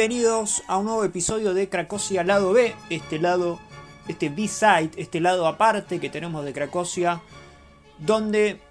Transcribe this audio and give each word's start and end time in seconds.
Bienvenidos 0.00 0.62
a 0.66 0.78
un 0.78 0.86
nuevo 0.86 1.04
episodio 1.04 1.52
de 1.52 1.68
Cracosia 1.68 2.24
Lado 2.24 2.54
B, 2.54 2.74
este 2.88 3.18
lado, 3.18 3.60
este 4.08 4.30
B-side, 4.30 4.92
este 4.96 5.20
lado 5.20 5.46
aparte 5.46 6.00
que 6.00 6.08
tenemos 6.08 6.42
de 6.42 6.54
Cracosia, 6.54 7.20
donde 7.98 8.62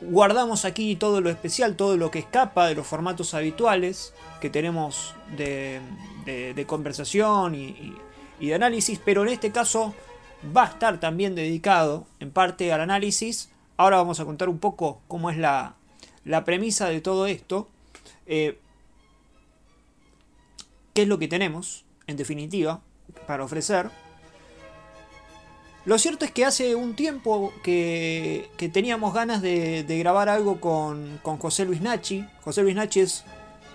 guardamos 0.00 0.64
aquí 0.64 0.94
todo 0.94 1.20
lo 1.20 1.30
especial, 1.30 1.74
todo 1.74 1.96
lo 1.96 2.12
que 2.12 2.20
escapa 2.20 2.68
de 2.68 2.76
los 2.76 2.86
formatos 2.86 3.34
habituales 3.34 4.14
que 4.40 4.50
tenemos 4.50 5.16
de, 5.36 5.80
conversación 6.64 7.56
y, 7.56 7.96
de 8.38 8.54
análisis, 8.54 9.00
pero 9.04 9.22
en 9.22 9.30
este 9.30 9.50
caso 9.50 9.96
va 10.56 10.62
a 10.62 10.68
estar 10.68 11.00
también 11.00 11.34
dedicado 11.34 12.06
en 12.20 12.30
parte 12.30 12.72
al 12.72 12.82
análisis. 12.82 13.50
Ahora 13.76 13.96
vamos 13.96 14.20
a 14.20 14.24
contar 14.24 14.48
un 14.48 14.60
poco 14.60 15.00
cómo 15.08 15.28
es 15.28 15.38
la, 15.38 15.74
premisa 16.44 16.88
de 16.88 17.00
todo 17.00 17.26
esto. 17.26 17.66
Eh, 18.26 18.59
es 21.02 21.08
lo 21.08 21.18
que 21.18 21.28
tenemos, 21.28 21.84
en 22.06 22.16
definitiva, 22.16 22.82
para 23.26 23.44
ofrecer. 23.44 23.90
Lo 25.86 25.98
cierto 25.98 26.24
es 26.24 26.30
que 26.30 26.44
hace 26.44 26.74
un 26.74 26.94
tiempo 26.94 27.52
que, 27.62 28.50
teníamos 28.72 29.14
ganas 29.14 29.40
de, 29.40 29.84
grabar 29.98 30.28
algo 30.28 30.60
con, 30.60 31.18
José 31.22 31.64
Luis 31.64 31.80
Nachi. 31.80 32.26
José 32.42 32.62
Luis 32.62 32.74
Nachi 32.74 33.00
es 33.00 33.24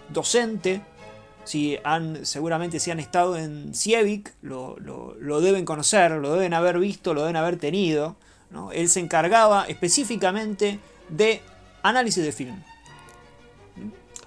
docente. 0.09 0.81
Si 1.45 1.77
han, 1.83 2.25
seguramente 2.25 2.79
si 2.79 2.91
han 2.91 2.99
estado 2.99 3.37
en 3.37 3.73
Cievic, 3.73 4.33
lo, 4.41 4.75
deben 5.41 5.65
conocer, 5.65 6.11
lo 6.11 6.33
deben 6.33 6.53
haber 6.53 6.79
visto, 6.79 7.13
lo 7.13 7.21
deben 7.21 7.35
haber 7.35 7.57
tenido. 7.57 8.15
Él 8.71 8.87
se 8.87 8.99
encargaba 8.99 9.65
específicamente 9.65 10.79
de 11.09 11.41
análisis 11.81 12.23
de 12.23 12.31
film. 12.31 12.61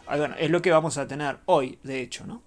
Bueno, 0.07 0.35
es 0.39 0.51
lo 0.51 0.63
que 0.63 0.71
vamos 0.71 0.99
a 0.99 1.07
tener 1.07 1.39
hoy, 1.47 1.79
de 1.83 2.01
hecho, 2.01 2.27
¿no? 2.27 2.43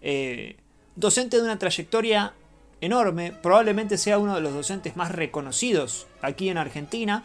Eh, 0.00 0.56
docente 0.94 1.36
de 1.36 1.42
una 1.42 1.58
trayectoria 1.58 2.34
enorme, 2.80 3.32
probablemente 3.32 3.98
sea 3.98 4.18
uno 4.18 4.34
de 4.34 4.40
los 4.40 4.52
docentes 4.52 4.96
más 4.96 5.12
reconocidos 5.12 6.06
aquí 6.22 6.48
en 6.48 6.58
Argentina. 6.58 7.24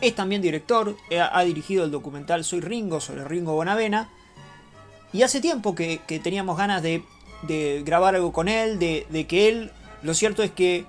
Es 0.00 0.14
también 0.14 0.42
director, 0.42 0.96
ha 1.16 1.44
dirigido 1.44 1.84
el 1.84 1.92
documental 1.92 2.42
Soy 2.42 2.60
Ringo 2.60 3.00
sobre 3.00 3.24
Ringo 3.24 3.54
Bonavena. 3.54 4.10
Y 5.12 5.22
hace 5.22 5.40
tiempo 5.40 5.74
que, 5.74 6.00
teníamos 6.22 6.56
ganas 6.56 6.82
de, 6.82 7.04
grabar 7.84 8.16
algo 8.16 8.32
con 8.32 8.48
él, 8.48 8.78
de, 8.78 9.06
de, 9.10 9.26
que 9.26 9.48
él, 9.48 9.70
lo 10.02 10.14
cierto 10.14 10.42
es 10.42 10.50
que, 10.50 10.86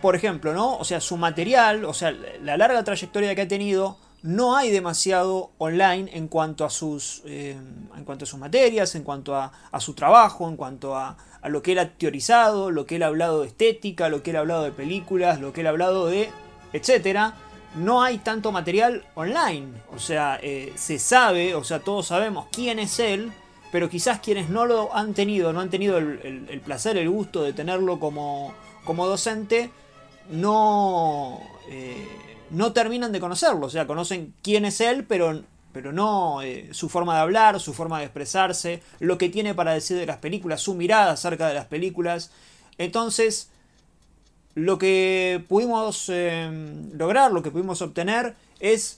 por 0.00 0.16
ejemplo, 0.16 0.54
¿no? 0.54 0.76
O 0.78 0.84
sea, 0.84 1.00
su 1.00 1.16
material, 1.16 1.84
o 1.84 1.94
sea, 1.94 2.10
la 2.42 2.56
larga 2.56 2.82
trayectoria 2.82 3.34
que 3.34 3.42
ha 3.42 3.48
tenido, 3.48 3.98
no 4.24 4.56
hay 4.56 4.70
demasiado 4.70 5.50
online 5.58 6.10
en 6.14 6.28
cuanto 6.28 6.64
a 6.64 6.70
sus, 6.70 7.20
eh, 7.26 7.58
en 7.94 8.04
cuanto 8.06 8.24
a 8.24 8.26
sus 8.26 8.40
materias, 8.40 8.94
en 8.94 9.02
cuanto 9.02 9.36
a, 9.36 9.52
su 9.78 9.92
trabajo, 9.92 10.48
en 10.48 10.56
cuanto 10.56 10.96
a, 10.96 11.18
lo 11.44 11.60
que 11.60 11.72
él 11.72 11.78
ha 11.78 11.90
teorizado, 11.90 12.70
lo 12.70 12.86
que 12.86 12.96
él 12.96 13.02
ha 13.02 13.08
hablado 13.08 13.42
de 13.42 13.48
estética, 13.48 14.08
lo 14.08 14.22
que 14.22 14.30
él 14.30 14.36
ha 14.36 14.40
hablado 14.40 14.64
de 14.64 14.72
películas, 14.72 15.40
lo 15.40 15.52
que 15.52 15.60
él 15.60 15.66
ha 15.66 15.70
hablado 15.70 16.06
de, 16.06 16.30
etcétera. 16.72 17.34
No 17.76 18.02
hay 18.02 18.16
tanto 18.16 18.50
material 18.50 19.04
online, 19.14 19.74
o 19.94 19.98
sea, 19.98 20.38
eh, 20.42 20.72
se 20.74 20.98
sabe, 20.98 21.54
o 21.54 21.62
sea, 21.62 21.80
todos 21.80 22.06
sabemos 22.06 22.46
quién 22.50 22.78
es 22.78 22.98
él, 23.00 23.30
pero 23.70 23.90
quizás 23.90 24.20
quienes 24.20 24.48
no 24.48 24.64
lo 24.64 24.96
han 24.96 25.12
tenido, 25.12 25.52
no 25.52 25.60
han 25.60 25.68
tenido 25.68 25.98
el, 25.98 26.62
placer, 26.64 26.96
el 26.96 27.10
gusto 27.10 27.42
de 27.42 27.52
tenerlo 27.52 28.00
como, 28.00 28.54
como 28.86 29.06
docente, 29.06 29.70
no... 30.30 31.40
Eh, 31.68 32.23
no 32.54 32.72
terminan 32.72 33.12
de 33.12 33.20
conocerlo. 33.20 33.66
O 33.66 33.70
sea, 33.70 33.86
conocen 33.86 34.34
quién 34.42 34.64
es 34.64 34.80
él, 34.80 35.04
pero, 35.04 35.42
pero 35.72 35.92
no 35.92 36.42
eh, 36.42 36.68
su 36.72 36.88
forma 36.88 37.14
de 37.14 37.20
hablar, 37.20 37.60
su 37.60 37.74
forma 37.74 37.98
de 37.98 38.04
expresarse, 38.04 38.82
lo 39.00 39.18
que 39.18 39.28
tiene 39.28 39.54
para 39.54 39.74
decir 39.74 39.96
de 39.96 40.06
las 40.06 40.18
películas, 40.18 40.60
su 40.60 40.74
mirada 40.74 41.12
acerca 41.12 41.48
de 41.48 41.54
las 41.54 41.66
películas. 41.66 42.30
Entonces, 42.78 43.50
lo 44.54 44.78
que 44.78 45.44
pudimos 45.48 46.08
eh, 46.08 46.48
lograr, 46.92 47.32
lo 47.32 47.42
que 47.42 47.50
pudimos 47.50 47.82
obtener 47.82 48.34
es 48.60 48.96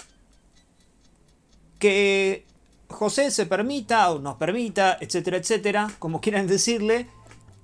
que 1.78 2.44
José 2.88 3.30
se 3.30 3.46
permita, 3.46 4.10
o 4.10 4.18
nos 4.18 4.36
permita, 4.36 4.96
etcétera, 5.00 5.38
etcétera, 5.38 5.90
como 5.98 6.20
quieran 6.20 6.46
decirle, 6.46 7.08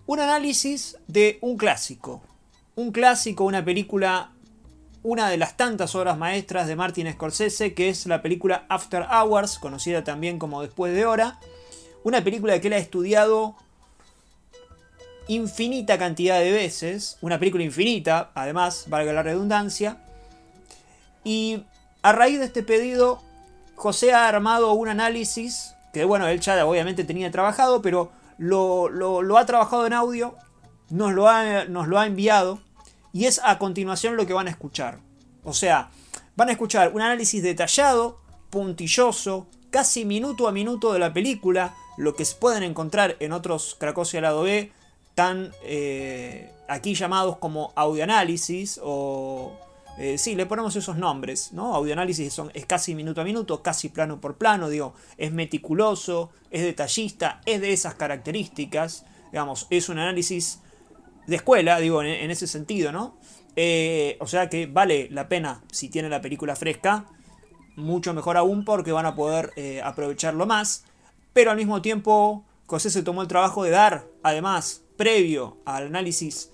un 0.06 0.20
análisis 0.20 0.97
de 1.06 1.38
un 1.41 1.56
clásico. 1.56 2.22
Un 2.75 2.91
clásico, 2.92 3.44
una 3.44 3.64
película 3.64 4.31
una 5.02 5.28
de 5.28 5.36
las 5.36 5.56
tantas 5.56 5.94
obras 5.94 6.16
maestras 6.16 6.68
de 6.68 6.76
Martin 6.76 7.12
Scorsese, 7.12 7.74
que 7.74 7.88
es 7.88 8.06
la 8.06 8.22
película 8.22 8.66
After 8.68 9.06
Hours, 9.10 9.58
conocida 9.58 10.04
también 10.04 10.38
como 10.38 10.62
Después 10.62 10.94
de 10.94 11.06
Hora. 11.06 11.40
Una 12.04 12.22
película 12.22 12.60
que 12.60 12.68
él 12.68 12.74
ha 12.74 12.78
estudiado 12.78 13.56
infinita 15.28 15.98
cantidad 15.98 16.38
de 16.38 16.52
veces, 16.52 17.18
una 17.20 17.38
película 17.38 17.64
infinita, 17.64 18.30
además, 18.34 18.84
valga 18.88 19.12
la 19.12 19.22
redundancia. 19.22 19.98
Y 21.24 21.64
a 22.02 22.12
raíz 22.12 22.38
de 22.38 22.46
este 22.46 22.62
pedido, 22.62 23.22
José 23.74 24.12
ha 24.12 24.28
armado 24.28 24.72
un 24.72 24.88
análisis, 24.88 25.74
que 25.92 26.04
bueno, 26.04 26.28
él 26.28 26.40
ya 26.40 26.64
obviamente 26.64 27.04
tenía 27.04 27.30
trabajado, 27.30 27.82
pero 27.82 28.12
lo, 28.38 29.38
ha 29.38 29.46
trabajado 29.46 29.86
en 29.86 29.92
audio, 29.92 30.36
nos 30.90 31.12
lo 31.12 31.28
ha, 31.28 31.64
nos 31.64 31.88
lo 31.88 31.98
ha 31.98 32.06
enviado 32.06 32.60
y 33.12 33.26
es 33.26 33.40
a 33.44 33.58
continuación 33.58 34.16
lo 34.16 34.26
que 34.26 34.32
van 34.32 34.46
a 34.46 34.50
escuchar. 34.50 35.00
O 35.44 35.52
sea, 35.52 35.90
van 36.36 36.48
a 36.48 36.52
escuchar 36.52 36.92
un 36.94 37.02
análisis 37.02 37.42
detallado, 37.42 38.18
puntilloso, 38.50 39.48
casi 39.70 40.04
minuto 40.04 40.48
a 40.48 40.52
minuto 40.52 40.92
de 40.92 40.98
la 40.98 41.12
película, 41.12 41.74
lo 41.96 42.14
que 42.14 42.24
se 42.24 42.36
pueden 42.36 42.62
encontrar 42.62 43.16
en 43.20 43.32
otros 43.32 43.76
Cracosia 43.78 44.20
lado 44.20 44.42
B, 44.42 44.72
tan 45.14 45.52
eh, 45.64 46.50
aquí 46.68 46.94
llamados 46.94 47.38
como 47.38 47.72
audioanálisis 47.74 48.80
o... 48.82 49.58
Eh, 49.98 50.16
sí, 50.16 50.34
le 50.34 50.46
ponemos 50.46 50.74
esos 50.74 50.96
nombres, 50.96 51.52
¿no? 51.52 51.74
Audioanálisis 51.74 52.32
son, 52.32 52.50
es 52.54 52.64
casi 52.64 52.94
minuto 52.94 53.20
a 53.20 53.24
minuto, 53.24 53.62
casi 53.62 53.90
plano 53.90 54.22
por 54.22 54.38
plano, 54.38 54.70
digo, 54.70 54.94
es 55.18 55.32
meticuloso, 55.32 56.30
es 56.50 56.62
detallista, 56.62 57.42
es 57.44 57.60
de 57.60 57.74
esas 57.74 57.94
características, 57.96 59.04
digamos, 59.30 59.66
es 59.68 59.90
un 59.90 59.98
análisis 59.98 60.60
de 61.26 61.36
escuela, 61.36 61.78
digo, 61.78 62.02
en, 62.02 62.30
ese 62.30 62.46
sentido, 62.46 62.92
¿no? 62.92 63.16
Eh, 63.54 64.16
o 64.20 64.26
sea 64.26 64.48
que 64.48 64.66
vale 64.66 65.08
la 65.10 65.28
pena 65.28 65.62
si 65.70 65.88
tiene 65.88 66.08
la 66.08 66.20
película 66.20 66.56
fresca, 66.56 67.06
mucho 67.76 68.14
mejor 68.14 68.36
aún 68.36 68.64
porque 68.64 68.92
van 68.92 69.06
a 69.06 69.14
poder 69.14 69.52
eh, 69.56 69.80
aprovecharlo 69.82 70.46
más, 70.46 70.84
pero 71.32 71.50
al 71.50 71.56
mismo 71.56 71.82
tiempo 71.82 72.44
José 72.66 72.90
se 72.90 73.02
tomó 73.02 73.22
el 73.22 73.28
trabajo 73.28 73.64
de 73.64 73.70
dar, 73.70 74.06
además, 74.22 74.82
previo 74.96 75.58
al 75.64 75.86
análisis 75.86 76.50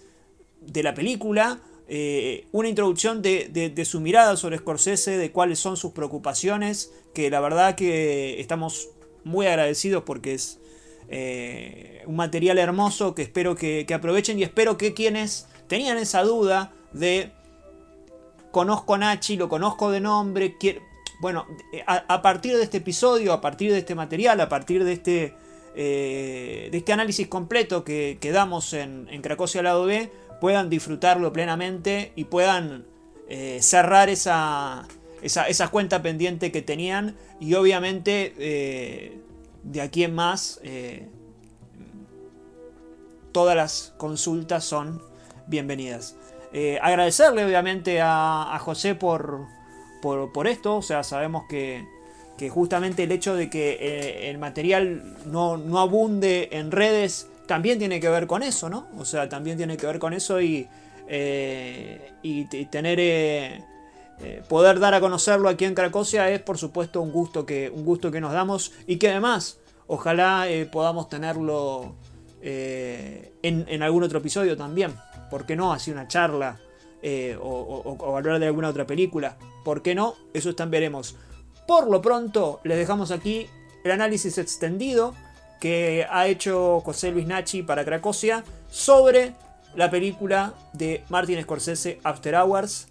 de 0.61 0.83
la 0.83 0.95
película, 0.95 1.61
eh, 1.87 2.47
una 2.53 2.69
introducción 2.69 3.23
de, 3.23 3.49
de, 3.49 3.85
su 3.85 4.01
mirada 4.01 4.37
sobre 4.37 4.59
Scorsese, 4.59 5.17
de 5.17 5.33
cuáles 5.33 5.59
son 5.59 5.77
sus 5.77 5.93
preocupaciones, 5.93 6.93
que 7.15 7.31
la 7.31 7.41
verdad 7.41 7.77
que 7.77 8.41
estamos 8.41 8.91
muy 9.25 9.47
agradecidos 9.47 10.03
porque 10.05 10.35
es 10.35 10.61
eh, 11.09 12.03
un 12.07 12.17
material 12.17 12.59
hermoso 12.59 13.15
que 13.15 13.23
espero 13.23 13.55
que, 13.55 13.87
aprovechen 13.93 14.39
y 14.39 14.43
espero 14.43 14.77
que 14.77 14.95
quienes 14.95 15.47
tenían 15.67 15.99
esa 15.99 16.23
duda 16.23 16.73
de 16.93 17.33
conozco 18.51 18.95
a 18.95 18.99
Nachi, 18.99 19.37
lo 19.37 19.49
conozco 19.49 19.91
de 19.91 20.01
nombre, 20.01 20.57
bueno, 21.21 21.47
a, 21.87 22.23
partir 22.23 22.57
de 22.57 22.63
este 22.63 22.79
episodio, 22.79 23.33
a 23.33 23.41
partir 23.41 23.73
de 23.73 23.79
este 23.79 23.95
material, 23.95 24.41
a 24.41 24.49
partir 24.49 24.85
de 24.85 24.93
este, 24.93 25.35
eh, 25.75 26.69
de 26.71 26.79
este 26.79 26.93
análisis 26.93 27.27
completo 27.29 27.85
que, 27.85 28.19
damos 28.33 28.73
en, 28.73 29.09
en 29.11 29.23
Cracosia 29.23 29.63
Lado 29.63 29.85
B, 29.87 30.11
puedan 30.41 30.71
disfrutarlo 30.71 31.33
plenamente 31.33 32.13
y 32.17 32.25
puedan 32.25 32.87
eh, 33.29 33.59
cerrar 33.61 34.09
esa, 34.09 34.87
esa, 35.23 35.69
cuenta 35.69 36.03
pendiente 36.03 36.53
que 36.53 36.63
tenían 36.63 37.17
y 37.41 37.55
obviamente 37.55 38.33
de 39.71 39.83
aquí 39.83 40.05
en 40.05 40.15
más, 40.15 40.61
eh, 40.63 41.09
todas 43.33 43.55
las 43.55 43.95
consultas 43.99 44.65
son 44.65 45.03
bienvenidas. 45.47 46.17
Eh, 46.53 46.79
agradecerle 46.81 47.45
obviamente 47.45 48.01
a, 48.03 48.59
José 48.61 48.95
por, 48.95 49.47
por, 50.01 50.47
esto, 50.47 50.77
o 50.77 50.83
sea, 50.83 51.03
sabemos 51.03 51.45
que, 51.49 51.85
justamente 52.51 53.03
el 53.03 53.13
hecho 53.13 53.35
de 53.35 53.51
que 53.51 53.77
eh, 53.81 54.31
el 54.31 54.39
material 54.39 55.17
no, 55.27 55.61
abunde 55.79 56.49
en 56.53 56.71
redes 56.71 57.29
también 57.47 57.79
tiene 57.79 58.01
que 58.01 58.09
ver 58.09 58.27
con 58.27 58.43
eso, 58.43 58.71
¿no? 58.71 58.89
O 58.97 59.05
sea, 59.05 59.29
también 59.29 59.57
tiene 59.59 59.77
que 59.77 59.87
ver 59.87 59.99
con 59.99 60.15
eso 60.15 60.41
y, 60.41 60.67
y, 62.23 62.45
tener... 62.67 63.78
poder 64.49 64.81
dar 64.81 64.95
a 64.95 65.01
conocerlo 65.01 65.49
aquí 65.49 65.65
en 65.65 65.75
Cracosia 65.75 66.29
es 66.31 66.41
por 66.41 66.59
supuesto 66.59 67.01
un 67.01 67.13
gusto 67.13 67.47
que, 67.47 67.71
un 67.75 67.85
gusto 67.85 68.11
que 68.11 68.21
nos 68.21 68.33
damos 68.33 68.73
y 68.87 68.97
que 68.97 69.11
además 69.11 69.61
Ojalá 69.89 70.49
eh, 70.51 70.67
podamos 70.67 71.09
tenerlo 71.09 71.95
eh, 72.43 73.33
en, 73.43 73.83
algún 73.83 74.03
otro 74.03 74.19
episodio 74.19 74.55
también. 74.57 74.95
¿Por 75.31 75.47
qué 75.47 75.57
no? 75.57 75.73
Así 75.73 75.91
una 75.91 76.07
charla 76.07 76.61
eh, 77.03 77.39
o, 77.41 78.15
hablar 78.17 78.39
de 78.39 78.47
alguna 78.47 78.69
otra 78.69 78.87
película. 78.87 79.39
¿Por 79.65 79.81
qué 79.81 79.95
no? 79.95 80.15
Eso 80.35 80.55
también 80.55 80.83
veremos. 80.83 81.17
Por 81.67 81.91
lo 81.91 82.03
pronto, 82.03 82.61
les 82.65 82.77
dejamos 82.77 83.11
aquí 83.11 83.47
el 83.83 83.91
análisis 83.91 84.37
extendido 84.37 85.15
que 85.59 86.07
ha 86.11 86.27
hecho 86.29 86.81
José 86.81 87.11
Luis 87.11 87.27
Nachi 87.27 87.63
para 87.63 87.85
Cracosia 87.85 88.45
sobre 88.71 89.33
la 89.75 89.91
película 89.91 90.53
de 90.75 91.03
Martin 91.09 91.43
Scorsese 91.43 91.99
After 92.05 92.35
Hours. 92.35 92.89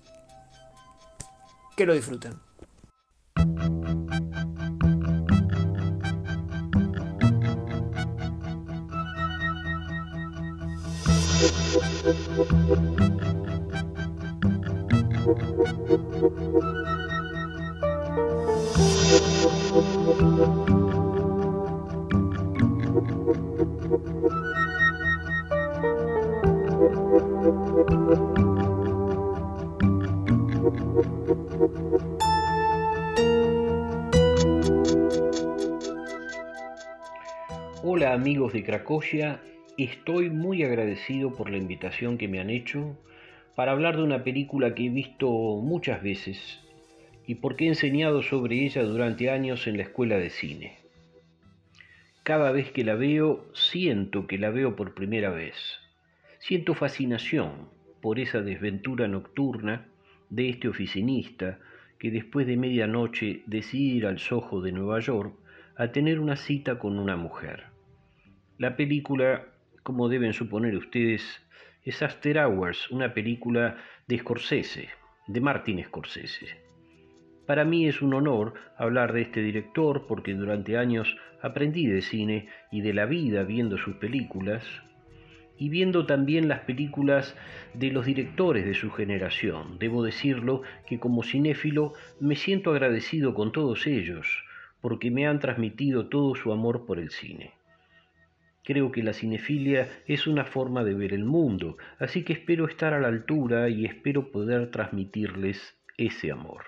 Que 1.77 1.85
lo 1.85 1.93
disfruten. 1.93 2.33
Hola 37.83 38.13
amigos 38.13 38.53
de 38.53 38.63
Cracovia, 38.63 39.39
estoy 39.77 40.31
muy 40.31 40.63
agradecido 40.63 41.35
por 41.35 41.51
la 41.51 41.57
invitación 41.57 42.17
que 42.17 42.27
me 42.27 42.39
han 42.39 42.49
hecho 42.49 42.97
para 43.55 43.73
hablar 43.73 43.97
de 43.97 44.03
una 44.03 44.23
película 44.23 44.73
que 44.73 44.87
he 44.87 44.89
visto 44.89 45.27
muchas 45.27 46.01
veces 46.01 46.61
y 47.27 47.35
porque 47.35 47.65
he 47.65 47.67
enseñado 47.67 48.23
sobre 48.23 48.65
ella 48.65 48.81
durante 48.81 49.29
años 49.29 49.67
en 49.67 49.77
la 49.77 49.83
escuela 49.83 50.17
de 50.17 50.31
cine. 50.31 50.77
Cada 52.23 52.51
vez 52.51 52.71
que 52.71 52.83
la 52.83 52.95
veo, 52.95 53.45
siento 53.53 54.25
que 54.25 54.39
la 54.39 54.49
veo 54.49 54.75
por 54.75 54.95
primera 54.95 55.29
vez. 55.29 55.55
Siento 56.39 56.73
fascinación 56.73 57.69
por 58.01 58.17
esa 58.17 58.41
desventura 58.41 59.07
nocturna 59.07 59.85
de 60.29 60.49
este 60.49 60.67
oficinista 60.67 61.59
que 61.99 62.11
después 62.11 62.45
de 62.47 62.57
medianoche 62.57 63.41
decide 63.45 63.95
ir 63.95 64.05
al 64.05 64.19
Soho 64.19 64.61
de 64.61 64.71
Nueva 64.71 64.99
York 64.99 65.33
a 65.75 65.91
tener 65.91 66.19
una 66.19 66.35
cita 66.35 66.79
con 66.79 66.99
una 66.99 67.15
mujer. 67.15 67.65
La 68.57 68.75
película, 68.75 69.45
como 69.83 70.09
deben 70.09 70.33
suponer 70.33 70.75
ustedes, 70.75 71.23
es 71.83 72.01
After 72.01 72.37
Hours, 72.39 72.91
una 72.91 73.13
película 73.13 73.77
de 74.07 74.19
Scorsese, 74.19 74.89
de 75.27 75.41
Martin 75.41 75.83
Scorsese. 75.83 76.67
Para 77.45 77.63
mí 77.63 77.87
es 77.87 78.01
un 78.01 78.13
honor 78.13 78.55
hablar 78.77 79.13
de 79.13 79.21
este 79.21 79.41
director 79.41 80.05
porque 80.07 80.33
durante 80.33 80.77
años 80.77 81.15
aprendí 81.41 81.87
de 81.87 82.01
cine 82.01 82.49
y 82.71 82.81
de 82.81 82.93
la 82.93 83.05
vida 83.05 83.43
viendo 83.43 83.77
sus 83.77 83.95
películas 83.95 84.63
y 85.57 85.69
viendo 85.69 86.05
también 86.05 86.47
las 86.47 86.61
películas 86.61 87.35
de 87.73 87.91
los 87.91 88.05
directores 88.05 88.65
de 88.65 88.73
su 88.73 88.91
generación. 88.91 89.79
Debo 89.79 90.03
decirlo 90.03 90.61
que 90.85 90.99
como 90.99 91.23
cinéfilo 91.23 91.93
me 92.19 92.35
siento 92.35 92.71
agradecido 92.71 93.33
con 93.33 93.51
todos 93.51 93.87
ellos 93.87 94.43
porque 94.81 95.11
me 95.11 95.27
han 95.27 95.39
transmitido 95.39 96.07
todo 96.07 96.35
su 96.35 96.51
amor 96.51 96.85
por 96.85 96.99
el 96.99 97.09
cine. 97.09 97.53
Creo 98.63 98.91
que 98.91 99.01
la 99.01 99.13
cinefilia 99.13 99.89
es 100.07 100.27
una 100.27 100.43
forma 100.43 100.83
de 100.83 100.93
ver 100.93 101.13
el 101.13 101.23
mundo, 101.23 101.77
así 101.99 102.23
que 102.23 102.33
espero 102.33 102.67
estar 102.67 102.93
a 102.93 102.99
la 102.99 103.07
altura 103.07 103.69
y 103.69 103.85
espero 103.85 104.31
poder 104.31 104.71
transmitirles 104.71 105.75
ese 105.97 106.31
amor. 106.31 106.63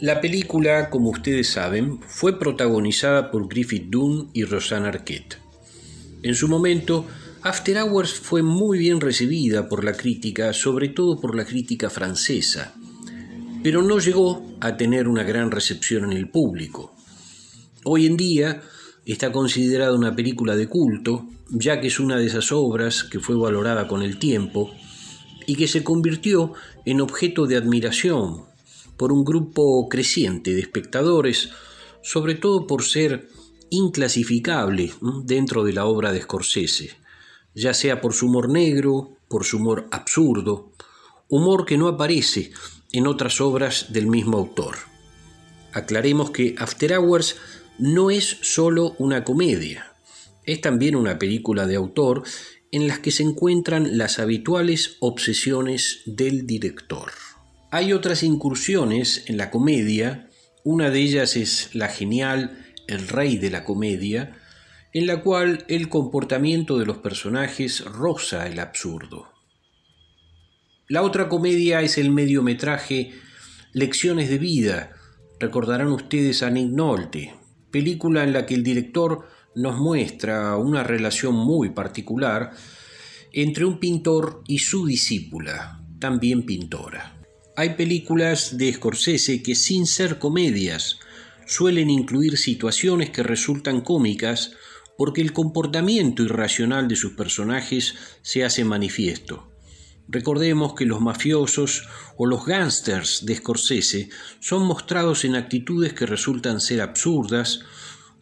La 0.00 0.20
película, 0.20 0.90
como 0.90 1.10
ustedes 1.10 1.48
saben, 1.48 2.00
fue 2.00 2.40
protagonizada 2.40 3.30
por 3.30 3.48
Griffith 3.48 3.88
Dunn 3.90 4.30
y 4.32 4.42
Rosanna 4.42 4.88
Arquette. 4.88 5.38
En 6.24 6.34
su 6.34 6.48
momento, 6.48 7.06
After 7.42 7.76
Hours 7.78 8.14
fue 8.14 8.42
muy 8.42 8.78
bien 8.78 9.00
recibida 9.00 9.68
por 9.68 9.84
la 9.84 9.92
crítica, 9.92 10.52
sobre 10.52 10.88
todo 10.88 11.20
por 11.20 11.36
la 11.36 11.44
crítica 11.44 11.90
francesa, 11.90 12.74
pero 13.62 13.82
no 13.82 14.00
llegó 14.00 14.44
a 14.60 14.76
tener 14.76 15.06
una 15.06 15.22
gran 15.22 15.52
recepción 15.52 16.10
en 16.10 16.16
el 16.16 16.28
público. 16.28 16.96
Hoy 17.84 18.06
en 18.06 18.16
día 18.16 18.62
está 19.04 19.30
considerada 19.30 19.94
una 19.94 20.16
película 20.16 20.56
de 20.56 20.66
culto, 20.66 21.28
ya 21.48 21.80
que 21.80 21.88
es 21.88 22.00
una 22.00 22.16
de 22.18 22.26
esas 22.26 22.52
obras 22.52 23.04
que 23.04 23.20
fue 23.20 23.36
valorada 23.36 23.86
con 23.88 24.02
el 24.02 24.18
tiempo 24.18 24.72
y 25.46 25.54
que 25.56 25.68
se 25.68 25.84
convirtió 25.84 26.52
en 26.84 27.00
objeto 27.00 27.46
de 27.46 27.56
admiración 27.56 28.44
por 28.96 29.12
un 29.12 29.24
grupo 29.24 29.88
creciente 29.88 30.54
de 30.54 30.60
espectadores, 30.60 31.50
sobre 32.02 32.34
todo 32.34 32.66
por 32.66 32.82
ser 32.82 33.28
inclasificable 33.70 34.92
dentro 35.24 35.64
de 35.64 35.72
la 35.72 35.86
obra 35.86 36.12
de 36.12 36.22
Scorsese, 36.22 36.96
ya 37.54 37.74
sea 37.74 38.00
por 38.00 38.14
su 38.14 38.26
humor 38.26 38.48
negro, 38.48 39.16
por 39.28 39.44
su 39.44 39.58
humor 39.58 39.86
absurdo, 39.90 40.72
humor 41.28 41.64
que 41.64 41.78
no 41.78 41.88
aparece 41.88 42.52
en 42.92 43.06
otras 43.06 43.40
obras 43.40 43.92
del 43.92 44.06
mismo 44.06 44.38
autor. 44.38 44.76
Aclaremos 45.72 46.30
que 46.30 46.54
After 46.58 46.92
Hours 46.94 47.36
no 47.78 48.10
es 48.10 48.38
solo 48.40 48.94
una 48.98 49.24
comedia, 49.24 49.95
es 50.46 50.60
también 50.60 50.96
una 50.96 51.18
película 51.18 51.66
de 51.66 51.76
autor 51.76 52.22
en 52.72 52.88
las 52.88 53.00
que 53.00 53.10
se 53.10 53.22
encuentran 53.22 53.98
las 53.98 54.18
habituales 54.18 54.96
obsesiones 55.00 56.02
del 56.06 56.46
director. 56.46 57.12
Hay 57.70 57.92
otras 57.92 58.22
incursiones 58.22 59.24
en 59.26 59.36
la 59.36 59.50
comedia, 59.50 60.30
una 60.64 60.90
de 60.90 61.00
ellas 61.00 61.36
es 61.36 61.74
la 61.74 61.88
genial 61.88 62.64
El 62.88 63.08
rey 63.08 63.36
de 63.36 63.50
la 63.50 63.64
comedia, 63.64 64.36
en 64.92 65.06
la 65.06 65.22
cual 65.22 65.64
el 65.68 65.88
comportamiento 65.88 66.78
de 66.78 66.86
los 66.86 66.98
personajes 66.98 67.84
roza 67.84 68.46
el 68.46 68.60
absurdo. 68.60 69.28
La 70.88 71.02
otra 71.02 71.28
comedia 71.28 71.82
es 71.82 71.98
el 71.98 72.10
mediometraje 72.10 73.12
Lecciones 73.72 74.30
de 74.30 74.38
vida, 74.38 74.92
recordarán 75.38 75.88
ustedes 75.88 76.42
a 76.42 76.50
Nick 76.50 76.70
Nolte, 76.70 77.34
película 77.70 78.24
en 78.24 78.32
la 78.32 78.46
que 78.46 78.54
el 78.54 78.62
director 78.62 79.26
nos 79.56 79.78
muestra 79.78 80.56
una 80.56 80.84
relación 80.84 81.34
muy 81.34 81.70
particular 81.70 82.52
entre 83.32 83.64
un 83.64 83.80
pintor 83.80 84.42
y 84.46 84.58
su 84.58 84.86
discípula, 84.86 85.82
también 85.98 86.44
pintora. 86.44 87.16
Hay 87.56 87.70
películas 87.70 88.58
de 88.58 88.72
Scorsese 88.72 89.42
que 89.42 89.54
sin 89.54 89.86
ser 89.86 90.18
comedias 90.18 90.98
suelen 91.46 91.88
incluir 91.88 92.36
situaciones 92.36 93.10
que 93.10 93.22
resultan 93.22 93.80
cómicas 93.80 94.52
porque 94.98 95.22
el 95.22 95.32
comportamiento 95.32 96.22
irracional 96.22 96.86
de 96.86 96.96
sus 96.96 97.12
personajes 97.12 97.94
se 98.22 98.44
hace 98.44 98.64
manifiesto. 98.64 99.50
Recordemos 100.08 100.74
que 100.74 100.84
los 100.84 101.00
mafiosos 101.00 101.88
o 102.16 102.26
los 102.26 102.44
gángsters 102.44 103.24
de 103.24 103.36
Scorsese 103.36 104.10
son 104.38 104.64
mostrados 104.66 105.24
en 105.24 105.34
actitudes 105.34 105.94
que 105.94 106.06
resultan 106.06 106.60
ser 106.60 106.80
absurdas, 106.80 107.60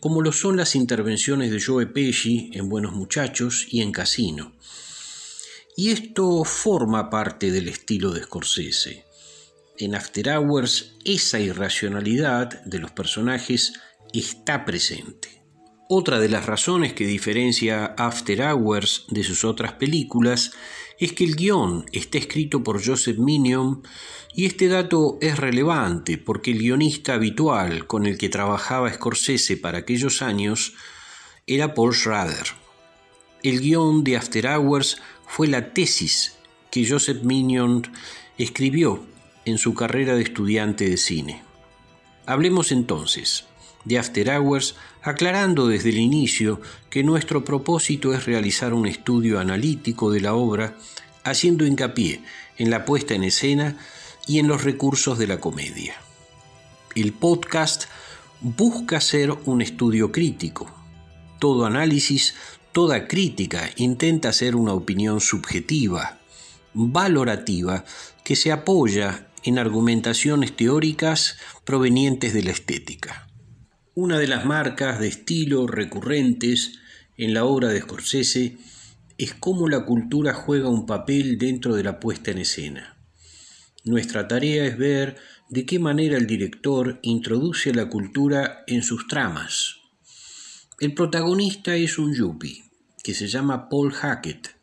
como 0.05 0.21
lo 0.21 0.33
son 0.33 0.59
las 0.59 0.75
intervenciones 0.75 1.51
de 1.51 1.63
Joe 1.63 1.87
Pesci 1.87 2.51
en 2.53 2.69
Buenos 2.69 2.93
Muchachos 2.93 3.67
y 3.71 3.81
en 3.81 3.91
Casino. 3.91 4.53
Y 5.79 5.93
esto 5.93 6.45
forma 6.45 7.09
parte 7.09 7.51
del 7.51 7.71
estilo 7.71 8.11
de 8.11 8.23
Scorsese 8.23 9.07
en 9.79 9.95
After 9.95 10.29
Hours 10.29 10.93
esa 11.07 11.41
irracionalidad 11.41 12.63
de 12.65 12.81
los 12.81 12.91
personajes 12.91 13.73
está 14.13 14.67
presente. 14.67 15.43
Otra 15.89 16.21
de 16.21 16.29
las 16.29 16.45
razones 16.45 16.93
que 16.93 17.07
diferencia 17.07 17.87
After 17.97 18.43
Hours 18.43 19.07
de 19.09 19.25
sus 19.25 19.43
otras 19.43 19.73
películas 19.73 20.51
es 21.05 21.13
que 21.13 21.25
el 21.25 21.37
guion 21.37 21.85
está 21.93 22.17
escrito 22.17 22.63
por 22.63 22.85
Joseph 22.85 23.19
Minion 23.19 23.83
y 24.35 24.47
este 24.47 24.69
dato 24.69 25.19
es 25.21 25.39
relevante 25.39 26.17
porque 26.17 26.51
el 26.51 26.59
guionista 26.59 27.15
habitual 27.15 27.87
con 27.87 28.07
el 28.07 28.17
que 28.17 28.31
trabajaba 28.31 28.93
Scorsese 28.93 29.59
para 29.59 29.79
aquellos 29.79 30.23
años 30.23 30.73
era 31.47 31.75
Paul 31.75 31.95
Schrader. 31.95 32.47
El 33.43 33.61
guion 33.61 34.03
de 34.03 34.17
After 34.17 34.47
Hours 34.47 34.97
fue 35.27 35.47
la 35.47 35.75
tesis 35.75 36.37
que 36.71 36.89
Joseph 36.89 37.23
Minion 37.23 37.83
escribió 38.39 39.05
en 39.45 39.59
su 39.59 39.75
carrera 39.75 40.15
de 40.15 40.23
estudiante 40.23 40.89
de 40.89 40.97
cine. 40.97 41.43
Hablemos 42.25 42.73
entonces 42.73 43.45
de 43.85 43.99
After 43.99 44.31
Hours, 44.31 44.77
aclarando 45.03 45.69
desde 45.69 45.91
el 45.91 45.99
inicio 45.99 46.61
que 46.91 47.05
nuestro 47.05 47.45
propósito 47.45 48.15
es 48.15 48.25
realizar 48.25 48.73
un 48.73 48.87
estudio 48.87 49.39
analítico 49.39 50.11
de 50.11 50.21
la 50.21 50.35
obra, 50.35 50.77
haciendo 51.23 51.67
hincapié 51.67 52.23
en 52.57 52.71
la 52.71 52.85
puesta 52.85 53.15
en 53.15 53.25
escena 53.25 53.77
y 54.27 54.39
en 54.39 54.49
los 54.49 54.65
recursos 54.65 55.19
de 55.19 55.27
la 55.27 55.39
comedia. 55.39 55.95
El 56.95 57.13
podcast 57.13 57.85
busca 58.41 59.01
ser 59.01 59.33
un 59.45 59.63
estudio 59.63 60.13
crítico. 60.13 60.71
Todo 61.39 61.67
análisis, 61.67 62.35
toda 62.73 63.09
crítica 63.09 63.71
intenta 63.77 64.33
ser 64.33 64.57
una 64.57 64.73
opinión 64.73 65.21
subjetiva, 65.21 66.19
valorativa, 66.73 67.85
que 68.23 68.37
se 68.37 68.53
apoya 68.53 69.29
en 69.43 69.59
argumentaciones 69.59 70.57
teóricas 70.57 71.37
provenientes 71.65 72.33
de 72.33 72.43
la 72.43 72.51
estética. 72.51 73.24
Una 73.97 74.19
de 74.19 74.27
las 74.27 74.45
marcas 74.45 74.99
de 74.99 75.07
estilo 75.07 75.69
recurrentes 75.69 76.81
en 77.17 77.33
la 77.33 77.45
obra 77.45 77.69
de 77.69 77.81
Scorsese 77.81 78.59
es 79.19 79.35
cómo 79.35 79.69
la 79.69 79.85
cultura 79.85 80.35
juega 80.35 80.69
un 80.69 80.85
papel 80.85 81.39
dentro 81.39 81.77
de 81.77 81.85
la 81.85 82.01
puesta 82.01 82.33
en 82.33 82.39
escena. 82.39 82.97
Nuestra 83.85 84.27
tarea 84.27 84.67
es 84.67 84.77
ver 84.79 85.15
de 85.49 85.65
qué 85.65 85.79
manera 85.79 86.17
el 86.17 86.27
director 86.27 86.99
introduce 87.03 87.73
la 87.73 87.89
cultura 87.89 88.65
en 88.67 88.83
sus 88.83 89.07
tramas. 89.07 89.77
El 90.81 90.93
protagonista 90.93 91.77
es 91.77 91.97
un 91.97 92.13
yuppie 92.17 92.65
que 93.05 93.15
se 93.15 93.29
llama 93.29 93.69
Paul 93.69 93.93
Hackett. 93.93 94.57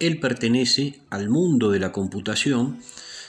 Él 0.00 0.18
pertenece 0.18 0.98
al 1.10 1.28
mundo 1.28 1.70
de 1.70 1.78
la 1.78 1.92
computación 1.92 2.80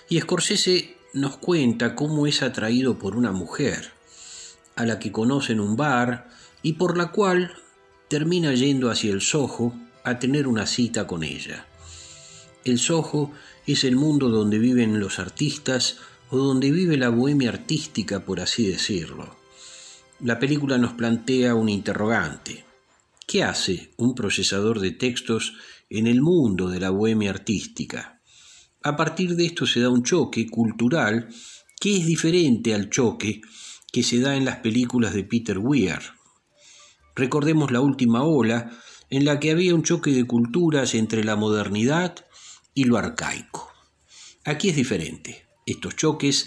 y 0.09 0.19
Scorsese 0.19 0.95
nos 1.13 1.37
cuenta 1.37 1.93
cómo 1.93 2.25
es 2.25 2.41
atraído 2.41 2.97
por 2.97 3.15
una 3.15 3.31
mujer, 3.31 3.98
a 4.79 4.85
la 4.85 4.97
que 4.97 5.11
conoce 5.11 5.51
en 5.51 5.59
un 5.59 5.75
bar 5.75 6.29
y 6.63 6.73
por 6.73 6.97
la 6.97 7.11
cual 7.11 7.51
termina 8.07 8.53
yendo 8.53 8.89
hacia 8.89 9.11
el 9.11 9.19
Soho 9.19 9.73
a 10.05 10.19
tener 10.19 10.47
una 10.47 10.65
cita 10.65 11.05
con 11.05 11.23
ella. 11.23 11.67
El 12.63 12.79
Soho 12.79 13.33
es 13.67 13.83
el 13.83 13.97
mundo 13.97 14.29
donde 14.29 14.57
viven 14.57 15.01
los 15.01 15.19
artistas 15.19 15.97
o 16.29 16.37
donde 16.37 16.71
vive 16.71 16.95
la 16.95 17.09
bohemia 17.09 17.49
artística, 17.49 18.21
por 18.21 18.39
así 18.39 18.67
decirlo. 18.67 19.35
La 20.21 20.39
película 20.39 20.77
nos 20.77 20.93
plantea 20.93 21.55
un 21.55 21.67
interrogante. 21.67 22.63
¿Qué 23.27 23.43
hace 23.43 23.91
un 23.97 24.15
procesador 24.15 24.79
de 24.79 24.91
textos 24.91 25.55
en 25.89 26.07
el 26.07 26.21
mundo 26.21 26.69
de 26.69 26.79
la 26.79 26.89
bohemia 26.89 27.31
artística? 27.31 28.21
A 28.81 28.95
partir 28.95 29.35
de 29.35 29.45
esto 29.45 29.67
se 29.67 29.81
da 29.81 29.89
un 29.89 30.03
choque 30.03 30.47
cultural 30.47 31.27
que 31.81 31.97
es 31.97 32.05
diferente 32.05 32.73
al 32.73 32.89
choque 32.89 33.41
que 33.91 34.03
se 34.03 34.19
da 34.19 34.35
en 34.35 34.45
las 34.45 34.57
películas 34.57 35.13
de 35.13 35.23
Peter 35.23 35.57
Weir. 35.57 35.99
Recordemos 37.15 37.71
la 37.71 37.81
última 37.81 38.23
ola, 38.23 38.71
en 39.09 39.25
la 39.25 39.39
que 39.39 39.51
había 39.51 39.73
un 39.73 39.83
choque 39.83 40.11
de 40.11 40.25
culturas 40.25 40.93
entre 40.93 41.23
la 41.23 41.35
modernidad 41.35 42.25
y 42.73 42.85
lo 42.85 42.97
arcaico. 42.97 43.71
Aquí 44.45 44.69
es 44.69 44.75
diferente. 44.75 45.47
Estos 45.65 45.95
choques 45.95 46.45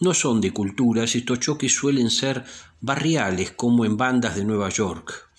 no 0.00 0.14
son 0.14 0.40
de 0.40 0.52
culturas, 0.52 1.14
estos 1.14 1.40
choques 1.40 1.74
suelen 1.74 2.10
ser 2.10 2.44
barriales 2.80 3.52
como 3.52 3.84
en 3.84 3.96
bandas 3.96 4.36
de 4.36 4.44
Nueva 4.44 4.68
York. 4.68 5.30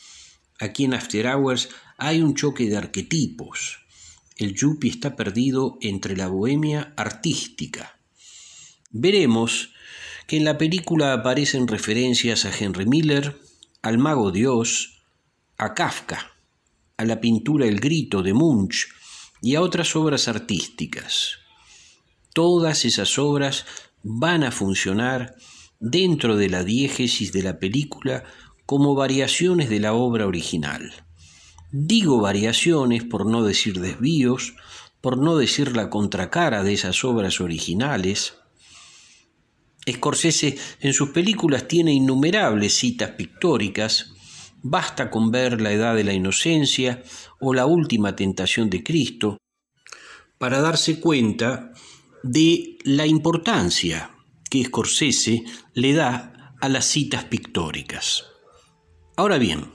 Aquí 0.60 0.86
en 0.86 0.94
After 0.94 1.28
Hours 1.28 1.70
hay 1.98 2.22
un 2.22 2.36
choque 2.36 2.68
de 2.70 2.78
arquetipos 2.78 3.84
el 4.38 4.56
yuppie 4.56 4.90
está 4.90 5.16
perdido 5.16 5.78
entre 5.82 6.18
la 6.18 6.28
bohemia 6.28 6.94
artística. 6.98 8.00
Veremos 8.90 9.73
que 10.28 10.38
en 10.38 10.46
la 10.46 10.58
película 10.58 11.14
aparecen 11.14 11.68
referencias 11.68 12.46
a 12.46 12.52
Henry 12.58 12.86
Miller, 12.86 13.40
al 13.82 13.98
mago 13.98 14.32
Dios, 14.32 15.04
a 15.58 15.74
Kafka, 15.74 16.32
a 16.98 17.06
la 17.06 17.20
pintura 17.20 17.66
El 17.66 17.80
Grito 17.80 18.22
de 18.24 18.34
Munch 18.34 18.88
y 19.42 19.56
a 19.56 19.62
otras 19.62 19.96
obras 19.96 20.28
artísticas. 20.28 21.40
Todas 22.34 22.86
esas 22.86 23.20
obras 23.20 23.66
van 24.02 24.44
a 24.44 24.52
funcionar 24.52 25.36
dentro 25.80 26.38
de 26.38 26.50
la 26.50 26.64
diégesis 26.64 27.34
de 27.34 27.44
la 27.44 27.60
película 27.60 28.24
como 28.66 28.96
variaciones 28.96 29.70
de 29.70 29.80
la 29.80 29.94
obra 29.94 30.26
original. 30.26 30.94
Digo 31.72 32.22
variaciones 32.22 33.04
por 33.04 33.26
no 33.26 33.44
decir 33.44 33.80
desvíos, 33.80 34.54
por 35.02 35.18
no 35.18 35.36
decir 35.36 35.76
la 35.76 35.90
contracara 35.90 36.64
de 36.64 36.74
esas 36.74 37.04
obras 37.04 37.42
originales. 37.42 38.36
Scorsese 39.90 40.58
en 40.80 40.94
sus 40.94 41.10
películas 41.10 41.68
tiene 41.68 41.94
innumerables 41.94 42.76
citas 42.76 43.12
pictóricas, 43.12 44.14
basta 44.62 45.10
con 45.10 45.32
ver 45.32 45.62
La 45.62 45.72
Edad 45.72 45.96
de 45.96 46.04
la 46.04 46.14
Inocencia 46.14 47.04
o 47.40 47.54
La 47.54 47.66
Última 47.66 48.16
Tentación 48.16 48.70
de 48.70 48.84
Cristo 48.84 49.38
para 50.38 50.62
darse 50.62 51.00
cuenta 51.00 51.72
de 52.24 52.78
la 52.84 53.06
importancia 53.06 54.12
que 54.50 54.64
Scorsese 54.66 55.44
le 55.74 55.94
da 55.94 56.56
a 56.60 56.70
las 56.70 56.86
citas 56.86 57.26
pictóricas. 57.26 58.26
Ahora 59.16 59.38
bien, 59.38 59.72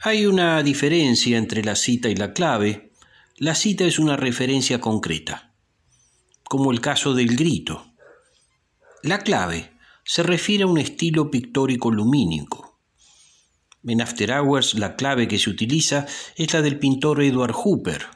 hay 0.00 0.26
una 0.26 0.62
diferencia 0.62 1.38
entre 1.38 1.64
la 1.64 1.76
cita 1.76 2.08
y 2.08 2.14
la 2.14 2.32
clave. 2.32 2.92
La 3.36 3.54
cita 3.54 3.84
es 3.84 3.98
una 3.98 4.16
referencia 4.16 4.80
concreta, 4.80 5.54
como 6.44 6.72
el 6.72 6.80
caso 6.80 7.14
del 7.14 7.36
grito. 7.36 7.93
La 9.04 9.18
clave 9.18 9.70
se 10.02 10.22
refiere 10.22 10.64
a 10.64 10.66
un 10.66 10.78
estilo 10.78 11.30
pictórico 11.30 11.90
lumínico. 11.90 12.80
En 13.86 14.00
After 14.00 14.32
Hours 14.32 14.72
la 14.72 14.96
clave 14.96 15.28
que 15.28 15.38
se 15.38 15.50
utiliza 15.50 16.06
es 16.36 16.54
la 16.54 16.62
del 16.62 16.78
pintor 16.78 17.22
Edward 17.22 17.52
Hooper, 17.52 18.06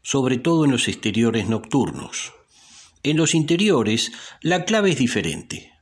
sobre 0.00 0.38
todo 0.38 0.64
en 0.64 0.70
los 0.70 0.88
exteriores 0.88 1.46
nocturnos. 1.46 2.32
En 3.02 3.18
los 3.18 3.34
interiores 3.34 4.12
la 4.40 4.64
clave 4.64 4.92
es 4.92 4.96
diferente. 4.96 5.72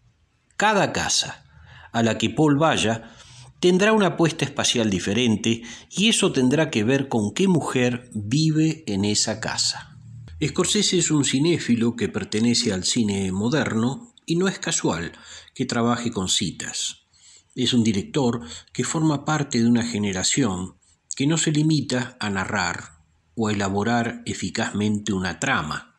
Cada 0.57 0.93
casa 0.93 1.45
a 1.93 2.03
la 2.03 2.19
que 2.19 2.29
Paul 2.29 2.59
vaya 2.59 3.15
tendrá 3.61 3.93
una 3.93 4.17
puesta 4.17 4.45
espacial 4.45 4.91
diferente 4.91 5.63
y 5.89 6.09
eso 6.09 6.33
tendrá 6.33 6.69
que 6.69 6.83
ver 6.83 7.07
con 7.07 7.33
qué 7.33 7.47
mujer 7.47 8.11
vive 8.13 8.83
en 8.89 9.05
esa 9.05 9.39
casa. 9.39 10.01
Scorsese 10.45 10.99
es 10.99 11.13
un 11.13 11.25
cinéfilo 11.25 11.95
que 11.95 12.09
pertenece 12.09 12.73
al 12.73 12.83
cine 12.83 13.31
moderno 13.31 14.09
y 14.29 14.37
no 14.37 14.47
es 14.47 14.59
casual 14.59 15.13
que 15.55 15.65
trabaje 15.65 16.13
con 16.13 16.29
citas. 16.29 17.07
Es 17.55 17.73
un 17.73 17.83
director 17.83 18.43
que 18.75 18.85
forma 18.85 19.25
parte 19.25 19.59
de 19.59 19.67
una 19.67 19.83
generación 19.83 20.77
que 21.17 21.27
no 21.27 21.39
se 21.39 21.51
limita 21.51 22.17
a 22.21 22.29
narrar 22.29 23.01
o 23.35 23.49
a 23.49 23.53
elaborar 23.53 24.23
eficazmente 24.27 25.15
una 25.15 25.41
trama. 25.41 25.97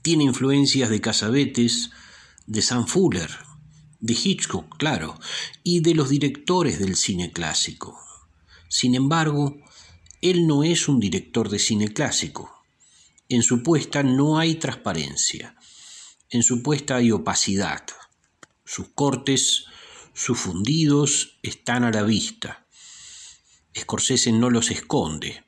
Tiene 0.00 0.24
influencias 0.24 0.88
de 0.88 1.02
Casabetes, 1.02 1.90
de 2.46 2.62
Sam 2.62 2.86
Fuller, 2.86 3.30
de 4.00 4.14
Hitchcock, 4.14 4.78
claro, 4.78 5.20
y 5.62 5.80
de 5.80 5.94
los 5.94 6.08
directores 6.08 6.78
del 6.78 6.96
cine 6.96 7.32
clásico. 7.32 8.00
Sin 8.68 8.94
embargo, 8.94 9.58
él 10.22 10.46
no 10.46 10.64
es 10.64 10.88
un 10.88 10.98
director 10.98 11.50
de 11.50 11.58
cine 11.58 11.92
clásico. 11.92 12.50
En 13.28 13.42
su 13.42 13.62
puesta 13.62 14.02
no 14.02 14.38
hay 14.38 14.54
transparencia. 14.54 15.54
En 16.32 16.42
su 16.42 16.62
puesta 16.62 16.96
hay 16.96 17.12
opacidad. 17.12 17.82
Sus 18.64 18.88
cortes, 18.94 19.66
sus 20.14 20.38
fundidos 20.38 21.38
están 21.42 21.84
a 21.84 21.90
la 21.90 22.04
vista. 22.04 22.66
Scorsese 23.78 24.32
no 24.32 24.48
los 24.48 24.70
esconde. 24.70 25.44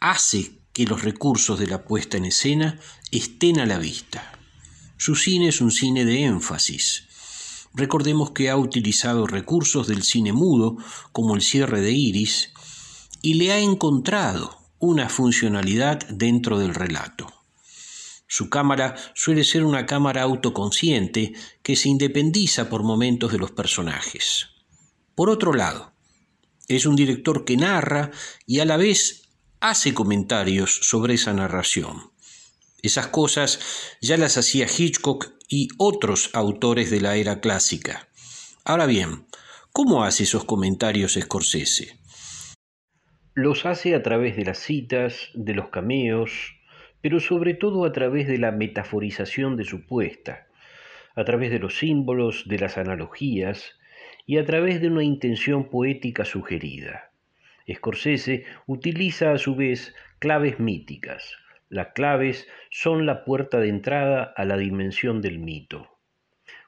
Hace 0.00 0.62
que 0.72 0.86
los 0.86 1.02
recursos 1.02 1.58
de 1.58 1.66
la 1.66 1.84
puesta 1.84 2.16
en 2.16 2.24
escena 2.24 2.80
estén 3.10 3.60
a 3.60 3.66
la 3.66 3.76
vista. 3.76 4.32
Su 4.96 5.14
cine 5.14 5.48
es 5.48 5.60
un 5.60 5.70
cine 5.70 6.06
de 6.06 6.24
énfasis. 6.24 7.04
Recordemos 7.74 8.30
que 8.30 8.48
ha 8.48 8.56
utilizado 8.56 9.26
recursos 9.26 9.86
del 9.86 10.02
cine 10.02 10.32
mudo, 10.32 10.78
como 11.12 11.34
el 11.34 11.42
cierre 11.42 11.82
de 11.82 11.92
iris, 11.92 12.54
y 13.20 13.34
le 13.34 13.52
ha 13.52 13.58
encontrado 13.58 14.56
una 14.78 15.10
funcionalidad 15.10 16.08
dentro 16.08 16.58
del 16.58 16.74
relato. 16.74 17.35
Su 18.26 18.50
cámara 18.50 18.96
suele 19.14 19.44
ser 19.44 19.64
una 19.64 19.86
cámara 19.86 20.22
autoconsciente 20.22 21.32
que 21.62 21.76
se 21.76 21.88
independiza 21.88 22.68
por 22.68 22.82
momentos 22.82 23.32
de 23.32 23.38
los 23.38 23.52
personajes. 23.52 24.48
Por 25.14 25.30
otro 25.30 25.52
lado, 25.52 25.92
es 26.68 26.86
un 26.86 26.96
director 26.96 27.44
que 27.44 27.56
narra 27.56 28.10
y 28.46 28.60
a 28.60 28.64
la 28.64 28.76
vez 28.76 29.28
hace 29.60 29.94
comentarios 29.94 30.74
sobre 30.82 31.14
esa 31.14 31.32
narración. 31.32 32.10
Esas 32.82 33.08
cosas 33.08 33.60
ya 34.00 34.16
las 34.16 34.36
hacía 34.36 34.66
Hitchcock 34.66 35.32
y 35.48 35.68
otros 35.78 36.30
autores 36.34 36.90
de 36.90 37.00
la 37.00 37.16
era 37.16 37.40
clásica. 37.40 38.08
Ahora 38.64 38.86
bien, 38.86 39.26
¿cómo 39.72 40.04
hace 40.04 40.24
esos 40.24 40.44
comentarios 40.44 41.14
Scorsese? 41.20 41.98
Los 43.34 43.66
hace 43.66 43.94
a 43.94 44.02
través 44.02 44.36
de 44.36 44.44
las 44.44 44.58
citas, 44.58 45.30
de 45.34 45.54
los 45.54 45.68
cameos, 45.68 46.55
pero 47.06 47.20
sobre 47.20 47.54
todo 47.54 47.84
a 47.84 47.92
través 47.92 48.26
de 48.26 48.36
la 48.36 48.50
metaforización 48.50 49.56
de 49.56 49.62
su 49.62 49.86
puesta, 49.86 50.48
a 51.14 51.22
través 51.22 51.52
de 51.52 51.60
los 51.60 51.78
símbolos, 51.78 52.48
de 52.48 52.58
las 52.58 52.78
analogías 52.78 53.78
y 54.26 54.38
a 54.38 54.44
través 54.44 54.80
de 54.80 54.88
una 54.88 55.04
intención 55.04 55.70
poética 55.70 56.24
sugerida. 56.24 57.12
Scorsese 57.72 58.44
utiliza 58.66 59.30
a 59.30 59.38
su 59.38 59.54
vez 59.54 59.94
claves 60.18 60.58
míticas, 60.58 61.36
las 61.68 61.92
claves 61.94 62.48
son 62.70 63.06
la 63.06 63.24
puerta 63.24 63.60
de 63.60 63.68
entrada 63.68 64.24
a 64.24 64.44
la 64.44 64.56
dimensión 64.56 65.20
del 65.22 65.38
mito. 65.38 65.88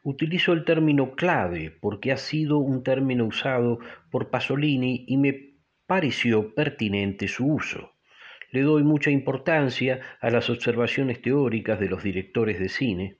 Utilizo 0.05 0.53
el 0.53 0.65
término 0.65 1.17
clave 1.17 1.73
porque 1.73 2.13
ha 2.13 2.17
sido 2.17 2.59
un 2.59 2.85
término 2.85 3.25
usado 3.25 3.81
por 4.13 4.31
Pasolini 4.31 5.05
y 5.09 5.17
me 5.17 5.57
pareció 5.89 6.55
pertinente 6.55 7.27
su 7.27 7.45
uso. 7.45 7.98
Le 8.51 8.63
doy 8.63 8.83
mucha 8.83 9.11
importancia 9.11 10.01
a 10.21 10.31
las 10.31 10.49
observaciones 10.49 11.21
teóricas 11.21 11.79
de 11.79 11.89
los 11.89 12.03
directores 12.03 12.59
de 12.59 12.69
cine. 12.69 13.17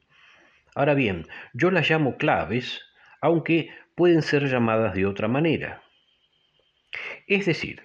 Ahora 0.75 0.95
bien, 0.95 1.27
yo 1.53 1.71
las 1.71 1.91
llamo 1.91 2.17
claves, 2.17 2.81
aunque 3.21 3.71
pueden 3.95 4.23
ser 4.23 4.49
llamadas 4.49 4.95
de 4.95 5.07
otra 5.07 5.29
manera. 5.29 5.83
Es 7.27 7.47
decir, 7.47 7.83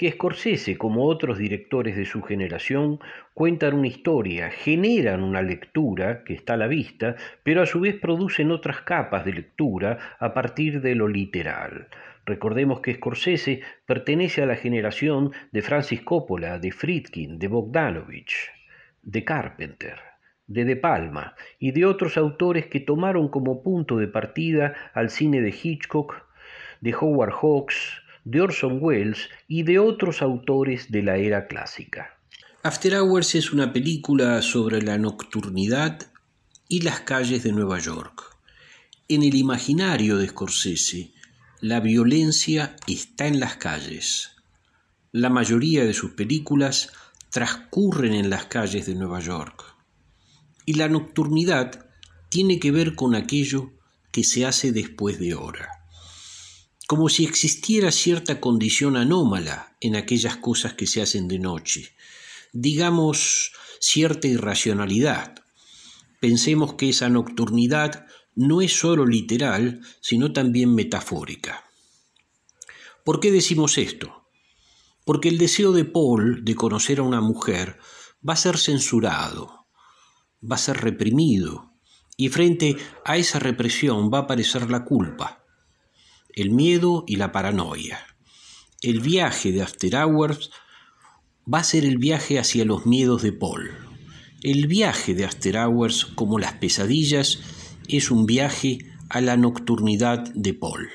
que 0.00 0.12
Scorsese, 0.12 0.78
como 0.78 1.04
otros 1.04 1.36
directores 1.36 1.94
de 1.94 2.06
su 2.06 2.22
generación, 2.22 3.00
cuentan 3.34 3.74
una 3.74 3.88
historia, 3.88 4.48
generan 4.48 5.22
una 5.22 5.42
lectura 5.42 6.24
que 6.24 6.32
está 6.32 6.54
a 6.54 6.56
la 6.56 6.68
vista, 6.68 7.16
pero 7.42 7.60
a 7.60 7.66
su 7.66 7.80
vez 7.80 7.96
producen 7.96 8.50
otras 8.50 8.80
capas 8.80 9.26
de 9.26 9.34
lectura 9.34 10.16
a 10.18 10.32
partir 10.32 10.80
de 10.80 10.94
lo 10.94 11.06
literal. 11.06 11.88
Recordemos 12.30 12.78
que 12.78 12.94
Scorsese 12.94 13.60
pertenece 13.86 14.40
a 14.40 14.46
la 14.46 14.54
generación 14.54 15.32
de 15.50 15.62
Francis 15.62 16.02
Coppola, 16.02 16.60
de 16.60 16.70
Friedkin, 16.70 17.40
de 17.40 17.48
Bogdanovich, 17.48 18.52
de 19.02 19.24
Carpenter, 19.24 19.98
de 20.46 20.64
De 20.64 20.76
Palma 20.76 21.34
y 21.58 21.72
de 21.72 21.86
otros 21.86 22.16
autores 22.16 22.66
que 22.66 22.78
tomaron 22.78 23.30
como 23.30 23.64
punto 23.64 23.96
de 23.96 24.06
partida 24.06 24.76
al 24.94 25.10
cine 25.10 25.40
de 25.40 25.50
Hitchcock, 25.50 26.24
de 26.80 26.94
Howard 26.94 27.32
Hawks, 27.32 28.00
de 28.22 28.42
Orson 28.42 28.78
Welles 28.80 29.28
y 29.48 29.64
de 29.64 29.80
otros 29.80 30.22
autores 30.22 30.92
de 30.92 31.02
la 31.02 31.16
era 31.16 31.48
clásica. 31.48 32.16
After 32.62 32.94
Hours 32.94 33.34
es 33.34 33.52
una 33.52 33.72
película 33.72 34.40
sobre 34.40 34.82
la 34.82 34.98
nocturnidad 34.98 35.98
y 36.68 36.82
las 36.82 37.00
calles 37.00 37.42
de 37.42 37.50
Nueva 37.50 37.80
York. 37.80 38.22
En 39.08 39.24
el 39.24 39.34
imaginario 39.34 40.16
de 40.16 40.28
Scorsese, 40.28 41.10
la 41.60 41.80
violencia 41.80 42.76
está 42.86 43.26
en 43.26 43.40
las 43.40 43.56
calles. 43.56 44.30
La 45.12 45.30
mayoría 45.30 45.84
de 45.84 45.94
sus 45.94 46.12
películas 46.12 46.92
transcurren 47.30 48.14
en 48.14 48.30
las 48.30 48.46
calles 48.46 48.86
de 48.86 48.94
Nueva 48.94 49.20
York. 49.20 49.64
Y 50.66 50.74
la 50.74 50.88
nocturnidad 50.88 51.86
tiene 52.28 52.58
que 52.58 52.70
ver 52.70 52.94
con 52.94 53.14
aquello 53.14 53.72
que 54.12 54.24
se 54.24 54.46
hace 54.46 54.72
después 54.72 55.18
de 55.18 55.34
hora 55.34 55.80
como 56.90 57.08
si 57.08 57.24
existiera 57.24 57.92
cierta 57.92 58.40
condición 58.40 58.96
anómala 58.96 59.76
en 59.80 59.94
aquellas 59.94 60.38
cosas 60.38 60.74
que 60.74 60.88
se 60.88 61.00
hacen 61.00 61.28
de 61.28 61.38
noche, 61.38 61.94
digamos 62.52 63.52
cierta 63.78 64.26
irracionalidad. 64.26 65.36
Pensemos 66.18 66.74
que 66.74 66.88
esa 66.88 67.08
nocturnidad 67.08 68.06
no 68.40 68.60
es 68.60 68.78
sólo 68.78 69.06
literal, 69.06 69.80
sino 70.00 70.32
también 70.32 70.74
metafórica. 70.74 71.64
¿Por 73.04 73.20
qué 73.20 73.30
decimos 73.30 73.78
esto? 73.78 74.28
Porque 75.04 75.28
el 75.28 75.38
deseo 75.38 75.72
de 75.72 75.84
Paul 75.84 76.44
de 76.44 76.54
conocer 76.54 76.98
a 76.98 77.02
una 77.02 77.20
mujer 77.20 77.78
va 78.26 78.34
a 78.34 78.36
ser 78.36 78.58
censurado, 78.58 79.66
va 80.42 80.56
a 80.56 80.58
ser 80.58 80.78
reprimido, 80.78 81.72
y 82.16 82.28
frente 82.28 82.76
a 83.04 83.16
esa 83.16 83.38
represión 83.38 84.10
va 84.12 84.18
a 84.18 84.22
aparecer 84.22 84.70
la 84.70 84.84
culpa 84.84 85.40
el 86.34 86.50
miedo 86.50 87.04
y 87.06 87.16
la 87.16 87.32
paranoia. 87.32 88.06
El 88.82 89.00
viaje 89.00 89.52
de 89.52 89.62
After 89.62 89.94
Hours 89.96 90.50
va 91.52 91.58
a 91.58 91.64
ser 91.64 91.84
el 91.84 91.98
viaje 91.98 92.38
hacia 92.38 92.64
los 92.64 92.86
miedos 92.86 93.22
de 93.22 93.32
Paul. 93.32 93.70
El 94.42 94.66
viaje 94.66 95.14
de 95.14 95.24
After 95.24 95.58
Hours, 95.58 96.06
como 96.06 96.38
las 96.38 96.54
pesadillas, 96.54 97.40
es 97.96 98.10
un 98.10 98.26
viaje 98.26 98.78
a 99.08 99.20
la 99.20 99.36
nocturnidad 99.36 100.24
de 100.34 100.54
Paul. 100.54 100.88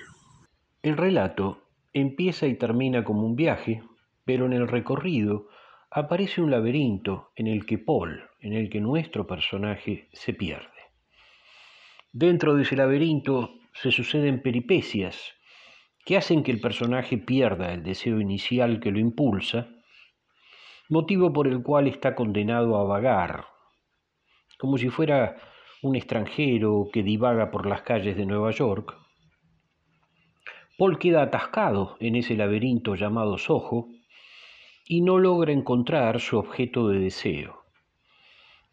El 0.82 0.98
relato 0.98 1.62
empieza 1.94 2.48
y 2.48 2.56
termina 2.56 3.04
como 3.04 3.26
un 3.26 3.36
viaje, 3.36 3.84
pero 4.24 4.46
en 4.46 4.54
el 4.54 4.68
recorrido 4.68 5.48
aparece 5.92 6.42
un 6.42 6.52
laberinto 6.52 7.32
en 7.36 7.48
el 7.48 7.66
que 7.66 7.78
Paul, 7.78 8.24
en 8.40 8.54
el 8.54 8.70
que 8.70 8.80
nuestro 8.80 9.28
personaje 9.28 10.08
se 10.14 10.34
pierde. 10.34 10.70
Dentro 12.14 12.56
de 12.56 12.64
ese 12.64 12.76
laberinto 12.76 13.56
se 13.74 13.92
suceden 13.92 14.42
peripecias 14.42 15.34
que 16.06 16.18
hacen 16.18 16.44
que 16.44 16.52
el 16.52 16.62
personaje 16.62 17.18
pierda 17.18 17.74
el 17.74 17.84
deseo 17.84 18.22
inicial 18.22 18.80
que 18.80 18.92
lo 18.92 19.00
impulsa, 19.00 19.68
motivo 20.88 21.34
por 21.34 21.48
el 21.48 21.62
cual 21.64 21.88
está 21.88 22.16
condenado 22.16 22.78
a 22.78 22.84
vagar, 22.84 23.46
como 24.60 24.78
si 24.78 24.90
fuera 24.90 25.36
un 25.86 25.96
extranjero 25.96 26.90
que 26.92 27.04
divaga 27.04 27.52
por 27.52 27.68
las 27.68 27.84
calles 27.84 28.18
de 28.18 28.26
Nueva 28.26 28.50
York. 28.52 28.98
Paul 30.78 30.98
queda 30.98 31.22
atascado 31.22 31.96
en 32.00 32.16
ese 32.16 32.36
laberinto 32.36 32.96
llamado 32.96 33.38
Soho 33.38 33.88
y 34.88 35.02
no 35.02 35.20
logra 35.20 35.54
encontrar 35.54 36.20
su 36.20 36.38
objeto 36.38 36.88
de 36.90 37.00
deseo. 37.00 37.64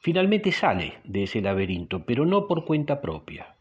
Finalmente 0.00 0.52
sale 0.52 0.94
de 1.04 1.24
ese 1.24 1.42
laberinto, 1.42 2.04
pero 2.06 2.24
no 2.24 2.46
por 2.46 2.64
cuenta 2.64 3.00
propia 3.00 3.56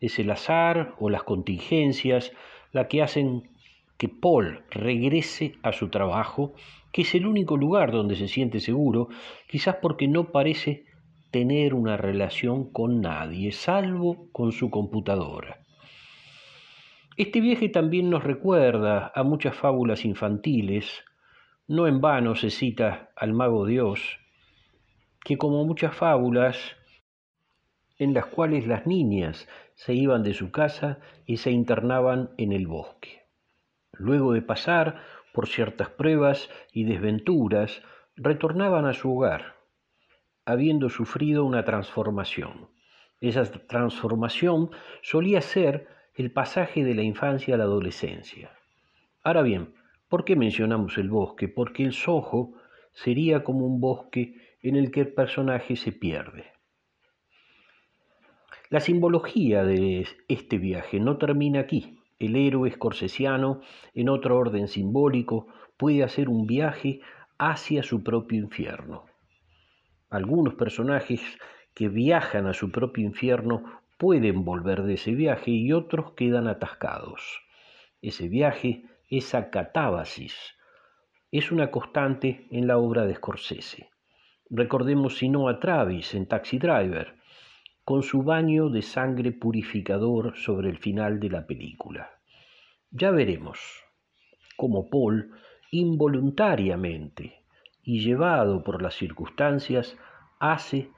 es 0.00 0.18
el 0.18 0.30
azar 0.30 0.94
o 0.98 1.10
las 1.10 1.22
contingencias 1.22 2.32
la 2.72 2.88
que 2.88 3.02
hacen 3.02 3.50
que 3.98 4.08
Paul 4.08 4.64
regrese 4.70 5.52
a 5.62 5.72
su 5.72 5.90
trabajo, 5.90 6.54
que 6.90 7.02
es 7.02 7.14
el 7.14 7.26
único 7.26 7.56
lugar 7.56 7.92
donde 7.92 8.16
se 8.16 8.28
siente 8.28 8.60
seguro, 8.60 9.08
quizás 9.46 9.76
porque 9.76 10.08
no 10.08 10.32
parece 10.32 10.86
tener 11.30 11.74
una 11.74 11.96
relación 11.96 12.70
con 12.72 13.00
nadie, 13.00 13.52
salvo 13.52 14.28
con 14.32 14.52
su 14.52 14.70
computadora. 14.70 15.60
Este 17.16 17.40
viaje 17.40 17.68
también 17.68 18.10
nos 18.10 18.24
recuerda 18.24 19.12
a 19.14 19.22
muchas 19.22 19.54
fábulas 19.54 20.04
infantiles, 20.04 21.04
no 21.68 21.86
en 21.86 22.00
vano 22.00 22.34
se 22.34 22.50
cita 22.50 23.10
al 23.14 23.32
mago 23.32 23.66
Dios, 23.66 24.18
que 25.24 25.36
como 25.36 25.64
muchas 25.64 25.94
fábulas 25.94 26.56
en 27.98 28.14
las 28.14 28.26
cuales 28.26 28.66
las 28.66 28.86
niñas 28.86 29.46
se 29.74 29.94
iban 29.94 30.22
de 30.22 30.32
su 30.32 30.50
casa 30.50 30.98
y 31.26 31.36
se 31.36 31.50
internaban 31.50 32.30
en 32.38 32.52
el 32.52 32.66
bosque. 32.66 33.26
Luego 33.92 34.32
de 34.32 34.40
pasar 34.40 35.02
por 35.34 35.46
ciertas 35.46 35.90
pruebas 35.90 36.48
y 36.72 36.84
desventuras, 36.84 37.82
retornaban 38.16 38.86
a 38.86 38.94
su 38.94 39.14
hogar, 39.14 39.59
habiendo 40.50 40.88
sufrido 40.88 41.44
una 41.44 41.64
transformación. 41.64 42.68
Esa 43.20 43.44
transformación 43.44 44.70
solía 45.02 45.40
ser 45.40 45.88
el 46.14 46.32
pasaje 46.32 46.84
de 46.84 46.94
la 46.94 47.02
infancia 47.02 47.54
a 47.54 47.58
la 47.58 47.64
adolescencia. 47.64 48.50
Ahora 49.22 49.42
bien, 49.42 49.74
¿por 50.08 50.24
qué 50.24 50.36
mencionamos 50.36 50.96
el 50.98 51.10
bosque? 51.10 51.48
Porque 51.48 51.84
el 51.84 51.92
sojo 51.92 52.54
sería 52.92 53.44
como 53.44 53.66
un 53.66 53.80
bosque 53.80 54.34
en 54.62 54.76
el 54.76 54.90
que 54.90 55.00
el 55.00 55.12
personaje 55.12 55.76
se 55.76 55.92
pierde. 55.92 56.44
La 58.70 58.80
simbología 58.80 59.64
de 59.64 60.06
este 60.28 60.58
viaje 60.58 61.00
no 61.00 61.16
termina 61.16 61.60
aquí. 61.60 61.98
El 62.18 62.36
héroe 62.36 62.68
escorsesiano, 62.68 63.60
en 63.94 64.08
otro 64.08 64.38
orden 64.38 64.68
simbólico, 64.68 65.48
puede 65.76 66.04
hacer 66.04 66.28
un 66.28 66.46
viaje 66.46 67.00
hacia 67.38 67.82
su 67.82 68.02
propio 68.04 68.38
infierno. 68.38 69.09
Algunos 70.10 70.54
personajes 70.54 71.20
que 71.72 71.88
viajan 71.88 72.48
a 72.48 72.52
su 72.52 72.72
propio 72.72 73.04
infierno 73.04 73.80
pueden 73.96 74.44
volver 74.44 74.82
de 74.82 74.94
ese 74.94 75.12
viaje 75.12 75.52
y 75.52 75.72
otros 75.72 76.14
quedan 76.14 76.48
atascados. 76.48 77.40
Ese 78.02 78.28
viaje, 78.28 78.82
esa 79.08 79.50
catábasis, 79.50 80.34
es 81.30 81.52
una 81.52 81.70
constante 81.70 82.48
en 82.50 82.66
la 82.66 82.78
obra 82.78 83.06
de 83.06 83.14
Scorsese. 83.14 83.88
Recordemos 84.48 85.18
si 85.18 85.28
no 85.28 85.48
a 85.48 85.60
Travis 85.60 86.12
en 86.14 86.26
Taxi 86.26 86.58
Driver, 86.58 87.14
con 87.84 88.02
su 88.02 88.24
baño 88.24 88.68
de 88.68 88.82
sangre 88.82 89.30
purificador 89.30 90.36
sobre 90.36 90.70
el 90.70 90.78
final 90.78 91.20
de 91.20 91.30
la 91.30 91.46
película. 91.46 92.10
Ya 92.90 93.12
veremos 93.12 93.60
cómo 94.56 94.90
Paul, 94.90 95.30
involuntariamente 95.70 97.39
y 97.82 98.00
llevado 98.00 98.62
por 98.62 98.82
las 98.82 98.94
circunstancias, 98.94 99.96
hace 100.38 100.90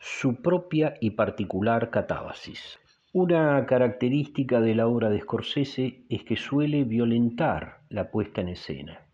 su 0.00 0.42
propia 0.42 0.94
y 1.00 1.10
particular 1.10 1.90
catábasis. 1.90 2.78
Una 3.12 3.66
característica 3.66 4.60
de 4.60 4.74
la 4.74 4.86
obra 4.86 5.10
de 5.10 5.20
Scorsese 5.20 6.04
es 6.08 6.24
que 6.24 6.36
suele 6.36 6.84
violentar 6.84 7.82
la 7.88 8.10
puesta 8.10 8.40
en 8.40 8.48
escena. 8.48 9.06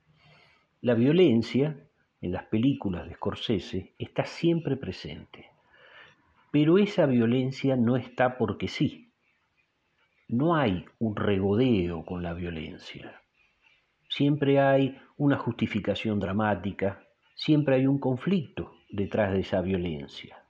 La 0.81 0.94
violencia 0.94 1.76
en 2.20 2.33
las 2.33 2.44
películas 2.44 3.07
de 3.09 3.14
Scorsese 3.14 3.94
está 3.98 4.24
siempre 4.24 4.76
presente. 4.76 5.46
Pero 6.50 6.78
esa 6.78 7.07
violencia 7.07 7.76
no 7.76 7.96
está 7.96 8.38
porque 8.38 8.68
sí. 8.68 9.12
No 10.28 10.57
hay 10.57 10.85
un 10.98 11.16
regodeo 11.16 12.04
con 12.04 12.22
la 12.22 12.35
violencia. 12.35 13.20
Siempre 14.09 14.61
hay 14.61 14.98
una 15.16 15.37
justificación 15.37 16.20
dramática, 16.20 17.08
siempre 17.38 17.77
hay 17.77 17.87
un 17.87 17.98
conflicto 17.98 18.72
detrás 18.90 19.33
de 19.33 19.40
esa 19.40 19.62
violencia. 19.62 20.44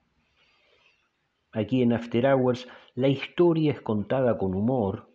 Aquí 1.52 1.82
en 1.82 1.92
After 1.92 2.26
Hours 2.26 2.66
la 2.94 3.08
historia 3.08 3.72
es 3.72 3.80
contada 3.82 4.38
con 4.38 4.54
humor 4.54 5.10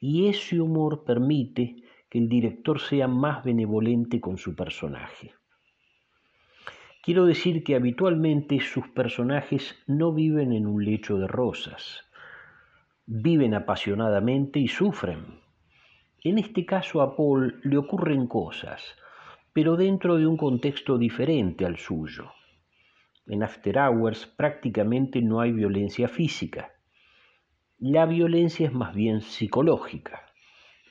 y 0.00 0.28
ese 0.28 0.60
humor 0.60 1.04
permite 1.04 1.76
que 2.10 2.18
el 2.18 2.28
director 2.28 2.80
sea 2.80 3.06
más 3.06 3.44
benevolente 3.44 4.20
con 4.20 4.38
su 4.38 4.56
personaje. 4.56 5.32
Quiero 7.02 7.26
decir 7.26 7.62
que 7.62 7.76
habitualmente 7.76 8.58
sus 8.60 8.88
personajes 8.88 9.76
no 9.86 10.12
viven 10.12 10.52
en 10.52 10.66
un 10.66 10.84
lecho 10.84 11.16
de 11.16 11.28
rosas, 11.28 12.04
viven 13.06 13.54
apasionadamente 13.54 14.58
y 14.58 14.66
sufren. 14.66 15.40
En 16.24 16.38
este 16.38 16.66
caso 16.66 17.02
a 17.02 17.14
Paul 17.14 17.60
le 17.62 17.76
ocurren 17.76 18.26
cosas, 18.26 18.96
pero 19.54 19.76
dentro 19.76 20.16
de 20.16 20.26
un 20.26 20.36
contexto 20.36 20.98
diferente 20.98 21.64
al 21.64 21.78
suyo. 21.78 22.32
En 23.26 23.42
After 23.42 23.78
Hours 23.78 24.26
prácticamente 24.26 25.22
no 25.22 25.40
hay 25.40 25.52
violencia 25.52 26.08
física. 26.08 26.72
La 27.78 28.04
violencia 28.04 28.66
es 28.66 28.72
más 28.72 28.94
bien 28.94 29.20
psicológica, 29.20 30.26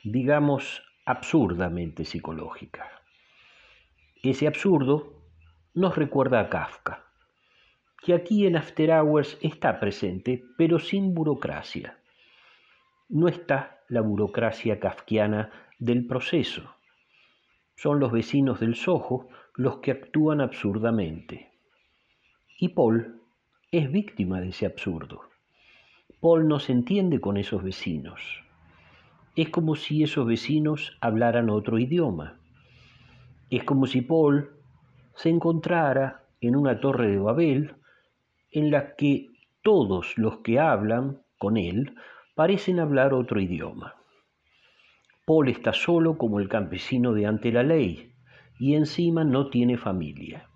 digamos 0.02 0.82
absurdamente 1.04 2.04
psicológica. 2.04 2.90
Ese 4.22 4.46
absurdo 4.46 5.28
nos 5.74 5.94
recuerda 5.96 6.40
a 6.40 6.48
Kafka, 6.48 7.04
que 8.02 8.14
aquí 8.14 8.46
en 8.46 8.56
After 8.56 8.90
Hours 8.90 9.38
está 9.42 9.78
presente, 9.78 10.42
pero 10.56 10.78
sin 10.78 11.12
burocracia. 11.12 11.98
No 13.10 13.28
está 13.28 13.80
la 13.88 14.00
burocracia 14.00 14.80
kafkiana 14.80 15.50
del 15.78 16.06
proceso. 16.06 16.74
Son 17.76 18.00
los 18.00 18.12
vecinos 18.12 18.60
del 18.60 18.74
Soho 18.74 19.28
los 19.56 19.78
que 19.78 19.90
actúan 19.90 20.40
absurdamente. 20.40 21.50
Y 22.58 22.68
Paul 22.68 23.20
es 23.70 23.90
víctima 23.90 24.40
de 24.40 24.48
ese 24.48 24.66
absurdo. 24.66 25.22
Paul 26.20 26.48
no 26.48 26.60
se 26.60 26.72
entiende 26.72 27.20
con 27.20 27.36
esos 27.36 27.62
vecinos. 27.62 28.20
Es 29.36 29.50
como 29.50 29.74
si 29.74 30.02
esos 30.02 30.26
vecinos 30.26 30.96
hablaran 31.00 31.50
otro 31.50 31.78
idioma. 31.78 32.38
Es 33.50 33.64
como 33.64 33.86
si 33.86 34.00
Paul 34.00 34.50
se 35.16 35.28
encontrara 35.28 36.24
en 36.40 36.56
una 36.56 36.80
torre 36.80 37.08
de 37.08 37.18
Babel 37.18 37.74
en 38.50 38.70
la 38.70 38.94
que 38.94 39.30
todos 39.62 40.16
los 40.16 40.38
que 40.38 40.60
hablan 40.60 41.22
con 41.38 41.56
él 41.56 41.94
parecen 42.34 42.78
hablar 42.78 43.12
otro 43.12 43.40
idioma. 43.40 43.94
Paul 45.24 45.48
está 45.48 45.72
solo 45.72 46.18
como 46.18 46.38
el 46.38 46.48
campesino 46.48 47.14
de 47.14 47.26
ante 47.26 47.50
la 47.50 47.62
ley 47.62 48.12
y 48.58 48.74
encima 48.74 49.24
no 49.24 49.48
tiene 49.48 49.78
familia. 49.78 50.48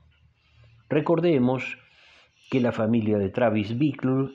Recordemos 0.90 1.78
que 2.50 2.60
la 2.60 2.72
familia 2.72 3.18
de 3.18 3.30
Travis 3.30 3.78
Bickle 3.78 4.30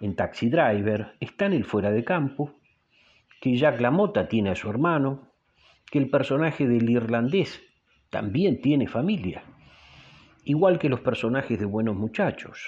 en 0.00 0.16
Taxi 0.16 0.48
Driver 0.48 1.14
está 1.20 1.46
en 1.46 1.52
el 1.52 1.64
fuera 1.64 1.90
de 1.90 2.04
campo, 2.04 2.54
que 3.40 3.56
Jack 3.56 3.80
LaMotta 3.80 4.28
tiene 4.28 4.50
a 4.50 4.56
su 4.56 4.68
hermano, 4.68 5.32
que 5.90 5.98
el 5.98 6.10
personaje 6.10 6.66
del 6.66 6.90
irlandés 6.90 7.62
también 8.10 8.60
tiene 8.60 8.88
familia, 8.88 9.44
igual 10.44 10.78
que 10.78 10.88
los 10.88 11.00
personajes 11.00 11.58
de 11.58 11.66
Buenos 11.66 11.94
Muchachos, 11.94 12.60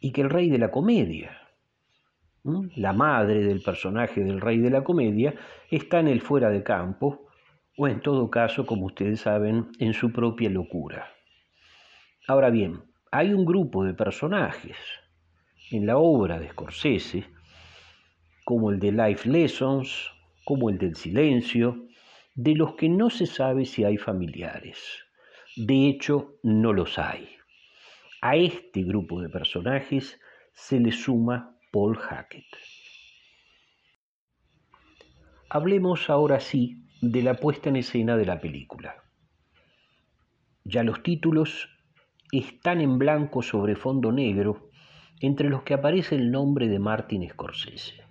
y 0.00 0.12
que 0.12 0.22
el 0.22 0.30
rey 0.30 0.50
de 0.50 0.58
la 0.58 0.70
comedia, 0.70 1.45
la 2.76 2.92
madre 2.92 3.42
del 3.42 3.60
personaje 3.60 4.22
del 4.22 4.40
rey 4.40 4.58
de 4.58 4.70
la 4.70 4.84
comedia, 4.84 5.34
está 5.70 6.00
en 6.00 6.08
el 6.08 6.20
fuera 6.20 6.50
de 6.50 6.62
campo, 6.62 7.26
o 7.76 7.88
en 7.88 8.00
todo 8.00 8.30
caso, 8.30 8.66
como 8.66 8.86
ustedes 8.86 9.20
saben, 9.20 9.68
en 9.78 9.92
su 9.92 10.12
propia 10.12 10.48
locura. 10.48 11.08
Ahora 12.28 12.50
bien, 12.50 12.82
hay 13.10 13.32
un 13.32 13.44
grupo 13.44 13.84
de 13.84 13.94
personajes 13.94 14.76
en 15.70 15.86
la 15.86 15.98
obra 15.98 16.38
de 16.38 16.48
Scorsese, 16.48 17.24
como 18.44 18.70
el 18.70 18.78
de 18.78 18.92
Life 18.92 19.28
Lessons, 19.28 20.12
como 20.44 20.70
el 20.70 20.78
del 20.78 20.94
silencio, 20.94 21.86
de 22.34 22.54
los 22.54 22.74
que 22.74 22.88
no 22.88 23.10
se 23.10 23.26
sabe 23.26 23.64
si 23.64 23.82
hay 23.84 23.96
familiares. 23.96 24.78
De 25.56 25.88
hecho, 25.88 26.34
no 26.42 26.72
los 26.72 26.98
hay. 26.98 27.28
A 28.20 28.36
este 28.36 28.82
grupo 28.82 29.20
de 29.20 29.28
personajes 29.28 30.20
se 30.52 30.78
le 30.78 30.92
suma 30.92 31.55
Paul 31.76 31.98
Hackett. 31.98 32.46
Hablemos 35.50 36.08
ahora 36.08 36.40
sí 36.40 36.86
de 37.02 37.22
la 37.22 37.34
puesta 37.34 37.68
en 37.68 37.76
escena 37.76 38.16
de 38.16 38.24
la 38.24 38.40
película. 38.40 38.94
Ya 40.64 40.82
los 40.82 41.02
títulos 41.02 41.68
están 42.32 42.80
en 42.80 42.96
blanco 42.96 43.42
sobre 43.42 43.76
fondo 43.76 44.10
negro, 44.10 44.70
entre 45.20 45.50
los 45.50 45.64
que 45.64 45.74
aparece 45.74 46.14
el 46.14 46.30
nombre 46.30 46.66
de 46.68 46.78
Martin 46.78 47.28
Scorsese. 47.28 48.02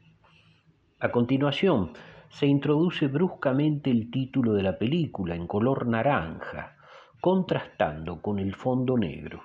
A 0.99 1.09
continuación, 1.11 1.93
se 2.29 2.45
introduce 2.45 3.07
bruscamente 3.07 3.89
el 3.89 4.11
título 4.11 4.53
de 4.53 4.61
la 4.61 4.77
película 4.77 5.33
en 5.33 5.47
color 5.47 5.87
naranja, 5.87 6.77
contrastando 7.19 8.21
con 8.21 8.37
el 8.37 8.53
fondo 8.53 8.95
negro. 8.95 9.41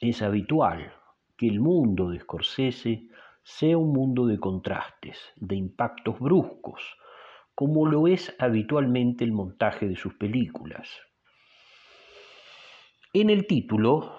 Es 0.00 0.22
habitual 0.22 0.94
que 1.38 1.46
el 1.46 1.60
mundo 1.60 2.10
de 2.10 2.18
Scorsese 2.18 3.08
sea 3.44 3.78
un 3.78 3.92
mundo 3.92 4.26
de 4.26 4.38
contrastes, 4.38 5.16
de 5.36 5.54
impactos 5.56 6.18
bruscos, 6.18 6.82
como 7.54 7.86
lo 7.86 8.08
es 8.08 8.34
habitualmente 8.38 9.24
el 9.24 9.32
montaje 9.32 9.88
de 9.88 9.96
sus 9.96 10.14
películas. 10.14 10.90
En 13.14 13.30
el 13.30 13.46
título, 13.46 14.12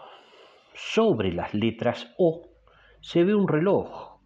sobre 0.73 1.34
las 1.34 1.53
letras 1.53 2.13
O, 2.17 2.49
se 3.01 3.23
ve 3.23 3.36
un 3.36 3.47
reloj 3.47 4.19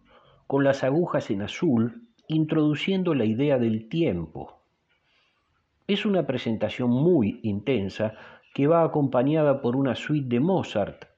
con 0.46 0.62
las 0.62 0.84
agujas 0.84 1.30
en 1.30 1.42
azul 1.42 2.08
introduciendo 2.28 3.14
la 3.14 3.24
idea 3.24 3.58
del 3.58 3.88
tiempo. 3.88 4.62
Es 5.86 6.06
una 6.06 6.26
presentación 6.26 6.90
muy 6.90 7.40
intensa 7.42 8.14
que 8.54 8.68
va 8.68 8.84
acompañada 8.84 9.60
por 9.60 9.74
una 9.76 9.96
suite 9.96 10.28
de 10.28 10.40
Mozart, 10.40 11.13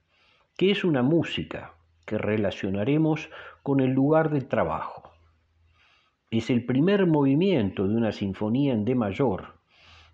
que 0.57 0.71
es 0.71 0.85
una 0.85 1.03
música 1.03 1.75
que 2.07 2.17
relacionaremos 2.17 3.29
con 3.63 3.81
el 3.81 3.91
lugar 3.91 4.31
del 4.31 4.47
trabajo. 4.47 5.13
Es 6.31 6.51
el 6.51 6.65
primer 6.65 7.07
movimiento 7.07 7.87
de 7.87 7.95
una 7.95 8.13
sinfonía 8.13 8.73
en 8.73 8.85
D 8.85 8.95
mayor. 8.95 9.59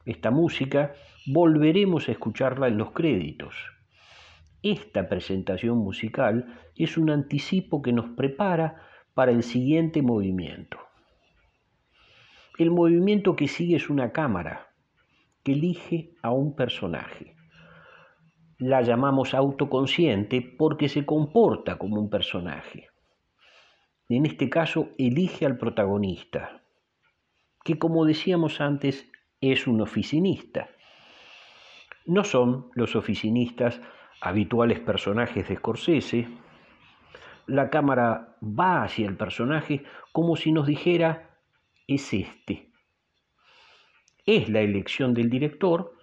Esta 0.04 0.30
música 0.30 0.94
volveremos 1.26 2.08
a 2.08 2.12
escucharla 2.12 2.68
en 2.68 2.78
los 2.78 2.90
créditos. 2.90 3.54
Esta 4.62 5.08
presentación 5.08 5.78
musical 5.78 6.60
es 6.76 6.96
un 6.96 7.10
anticipo 7.10 7.82
que 7.82 7.92
nos 7.92 8.10
prepara 8.10 8.82
para 9.14 9.30
el 9.30 9.42
siguiente 9.42 10.02
movimiento. 10.02 10.78
El 12.58 12.70
movimiento 12.70 13.36
que 13.36 13.48
sigue 13.48 13.76
es 13.76 13.90
una 13.90 14.12
cámara 14.12 14.68
que 15.42 15.52
elige 15.52 16.14
a 16.22 16.30
un 16.30 16.54
personaje. 16.54 17.36
La 18.58 18.82
llamamos 18.82 19.34
autoconsciente 19.34 20.40
porque 20.40 20.88
se 20.88 21.04
comporta 21.04 21.78
como 21.78 22.00
un 22.00 22.10
personaje. 22.10 22.88
En 24.08 24.26
este 24.26 24.50
caso 24.50 24.90
elige 24.98 25.46
al 25.46 25.56
protagonista, 25.56 26.62
que 27.64 27.78
como 27.78 28.04
decíamos 28.04 28.60
antes 28.60 29.10
es 29.40 29.66
un 29.66 29.80
oficinista. 29.80 30.68
No 32.06 32.24
son 32.24 32.70
los 32.74 32.94
oficinistas 32.96 33.80
habituales 34.20 34.80
personajes 34.80 35.48
de 35.48 35.56
Scorsese, 35.56 36.28
la 37.46 37.70
cámara 37.70 38.36
va 38.42 38.84
hacia 38.84 39.08
el 39.08 39.16
personaje 39.16 39.84
como 40.12 40.36
si 40.36 40.52
nos 40.52 40.66
dijera, 40.66 41.30
es 41.86 42.12
este. 42.12 42.70
Es 44.24 44.48
la 44.48 44.60
elección 44.60 45.14
del 45.14 45.28
director, 45.28 45.94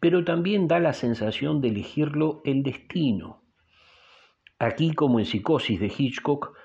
pero 0.00 0.24
también 0.24 0.68
da 0.68 0.78
la 0.78 0.92
sensación 0.92 1.60
de 1.60 1.68
elegirlo 1.68 2.40
el 2.44 2.62
destino. 2.62 3.42
Aquí, 4.58 4.92
como 4.92 5.18
en 5.18 5.26
Psicosis 5.26 5.80
de 5.80 5.92
Hitchcock, 5.96 6.56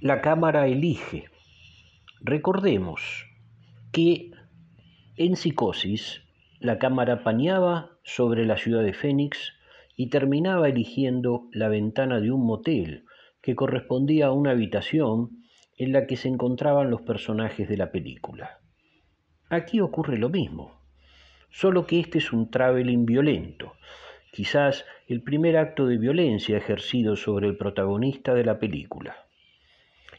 la 0.00 0.20
cámara 0.20 0.66
elige. 0.66 1.30
Recordemos 2.20 3.26
que 3.92 4.30
en 5.16 5.36
Psicosis 5.36 6.22
la 6.60 6.78
cámara 6.78 7.22
pañaba 7.22 7.98
sobre 8.02 8.44
la 8.44 8.56
ciudad 8.56 8.82
de 8.82 8.92
Fénix 8.92 9.52
y 9.96 10.08
terminaba 10.08 10.68
eligiendo 10.68 11.48
la 11.52 11.68
ventana 11.68 12.20
de 12.20 12.30
un 12.30 12.44
motel 12.44 13.04
que 13.40 13.54
correspondía 13.54 14.26
a 14.26 14.32
una 14.32 14.50
habitación 14.50 15.44
en 15.76 15.92
la 15.92 16.06
que 16.06 16.16
se 16.16 16.28
encontraban 16.28 16.90
los 16.90 17.02
personajes 17.02 17.68
de 17.68 17.76
la 17.76 17.92
película. 17.92 18.60
Aquí 19.50 19.80
ocurre 19.80 20.18
lo 20.18 20.30
mismo, 20.30 20.83
solo 21.54 21.86
que 21.86 22.00
este 22.00 22.18
es 22.18 22.32
un 22.32 22.50
traveling 22.50 23.06
violento, 23.06 23.76
quizás 24.32 24.84
el 25.06 25.22
primer 25.22 25.56
acto 25.56 25.86
de 25.86 25.98
violencia 25.98 26.58
ejercido 26.58 27.14
sobre 27.14 27.46
el 27.46 27.56
protagonista 27.56 28.34
de 28.34 28.44
la 28.44 28.58
película. 28.58 29.28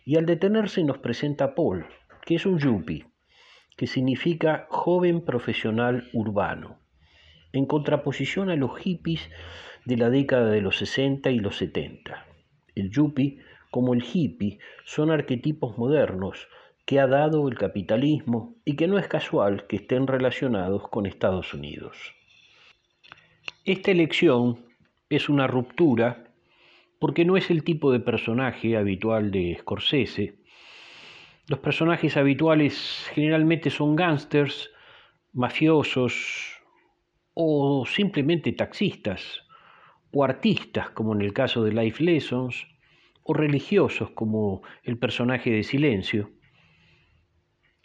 Y 0.06 0.15
al 0.15 0.26
detenerse 0.26 0.82
nos 0.86 1.00
presenta 1.00 1.54
Paul, 1.54 1.88
que 2.26 2.36
es 2.36 2.45
un 2.45 2.58
yuppie, 2.58 3.08
que 3.76 3.86
significa 3.86 4.65
joven 4.69 5.26
profesional 5.26 6.08
urbano 6.13 6.80
en 7.52 7.65
contraposición 7.65 8.50
a 8.50 8.56
los 8.56 8.78
hippies 8.80 9.30
de 9.84 9.98
la 9.98 10.10
década 10.10 10.52
de 10.52 10.62
los 10.62 10.78
60 10.78 11.32
y 11.32 11.39
los 11.39 11.58
70. 11.58 12.26
El 12.76 12.91
yuppie, 12.91 13.39
como 13.71 13.93
el 13.93 14.04
hippie, 14.04 14.60
son 14.86 15.12
arquetipos 15.12 15.78
modernos 15.78 16.48
que 16.86 17.00
ha 17.00 17.08
dado 17.08 17.48
el 17.48 17.58
capitalismo 17.58 18.56
y 18.63 18.76
que 18.76 18.88
no 18.88 19.00
es 19.00 19.08
casual 19.08 19.65
que 19.67 19.78
estén 19.78 20.08
relacionados 20.08 20.88
con 20.89 21.06
Estados 21.06 21.54
Unidos. 21.54 21.98
Esta 23.65 23.91
elección 23.91 24.65
es 25.10 25.28
una 25.30 25.48
ruptura 25.48 26.26
porque 27.00 27.26
no 27.26 27.38
es 27.38 27.50
el 27.50 27.63
tipo 27.63 27.91
de 27.91 28.00
personaje 28.00 28.78
habitual 28.78 29.32
de 29.32 29.58
Scorsese. 29.60 30.36
Los 31.48 31.60
personajes 31.60 32.17
habituales 32.17 33.08
generalmente 33.13 33.69
son 33.69 33.95
gángsters, 33.95 34.69
mafiosos 35.34 36.62
o 37.34 37.86
simplemente 37.86 38.54
taxistas, 38.54 39.41
o 40.12 40.24
artistas 40.24 40.91
como 40.91 41.13
en 41.13 41.21
el 41.21 41.34
caso 41.34 41.63
de 41.63 41.74
Life 41.74 42.04
Lessons, 42.04 42.67
o 43.24 43.34
religiosos 43.34 44.12
como 44.12 44.62
el 44.84 44.98
personaje 44.98 45.52
de 45.52 45.63
Silencio. 45.63 46.30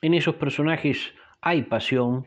En 0.03 0.15
esos 0.15 0.37
personajes 0.37 1.13
hay 1.43 1.63
pasión. 1.63 2.27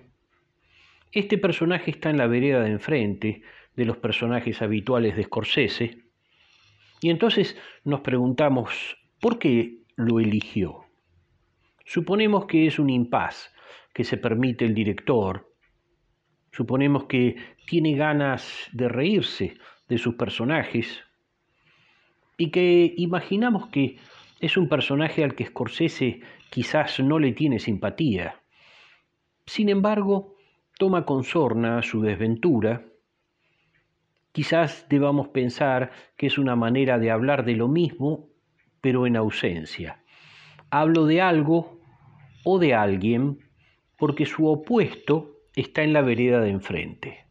Este 1.11 1.37
personaje 1.37 1.91
está 1.91 2.09
en 2.11 2.17
la 2.17 2.27
vereda 2.27 2.61
de 2.61 2.71
enfrente 2.71 3.41
de 3.75 3.85
los 3.85 3.97
personajes 3.97 4.61
habituales 4.61 5.15
de 5.15 5.23
Scorsese. 5.23 6.03
Y 7.01 7.09
entonces 7.09 7.57
nos 7.83 8.01
preguntamos, 8.01 8.97
¿por 9.19 9.39
qué 9.39 9.79
lo 9.95 10.19
eligió? 10.19 10.85
Suponemos 11.83 12.45
que 12.45 12.67
es 12.67 12.77
un 12.77 12.89
impas 12.89 13.53
que 13.93 14.03
se 14.03 14.17
permite 14.17 14.65
el 14.65 14.75
director. 14.75 15.51
Suponemos 16.51 17.05
que 17.05 17.35
tiene 17.65 17.95
ganas 17.95 18.69
de 18.71 18.87
reírse 18.87 19.57
de 19.89 19.97
sus 19.97 20.15
personajes 20.15 21.03
y 22.37 22.51
que 22.51 22.93
imaginamos 22.97 23.67
que 23.67 23.97
es 24.39 24.57
un 24.57 24.69
personaje 24.69 25.23
al 25.23 25.35
que 25.35 25.45
Scorsese 25.45 26.21
quizás 26.53 26.99
no 26.99 27.17
le 27.17 27.31
tiene 27.31 27.57
simpatía. 27.57 28.39
Sin 29.47 29.69
embargo, 29.69 30.35
toma 30.77 31.03
con 31.03 31.23
sorna 31.23 31.81
su 31.81 32.03
desventura. 32.03 32.85
Quizás 34.31 34.85
debamos 34.87 35.29
pensar 35.29 35.89
que 36.15 36.27
es 36.27 36.37
una 36.37 36.55
manera 36.55 36.99
de 36.99 37.09
hablar 37.09 37.43
de 37.43 37.55
lo 37.55 37.67
mismo, 37.67 38.29
pero 38.81 39.07
en 39.07 39.15
ausencia. 39.15 40.03
Hablo 40.69 41.07
de 41.07 41.21
algo 41.21 41.79
o 42.45 42.59
de 42.59 42.75
alguien 42.75 43.39
porque 43.97 44.27
su 44.27 44.45
opuesto 44.45 45.39
está 45.55 45.81
en 45.81 45.91
la 45.91 46.03
vereda 46.03 46.39
de 46.39 46.51
enfrente, 46.51 47.25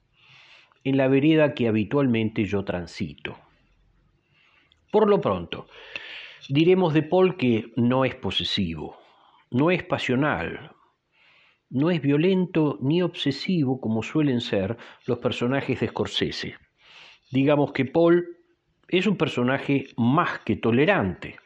en 0.82 0.96
la 0.96 1.06
vereda 1.06 1.54
que 1.54 1.68
habitualmente 1.68 2.44
yo 2.44 2.64
transito. 2.64 3.38
Por 4.90 5.08
lo 5.08 5.20
pronto, 5.20 5.68
diremos 6.48 6.92
de 6.92 7.04
Paul 7.04 7.36
que 7.36 7.70
no 7.76 8.04
es 8.04 8.16
posesivo, 8.16 9.01
no 9.52 9.70
es 9.70 9.84
pasional, 9.84 10.72
no 11.68 11.90
es 11.90 12.00
violento 12.00 12.78
ni 12.80 13.02
obsesivo 13.02 13.80
como 13.80 14.02
suelen 14.02 14.40
ser 14.40 14.76
los 15.06 15.18
personajes 15.18 15.80
de 15.80 15.88
Scorsese. 15.88 16.56
Digamos 17.30 17.72
que 17.72 17.84
Paul 17.84 18.26
es 18.88 19.06
un 19.06 19.16
personaje 19.16 19.86
más 19.96 20.40
que 20.40 20.56
tolerante. 20.56 21.36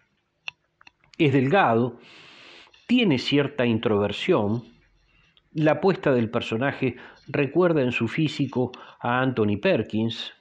Es 1.18 1.32
delgado, 1.32 1.98
tiene 2.86 3.18
cierta 3.18 3.66
introversión. 3.66 4.62
La 5.52 5.72
apuesta 5.72 6.12
del 6.12 6.30
personaje 6.30 6.96
recuerda 7.26 7.82
en 7.82 7.92
su 7.92 8.08
físico 8.08 8.72
a 9.00 9.20
Anthony 9.20 9.58
Perkins, 9.60 10.32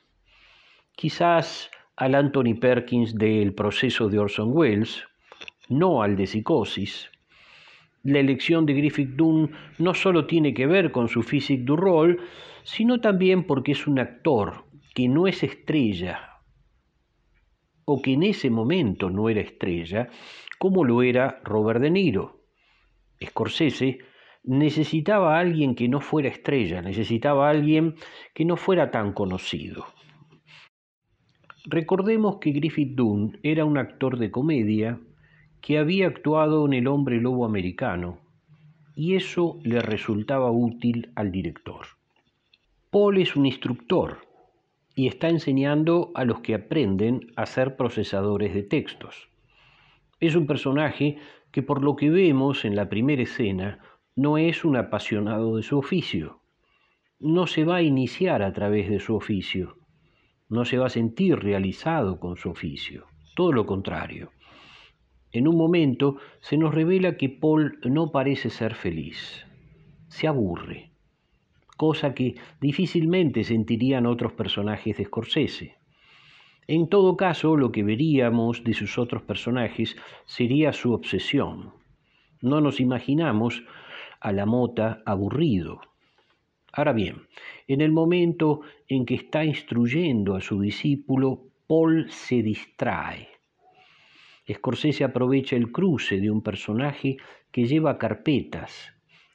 quizás 0.95 1.71
al 1.95 2.15
Anthony 2.15 2.59
Perkins 2.59 3.15
del 3.15 3.53
proceso 3.53 4.09
de 4.09 4.19
Orson 4.19 4.49
Welles, 4.51 5.03
no 5.69 6.03
al 6.03 6.15
de 6.15 6.27
psicosis 6.27 7.09
la 8.05 8.19
elección 8.19 8.65
de 8.67 8.73
Griffith 8.73 9.15
Dunn 9.15 9.51
no 9.79 9.93
solo 9.95 10.27
tiene 10.27 10.53
que 10.53 10.67
ver 10.67 10.91
con 10.91 11.09
su 11.09 11.23
physique 11.23 11.63
du 11.63 11.75
rol, 11.75 12.19
sino 12.63 13.01
también 13.01 13.45
porque 13.45 13.71
es 13.71 13.87
un 13.87 13.99
actor 13.99 14.65
que 14.93 15.07
no 15.07 15.27
es 15.27 15.43
estrella, 15.43 16.39
o 17.83 18.01
que 18.01 18.13
en 18.13 18.23
ese 18.23 18.51
momento 18.51 19.09
no 19.09 19.27
era 19.27 19.41
estrella, 19.41 20.07
como 20.59 20.83
lo 20.83 21.01
era 21.01 21.41
Robert 21.43 21.81
De 21.81 21.89
Niro. 21.89 22.41
Scorsese 23.23 23.97
necesitaba 24.43 25.35
a 25.35 25.39
alguien 25.39 25.73
que 25.73 25.87
no 25.87 25.99
fuera 25.99 26.29
estrella, 26.29 26.83
necesitaba 26.83 27.47
a 27.47 27.51
alguien 27.51 27.95
que 28.35 28.45
no 28.45 28.55
fuera 28.55 28.91
tan 28.91 29.13
conocido. 29.13 29.87
Recordemos 31.65 32.37
que 32.37 32.51
Griffith 32.51 32.93
Dunn 32.95 33.39
era 33.41 33.65
un 33.65 33.79
actor 33.79 34.19
de 34.19 34.29
comedia 34.29 34.99
que 35.65 35.79
había 35.79 36.05
actuado 36.05 36.63
en 36.67 36.73
El 36.73 36.85
hombre 36.85 37.19
lobo 37.19 37.43
americano, 37.43 38.19
y 38.95 39.15
eso 39.15 39.57
le 39.63 39.81
resultaba 39.81 40.51
útil 40.51 41.11
al 41.15 41.31
director. 41.31 41.87
Paul 42.91 43.17
es 43.17 43.35
un 43.35 43.47
instructor 43.47 44.19
y 44.95 45.07
está 45.07 45.27
enseñando 45.27 46.11
a 46.13 46.23
los 46.23 46.41
que 46.41 46.53
aprenden 46.53 47.31
a 47.35 47.47
ser 47.47 47.77
procesadores 47.77 48.53
de 48.53 48.61
textos. 48.61 49.27
Es 50.19 50.35
un 50.35 50.45
personaje 50.45 51.17
que 51.51 51.63
por 51.63 51.83
lo 51.83 51.95
que 51.95 52.11
vemos 52.11 52.63
en 52.63 52.75
la 52.75 52.87
primera 52.87 53.23
escena 53.23 53.79
no 54.15 54.37
es 54.37 54.65
un 54.65 54.77
apasionado 54.77 55.55
de 55.55 55.63
su 55.63 55.79
oficio. 55.79 56.41
No 57.19 57.47
se 57.47 57.65
va 57.65 57.77
a 57.77 57.81
iniciar 57.81 58.43
a 58.43 58.53
través 58.53 58.87
de 58.87 58.99
su 58.99 59.15
oficio. 59.15 59.77
No 60.47 60.63
se 60.63 60.77
va 60.77 60.85
a 60.85 60.89
sentir 60.91 61.39
realizado 61.39 62.19
con 62.19 62.37
su 62.37 62.51
oficio. 62.51 63.07
Todo 63.35 63.51
lo 63.51 63.65
contrario. 63.65 64.29
En 65.35 65.49
un 65.49 65.57
momento 65.57 66.15
se 66.39 66.55
nos 66.55 66.73
revela 66.73 67.17
que 67.17 67.27
Paul 67.27 67.77
no 67.83 68.09
parece 68.09 68.49
ser 68.49 68.73
feliz, 68.73 69.45
se 70.07 70.29
aburre, 70.29 70.91
cosa 71.75 72.13
que 72.13 72.35
difícilmente 72.61 73.43
sentirían 73.43 74.05
otros 74.05 74.31
personajes 74.31 74.95
de 74.95 75.03
Scorsese. 75.03 75.75
En 76.67 76.87
todo 76.87 77.17
caso, 77.17 77.57
lo 77.57 77.73
que 77.73 77.83
veríamos 77.83 78.63
de 78.63 78.73
sus 78.73 78.97
otros 78.97 79.23
personajes 79.23 79.97
sería 80.23 80.71
su 80.71 80.93
obsesión. 80.93 81.73
No 82.41 82.61
nos 82.61 82.79
imaginamos 82.79 83.61
a 84.21 84.31
la 84.31 84.45
mota 84.45 85.03
aburrido. 85.05 85.81
Ahora 86.71 86.93
bien, 86.93 87.27
en 87.67 87.81
el 87.81 87.91
momento 87.91 88.61
en 88.87 89.05
que 89.05 89.15
está 89.15 89.43
instruyendo 89.43 90.37
a 90.37 90.39
su 90.39 90.61
discípulo, 90.61 91.41
Paul 91.67 92.09
se 92.09 92.41
distrae 92.41 93.34
Scorsese 94.51 95.03
aprovecha 95.03 95.55
el 95.55 95.71
cruce 95.71 96.19
de 96.19 96.29
un 96.29 96.41
personaje 96.41 97.17
que 97.51 97.65
lleva 97.65 97.97
carpetas, 97.97 98.93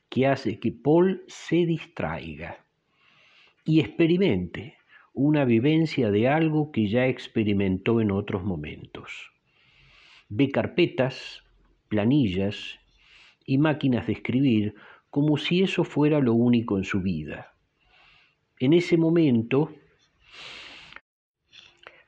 que 0.08 0.26
hace 0.26 0.60
que 0.60 0.72
Paul 0.72 1.24
se 1.26 1.66
distraiga 1.66 2.64
y 3.64 3.80
experimente 3.80 4.76
una 5.12 5.44
vivencia 5.44 6.10
de 6.10 6.28
algo 6.28 6.70
que 6.70 6.88
ya 6.88 7.06
experimentó 7.06 8.00
en 8.00 8.10
otros 8.10 8.44
momentos. 8.44 9.32
Ve 10.28 10.50
carpetas, 10.50 11.42
planillas 11.88 12.78
y 13.44 13.58
máquinas 13.58 14.06
de 14.06 14.12
escribir 14.12 14.74
como 15.10 15.36
si 15.36 15.62
eso 15.62 15.82
fuera 15.82 16.20
lo 16.20 16.34
único 16.34 16.78
en 16.78 16.84
su 16.84 17.00
vida. 17.00 17.54
En 18.60 18.72
ese 18.72 18.96
momento, 18.96 19.72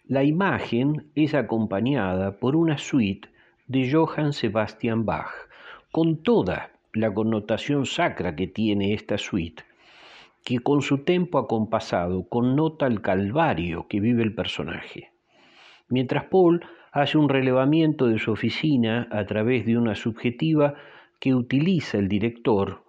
la 0.05 0.25
imagen 0.25 1.11
es 1.15 1.35
acompañada 1.35 2.39
por 2.39 2.57
una 2.57 2.77
suite 2.79 3.29
de 3.67 3.91
Johann 3.91 4.33
Sebastian 4.33 5.07
Bach, 5.07 5.31
con 5.91 6.23
toda 6.23 6.73
la 6.93 7.15
connotación 7.15 7.87
sacra 7.87 8.35
que 8.35 8.47
tiene 8.47 8.95
esta 8.95 9.17
suite, 9.17 9.63
que 10.45 10.59
con 10.59 10.83
su 10.83 11.05
tempo 11.05 11.39
acompasado 11.39 12.29
connota 12.29 12.87
el 12.87 13.01
calvario 13.01 13.87
que 13.89 14.01
vive 14.01 14.23
el 14.23 14.35
personaje. 14.35 15.13
Mientras 15.89 16.25
Paul 16.25 16.65
hace 16.91 17.17
un 17.17 17.29
relevamiento 17.29 18.09
de 18.09 18.19
su 18.19 18.33
oficina 18.33 19.09
a 19.11 19.25
través 19.25 19.65
de 19.65 19.79
una 19.79 19.95
subjetiva 19.95 20.75
que 21.21 21.35
utiliza 21.35 21.99
el 21.99 22.09
director, 22.09 22.83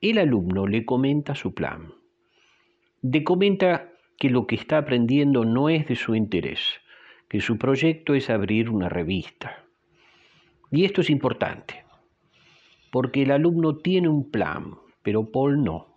el 0.00 0.18
alumno 0.18 0.66
le 0.66 0.84
comenta 0.86 1.34
su 1.34 1.52
plan. 1.52 1.92
Le 3.02 3.24
comenta 3.24 3.90
que 4.20 4.28
lo 4.28 4.46
que 4.46 4.54
está 4.54 4.76
aprendiendo 4.76 5.46
no 5.46 5.70
es 5.70 5.88
de 5.88 5.96
su 5.96 6.14
interés, 6.14 6.60
que 7.26 7.40
su 7.40 7.56
proyecto 7.56 8.14
es 8.14 8.28
abrir 8.28 8.68
una 8.68 8.90
revista. 8.90 9.64
Y 10.70 10.84
esto 10.84 11.00
es 11.00 11.08
importante, 11.08 11.84
porque 12.92 13.22
el 13.22 13.30
alumno 13.30 13.78
tiene 13.78 14.10
un 14.10 14.30
plan, 14.30 14.74
pero 15.02 15.32
Paul 15.32 15.64
no. 15.64 15.96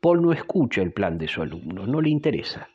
Paul 0.00 0.22
no 0.22 0.32
escucha 0.32 0.82
el 0.82 0.92
plan 0.92 1.16
de 1.16 1.28
su 1.28 1.40
alumno, 1.40 1.86
no 1.86 2.00
le 2.00 2.10
interesa. 2.10 2.68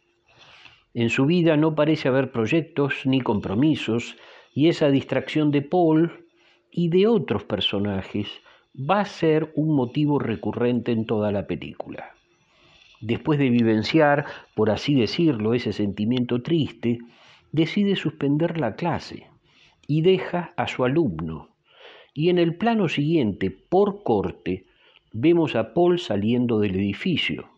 En 0.94 1.10
su 1.10 1.26
vida 1.26 1.58
no 1.58 1.76
parece 1.76 2.08
haber 2.08 2.32
proyectos 2.32 3.06
ni 3.06 3.20
compromisos, 3.20 4.16
y 4.54 4.70
esa 4.70 4.90
distracción 4.90 5.52
de 5.52 5.64
Paul 5.64 6.28
y 6.72 6.88
de 6.88 7.08
otros 7.08 7.44
personajes 7.44 8.30
va 8.74 9.02
a 9.02 9.06
ser 9.06 9.52
un 9.56 9.76
motivo 9.76 10.18
recurrente 10.18 10.94
en 10.94 11.06
toda 11.06 11.34
la 11.34 11.46
película. 11.46 12.16
Después 13.02 13.40
de 13.40 13.50
vivenciar, 13.50 14.26
por 14.56 14.70
así 14.70 14.94
decirlo, 14.96 15.54
ese 15.54 15.72
sentimiento 15.74 16.42
triste, 16.42 17.00
decide 17.52 17.96
suspender 17.96 18.60
la 18.60 18.76
clase 18.76 19.28
y 19.88 20.02
deja 20.02 20.54
a 20.58 20.68
su 20.68 20.84
alumno. 20.84 21.50
Y 22.14 22.30
en 22.30 22.38
el 22.38 22.56
plano 22.56 22.90
siguiente, 22.90 23.50
por 23.52 24.04
corte, 24.04 24.66
vemos 25.14 25.56
a 25.56 25.74
Paul 25.74 26.00
saliendo 26.00 26.60
del 26.60 26.76
edificio. 26.76 27.50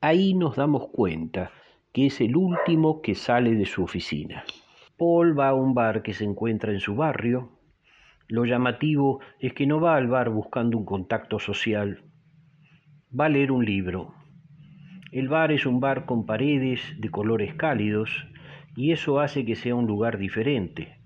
Ahí 0.00 0.34
nos 0.34 0.56
damos 0.56 0.88
cuenta 0.88 1.50
que 1.92 2.06
es 2.06 2.20
el 2.20 2.36
último 2.36 3.00
que 3.00 3.14
sale 3.14 3.54
de 3.54 3.64
su 3.64 3.82
oficina. 3.82 4.44
Paul 4.98 5.38
va 5.38 5.48
a 5.48 5.54
un 5.54 5.74
bar 5.74 6.02
que 6.02 6.12
se 6.12 6.24
encuentra 6.24 6.72
en 6.72 6.80
su 6.80 6.94
barrio. 6.94 7.50
Lo 8.28 8.44
llamativo 8.44 9.20
es 9.38 9.54
que 9.54 9.66
no 9.66 9.80
va 9.80 9.96
al 9.96 10.08
bar 10.08 10.28
buscando 10.30 10.76
un 10.76 10.84
contacto 10.84 11.38
social, 11.38 12.02
va 13.18 13.26
a 13.26 13.28
leer 13.28 13.50
un 13.52 13.64
libro. 13.64 14.14
El 15.14 15.28
bar 15.28 15.52
es 15.52 15.64
un 15.64 15.78
bar 15.78 16.06
con 16.06 16.26
paredes 16.26 16.80
de 16.98 17.08
colores 17.08 17.54
cálidos 17.54 18.26
y 18.74 18.90
eso 18.90 19.20
hace 19.20 19.44
que 19.44 19.54
sea 19.54 19.76
un 19.76 19.86
lugar 19.86 20.18
diferente. 20.18 20.98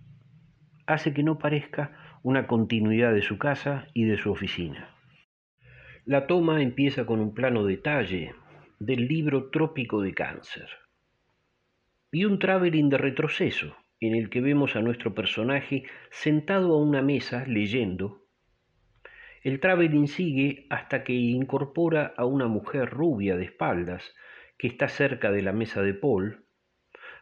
Hace 0.86 1.12
que 1.12 1.22
no 1.22 1.38
parezca 1.38 2.18
una 2.22 2.46
continuidad 2.46 3.12
de 3.12 3.20
su 3.20 3.36
casa 3.36 3.88
y 3.92 4.04
de 4.04 4.16
su 4.16 4.30
oficina. 4.30 4.94
La 6.06 6.26
toma 6.26 6.62
empieza 6.62 7.04
con 7.04 7.20
un 7.20 7.34
plano 7.34 7.64
detalle 7.64 8.34
del 8.78 9.08
libro 9.08 9.50
Trópico 9.50 10.00
de 10.00 10.14
Cáncer 10.14 10.70
y 12.10 12.24
un 12.24 12.38
traveling 12.38 12.88
de 12.88 12.96
retroceso 12.96 13.76
en 14.00 14.14
el 14.14 14.30
que 14.30 14.40
vemos 14.40 14.74
a 14.74 14.80
nuestro 14.80 15.14
personaje 15.14 15.82
sentado 16.10 16.72
a 16.72 16.82
una 16.82 17.02
mesa 17.02 17.44
leyendo. 17.46 18.22
El 19.48 19.60
traveling 19.60 20.08
sigue 20.08 20.66
hasta 20.68 21.04
que 21.04 21.14
incorpora 21.14 22.12
a 22.18 22.26
una 22.26 22.48
mujer 22.48 22.90
rubia 22.90 23.34
de 23.38 23.44
espaldas 23.44 24.14
que 24.58 24.66
está 24.66 24.88
cerca 24.88 25.32
de 25.32 25.40
la 25.40 25.54
mesa 25.54 25.80
de 25.80 25.94
Paul, 25.94 26.44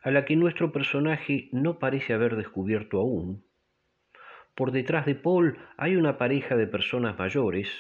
a 0.03 0.11
la 0.11 0.25
que 0.25 0.35
nuestro 0.35 0.73
personaje 0.73 1.49
no 1.53 1.79
parece 1.79 2.15
haber 2.15 2.35
descubierto 2.35 2.99
aún. 2.99 3.45
Por 4.57 4.73
detrás 4.73 5.07
de 5.07 5.15
Paul 5.15 5.57
hay 5.77 5.95
una 5.95 6.19
pareja 6.19 6.57
de 6.57 6.67
personas 6.67 7.17
mayores. 7.17 7.71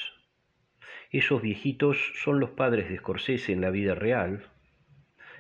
Esos 1.11 1.43
viejitos 1.43 2.13
son 2.15 2.39
los 2.39 2.51
padres 2.51 2.89
de 2.89 2.99
Scorsese 2.99 3.53
en 3.53 3.61
la 3.61 3.71
vida 3.71 3.97
real 3.97 4.45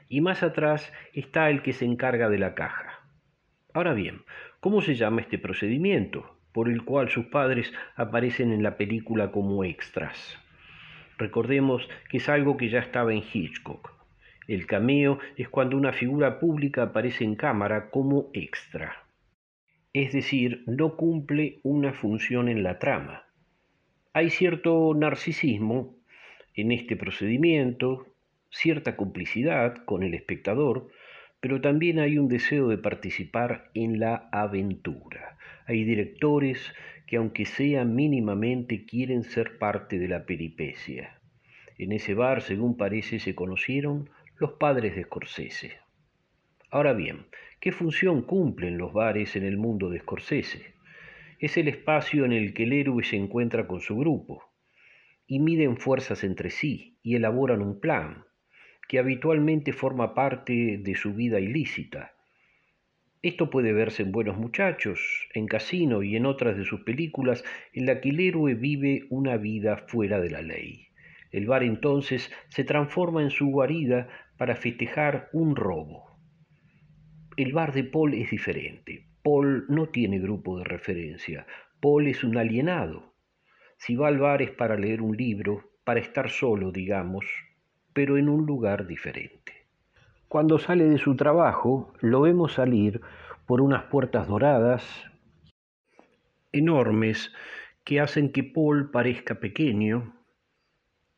y 0.08 0.20
más 0.20 0.42
atrás 0.42 0.92
está 1.12 1.48
el 1.48 1.62
que 1.62 1.74
se 1.74 1.84
encarga 1.84 2.28
de 2.28 2.38
la 2.38 2.56
caja. 2.56 3.06
Ahora 3.72 3.94
bien, 3.94 4.24
¿cómo 4.58 4.82
se 4.82 4.96
llama 4.96 5.20
este 5.20 5.38
procedimiento 5.38 6.35
por 6.56 6.70
el 6.70 6.86
cual 6.86 7.10
sus 7.10 7.26
padres 7.26 7.70
aparecen 7.96 8.50
en 8.50 8.62
la 8.62 8.78
película 8.78 9.30
como 9.30 9.62
extras? 9.62 10.38
Recordemos 11.18 11.86
que 12.08 12.16
es 12.16 12.30
algo 12.30 12.56
que 12.56 12.70
ya 12.70 12.78
estaba 12.78 13.12
en 13.12 13.22
Hitchcock. 13.30 13.92
El 14.48 14.66
cameo 14.66 15.18
es 15.36 15.50
cuando 15.50 15.76
una 15.76 15.92
figura 15.92 16.40
pública 16.40 16.84
aparece 16.84 17.24
en 17.24 17.34
cámara 17.34 17.90
como 17.90 18.30
extra. 18.32 19.04
Es 19.92 20.14
decir, 20.14 20.64
no 20.66 20.96
cumple 20.96 21.60
una 21.62 21.92
función 21.92 22.48
en 22.48 22.62
la 22.62 22.78
trama. 22.78 23.24
Hay 24.14 24.30
cierto 24.30 24.94
narcisismo 24.96 25.94
en 26.54 26.72
este 26.72 26.96
procedimiento, 26.96 28.06
cierta 28.48 28.96
complicidad 28.96 29.84
con 29.84 30.02
el 30.02 30.14
espectador, 30.14 30.88
pero 31.38 31.60
también 31.60 31.98
hay 31.98 32.16
un 32.16 32.28
deseo 32.28 32.68
de 32.68 32.78
participar 32.78 33.70
en 33.74 34.00
la 34.00 34.30
aventura. 34.32 35.35
Hay 35.66 35.84
directores 35.84 36.72
que 37.06 37.16
aunque 37.16 37.44
sean 37.44 37.94
mínimamente 37.94 38.84
quieren 38.84 39.24
ser 39.24 39.58
parte 39.58 39.98
de 39.98 40.08
la 40.08 40.24
peripecia. 40.24 41.20
En 41.78 41.92
ese 41.92 42.14
bar, 42.14 42.42
según 42.42 42.76
parece, 42.76 43.18
se 43.18 43.34
conocieron 43.34 44.08
los 44.38 44.52
padres 44.52 44.94
de 44.96 45.04
Scorsese. 45.04 45.78
Ahora 46.70 46.92
bien, 46.92 47.26
¿qué 47.60 47.72
función 47.72 48.22
cumplen 48.22 48.78
los 48.78 48.92
bares 48.92 49.36
en 49.36 49.44
el 49.44 49.56
mundo 49.56 49.90
de 49.90 50.00
Scorsese? 50.00 50.74
Es 51.38 51.56
el 51.56 51.68
espacio 51.68 52.24
en 52.24 52.32
el 52.32 52.54
que 52.54 52.64
el 52.64 52.72
héroe 52.72 53.04
se 53.04 53.16
encuentra 53.16 53.66
con 53.66 53.80
su 53.80 53.96
grupo 53.96 54.42
y 55.26 55.40
miden 55.40 55.76
fuerzas 55.76 56.24
entre 56.24 56.50
sí 56.50 56.98
y 57.02 57.16
elaboran 57.16 57.60
un 57.60 57.80
plan, 57.80 58.24
que 58.88 58.98
habitualmente 58.98 59.72
forma 59.72 60.14
parte 60.14 60.78
de 60.78 60.94
su 60.94 61.12
vida 61.12 61.40
ilícita. 61.40 62.15
Esto 63.22 63.50
puede 63.50 63.72
verse 63.72 64.02
en 64.02 64.12
Buenos 64.12 64.36
Muchachos, 64.36 65.28
en 65.32 65.46
Casino 65.46 66.02
y 66.02 66.16
en 66.16 66.26
otras 66.26 66.56
de 66.56 66.64
sus 66.64 66.82
películas 66.82 67.44
en 67.72 67.86
la 67.86 68.00
que 68.00 68.10
el 68.10 68.20
héroe 68.20 68.54
vive 68.54 69.06
una 69.10 69.36
vida 69.36 69.78
fuera 69.88 70.20
de 70.20 70.30
la 70.30 70.42
ley. 70.42 70.88
El 71.32 71.46
bar 71.46 71.62
entonces 71.62 72.30
se 72.48 72.64
transforma 72.64 73.22
en 73.22 73.30
su 73.30 73.46
guarida 73.46 74.08
para 74.36 74.54
festejar 74.54 75.28
un 75.32 75.56
robo. 75.56 76.18
El 77.36 77.52
bar 77.52 77.72
de 77.72 77.84
Paul 77.84 78.14
es 78.14 78.30
diferente. 78.30 79.06
Paul 79.22 79.66
no 79.68 79.88
tiene 79.88 80.18
grupo 80.18 80.58
de 80.58 80.64
referencia. 80.64 81.46
Paul 81.80 82.06
es 82.06 82.22
un 82.22 82.36
alienado. 82.36 83.14
Si 83.78 83.96
va 83.96 84.08
al 84.08 84.18
bar 84.18 84.40
es 84.40 84.50
para 84.50 84.76
leer 84.76 85.02
un 85.02 85.16
libro, 85.16 85.72
para 85.84 86.00
estar 86.00 86.30
solo, 86.30 86.70
digamos, 86.70 87.26
pero 87.92 88.18
en 88.18 88.28
un 88.28 88.46
lugar 88.46 88.86
diferente. 88.86 89.55
Cuando 90.28 90.58
sale 90.58 90.84
de 90.84 90.98
su 90.98 91.14
trabajo, 91.14 91.92
lo 92.00 92.22
vemos 92.22 92.54
salir 92.54 93.00
por 93.46 93.60
unas 93.60 93.84
puertas 93.84 94.26
doradas 94.26 94.84
enormes 96.50 97.32
que 97.84 98.00
hacen 98.00 98.32
que 98.32 98.42
Paul 98.42 98.90
parezca 98.90 99.36
pequeño. 99.36 100.16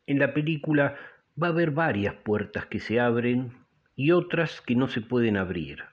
En 0.06 0.18
la 0.18 0.34
película 0.34 0.96
va 1.42 1.46
a 1.46 1.50
haber 1.50 1.70
varias 1.70 2.14
puertas 2.16 2.66
que 2.66 2.80
se 2.80 3.00
abren 3.00 3.52
y 3.96 4.12
otras 4.12 4.60
que 4.60 4.74
no 4.74 4.88
se 4.88 5.00
pueden 5.00 5.36
abrir, 5.36 5.84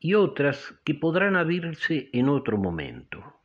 y 0.00 0.14
otras 0.14 0.74
que 0.84 0.94
podrán 0.94 1.36
abrirse 1.36 2.10
en 2.12 2.28
otro 2.28 2.58
momento. 2.58 3.40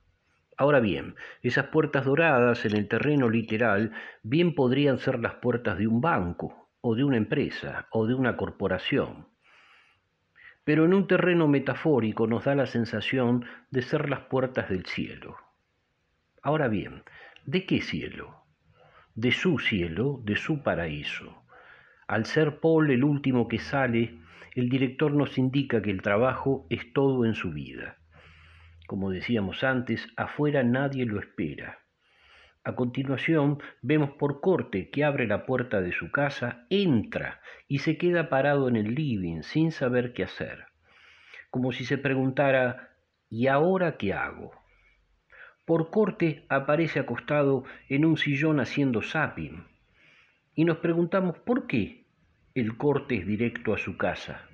Ahora 0.57 0.79
bien, 0.79 1.15
esas 1.41 1.67
puertas 1.67 2.05
doradas 2.05 2.65
en 2.65 2.75
el 2.75 2.87
terreno 2.87 3.29
literal 3.29 3.91
bien 4.23 4.55
podrían 4.55 4.97
ser 4.97 5.19
las 5.19 5.35
puertas 5.35 5.77
de 5.77 5.87
un 5.87 6.01
banco, 6.01 6.64
o 6.87 6.93
de 6.93 7.03
una 7.03 7.17
empresa, 7.17 7.87
o 7.89 8.05
de 8.05 8.13
una 8.13 8.37
corporación. 8.37 9.27
Pero 10.63 10.85
en 10.85 10.93
un 10.93 11.07
terreno 11.07 11.47
metafórico 11.47 12.27
nos 12.27 12.45
da 12.45 12.53
la 12.53 12.67
sensación 12.67 13.45
de 13.71 13.81
ser 13.81 14.09
las 14.09 14.21
puertas 14.21 14.69
del 14.69 14.85
cielo. 14.85 15.35
Ahora 16.43 16.67
bien, 16.67 17.01
¿de 17.45 17.65
qué 17.65 17.81
cielo? 17.81 18.45
De 19.15 19.31
su 19.31 19.57
cielo, 19.57 20.21
de 20.23 20.35
su 20.35 20.61
paraíso. 20.61 21.43
Al 22.07 22.25
ser 22.25 22.59
Paul 22.59 22.91
el 22.91 23.03
último 23.03 23.47
que 23.47 23.57
sale, 23.57 24.19
el 24.53 24.69
director 24.69 25.11
nos 25.11 25.37
indica 25.39 25.81
que 25.81 25.91
el 25.91 26.03
trabajo 26.03 26.67
es 26.69 26.93
todo 26.93 27.25
en 27.25 27.33
su 27.33 27.51
vida 27.51 27.97
como 28.87 29.09
decíamos 29.09 29.63
antes, 29.63 30.07
afuera 30.15 30.63
nadie 30.63 31.05
lo 31.05 31.19
espera. 31.19 31.79
A 32.67 32.73
continuación 32.73 33.59
vemos 33.83 34.09
por 34.17 34.41
corte 34.41 34.89
que 34.89 35.03
abre 35.03 35.27
la 35.27 35.45
puerta 35.45 35.81
de 35.81 35.91
su 35.91 36.11
casa, 36.11 36.65
entra 36.71 37.39
y 37.67 37.77
se 37.79 37.95
queda 37.99 38.27
parado 38.27 38.67
en 38.67 38.75
el 38.75 38.95
living 38.95 39.43
sin 39.43 39.71
saber 39.71 40.13
qué 40.13 40.23
hacer, 40.23 40.65
como 41.51 41.71
si 41.71 41.85
se 41.85 41.99
preguntara 41.99 42.89
¿y 43.29 43.45
ahora 43.45 43.97
qué 43.97 44.13
hago? 44.13 44.51
Por 45.63 45.91
corte 45.91 46.47
aparece 46.49 46.99
acostado 46.99 47.65
en 47.87 48.03
un 48.03 48.17
sillón 48.17 48.59
haciendo 48.59 49.03
zapping 49.03 49.63
y 50.55 50.65
nos 50.65 50.77
preguntamos 50.77 51.37
por 51.37 51.67
qué 51.67 52.07
el 52.55 52.77
corte 52.77 53.17
es 53.17 53.27
directo 53.27 53.75
a 53.75 53.77
su 53.77 53.95
casa. 53.95 54.49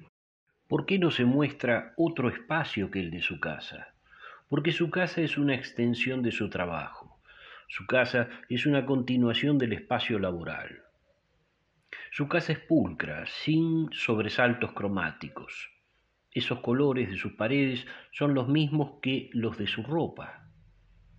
¿Por 0.68 0.86
qué 0.86 1.00
no 1.00 1.12
se 1.12 1.24
muestra 1.24 1.94
otro 1.96 2.28
espacio 2.28 2.92
que 2.92 3.00
el 3.00 3.10
de 3.10 3.22
su 3.22 3.40
casa? 3.40 3.92
porque 4.52 4.74
su 4.74 4.90
casa 4.90 5.22
es 5.22 5.38
una 5.38 5.56
extensión 5.56 6.22
de 6.22 6.34
su 6.34 6.50
trabajo. 6.50 7.01
Su 7.74 7.86
casa 7.88 8.28
es 8.50 8.66
una 8.66 8.86
continuación 8.86 9.58
del 9.58 9.72
espacio 9.72 10.20
laboral. 10.20 10.82
Su 12.12 12.28
casa 12.28 12.52
es 12.52 12.60
pulcra, 12.60 13.26
sin 13.28 13.90
sobresaltos 13.94 14.74
cromáticos. 14.74 15.70
Esos 16.34 16.60
colores 16.60 17.10
de 17.10 17.16
sus 17.16 17.32
paredes 17.32 17.88
son 18.12 18.34
los 18.34 18.50
mismos 18.50 19.00
que 19.02 19.30
los 19.32 19.58
de 19.58 19.68
su 19.68 19.84
ropa. 19.84 20.52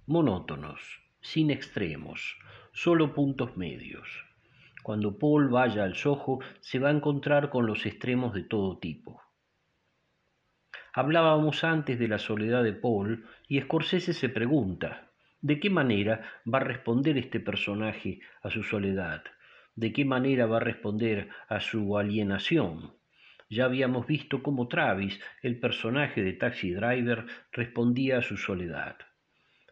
Monótonos, 0.05 1.00
sin 1.22 1.50
extremos, 1.50 2.36
solo 2.74 3.14
puntos 3.14 3.57
medios. 3.57 4.07
Cuando 4.82 5.18
Paul 5.18 5.48
vaya 5.48 5.84
al 5.84 5.96
Soho, 5.96 6.40
se 6.61 6.78
va 6.78 6.90
a 6.90 6.92
encontrar 6.92 7.48
con 7.48 7.64
los 7.64 7.86
extremos 7.86 8.34
de 8.34 8.42
todo 8.42 8.76
tipo. 8.76 9.22
Hablábamos 10.92 11.64
antes 11.64 11.98
de 11.98 12.09
la 12.09 12.18
soledad 12.18 12.62
de 12.62 12.74
Paul 12.74 13.24
y 13.48 13.59
Scorsese 13.62 14.12
se 14.12 14.28
pregunta, 14.28 15.11
¿de 15.43 15.59
qué 15.59 15.70
manera 15.70 16.22
va 16.47 16.59
a 16.59 16.64
responder 16.64 17.18
este 17.18 17.40
personaje 17.40 18.20
a 18.43 18.51
su 18.51 18.62
soledad? 18.62 19.24
¿De 19.74 19.93
qué 19.93 20.05
manera 20.05 20.47
va 20.47 20.59
a 20.59 20.61
responder 20.61 21.28
a 21.49 21.61
su 21.61 21.99
alienación? 21.99 22.95
Ya 23.51 23.64
habíamos 23.64 24.07
visto 24.07 24.43
cómo 24.43 24.68
Travis, 24.68 25.20
el 25.43 25.59
personaje 25.59 26.22
de 26.22 26.32
Taxi 26.34 26.72
Driver, 26.72 27.26
respondía 27.51 28.18
a 28.18 28.22
su 28.22 28.36
soledad. 28.36 28.97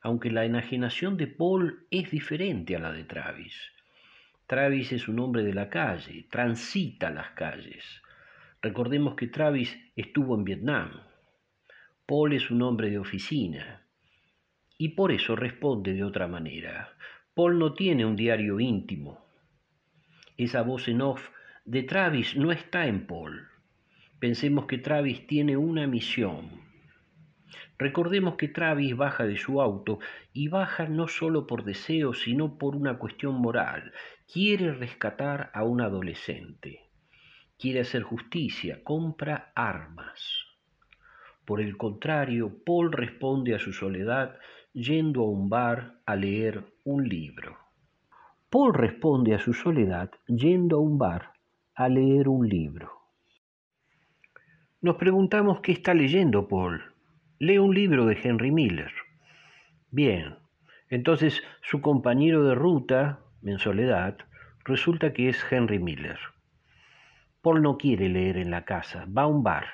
Aunque 0.03 0.31
la 0.31 0.45
enajenación 0.45 1.17
de 1.17 1.29
Paul 1.29 1.87
es 1.91 2.11
diferente 2.11 2.75
a 2.75 2.81
la 2.81 2.93
de 2.93 3.05
Travis. 3.05 3.55
Travis 4.47 4.93
es 4.93 5.07
un 5.07 5.21
hombre 5.21 5.45
de 5.45 5.55
la 5.55 5.71
calle, 5.71 6.27
transita 6.31 7.11
las 7.11 7.31
calles. 7.31 8.03
Recordemos 8.61 9.15
que 9.15 9.29
Travis 9.29 9.79
estuvo 9.95 10.35
en 10.35 10.45
Vietnam. 10.45 10.91
Paul 12.07 12.33
es 12.33 12.51
un 12.51 12.63
hombre 12.63 12.91
de 12.91 12.99
oficina. 12.99 13.87
Y 14.81 14.89
por 14.89 15.13
eso 15.13 15.37
responde 15.37 15.93
de 15.93 16.03
otra 16.03 16.27
manera. 16.27 16.97
Paul 17.35 17.59
no 17.59 17.75
tiene 17.75 18.07
un 18.07 18.17
diario 18.17 18.59
íntimo. 18.61 19.27
Esa 20.39 20.63
voz 20.63 20.89
en 20.89 21.03
off 21.03 21.29
de 21.67 21.83
Travis 21.83 22.35
no 22.35 22.51
está 22.51 22.87
en 22.87 23.07
Paul. 23.07 23.47
Pensemos 24.19 24.65
que 24.65 24.79
Travis 24.79 25.27
tiene 25.27 25.59
una 25.59 25.87
misión. 25.87 26.63
Recordemos 27.77 28.37
que 28.37 28.49
Travis 28.49 28.97
baja 28.97 29.27
de 29.27 29.37
su 29.37 29.61
auto 29.61 29.99
y 30.33 30.49
baja 30.49 30.87
no 30.89 31.09
solo 31.09 31.47
por 31.47 31.65
deseo, 31.65 32.15
sino 32.15 32.57
por 32.57 32.75
una 32.75 32.97
cuestión 32.97 33.35
moral. 33.35 33.93
Quiere 34.33 34.73
rescatar 34.73 35.51
a 35.53 35.63
un 35.63 35.83
adolescente. 35.83 36.89
Quiere 37.59 37.81
hacer 37.81 38.03
justicia, 38.03 38.83
compra 38.83 39.53
armas. 39.55 40.47
Por 41.45 41.61
el 41.61 41.77
contrario, 41.77 42.63
Paul 42.65 42.93
responde 42.93 43.55
a 43.55 43.59
su 43.59 43.75
soledad 43.75 44.39
yendo 44.73 45.23
a 45.23 45.29
un 45.29 45.49
bar 45.49 46.01
a 46.07 46.15
leer 46.15 46.65
un 46.85 47.09
libro. 47.09 47.59
Paul 48.51 48.73
responde 48.75 49.35
a 49.35 49.41
su 49.41 49.53
soledad 49.53 50.11
yendo 50.29 50.77
a 50.77 50.81
un 50.81 50.97
bar 50.97 51.33
a 51.75 51.89
leer 51.89 52.29
un 52.29 52.49
libro. 52.49 52.93
Nos 54.81 54.97
preguntamos 54.97 55.61
qué 55.61 55.73
está 55.73 55.93
leyendo 55.93 56.47
Paul. 56.47 56.83
Lee 57.39 57.59
un 57.59 57.75
libro 57.75 58.07
de 58.07 58.19
Henry 58.23 58.51
Miller. 58.51 58.93
Bien, 59.91 60.37
entonces 60.89 61.43
su 61.63 61.81
compañero 61.81 62.45
de 62.45 62.55
ruta, 62.55 63.21
en 63.43 63.59
soledad, 63.59 64.19
resulta 64.65 65.13
que 65.13 65.29
es 65.29 65.45
Henry 65.51 65.81
Miller. 65.81 66.19
Paul 67.43 67.63
no 67.63 67.77
quiere 67.77 68.09
leer 68.09 68.37
en 68.37 68.51
la 68.51 68.65
casa, 68.65 69.07
va 69.07 69.23
a 69.23 69.27
un 69.27 69.43
bar, 69.43 69.67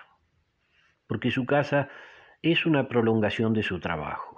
porque 1.07 1.30
su 1.30 1.44
casa 1.44 1.88
es 2.42 2.64
una 2.64 2.88
prolongación 2.88 3.53
de 3.53 3.62
su 3.62 3.80
trabajo. 3.80 4.36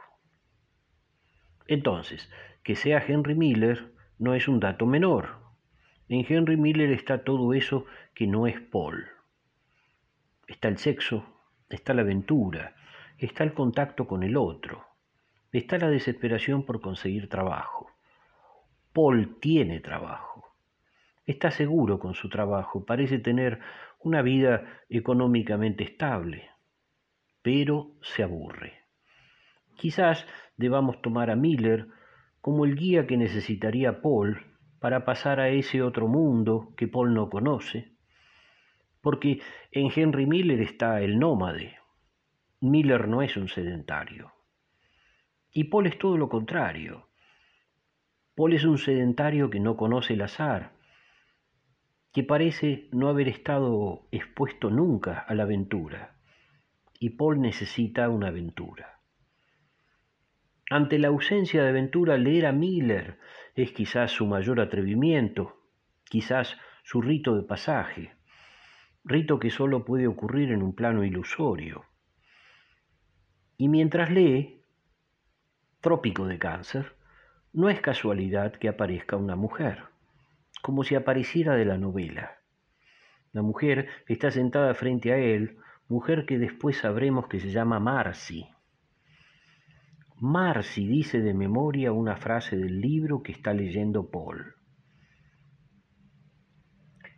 Entonces, 1.69 2.29
que 2.65 2.75
sea 2.75 3.05
Henry 3.07 3.35
Miller 3.35 3.93
no 4.19 4.35
es 4.35 4.49
un 4.49 4.59
dato 4.59 4.87
menor. 4.87 5.37
En 6.09 6.25
Henry 6.27 6.57
Miller 6.57 6.91
está 6.91 7.23
todo 7.23 7.53
eso 7.55 7.85
que 8.15 8.27
no 8.27 8.47
es 8.47 8.59
Paul. 8.61 9.07
Está 10.49 10.69
el 10.69 10.79
sexo, 10.79 11.25
está 11.69 11.93
la 11.93 12.03
aventura, 12.03 12.75
está 13.19 13.45
el 13.45 13.53
contacto 13.53 14.09
con 14.09 14.23
el 14.23 14.37
otro, 14.37 14.87
está 15.53 15.77
la 15.77 15.91
desesperación 15.91 16.65
por 16.65 16.81
conseguir 16.81 17.29
trabajo. 17.29 17.91
Paul 18.95 19.39
tiene 19.39 19.81
trabajo, 19.81 20.57
está 21.27 21.51
seguro 21.51 21.99
con 21.99 22.15
su 22.15 22.31
trabajo, 22.31 22.87
parece 22.87 23.19
tener 23.19 23.61
una 24.01 24.23
vida 24.23 24.65
económicamente 24.89 25.85
estable, 25.85 26.51
pero 27.43 27.93
se 28.01 28.23
aburre. 28.23 28.85
Quizás 29.77 30.27
debamos 30.59 31.01
tomar 31.01 31.31
a 31.31 31.37
Miller 31.37 31.89
como 32.43 32.65
el 32.65 32.77
guía 32.77 33.07
que 33.07 33.17
necesitaría 33.17 34.03
Paul 34.03 34.45
para 34.81 35.05
pasar 35.05 35.41
a 35.41 35.49
ese 35.49 35.83
otro 35.83 36.09
mundo 36.09 36.75
que 36.77 36.87
Paul 36.87 37.15
no 37.15 37.31
conoce, 37.31 37.93
porque 39.01 39.41
en 39.73 39.91
Henry 39.95 40.27
Miller 40.27 40.61
está 40.61 41.01
el 41.01 41.19
nómade. 41.19 41.77
Miller 42.61 43.09
no 43.09 43.23
es 43.23 43.37
un 43.37 43.49
sedentario. 43.49 44.33
Y 45.53 45.65
Paul 45.65 45.87
es 45.87 45.99
todo 45.99 46.17
lo 46.17 46.29
contrario. 46.29 47.09
Paul 48.35 48.53
es 48.53 48.65
un 48.65 48.79
sedentario 48.79 49.51
que 49.51 49.61
no 49.61 49.77
conoce 49.77 50.15
el 50.15 50.23
azar, 50.23 50.73
que 52.13 52.23
parece 52.23 52.89
no 52.93 53.09
haber 53.09 53.29
estado 53.29 54.09
expuesto 54.11 54.71
nunca 54.71 55.19
a 55.21 55.35
la 55.35 55.45
aventura. 55.45 56.17
Y 57.01 57.11
Paul 57.11 57.41
necesita 57.41 58.09
una 58.09 58.29
aventura. 58.29 58.98
Ante 60.71 60.99
la 60.99 61.09
ausencia 61.09 61.63
de 61.63 61.71
aventura, 61.71 62.19
leer 62.19 62.47
a 62.47 62.53
Miller 62.53 63.19
es 63.55 63.73
quizás 63.73 64.11
su 64.11 64.27
mayor 64.27 64.61
atrevimiento, 64.61 65.63
quizás 66.05 66.59
su 66.85 67.01
rito 67.01 67.37
de 67.37 67.43
pasaje, 67.43 68.15
rito 69.05 69.39
que 69.39 69.51
solo 69.51 69.85
puede 69.85 70.07
ocurrir 70.07 70.53
en 70.53 70.63
un 70.63 70.75
plano 70.75 71.05
ilusorio. 71.05 71.85
Y 73.57 73.69
mientras 73.69 74.11
lee, 74.11 74.63
Trópico 75.81 76.27
de 76.27 76.39
Cáncer, 76.39 76.97
no 77.53 77.71
es 77.71 77.81
casualidad 77.81 78.53
que 78.53 78.69
aparezca 78.69 79.17
una 79.17 79.37
mujer, 79.37 79.85
como 80.61 80.85
si 80.85 80.95
apareciera 80.95 81.55
de 81.55 81.65
la 81.65 81.79
novela. 81.79 82.39
La 83.33 83.43
mujer 83.43 83.89
está 84.07 84.31
sentada 84.31 84.75
frente 84.75 85.13
a 85.13 85.17
él, 85.19 85.59
mujer 85.89 86.27
que 86.27 86.39
después 86.39 86.77
sabremos 86.77 87.27
que 87.29 87.41
se 87.41 87.51
llama 87.51 87.81
Marcy. 87.81 88.49
Marcy 90.21 90.85
dice 90.85 91.21
de 91.21 91.33
memoria 91.33 91.93
una 91.93 92.17
frase 92.17 92.57
del 92.57 92.81
libro 92.81 93.23
que 93.23 93.31
está 93.31 93.55
leyendo 93.55 94.11
Paul. 94.11 94.57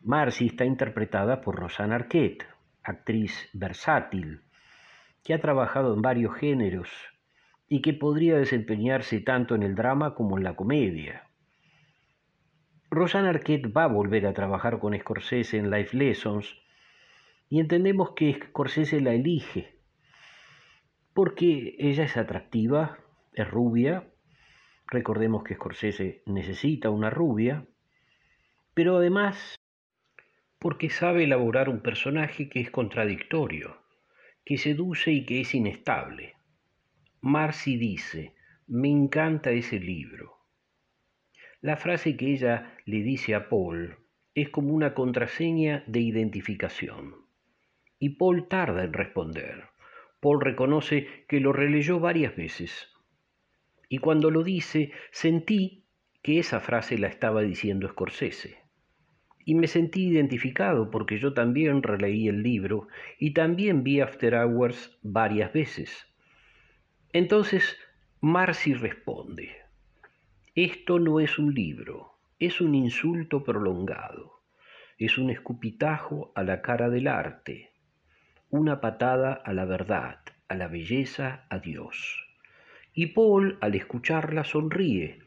Marcy 0.02 0.48
está 0.48 0.66
interpretada 0.66 1.40
por 1.40 1.56
Rosanna 1.56 1.94
Arquette, 1.94 2.44
actriz 2.82 3.48
versátil, 3.54 4.42
que 5.24 5.32
ha 5.32 5.40
trabajado 5.40 5.94
en 5.94 6.02
varios 6.02 6.36
géneros 6.36 6.90
y 7.68 7.80
que 7.80 7.94
podría 7.94 8.36
desempeñarse 8.36 9.20
tanto 9.20 9.54
en 9.54 9.62
el 9.62 9.74
drama 9.74 10.14
como 10.14 10.36
en 10.36 10.44
la 10.44 10.54
comedia. 10.54 11.26
Rosanna 12.90 13.30
Arquette 13.30 13.74
va 13.74 13.84
a 13.84 13.94
volver 13.94 14.26
a 14.26 14.34
trabajar 14.34 14.78
con 14.78 14.94
Scorsese 14.98 15.56
en 15.56 15.70
Life 15.70 15.96
Lessons 15.96 16.54
y 17.48 17.60
entendemos 17.60 18.10
que 18.10 18.38
Scorsese 18.48 19.00
la 19.00 19.14
elige 19.14 19.79
porque 21.14 21.76
ella 21.78 22.04
es 22.04 22.16
atractiva, 22.16 22.98
es 23.32 23.48
rubia, 23.48 24.08
recordemos 24.86 25.44
que 25.44 25.54
Scorsese 25.54 26.22
necesita 26.26 26.90
una 26.90 27.10
rubia, 27.10 27.66
pero 28.74 28.98
además 28.98 29.56
porque 30.58 30.90
sabe 30.90 31.24
elaborar 31.24 31.68
un 31.68 31.80
personaje 31.80 32.50
que 32.50 32.60
es 32.60 32.70
contradictorio, 32.70 33.78
que 34.44 34.58
seduce 34.58 35.10
y 35.10 35.24
que 35.24 35.40
es 35.40 35.54
inestable. 35.54 36.34
Marcy 37.22 37.76
dice, 37.76 38.34
me 38.66 38.88
encanta 38.88 39.50
ese 39.50 39.80
libro. 39.80 40.36
La 41.62 41.76
frase 41.76 42.16
que 42.16 42.32
ella 42.32 42.74
le 42.84 43.02
dice 43.02 43.34
a 43.34 43.48
Paul 43.48 43.98
es 44.34 44.50
como 44.50 44.74
una 44.74 44.94
contraseña 44.94 45.82
de 45.86 46.00
identificación. 46.00 47.16
Y 47.98 48.10
Paul 48.10 48.48
tarda 48.48 48.84
en 48.84 48.92
responder. 48.92 49.69
Paul 50.20 50.40
reconoce 50.40 51.24
que 51.28 51.40
lo 51.40 51.52
releyó 51.52 51.98
varias 51.98 52.36
veces. 52.36 52.88
Y 53.88 53.98
cuando 53.98 54.30
lo 54.30 54.44
dice, 54.44 54.92
sentí 55.10 55.84
que 56.22 56.38
esa 56.38 56.60
frase 56.60 56.98
la 56.98 57.08
estaba 57.08 57.42
diciendo 57.42 57.88
Scorsese. 57.88 58.58
Y 59.44 59.54
me 59.54 59.66
sentí 59.66 60.06
identificado 60.06 60.90
porque 60.90 61.18
yo 61.18 61.32
también 61.32 61.82
releí 61.82 62.28
el 62.28 62.42
libro 62.42 62.88
y 63.18 63.32
también 63.32 63.82
vi 63.82 64.00
After 64.00 64.34
Hours 64.34 64.98
varias 65.02 65.52
veces. 65.52 66.06
Entonces 67.12 67.76
Marcy 68.20 68.74
responde, 68.74 69.56
esto 70.54 70.98
no 70.98 71.20
es 71.20 71.38
un 71.38 71.54
libro, 71.54 72.18
es 72.38 72.60
un 72.60 72.74
insulto 72.74 73.42
prolongado, 73.42 74.42
es 74.98 75.16
un 75.16 75.30
escupitajo 75.30 76.30
a 76.34 76.42
la 76.42 76.60
cara 76.60 76.90
del 76.90 77.08
arte, 77.08 77.69
una 78.50 78.80
patada 78.80 79.32
a 79.32 79.52
la 79.52 79.64
verdad, 79.64 80.18
a 80.48 80.54
la 80.56 80.68
belleza, 80.68 81.46
a 81.48 81.58
Dios. 81.58 82.26
Y 82.92 83.06
Paul, 83.06 83.58
al 83.60 83.74
escucharla, 83.74 84.44
sonríe, 84.44 85.20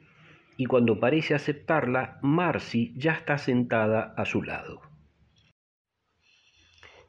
y 0.58 0.66
cuando 0.66 1.00
parece 1.00 1.34
aceptarla, 1.34 2.20
Marcy 2.22 2.94
ya 2.98 3.14
está 3.14 3.38
sentada 3.38 4.14
a 4.18 4.26
su 4.26 4.44
lado. 4.44 4.82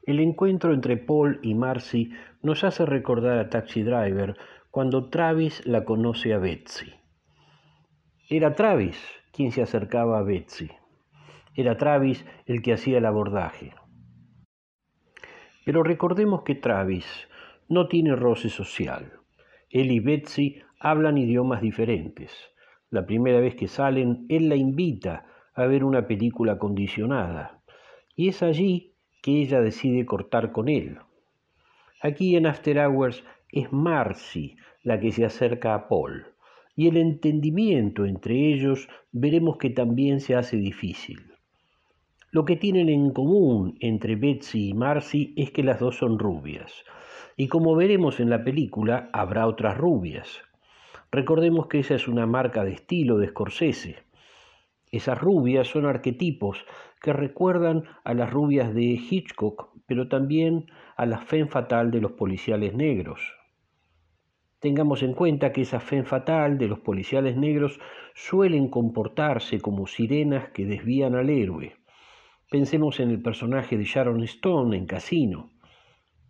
El 0.05 0.19
encuentro 0.19 0.73
entre 0.73 0.97
Paul 0.97 1.39
y 1.41 1.55
Marcy 1.55 2.11
nos 2.41 2.63
hace 2.63 2.85
recordar 2.85 3.39
a 3.39 3.49
Taxi 3.49 3.83
Driver 3.83 4.37
cuando 4.69 5.09
Travis 5.09 5.65
la 5.65 5.83
conoce 5.83 6.33
a 6.33 6.37
Betsy. 6.37 6.93
Era 8.29 8.55
Travis 8.55 8.97
quien 9.31 9.51
se 9.51 9.61
acercaba 9.61 10.19
a 10.19 10.23
Betsy. 10.23 10.69
Era 11.55 11.77
Travis 11.77 12.25
el 12.45 12.61
que 12.61 12.73
hacía 12.73 12.99
el 12.99 13.05
abordaje. 13.05 13.73
Pero 15.65 15.83
recordemos 15.83 16.43
que 16.43 16.55
Travis 16.55 17.05
no 17.67 17.87
tiene 17.87 18.15
roce 18.15 18.49
social. 18.49 19.11
Él 19.69 19.91
y 19.91 19.99
Betsy 19.99 20.61
hablan 20.79 21.17
idiomas 21.17 21.61
diferentes. 21.61 22.31
La 22.91 23.05
primera 23.05 23.39
vez 23.41 23.55
que 23.55 23.67
salen, 23.67 24.25
él 24.29 24.47
la 24.47 24.55
invita 24.55 25.25
a 25.53 25.65
ver 25.65 25.83
una 25.83 26.07
película 26.07 26.59
condicionada. 26.59 27.59
Y 28.15 28.29
es 28.29 28.43
allí 28.43 28.93
que 29.21 29.41
ella 29.41 29.59
decide 29.59 30.05
cortar 30.05 30.51
con 30.51 30.69
él. 30.69 30.99
Aquí 32.01 32.35
en 32.35 32.45
After 32.45 32.77
Hours 32.77 33.23
es 33.51 33.73
Marcy 33.73 34.57
la 34.83 34.99
que 34.99 35.11
se 35.11 35.25
acerca 35.25 35.73
a 35.73 35.87
Paul. 35.87 36.27
y 36.77 36.89
el 36.89 36.97
entendimiento 36.97 38.05
entre 38.05 38.53
ellos 38.53 38.89
veremos 39.13 39.57
que 39.57 39.69
también 39.69 40.19
se 40.19 40.35
hace 40.35 40.57
difícil. 40.57 41.34
Lo 42.35 42.43
que 42.43 42.57
tienen 42.57 42.89
en 42.89 43.11
común 43.11 43.77
entre 43.79 44.17
Betsy 44.17 44.71
y 44.71 44.73
Marcy 44.73 45.33
es 45.37 45.51
que 45.51 45.63
las 45.63 45.79
dos 45.79 45.95
son 45.95 46.19
rubias, 46.19 46.83
y 47.37 47.47
como 47.47 47.77
veremos 47.77 48.19
en 48.19 48.29
la 48.29 48.43
película, 48.43 49.09
habrá 49.13 49.47
otras 49.47 49.77
rubias. 49.77 50.41
Recordemos 51.13 51.67
que 51.67 51.79
esa 51.79 51.95
es 51.95 52.09
una 52.09 52.25
marca 52.25 52.65
de 52.65 52.73
estilo 52.73 53.19
de 53.19 53.29
Scorsese. 53.29 54.03
Esas 54.91 55.17
rubias 55.17 55.69
son 55.69 55.85
arquetipos 55.85 56.65
que 57.01 57.13
recuerdan 57.13 57.85
a 58.03 58.13
las 58.13 58.29
rubias 58.33 58.75
de 58.75 58.83
Hitchcock, 58.83 59.69
pero 59.85 60.09
también 60.09 60.65
a 60.97 61.05
la 61.05 61.19
fe 61.19 61.45
fatal 61.45 61.89
de 61.89 62.01
los 62.01 62.11
policiales 62.11 62.73
negros. 62.73 63.21
Tengamos 64.59 65.03
en 65.03 65.13
cuenta 65.13 65.53
que 65.53 65.61
esa 65.61 65.79
fe 65.79 66.03
fatal 66.03 66.57
de 66.57 66.67
los 66.67 66.79
policiales 66.79 67.37
negros 67.37 67.79
suelen 68.13 68.67
comportarse 68.67 69.61
como 69.61 69.87
sirenas 69.87 70.49
que 70.49 70.65
desvían 70.65 71.15
al 71.15 71.29
héroe. 71.29 71.77
Pensemos 72.55 73.01
en 73.01 73.09
el 73.11 73.21
personaje 73.21 73.77
de 73.77 73.83
Sharon 73.83 74.23
Stone 74.23 74.77
en 74.77 74.85
Casino. 74.85 75.49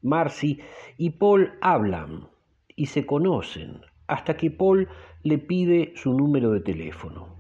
Marcy 0.02 0.60
y 0.98 1.12
Paul 1.12 1.52
hablan 1.62 2.30
y 2.76 2.88
se 2.88 3.06
conocen 3.06 3.82
hasta 4.08 4.36
que 4.36 4.50
Paul 4.50 4.88
le 5.22 5.38
pide 5.38 5.94
su 5.96 6.18
número 6.18 6.50
de 6.50 6.62
teléfono. 6.62 7.38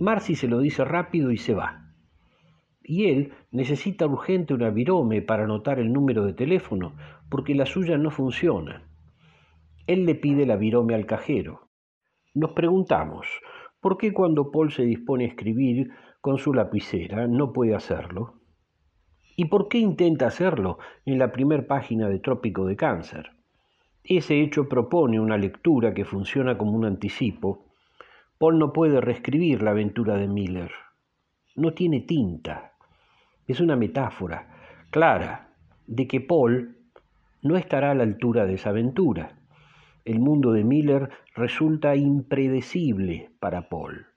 Marcy 0.00 0.34
se 0.34 0.48
lo 0.48 0.58
dice 0.58 0.84
rápido 0.84 1.30
y 1.30 1.36
se 1.36 1.54
va. 1.54 1.92
Y 2.82 3.06
él 3.06 3.34
necesita 3.52 4.06
urgente 4.06 4.52
una 4.52 4.70
virome 4.70 5.22
para 5.22 5.44
anotar 5.44 5.78
el 5.78 5.92
número 5.92 6.24
de 6.24 6.32
teléfono 6.32 6.96
porque 7.30 7.54
la 7.54 7.66
suya 7.66 7.98
no 7.98 8.10
funciona. 8.10 8.82
Él 9.86 10.06
le 10.06 10.16
pide 10.16 10.44
la 10.44 10.56
virome 10.56 10.96
al 10.96 11.06
cajero. 11.06 11.68
Nos 12.34 12.50
preguntamos, 12.50 13.28
¿por 13.80 13.96
qué 13.96 14.12
cuando 14.12 14.50
Paul 14.50 14.72
se 14.72 14.82
dispone 14.82 15.24
a 15.24 15.28
escribir 15.28 15.92
con 16.28 16.36
su 16.36 16.52
lapicera 16.52 17.26
no 17.26 17.54
puede 17.54 17.74
hacerlo? 17.74 18.34
¿Y 19.34 19.46
por 19.46 19.68
qué 19.68 19.78
intenta 19.78 20.26
hacerlo 20.26 20.78
en 21.06 21.18
la 21.18 21.32
primera 21.32 21.66
página 21.66 22.06
de 22.06 22.18
Trópico 22.18 22.66
de 22.66 22.76
Cáncer? 22.76 23.30
Ese 24.04 24.42
hecho 24.42 24.68
propone 24.68 25.18
una 25.18 25.38
lectura 25.38 25.94
que 25.94 26.04
funciona 26.04 26.58
como 26.58 26.72
un 26.72 26.84
anticipo. 26.84 27.64
Paul 28.36 28.58
no 28.58 28.74
puede 28.74 29.00
reescribir 29.00 29.62
la 29.62 29.70
aventura 29.70 30.16
de 30.16 30.28
Miller. 30.28 30.70
No 31.56 31.72
tiene 31.72 32.02
tinta. 32.02 32.72
Es 33.46 33.60
una 33.60 33.76
metáfora 33.76 34.84
clara 34.90 35.48
de 35.86 36.06
que 36.06 36.20
Paul 36.20 36.76
no 37.40 37.56
estará 37.56 37.92
a 37.92 37.94
la 37.94 38.02
altura 38.02 38.44
de 38.44 38.52
esa 38.52 38.68
aventura 38.68 39.38
el 40.04 40.20
mundo 40.20 40.52
de 40.52 40.62
Miller 40.62 41.08
resulta 41.34 41.96
impredecible 41.96 43.30
para 43.40 43.70
Paul. 43.70 44.08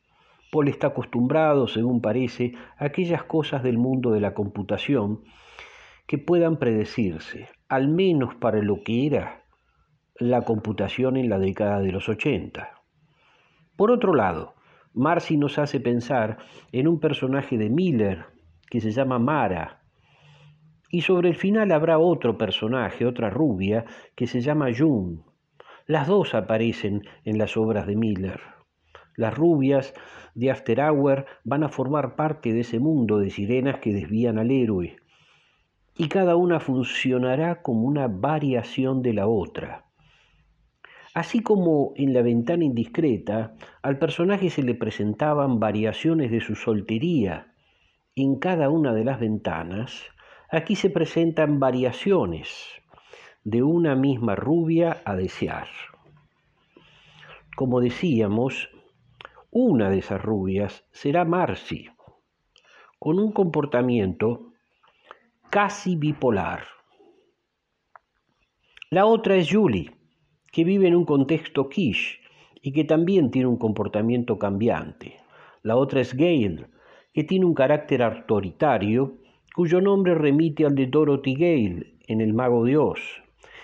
Paul 0.52 0.68
está 0.68 0.88
acostumbrado, 0.88 1.68
según 1.68 2.02
parece, 2.02 2.54
a 2.78 2.86
aquellas 2.86 3.24
cosas 3.24 3.64
del 3.64 3.78
mundo 3.78 4.12
de 4.12 4.20
la 4.20 4.34
computación 4.34 5.24
que 6.06 6.18
puedan 6.18 6.58
predecirse, 6.58 7.50
al 7.70 7.88
menos 7.88 8.36
para 8.36 8.62
lo 8.62 8.84
que 8.84 9.08
era 9.08 9.46
la 10.16 10.42
computación 10.42 11.18
en 11.18 11.30
la 11.30 11.40
década 11.40 11.80
de 11.80 11.92
los 11.92 12.10
80. 12.10 12.70
Por 13.78 13.92
otro 13.92 14.14
lado, 14.14 14.56
Marcy 14.94 15.38
nos 15.38 15.58
hace 15.58 15.80
pensar 15.80 16.38
en 16.74 16.88
un 16.88 17.00
personaje 17.00 17.58
de 17.58 17.70
Miller 17.70 18.26
que 18.70 18.82
se 18.82 18.92
llama 18.92 19.20
Mara, 19.20 19.82
y 20.90 21.02
sobre 21.02 21.30
el 21.30 21.36
final 21.36 21.72
habrá 21.72 21.98
otro 21.98 22.38
personaje, 22.38 23.06
otra 23.06 23.30
rubia, 23.30 23.86
que 24.16 24.28
se 24.28 24.42
llama 24.42 24.68
June, 24.78 25.20
las 25.88 26.08
dos 26.08 26.36
aparecen 26.36 27.04
en 27.24 27.38
las 27.38 27.56
obras 27.56 27.88
de 27.88 27.96
Miller. 27.96 28.42
Las 29.16 29.36
rubias 29.36 29.94
de 30.36 30.52
After 30.52 30.80
Hour 30.80 31.26
van 31.44 31.64
a 31.64 31.70
formar 31.70 32.16
parte 32.16 32.54
de 32.54 32.62
ese 32.62 32.80
mundo 32.80 33.20
de 33.20 33.30
sirenas 33.30 33.80
que 33.80 33.94
desvían 33.94 34.38
al 34.38 34.52
héroe, 34.52 34.98
y 35.98 36.08
cada 36.08 36.36
una 36.36 36.60
funcionará 36.60 37.62
como 37.62 37.88
una 37.88 38.08
variación 38.08 39.02
de 39.02 39.14
la 39.14 39.28
otra. 39.28 39.86
Así 41.14 41.42
como 41.42 41.92
en 41.98 42.14
la 42.14 42.22
ventana 42.22 42.64
indiscreta, 42.64 43.56
al 43.82 44.00
personaje 44.00 44.50
se 44.50 44.64
le 44.64 44.76
presentaban 44.76 45.60
variaciones 45.60 46.32
de 46.32 46.40
su 46.40 46.56
soltería 46.56 47.54
en 48.16 48.40
cada 48.40 48.70
una 48.70 48.94
de 48.94 49.04
las 49.04 49.20
ventanas, 49.20 50.04
aquí 50.50 50.76
se 50.76 50.90
presentan 50.90 51.60
variaciones 51.60 52.50
de 53.44 53.64
una 53.64 53.96
misma 53.96 54.36
rubia 54.36 55.02
a 55.06 55.16
desear. 55.16 55.68
Como 57.56 57.82
decíamos, 57.82 58.70
una 59.52 59.90
de 59.90 60.00
esas 60.00 60.22
rubias 60.22 60.86
será 60.92 61.26
Marcy, 61.26 61.90
con 62.98 63.20
un 63.20 63.34
comportamiento 63.34 64.54
casi 65.50 65.98
bipolar. 65.98 66.64
La 68.90 69.06
otra 69.06 69.36
es 69.36 69.52
Julie, 69.52 69.92
que 70.54 70.64
vive 70.64 70.88
en 70.88 70.96
un 70.96 71.04
contexto 71.04 71.68
quiche 71.68 72.20
y 72.62 72.72
que 72.72 72.86
también 72.86 73.30
tiene 73.30 73.50
un 73.50 73.58
comportamiento 73.58 74.40
cambiante. 74.40 75.18
La 75.64 75.76
otra 75.76 76.00
es 76.00 76.14
Gail, 76.14 76.68
que 77.14 77.26
tiene 77.26 77.46
un 77.46 77.54
carácter 77.54 78.04
autoritario, 78.04 79.18
cuyo 79.54 79.82
nombre 79.82 80.16
remite 80.16 80.66
al 80.66 80.76
de 80.76 80.88
Dorothy 80.88 81.34
Gale 81.34 81.96
en 82.08 82.22
El 82.22 82.34
Mago 82.34 82.64
de 82.64 82.78
Oz. 82.78 83.02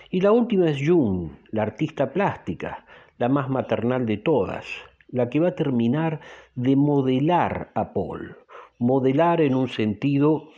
Y 0.09 0.19
la 0.19 0.33
última 0.33 0.69
es 0.69 0.85
June, 0.85 1.29
la 1.51 1.63
artista 1.63 2.11
plástica, 2.11 2.85
la 3.17 3.29
más 3.29 3.49
maternal 3.49 4.05
de 4.05 4.17
todas, 4.17 4.65
la 5.07 5.29
que 5.29 5.39
va 5.39 5.49
a 5.49 5.55
terminar 5.55 6.21
de 6.55 6.75
modelar 6.75 7.71
a 7.75 7.93
Paul, 7.93 8.37
modelar 8.79 9.41
en 9.41 9.55
un 9.55 9.67
sentido 9.67 10.49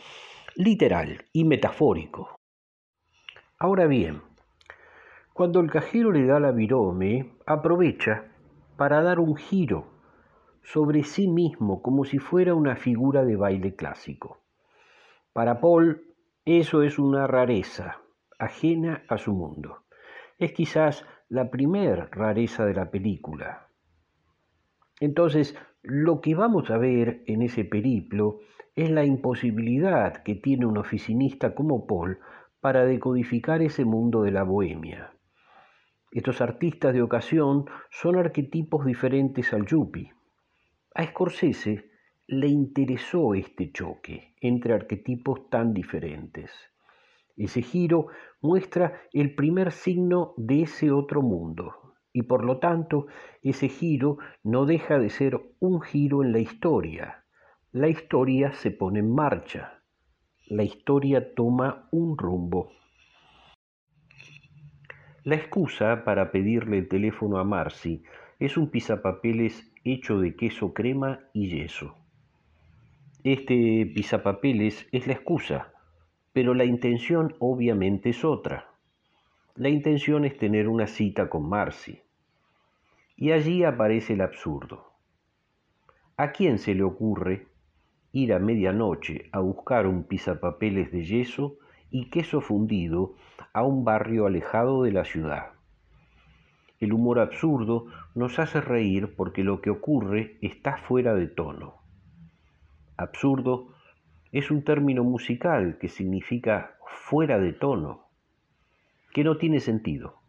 literal 0.56 1.26
y 1.32 1.46
metafórico. 1.46 2.40
Ahora 3.58 3.88
bien, 3.88 4.22
cuando 5.34 5.60
el 5.60 5.72
cajero 5.72 6.12
le 6.12 6.26
da 6.26 6.40
la 6.40 6.52
virome, 6.52 7.34
aprovecha 7.46 8.26
para 8.78 9.02
dar 9.02 9.20
un 9.20 9.36
giro 9.36 9.88
sobre 10.64 11.04
sí 11.04 11.28
mismo 11.28 11.82
como 11.82 12.04
si 12.06 12.20
fuera 12.20 12.54
una 12.54 12.76
figura 12.76 13.24
de 13.24 13.36
baile 13.36 13.76
clásico. 13.76 14.40
Para 15.34 15.62
Paul 15.62 16.04
eso 16.46 16.84
es 16.84 17.00
una 17.00 17.28
rareza, 17.28 18.02
ajena 18.38 19.04
a 19.08 19.18
su 19.18 19.34
mundo. 19.34 19.84
Es 20.38 20.52
quizás 20.54 21.06
la 21.28 21.50
primer 21.52 22.10
rareza 22.12 22.66
de 22.66 22.74
la 22.74 22.90
película. 22.90 23.69
Entonces, 25.00 25.56
lo 25.82 26.20
que 26.20 26.36
vamos 26.36 26.70
a 26.70 26.78
ver 26.78 27.24
en 27.26 27.42
ese 27.42 27.64
periplo 27.64 28.40
es 28.76 28.90
la 28.90 29.06
imposibilidad 29.06 30.24
que 30.24 30.36
tiene 30.36 30.66
un 30.66 30.78
oficinista 30.78 31.56
como 31.56 31.88
Paul 31.88 32.20
para 32.60 32.86
decodificar 32.86 33.62
ese 33.62 33.86
mundo 33.86 34.24
de 34.24 34.32
la 34.32 34.44
bohemia. 34.44 35.14
Estos 36.12 36.42
artistas 36.42 36.94
de 36.94 37.02
ocasión 37.02 37.66
son 37.92 38.18
arquetipos 38.18 38.86
diferentes 38.86 39.54
al 39.54 39.66
yuppie. 39.66 40.14
A 40.96 41.06
Scorsese 41.06 41.92
le 42.28 42.48
interesó 42.48 43.36
este 43.36 43.72
choque 43.72 44.36
entre 44.42 44.74
arquetipos 44.74 45.50
tan 45.50 45.74
diferentes. 45.74 46.52
Ese 47.38 47.62
giro 47.62 48.08
muestra 48.42 49.02
el 49.14 49.34
primer 49.34 49.72
signo 49.72 50.34
de 50.36 50.64
ese 50.64 50.92
otro 50.92 51.22
mundo 51.22 51.89
y 52.20 52.24
por 52.24 52.44
lo 52.44 52.58
tanto 52.58 53.08
ese 53.42 53.70
giro 53.70 54.18
no 54.44 54.66
deja 54.66 55.00
de 55.00 55.10
ser 55.10 55.40
un 55.60 55.80
giro 55.80 56.22
en 56.22 56.34
la 56.34 56.40
historia. 56.40 57.24
La 57.72 57.88
historia 57.88 58.52
se 58.52 58.72
pone 58.72 59.00
en 59.00 59.16
marcha, 59.16 59.82
la 60.48 60.64
historia 60.64 61.34
toma 61.34 61.88
un 61.92 62.18
rumbo. 62.18 62.72
La 65.24 65.36
excusa 65.36 66.04
para 66.04 66.32
pedirle 66.32 66.80
el 66.80 66.90
teléfono 66.90 67.38
a 67.38 67.46
Marcy 67.46 68.04
es 68.40 68.58
un 68.58 68.70
pisapapeles 68.70 69.72
hecho 69.86 70.20
de 70.20 70.36
queso 70.36 70.74
crema 70.74 71.22
y 71.34 71.50
yeso. 71.50 71.96
Este 73.24 73.90
pisapapeles 73.96 74.88
es 74.92 75.08
la 75.08 75.14
excusa 75.14 75.72
pero 76.34 76.54
la 76.54 76.66
intención 76.66 77.36
obviamente 77.40 78.10
es 78.10 78.24
otra. 78.24 78.70
La 79.56 79.70
intención 79.70 80.26
es 80.26 80.38
tener 80.38 80.68
una 80.68 80.88
cita 80.88 81.30
con 81.30 81.50
Marcy. 81.50 82.02
Y 83.22 83.34
allí 83.34 83.66
aparece 83.66 84.14
el 84.14 84.22
absurdo. 84.22 84.94
¿A 86.16 86.32
quién 86.32 86.58
se 86.58 86.74
le 86.74 86.84
ocurre 86.84 87.48
ir 88.14 88.32
a 88.32 88.40
medianoche 88.40 89.28
a 89.34 89.40
buscar 89.42 89.88
un 89.88 90.06
pisapapeles 90.06 90.90
de 90.94 91.04
yeso 91.04 91.58
y 91.92 92.10
queso 92.12 92.40
fundido 92.40 93.16
a 93.52 93.64
un 93.64 93.84
barrio 93.84 94.26
alejado 94.26 94.84
de 94.84 94.94
la 94.94 95.04
ciudad? 95.04 95.48
El 96.80 96.94
humor 96.94 97.20
absurdo 97.20 97.88
nos 98.16 98.40
hace 98.40 98.62
reír 98.62 99.14
porque 99.18 99.44
lo 99.44 99.60
que 99.60 99.70
ocurre 99.70 100.38
está 100.40 100.78
fuera 100.78 101.14
de 101.14 101.28
tono. 101.28 101.74
Absurdo 102.96 103.74
es 104.32 104.50
un 104.50 104.64
término 104.64 105.04
musical 105.04 105.78
que 105.78 105.90
significa 105.90 106.78
fuera 106.88 107.38
de 107.38 107.52
tono, 107.52 108.06
que 109.14 109.26
no 109.26 109.36
tiene 109.36 109.60
sentido. 109.60 110.22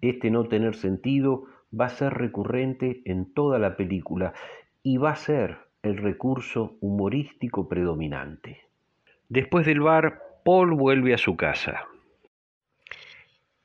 Este 0.00 0.30
no 0.30 0.44
tener 0.44 0.76
sentido 0.76 1.44
va 1.72 1.86
a 1.86 1.90
ser 1.90 2.14
recurrente 2.14 3.02
en 3.04 3.32
toda 3.32 3.58
la 3.58 3.76
película 3.76 4.32
y 4.82 4.98
va 4.98 5.10
a 5.10 5.16
ser 5.16 5.58
el 5.82 5.96
recurso 5.98 6.76
humorístico 6.80 7.68
predominante. 7.68 8.62
Después 9.28 9.66
del 9.66 9.80
bar, 9.80 10.22
Paul 10.44 10.74
vuelve 10.74 11.14
a 11.14 11.18
su 11.18 11.36
casa. 11.36 11.86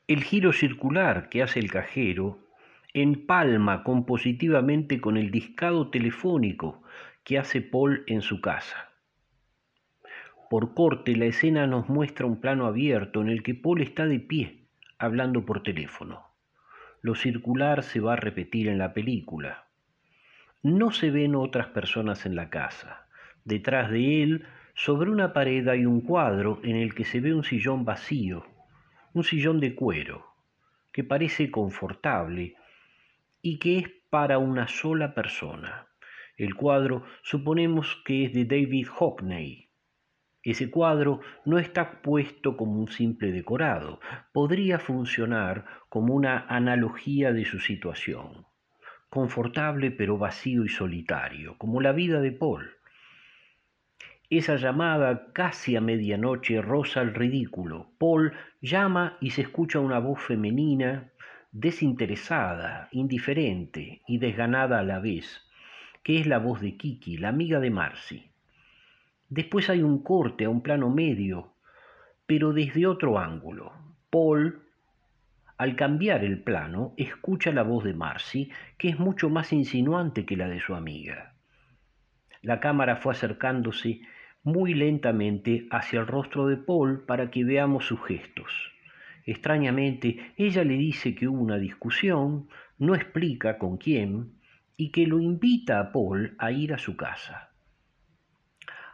El 0.07 0.23
giro 0.23 0.51
circular 0.51 1.29
que 1.29 1.43
hace 1.43 1.59
el 1.59 1.71
cajero 1.71 2.39
empalma 2.93 3.83
compositivamente 3.83 4.99
con 4.99 5.17
el 5.17 5.31
discado 5.31 5.89
telefónico 5.89 6.81
que 7.23 7.37
hace 7.37 7.61
Paul 7.61 8.03
en 8.07 8.21
su 8.21 8.41
casa. 8.41 8.89
Por 10.49 10.73
corte, 10.73 11.15
la 11.15 11.25
escena 11.25 11.65
nos 11.67 11.87
muestra 11.87 12.25
un 12.25 12.41
plano 12.41 12.65
abierto 12.65 13.21
en 13.21 13.29
el 13.29 13.41
que 13.41 13.55
Paul 13.55 13.81
está 13.81 14.05
de 14.05 14.19
pie, 14.19 14.67
hablando 14.97 15.45
por 15.45 15.63
teléfono. 15.63 16.30
Lo 17.01 17.15
circular 17.15 17.81
se 17.81 17.99
va 17.99 18.13
a 18.13 18.17
repetir 18.17 18.67
en 18.67 18.77
la 18.77 18.93
película. 18.93 19.65
No 20.61 20.91
se 20.91 21.09
ven 21.09 21.35
otras 21.35 21.67
personas 21.67 22.27
en 22.27 22.35
la 22.35 22.51
casa. 22.51 23.07
Detrás 23.43 23.89
de 23.89 24.21
él, 24.21 24.45
sobre 24.75 25.09
una 25.09 25.33
pared 25.33 25.67
hay 25.67 25.85
un 25.87 26.01
cuadro 26.01 26.59
en 26.63 26.75
el 26.75 26.93
que 26.93 27.03
se 27.03 27.19
ve 27.19 27.33
un 27.33 27.43
sillón 27.43 27.85
vacío, 27.85 28.45
un 29.13 29.23
sillón 29.23 29.59
de 29.59 29.73
cuero, 29.73 30.27
que 30.91 31.03
parece 31.03 31.49
confortable 31.49 32.55
y 33.41 33.57
que 33.57 33.79
es 33.79 33.89
para 34.11 34.37
una 34.37 34.67
sola 34.67 35.15
persona. 35.15 35.87
El 36.37 36.53
cuadro 36.53 37.03
suponemos 37.23 38.01
que 38.05 38.25
es 38.25 38.33
de 38.33 38.45
David 38.45 38.87
Hockney, 38.87 39.70
ese 40.43 40.71
cuadro 40.71 41.21
no 41.45 41.59
está 41.59 42.01
puesto 42.01 42.57
como 42.57 42.79
un 42.79 42.87
simple 42.87 43.31
decorado, 43.31 43.99
podría 44.33 44.79
funcionar 44.79 45.65
como 45.89 46.15
una 46.15 46.45
analogía 46.47 47.31
de 47.31 47.45
su 47.45 47.59
situación, 47.59 48.47
confortable 49.09 49.91
pero 49.91 50.17
vacío 50.17 50.65
y 50.65 50.69
solitario, 50.69 51.57
como 51.57 51.79
la 51.79 51.91
vida 51.91 52.21
de 52.21 52.31
Paul. 52.31 52.71
Esa 54.31 54.55
llamada 54.55 55.31
casi 55.33 55.75
a 55.75 55.81
medianoche 55.81 56.61
roza 56.61 57.01
el 57.01 57.13
ridículo. 57.13 57.91
Paul 57.99 58.33
llama 58.61 59.17
y 59.19 59.31
se 59.31 59.41
escucha 59.41 59.79
una 59.79 59.99
voz 59.99 60.21
femenina, 60.21 61.11
desinteresada, 61.51 62.87
indiferente 62.93 64.01
y 64.07 64.19
desganada 64.19 64.79
a 64.79 64.83
la 64.83 64.99
vez, 64.99 65.45
que 66.01 66.19
es 66.19 66.27
la 66.27 66.39
voz 66.39 66.61
de 66.61 66.77
Kiki, 66.77 67.17
la 67.17 67.27
amiga 67.27 67.59
de 67.59 67.71
Marcy. 67.71 68.30
Después 69.31 69.69
hay 69.69 69.81
un 69.81 70.03
corte 70.03 70.43
a 70.43 70.49
un 70.49 70.61
plano 70.61 70.89
medio, 70.89 71.53
pero 72.25 72.51
desde 72.51 72.85
otro 72.85 73.17
ángulo. 73.17 73.71
Paul, 74.09 74.63
al 75.57 75.77
cambiar 75.77 76.25
el 76.25 76.43
plano, 76.43 76.93
escucha 76.97 77.53
la 77.53 77.63
voz 77.63 77.85
de 77.85 77.93
Marcy, 77.93 78.51
que 78.77 78.89
es 78.89 78.99
mucho 78.99 79.29
más 79.29 79.53
insinuante 79.53 80.25
que 80.25 80.35
la 80.35 80.49
de 80.49 80.59
su 80.59 80.75
amiga. 80.75 81.35
La 82.41 82.59
cámara 82.59 82.97
fue 82.97 83.13
acercándose 83.13 84.01
muy 84.43 84.73
lentamente 84.73 85.65
hacia 85.71 86.01
el 86.01 86.07
rostro 86.07 86.47
de 86.47 86.57
Paul 86.57 87.05
para 87.05 87.31
que 87.31 87.45
veamos 87.45 87.85
sus 87.85 88.03
gestos. 88.05 88.51
Extrañamente, 89.25 90.33
ella 90.35 90.65
le 90.65 90.73
dice 90.73 91.15
que 91.15 91.29
hubo 91.29 91.41
una 91.41 91.57
discusión, 91.57 92.49
no 92.77 92.95
explica 92.95 93.57
con 93.57 93.77
quién, 93.77 94.33
y 94.75 94.91
que 94.91 95.07
lo 95.07 95.21
invita 95.21 95.79
a 95.79 95.93
Paul 95.93 96.35
a 96.37 96.51
ir 96.51 96.73
a 96.73 96.77
su 96.77 96.97
casa. 96.97 97.50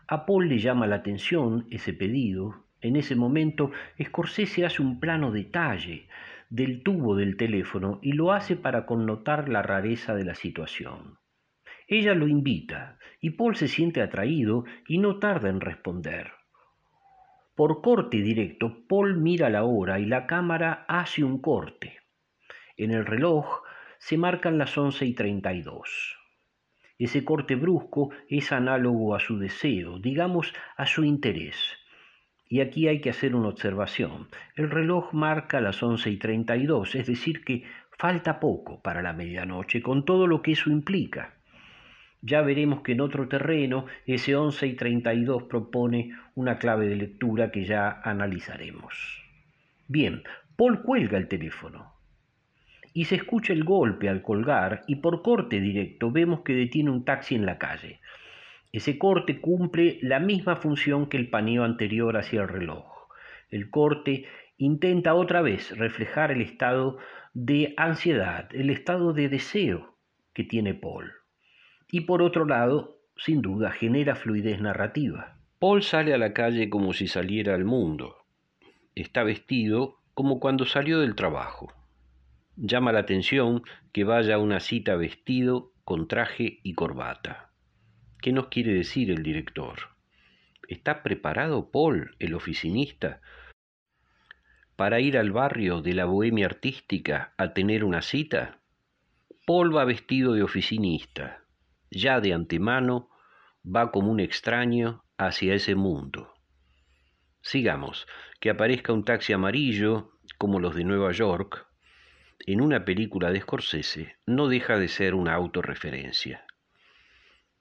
A 0.08 0.26
Paul 0.26 0.47
le 0.47 0.60
llama 0.60 0.88
la 0.88 0.95
atención 0.97 1.68
ese 1.70 1.93
pedido. 1.93 2.64
En 2.80 2.95
ese 2.95 3.16
momento, 3.16 3.72
Scorsese 4.01 4.66
hace 4.66 4.82
un 4.82 4.99
plano 5.01 5.32
detalle 5.32 6.08
del 6.49 6.82
tubo 6.82 7.16
del 7.16 7.36
teléfono 7.36 7.99
y 8.01 8.14
lo 8.14 8.32
hace 8.32 8.55
para 8.55 8.86
connotar 8.86 9.49
la 9.49 9.62
rareza 9.62 10.16
de 10.16 10.24
la 10.24 10.36
situación. 10.36 11.18
Ella 11.89 12.14
lo 12.14 12.28
invita 12.28 12.99
y 13.20 13.32
Paul 13.32 13.58
se 13.58 13.68
siente 13.68 14.01
atraído 14.01 14.64
y 14.88 14.97
no 14.99 15.20
tarda 15.20 15.49
en 15.49 15.60
responder. 15.60 16.32
Por 17.55 17.82
corte 17.82 18.22
directo, 18.22 18.86
Paul 18.88 19.18
mira 19.18 19.49
la 19.49 19.64
hora 19.64 19.99
y 19.99 20.05
la 20.05 20.26
cámara 20.26 20.86
hace 20.88 21.24
un 21.24 21.41
corte. 21.41 21.97
En 22.78 22.91
el 22.91 23.05
reloj 23.05 23.64
se 23.97 24.18
marcan 24.18 24.58
las 24.58 24.78
once 24.78 25.05
y 25.05 25.14
treinta 25.14 25.53
y 25.53 25.64
dos. 25.64 26.16
Ese 26.99 27.23
corte 27.23 27.55
brusco 27.55 28.09
es 28.27 28.51
análogo 28.51 29.13
a 29.13 29.19
su 29.19 29.37
deseo, 29.37 29.99
digamos 29.99 30.53
a 30.75 30.85
su 30.87 31.03
interés. 31.03 31.55
Y 32.49 32.61
aquí 32.61 32.87
hay 32.87 33.01
que 33.01 33.09
hacer 33.09 33.35
una 33.35 33.49
observación. 33.49 34.29
El 34.55 34.71
reloj 34.71 35.13
marca 35.13 35.61
las 35.61 35.83
once 35.83 36.09
y 36.09 36.17
treinta 36.17 36.55
y 36.55 36.65
dos, 36.65 36.95
es 36.95 37.05
decir, 37.05 37.43
que 37.43 37.63
falta 37.97 38.39
poco 38.39 38.81
para 38.81 39.01
la 39.01 39.13
medianoche, 39.13 39.81
con 39.81 40.05
todo 40.05 40.27
lo 40.27 40.41
que 40.41 40.53
eso 40.53 40.69
implica. 40.71 41.33
Ya 42.21 42.41
veremos 42.41 42.81
que 42.81 42.93
en 42.93 43.01
otro 43.01 43.27
terreno 43.27 43.85
ese 44.05 44.35
once 44.35 44.65
y 44.65 44.73
treinta 44.73 45.13
y 45.13 45.23
dos 45.23 45.43
propone 45.43 46.15
una 46.35 46.57
clave 46.57 46.87
de 46.87 46.95
lectura 46.95 47.51
que 47.51 47.65
ya 47.65 48.01
analizaremos. 48.03 49.23
Bien, 49.87 50.23
Paul 50.55 50.81
cuelga 50.81 51.17
el 51.17 51.27
teléfono 51.27 51.96
y 52.97 53.05
se 53.05 53.13
escucha 53.13 53.53
el 53.53 53.63
golpe 53.63 54.09
al 54.09 54.23
colgar 54.23 54.81
y 54.87 54.95
por 54.95 55.21
corte 55.21 55.59
directo 55.59 56.09
vemos 56.09 56.41
que 56.41 56.55
detiene 56.55 56.89
un 56.89 57.05
taxi 57.05 57.35
en 57.35 57.45
la 57.45 57.59
calle. 57.59 57.99
Ese 58.71 58.97
corte 58.97 59.39
cumple 59.39 59.99
la 60.01 60.19
misma 60.19 60.55
función 60.55 61.05
que 61.05 61.17
el 61.17 61.29
paneo 61.29 61.63
anterior 61.63 62.17
hacia 62.17 62.41
el 62.41 62.47
reloj. 62.47 62.87
El 63.51 63.69
corte 63.69 64.25
intenta 64.57 65.13
otra 65.13 65.43
vez 65.43 65.77
reflejar 65.77 66.31
el 66.31 66.41
estado 66.41 66.97
de 67.35 67.75
ansiedad, 67.77 68.49
el 68.55 68.71
estado 68.71 69.13
de 69.13 69.29
deseo 69.29 69.95
que 70.33 70.43
tiene 70.43 70.73
Paul. 70.73 71.11
Y 71.91 72.01
por 72.01 72.23
otro 72.23 72.45
lado, 72.45 72.97
sin 73.15 73.43
duda, 73.43 73.69
genera 73.69 74.15
fluidez 74.15 74.59
narrativa. 74.59 75.37
Paul 75.59 75.83
sale 75.83 76.15
a 76.15 76.17
la 76.17 76.33
calle 76.33 76.67
como 76.71 76.93
si 76.93 77.05
saliera 77.05 77.53
al 77.53 77.63
mundo. 77.63 78.15
Está 78.95 79.21
vestido 79.21 79.99
como 80.15 80.39
cuando 80.39 80.65
salió 80.65 80.99
del 81.01 81.13
trabajo. 81.13 81.76
Llama 82.60 82.91
la 82.91 83.01
atención 83.01 83.62
que 83.93 84.03
vaya 84.03 84.34
a 84.34 84.39
una 84.39 84.60
cita 84.60 84.95
vestido 84.95 85.74
con 85.84 86.08
traje 86.08 86.60
y 86.64 86.74
corbata. 86.74 87.51
¿Qué 88.20 88.32
nos 88.32 88.47
quiere 88.47 88.74
decir 88.74 89.12
el 89.12 89.22
director? 89.22 89.78
¿Está 90.68 91.03
preparado 91.03 91.70
Paul, 91.70 92.16
el 92.18 92.34
oficinista, 92.34 93.22
para 94.76 94.99
ir 94.99 95.20
al 95.20 95.32
barrio 95.32 95.84
de 95.84 95.93
la 95.93 96.05
bohemia 96.05 96.47
artística 96.47 97.36
a 97.38 97.53
tener 97.53 97.84
una 97.84 98.01
cita? 98.01 98.60
Paul 99.45 99.76
va 99.76 99.86
vestido 99.86 100.34
de 100.34 100.41
oficinista, 100.41 101.43
ya 101.91 102.20
de 102.22 102.34
antemano 102.34 103.12
va 103.64 103.91
como 103.91 104.10
un 104.10 104.20
extraño 104.20 105.03
hacia 105.16 105.53
ese 105.53 105.76
mundo. 105.76 106.34
Sigamos, 107.41 108.08
que 108.39 108.49
aparezca 108.49 108.93
un 108.93 109.03
taxi 109.03 109.32
amarillo, 109.34 110.18
como 110.39 110.60
los 110.60 110.76
de 110.76 110.86
Nueva 110.86 111.12
York, 111.12 111.66
en 112.45 112.61
una 112.61 112.85
película 112.85 113.31
de 113.31 113.41
Scorsese 113.41 114.15
no 114.25 114.47
deja 114.47 114.77
de 114.77 114.88
ser 114.88 115.15
una 115.15 115.33
autorreferencia. 115.33 116.45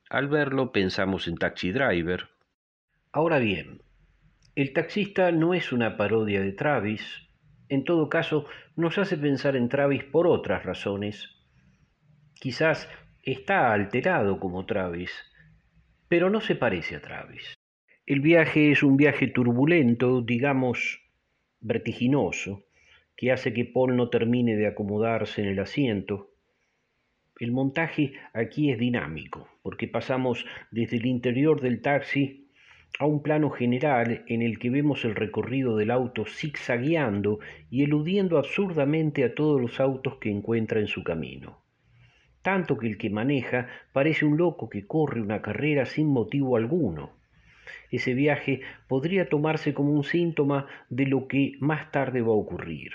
Al 0.08 0.28
verlo 0.28 0.72
pensamos 0.72 1.26
en 1.26 1.36
Taxi 1.36 1.72
Driver. 1.72 2.28
Ahora 3.12 3.38
bien, 3.38 3.82
el 4.54 4.72
taxista 4.72 5.32
no 5.32 5.54
es 5.54 5.72
una 5.72 5.96
parodia 5.96 6.40
de 6.40 6.52
Travis, 6.52 7.28
en 7.68 7.84
todo 7.84 8.08
caso 8.08 8.46
nos 8.76 8.98
hace 8.98 9.16
pensar 9.16 9.56
en 9.56 9.68
Travis 9.68 10.04
por 10.04 10.26
otras 10.26 10.64
razones. 10.64 11.28
Quizás 12.34 12.88
está 13.22 13.72
alterado 13.72 14.38
como 14.38 14.66
Travis, 14.66 15.10
pero 16.08 16.30
no 16.30 16.40
se 16.40 16.54
parece 16.54 16.96
a 16.96 17.00
Travis. 17.00 17.54
El 18.06 18.20
viaje 18.20 18.70
es 18.70 18.84
un 18.84 18.96
viaje 18.96 19.26
turbulento, 19.26 20.22
digamos 20.22 21.00
vertiginoso, 21.60 22.65
que 23.16 23.32
hace 23.32 23.54
que 23.54 23.64
Paul 23.64 23.96
no 23.96 24.10
termine 24.10 24.56
de 24.56 24.66
acomodarse 24.66 25.40
en 25.40 25.48
el 25.48 25.58
asiento. 25.58 26.32
El 27.40 27.50
montaje 27.50 28.12
aquí 28.34 28.70
es 28.70 28.78
dinámico, 28.78 29.48
porque 29.62 29.88
pasamos 29.88 30.44
desde 30.70 30.98
el 30.98 31.06
interior 31.06 31.60
del 31.60 31.80
taxi 31.80 32.48
a 32.98 33.06
un 33.06 33.22
plano 33.22 33.50
general 33.50 34.24
en 34.26 34.42
el 34.42 34.58
que 34.58 34.70
vemos 34.70 35.04
el 35.04 35.14
recorrido 35.14 35.76
del 35.76 35.90
auto 35.90 36.24
zigzagueando 36.26 37.40
y 37.70 37.84
eludiendo 37.84 38.38
absurdamente 38.38 39.24
a 39.24 39.34
todos 39.34 39.60
los 39.60 39.80
autos 39.80 40.16
que 40.16 40.30
encuentra 40.30 40.80
en 40.80 40.86
su 40.86 41.02
camino. 41.02 41.62
Tanto 42.42 42.78
que 42.78 42.86
el 42.86 42.96
que 42.96 43.10
maneja 43.10 43.68
parece 43.92 44.24
un 44.24 44.36
loco 44.36 44.68
que 44.68 44.86
corre 44.86 45.20
una 45.20 45.42
carrera 45.42 45.84
sin 45.84 46.08
motivo 46.08 46.56
alguno. 46.56 47.18
Ese 47.90 48.14
viaje 48.14 48.60
podría 48.88 49.28
tomarse 49.28 49.74
como 49.74 49.92
un 49.92 50.04
síntoma 50.04 50.66
de 50.88 51.06
lo 51.06 51.28
que 51.28 51.54
más 51.60 51.90
tarde 51.90 52.20
va 52.20 52.28
a 52.28 52.36
ocurrir 52.36 52.92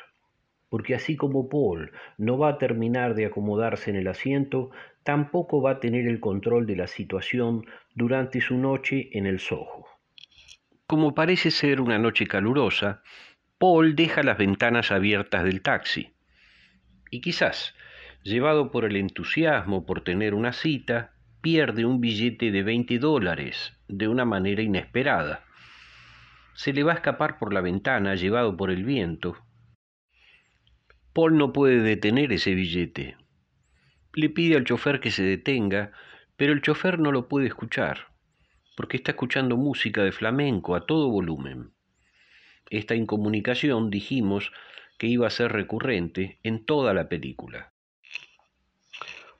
porque 0.71 0.95
así 0.95 1.17
como 1.17 1.49
Paul 1.49 1.91
no 2.17 2.37
va 2.37 2.51
a 2.51 2.57
terminar 2.57 3.13
de 3.13 3.25
acomodarse 3.25 3.89
en 3.89 3.97
el 3.97 4.07
asiento, 4.07 4.71
tampoco 5.03 5.61
va 5.61 5.71
a 5.71 5.79
tener 5.81 6.07
el 6.07 6.21
control 6.21 6.65
de 6.65 6.77
la 6.77 6.87
situación 6.87 7.65
durante 7.93 8.39
su 8.39 8.57
noche 8.57 9.09
en 9.11 9.25
el 9.25 9.39
Soho. 9.39 9.85
Como 10.87 11.13
parece 11.13 11.51
ser 11.51 11.81
una 11.81 11.99
noche 11.99 12.25
calurosa, 12.25 13.03
Paul 13.57 13.97
deja 13.97 14.23
las 14.23 14.37
ventanas 14.37 14.91
abiertas 14.91 15.43
del 15.43 15.61
taxi. 15.61 16.13
Y 17.09 17.19
quizás, 17.19 17.75
llevado 18.23 18.71
por 18.71 18.85
el 18.85 18.95
entusiasmo 18.95 19.85
por 19.85 20.05
tener 20.05 20.33
una 20.33 20.53
cita, 20.53 21.15
pierde 21.41 21.83
un 21.83 21.99
billete 21.99 22.49
de 22.49 22.63
20 22.63 22.97
dólares 22.97 23.77
de 23.89 24.07
una 24.07 24.23
manera 24.23 24.61
inesperada. 24.61 25.43
Se 26.53 26.71
le 26.71 26.83
va 26.83 26.93
a 26.93 26.95
escapar 26.95 27.39
por 27.39 27.51
la 27.53 27.59
ventana, 27.59 28.15
llevado 28.15 28.55
por 28.55 28.71
el 28.71 28.85
viento. 28.85 29.35
Paul 31.13 31.37
no 31.37 31.51
puede 31.51 31.81
detener 31.81 32.31
ese 32.31 32.55
billete. 32.55 33.17
Le 34.13 34.29
pide 34.29 34.55
al 34.55 34.63
chofer 34.63 34.99
que 34.99 35.11
se 35.11 35.23
detenga, 35.23 35.91
pero 36.37 36.53
el 36.53 36.61
chofer 36.61 36.99
no 36.99 37.11
lo 37.11 37.27
puede 37.27 37.47
escuchar, 37.47 38.07
porque 38.77 38.97
está 38.97 39.11
escuchando 39.11 39.57
música 39.57 40.03
de 40.03 40.11
flamenco 40.11 40.75
a 40.75 40.85
todo 40.85 41.09
volumen. 41.09 41.71
Esta 42.69 42.95
incomunicación, 42.95 43.89
dijimos, 43.89 44.51
que 44.97 45.07
iba 45.07 45.27
a 45.27 45.31
ser 45.31 45.51
recurrente 45.51 46.39
en 46.43 46.63
toda 46.63 46.93
la 46.93 47.09
película. 47.09 47.73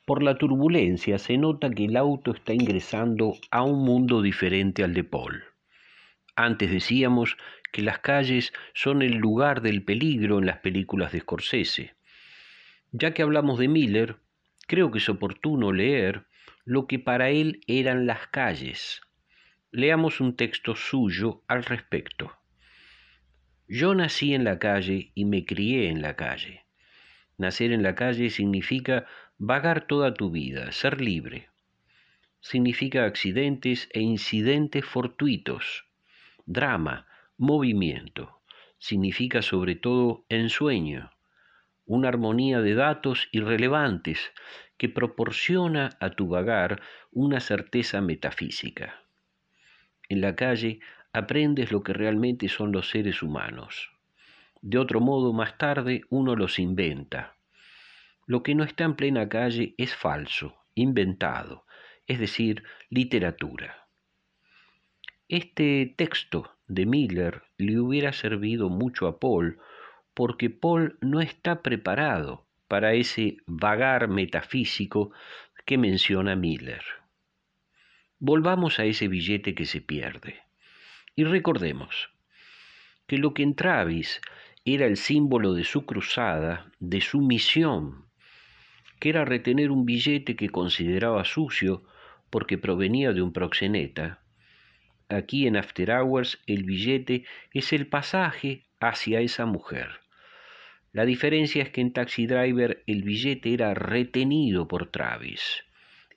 Por 0.05 0.23
la 0.23 0.37
turbulencia 0.37 1.19
se 1.19 1.37
nota 1.37 1.69
que 1.69 1.85
el 1.85 1.95
auto 1.95 2.31
está 2.31 2.53
ingresando 2.53 3.35
a 3.49 3.63
un 3.63 3.85
mundo 3.85 4.21
diferente 4.21 4.83
al 4.83 4.93
de 4.93 5.03
Paul. 5.03 5.43
Antes 6.35 6.71
decíamos 6.71 7.37
que 7.71 7.81
las 7.81 7.99
calles 7.99 8.53
son 8.73 9.01
el 9.01 9.17
lugar 9.17 9.61
del 9.61 9.83
peligro 9.83 10.39
en 10.39 10.45
las 10.45 10.59
películas 10.59 11.11
de 11.11 11.21
Scorsese. 11.21 11.95
Ya 12.91 13.13
que 13.13 13.21
hablamos 13.21 13.57
de 13.59 13.67
Miller, 13.67 14.17
creo 14.67 14.91
que 14.91 14.99
es 14.99 15.09
oportuno 15.09 15.71
leer 15.71 16.25
lo 16.65 16.87
que 16.87 16.99
para 16.99 17.29
él 17.29 17.61
eran 17.67 18.05
las 18.05 18.27
calles. 18.27 19.01
Leamos 19.71 20.19
un 20.19 20.35
texto 20.35 20.75
suyo 20.75 21.43
al 21.47 21.63
respecto. 21.63 22.33
Yo 23.67 23.95
nací 23.95 24.33
en 24.33 24.43
la 24.43 24.59
calle 24.59 25.11
y 25.15 25.23
me 25.25 25.45
crié 25.45 25.87
en 25.87 26.01
la 26.01 26.17
calle. 26.17 26.65
Nacer 27.37 27.71
en 27.71 27.83
la 27.83 27.95
calle 27.95 28.29
significa 28.29 29.05
vagar 29.37 29.87
toda 29.87 30.13
tu 30.13 30.29
vida, 30.29 30.71
ser 30.73 31.01
libre. 31.01 31.47
Significa 32.41 33.05
accidentes 33.05 33.87
e 33.93 34.01
incidentes 34.01 34.85
fortuitos, 34.85 35.85
drama, 36.45 37.07
movimiento. 37.41 38.39
Significa 38.77 39.41
sobre 39.41 39.73
todo 39.73 40.25
ensueño, 40.29 41.09
una 41.87 42.07
armonía 42.07 42.61
de 42.61 42.75
datos 42.75 43.29
irrelevantes 43.31 44.31
que 44.77 44.89
proporciona 44.89 45.89
a 45.99 46.11
tu 46.11 46.27
vagar 46.27 46.83
una 47.11 47.39
certeza 47.39 47.99
metafísica. 47.99 49.01
En 50.07 50.21
la 50.21 50.35
calle 50.35 50.81
aprendes 51.13 51.71
lo 51.71 51.81
que 51.81 51.93
realmente 51.93 52.47
son 52.47 52.71
los 52.71 52.91
seres 52.91 53.23
humanos. 53.23 53.89
De 54.61 54.77
otro 54.77 54.99
modo, 54.99 55.33
más 55.33 55.57
tarde 55.57 56.03
uno 56.11 56.35
los 56.35 56.59
inventa. 56.59 57.37
Lo 58.27 58.43
que 58.43 58.53
no 58.53 58.63
está 58.63 58.83
en 58.83 58.95
plena 58.95 59.27
calle 59.27 59.73
es 59.79 59.95
falso, 59.95 60.63
inventado, 60.75 61.65
es 62.05 62.19
decir, 62.19 62.63
literatura. 62.91 63.87
Este 65.27 65.95
texto 65.97 66.57
de 66.71 66.85
Miller 66.85 67.43
le 67.57 67.79
hubiera 67.79 68.13
servido 68.13 68.69
mucho 68.69 69.07
a 69.07 69.19
Paul 69.19 69.59
porque 70.13 70.49
Paul 70.49 70.97
no 71.01 71.19
está 71.19 71.61
preparado 71.61 72.47
para 72.69 72.93
ese 72.93 73.37
vagar 73.45 74.07
metafísico 74.07 75.11
que 75.65 75.77
menciona 75.77 76.37
Miller. 76.37 76.83
Volvamos 78.19 78.79
a 78.79 78.85
ese 78.85 79.09
billete 79.09 79.53
que 79.53 79.65
se 79.65 79.81
pierde. 79.81 80.39
Y 81.13 81.25
recordemos 81.25 82.09
que 83.05 83.17
lo 83.17 83.33
que 83.33 83.43
en 83.43 83.55
Travis 83.55 84.21
era 84.63 84.85
el 84.85 84.95
símbolo 84.95 85.53
de 85.53 85.65
su 85.65 85.85
cruzada, 85.85 86.71
de 86.79 87.01
su 87.01 87.19
misión, 87.19 88.05
que 88.99 89.09
era 89.09 89.25
retener 89.25 89.71
un 89.71 89.85
billete 89.85 90.37
que 90.37 90.49
consideraba 90.49 91.25
sucio 91.25 91.83
porque 92.29 92.57
provenía 92.57 93.11
de 93.11 93.21
un 93.21 93.33
proxeneta, 93.33 94.20
aquí 95.15 95.47
en 95.47 95.57
After 95.57 95.91
Hours 95.91 96.41
el 96.47 96.63
billete 96.63 97.25
es 97.53 97.73
el 97.73 97.87
pasaje 97.87 98.65
hacia 98.79 99.19
esa 99.21 99.45
mujer. 99.45 100.01
La 100.93 101.05
diferencia 101.05 101.63
es 101.63 101.69
que 101.69 101.81
en 101.81 101.93
Taxi 101.93 102.27
Driver 102.27 102.83
el 102.85 103.03
billete 103.03 103.53
era 103.53 103.73
retenido 103.73 104.67
por 104.67 104.91
Travis, 104.91 105.63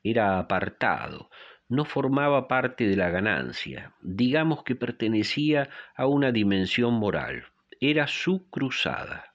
era 0.02 0.38
apartado, 0.38 1.30
no 1.68 1.84
formaba 1.84 2.48
parte 2.48 2.86
de 2.86 2.96
la 2.96 3.10
ganancia, 3.10 3.94
digamos 4.02 4.64
que 4.64 4.74
pertenecía 4.74 5.70
a 5.94 6.06
una 6.06 6.32
dimensión 6.32 6.94
moral, 6.94 7.44
era 7.80 8.06
su 8.06 8.48
cruzada. 8.50 9.34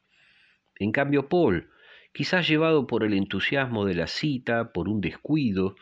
En 0.76 0.92
cambio, 0.92 1.30
Paul, 1.30 1.70
quizás 2.14 2.48
llevado 2.48 2.88
por 2.88 3.04
el 3.04 3.14
entusiasmo 3.14 3.86
de 3.86 3.96
la 3.96 4.08
cita, 4.08 4.72
por 4.72 4.90
un 4.90 5.02
descuido, 5.02 5.76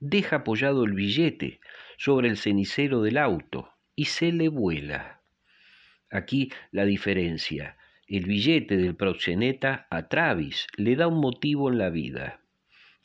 deja 0.00 0.36
apoyado 0.36 0.84
el 0.84 0.92
billete 0.92 1.60
sobre 1.98 2.28
el 2.28 2.38
cenicero 2.38 3.02
del 3.02 3.18
auto 3.18 3.74
y 3.94 4.06
se 4.06 4.32
le 4.32 4.48
vuela. 4.48 5.20
Aquí 6.10 6.50
la 6.70 6.84
diferencia. 6.86 7.76
El 8.06 8.24
billete 8.24 8.78
del 8.78 8.94
proxeneta 8.94 9.86
a 9.90 10.08
Travis 10.08 10.66
le 10.76 10.96
da 10.96 11.08
un 11.08 11.20
motivo 11.20 11.70
en 11.70 11.76
la 11.76 11.90
vida. 11.90 12.40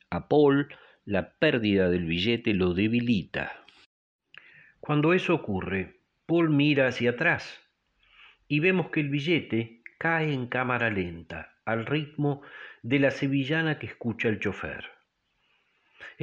A 0.10 0.30
Paul 0.30 0.70
la 1.06 1.34
pérdida 1.34 1.89
del 1.89 2.06
billete 2.06 2.54
lo 2.54 2.74
debilita. 2.74 3.66
Cuando 4.80 5.14
eso 5.14 5.34
ocurre, 5.34 6.00
Paul 6.26 6.52
mira 6.52 6.88
hacia 6.88 7.12
atrás 7.12 7.60
y 8.48 8.60
vemos 8.60 8.91
que 8.91 9.02
el 9.02 9.10
billete 9.10 9.82
cae 9.98 10.32
en 10.32 10.48
cámara 10.48 10.89
lenta, 10.89 11.58
al 11.66 11.86
ritmo 11.86 12.44
de 12.84 13.00
la 13.00 13.12
sevillana 13.12 13.80
que 13.80 13.88
escucha 13.88 14.30
el 14.30 14.39
chofer. 14.39 14.93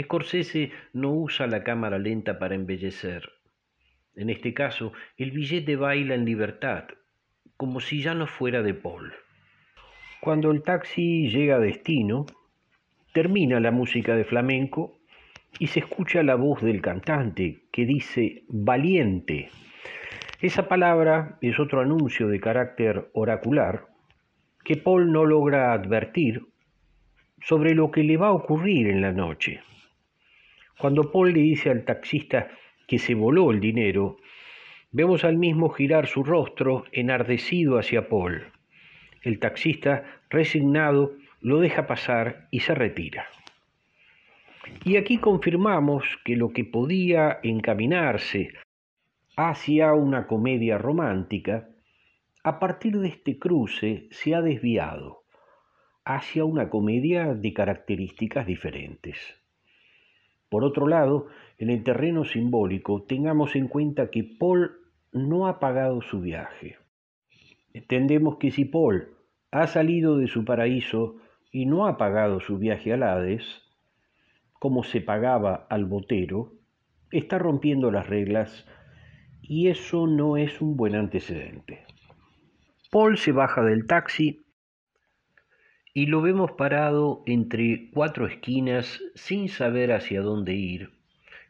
Scorsese 0.02 0.70
no 0.92 1.12
usa 1.12 1.46
la 1.46 1.62
cámara 1.62 1.98
lenta 1.98 2.38
para 2.38 2.54
embellecer. 2.54 3.28
En 4.16 4.30
este 4.30 4.54
caso, 4.54 4.92
el 5.16 5.30
billete 5.30 5.76
baila 5.76 6.14
en 6.14 6.24
libertad, 6.24 6.84
como 7.56 7.80
si 7.80 8.02
ya 8.02 8.14
no 8.14 8.26
fuera 8.26 8.62
de 8.62 8.74
Paul. 8.74 9.12
Cuando 10.20 10.50
el 10.50 10.62
taxi 10.62 11.28
llega 11.28 11.56
a 11.56 11.60
destino, 11.60 12.26
Termina 13.12 13.58
la 13.58 13.72
música 13.72 14.14
de 14.14 14.24
flamenco 14.24 15.00
y 15.58 15.66
se 15.66 15.80
escucha 15.80 16.22
la 16.22 16.36
voz 16.36 16.62
del 16.62 16.80
cantante 16.80 17.64
que 17.72 17.84
dice 17.84 18.44
valiente. 18.48 19.50
Esa 20.40 20.68
palabra 20.68 21.36
es 21.40 21.58
otro 21.58 21.80
anuncio 21.80 22.28
de 22.28 22.38
carácter 22.38 23.10
oracular 23.12 23.86
que 24.64 24.76
Paul 24.76 25.10
no 25.10 25.24
logra 25.24 25.72
advertir 25.72 26.46
sobre 27.42 27.74
lo 27.74 27.90
que 27.90 28.04
le 28.04 28.16
va 28.16 28.28
a 28.28 28.32
ocurrir 28.32 28.86
en 28.86 29.00
la 29.00 29.10
noche. 29.10 29.60
Cuando 30.80 31.12
Paul 31.12 31.34
le 31.34 31.40
dice 31.40 31.68
al 31.68 31.84
taxista 31.84 32.48
que 32.86 32.98
se 32.98 33.14
voló 33.14 33.50
el 33.50 33.60
dinero, 33.60 34.16
vemos 34.90 35.24
al 35.24 35.36
mismo 35.36 35.68
girar 35.68 36.06
su 36.06 36.24
rostro 36.24 36.84
enardecido 36.90 37.78
hacia 37.78 38.08
Paul. 38.08 38.46
El 39.22 39.38
taxista, 39.40 40.04
resignado, 40.30 41.12
lo 41.42 41.60
deja 41.60 41.86
pasar 41.86 42.48
y 42.50 42.60
se 42.60 42.74
retira. 42.74 43.26
Y 44.82 44.96
aquí 44.96 45.18
confirmamos 45.18 46.04
que 46.24 46.34
lo 46.34 46.48
que 46.48 46.64
podía 46.64 47.40
encaminarse 47.42 48.54
hacia 49.36 49.92
una 49.92 50.26
comedia 50.26 50.78
romántica, 50.78 51.68
a 52.42 52.58
partir 52.58 52.96
de 52.98 53.08
este 53.08 53.38
cruce 53.38 54.08
se 54.12 54.34
ha 54.34 54.40
desviado 54.40 55.24
hacia 56.06 56.46
una 56.46 56.70
comedia 56.70 57.34
de 57.34 57.52
características 57.52 58.46
diferentes. 58.46 59.39
Por 60.50 60.64
otro 60.64 60.88
lado, 60.88 61.28
en 61.58 61.70
el 61.70 61.84
terreno 61.84 62.24
simbólico, 62.24 63.04
tengamos 63.04 63.54
en 63.56 63.68
cuenta 63.68 64.10
que 64.10 64.24
Paul 64.24 64.72
no 65.12 65.46
ha 65.46 65.60
pagado 65.60 66.02
su 66.02 66.20
viaje. 66.20 66.76
Entendemos 67.72 68.36
que 68.36 68.50
si 68.50 68.64
Paul 68.64 69.14
ha 69.52 69.68
salido 69.68 70.18
de 70.18 70.26
su 70.26 70.44
paraíso 70.44 71.16
y 71.52 71.66
no 71.66 71.86
ha 71.86 71.96
pagado 71.96 72.40
su 72.40 72.58
viaje 72.58 72.92
al 72.92 73.04
Hades, 73.04 73.62
como 74.52 74.82
se 74.82 75.00
pagaba 75.00 75.66
al 75.70 75.84
botero, 75.84 76.52
está 77.12 77.38
rompiendo 77.38 77.90
las 77.92 78.08
reglas 78.08 78.66
y 79.40 79.68
eso 79.68 80.06
no 80.06 80.36
es 80.36 80.60
un 80.60 80.76
buen 80.76 80.96
antecedente. 80.96 81.86
Paul 82.90 83.18
se 83.18 83.30
baja 83.30 83.62
del 83.62 83.86
taxi 83.86 84.40
y 85.92 86.06
lo 86.06 86.22
vemos 86.22 86.52
parado 86.52 87.22
entre 87.26 87.90
cuatro 87.92 88.26
esquinas 88.26 89.00
sin 89.14 89.48
saber 89.48 89.92
hacia 89.92 90.20
dónde 90.20 90.54
ir, 90.54 90.90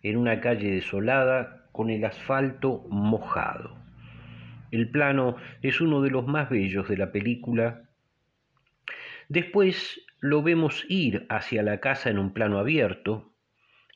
en 0.03 0.17
una 0.17 0.41
calle 0.41 0.71
desolada 0.71 1.67
con 1.73 1.91
el 1.91 2.05
asfalto 2.05 2.85
mojado. 2.89 3.77
El 4.71 4.89
plano 4.91 5.37
es 5.63 5.81
uno 5.81 6.01
de 6.01 6.11
los 6.11 6.27
más 6.27 6.49
bellos 6.49 6.89
de 6.89 6.97
la 6.97 7.13
película 7.13 7.83
Después 9.31 10.01
lo 10.19 10.43
vemos 10.43 10.85
ir 10.89 11.25
hacia 11.29 11.63
la 11.63 11.79
casa 11.79 12.11
en 12.11 12.19
un 12.19 12.33
plano 12.33 12.59
abierto 12.59 13.33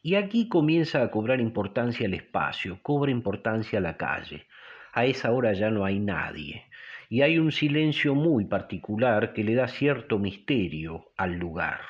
y 0.01 0.15
aquí 0.15 0.49
comienza 0.49 1.03
a 1.03 1.11
cobrar 1.11 1.41
importancia 1.41 2.07
el 2.07 2.15
espacio, 2.15 2.79
cobra 2.83 3.11
importancia 3.11 3.81
la 3.81 3.97
calle. 3.97 4.47
A 4.93 5.07
esa 5.07 5.33
hora 5.33 5.53
ya 5.53 5.71
no 5.71 5.85
hay 5.85 5.99
nadie 5.99 6.67
y 7.15 7.23
hay 7.23 7.39
un 7.39 7.53
silencio 7.53 8.17
muy 8.17 8.45
particular 8.45 9.33
que 9.35 9.45
le 9.45 9.55
da 9.55 9.69
cierto 9.69 10.19
misterio 10.19 11.13
al 11.17 11.35
lugar. 11.35 11.83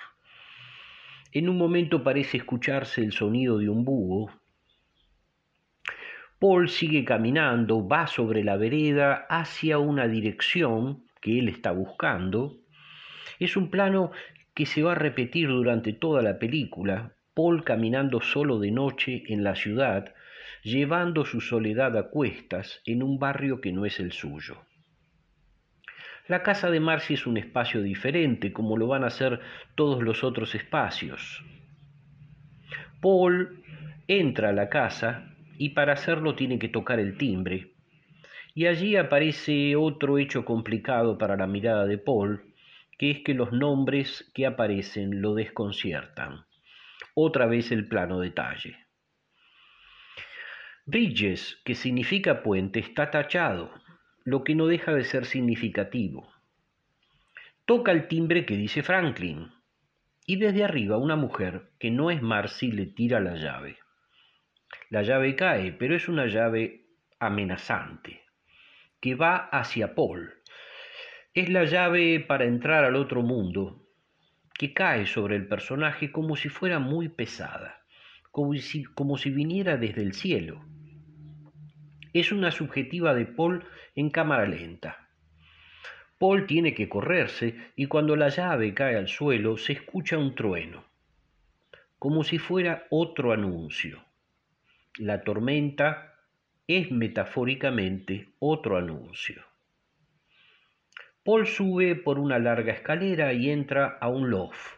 En 1.32 1.48
un 1.48 1.56
momento 1.56 2.04
parece 2.04 2.36
escucharse 2.36 3.00
el 3.00 3.12
sonido 3.12 3.56
de 3.56 3.70
un 3.70 3.86
búho. 3.86 4.30
Paul 6.38 6.68
sigue 6.68 7.06
caminando, 7.06 7.88
va 7.88 8.06
sobre 8.06 8.44
la 8.44 8.58
vereda 8.58 9.24
hacia 9.30 9.78
una 9.78 10.08
dirección 10.08 11.04
que 11.22 11.38
él 11.38 11.48
está 11.48 11.72
buscando. 11.72 12.58
Es 13.38 13.56
un 13.56 13.70
plano 13.70 14.10
que 14.52 14.66
se 14.66 14.82
va 14.82 14.92
a 14.92 14.94
repetir 15.06 15.48
durante 15.48 15.94
toda 15.94 16.20
la 16.20 16.38
película. 16.38 17.14
Paul 17.32 17.64
caminando 17.64 18.20
solo 18.20 18.58
de 18.58 18.72
noche 18.72 19.22
en 19.28 19.42
la 19.42 19.54
ciudad, 19.54 20.14
llevando 20.62 21.24
su 21.24 21.40
soledad 21.40 21.96
a 21.96 22.10
cuestas 22.10 22.82
en 22.84 23.02
un 23.02 23.18
barrio 23.18 23.62
que 23.62 23.72
no 23.72 23.86
es 23.86 23.98
el 24.00 24.12
suyo. 24.12 24.66
La 26.26 26.42
casa 26.42 26.70
de 26.70 26.80
Marcy 26.80 27.14
es 27.14 27.26
un 27.26 27.36
espacio 27.36 27.82
diferente, 27.82 28.50
como 28.50 28.78
lo 28.78 28.86
van 28.86 29.04
a 29.04 29.10
ser 29.10 29.40
todos 29.74 30.02
los 30.02 30.24
otros 30.24 30.54
espacios. 30.54 31.44
Paul 33.02 33.62
entra 34.08 34.48
a 34.48 34.52
la 34.52 34.70
casa 34.70 35.34
y 35.58 35.70
para 35.70 35.92
hacerlo 35.92 36.34
tiene 36.34 36.58
que 36.58 36.70
tocar 36.70 36.98
el 36.98 37.18
timbre. 37.18 37.74
Y 38.54 38.66
allí 38.66 38.96
aparece 38.96 39.76
otro 39.76 40.16
hecho 40.16 40.46
complicado 40.46 41.18
para 41.18 41.36
la 41.36 41.46
mirada 41.46 41.84
de 41.84 41.98
Paul, 41.98 42.54
que 42.96 43.10
es 43.10 43.18
que 43.20 43.34
los 43.34 43.52
nombres 43.52 44.30
que 44.34 44.46
aparecen 44.46 45.20
lo 45.20 45.34
desconciertan. 45.34 46.46
Otra 47.14 47.44
vez 47.44 47.70
el 47.70 47.86
plano 47.86 48.18
detalle. 48.18 48.78
Bridges, 50.86 51.60
que 51.66 51.74
significa 51.74 52.42
puente, 52.42 52.78
está 52.78 53.10
tachado, 53.10 53.70
lo 54.24 54.42
que 54.42 54.54
no 54.54 54.66
deja 54.66 54.94
de 54.94 55.04
ser 55.04 55.26
significativo. 55.26 56.26
Toca 57.66 57.92
el 57.92 58.08
timbre 58.08 58.46
que 58.46 58.56
dice 58.56 58.82
Franklin, 58.82 59.52
y 60.26 60.36
desde 60.36 60.64
arriba 60.64 60.96
una 60.96 61.16
mujer, 61.16 61.70
que 61.78 61.90
no 61.90 62.10
es 62.10 62.22
Marcy, 62.22 62.72
le 62.72 62.86
tira 62.86 63.20
la 63.20 63.36
llave. 63.36 63.76
La 64.88 65.02
llave 65.02 65.36
cae, 65.36 65.72
pero 65.72 65.94
es 65.94 66.08
una 66.08 66.26
llave 66.26 66.86
amenazante, 67.18 68.22
que 69.00 69.14
va 69.14 69.36
hacia 69.36 69.94
Paul. 69.94 70.32
Es 71.34 71.50
la 71.50 71.64
llave 71.64 72.20
para 72.20 72.44
entrar 72.44 72.84
al 72.84 72.96
otro 72.96 73.20
mundo, 73.20 73.86
que 74.54 74.72
cae 74.72 75.04
sobre 75.04 75.36
el 75.36 75.46
personaje 75.48 76.10
como 76.10 76.36
si 76.36 76.48
fuera 76.48 76.78
muy 76.78 77.10
pesada, 77.10 77.82
como 78.30 78.54
si, 78.54 78.84
como 78.84 79.18
si 79.18 79.30
viniera 79.30 79.76
desde 79.76 80.00
el 80.00 80.14
cielo. 80.14 80.64
Es 82.14 82.30
una 82.30 82.52
subjetiva 82.52 83.12
de 83.12 83.26
Paul 83.26 83.64
en 83.96 84.08
cámara 84.08 84.46
lenta. 84.46 85.08
Paul 86.16 86.46
tiene 86.46 86.72
que 86.72 86.88
correrse 86.88 87.56
y 87.74 87.86
cuando 87.86 88.14
la 88.14 88.28
llave 88.28 88.72
cae 88.72 88.96
al 88.96 89.08
suelo 89.08 89.56
se 89.56 89.72
escucha 89.72 90.16
un 90.16 90.36
trueno, 90.36 90.84
como 91.98 92.22
si 92.22 92.38
fuera 92.38 92.86
otro 92.88 93.32
anuncio. 93.32 94.04
La 94.96 95.24
tormenta 95.24 96.14
es 96.68 96.92
metafóricamente 96.92 98.28
otro 98.38 98.78
anuncio. 98.78 99.42
Paul 101.24 101.48
sube 101.48 101.96
por 101.96 102.20
una 102.20 102.38
larga 102.38 102.72
escalera 102.72 103.32
y 103.32 103.50
entra 103.50 103.98
a 104.00 104.06
un 104.06 104.30
loft. 104.30 104.76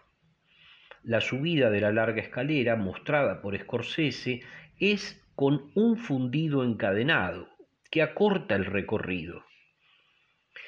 La 1.02 1.20
subida 1.20 1.68
de 1.68 1.82
la 1.82 1.92
larga 1.92 2.22
escalera, 2.22 2.76
mostrada 2.76 3.42
por 3.42 3.58
Scorsese, 3.58 4.40
es 4.80 5.22
con 5.36 5.70
un 5.74 5.98
fundido 5.98 6.64
encadenado 6.64 7.46
que 7.90 8.00
acorta 8.00 8.56
el 8.56 8.64
recorrido. 8.64 9.44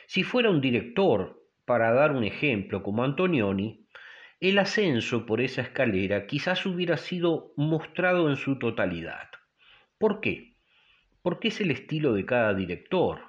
Si 0.07 0.25
fuera 0.25 0.51
un 0.51 0.61
director, 0.61 1.43
para 1.65 1.91
dar 1.95 2.13
un 2.13 2.23
ejemplo 2.23 2.83
como 2.83 3.03
Antonioni, 3.03 3.87
el 4.41 4.59
ascenso 4.59 5.25
por 5.25 5.41
esa 5.41 5.63
escalera 5.63 6.27
quizás 6.27 6.67
hubiera 6.67 6.99
sido 6.99 7.55
mostrado 7.57 8.29
en 8.29 8.37
su 8.37 8.59
totalidad. 8.59 9.31
¿Por 9.97 10.21
qué? 10.21 10.53
Porque 11.23 11.49
es 11.49 11.63
el 11.63 11.71
estilo 11.71 12.13
de 12.13 12.27
cada 12.27 12.53
director. 12.53 13.23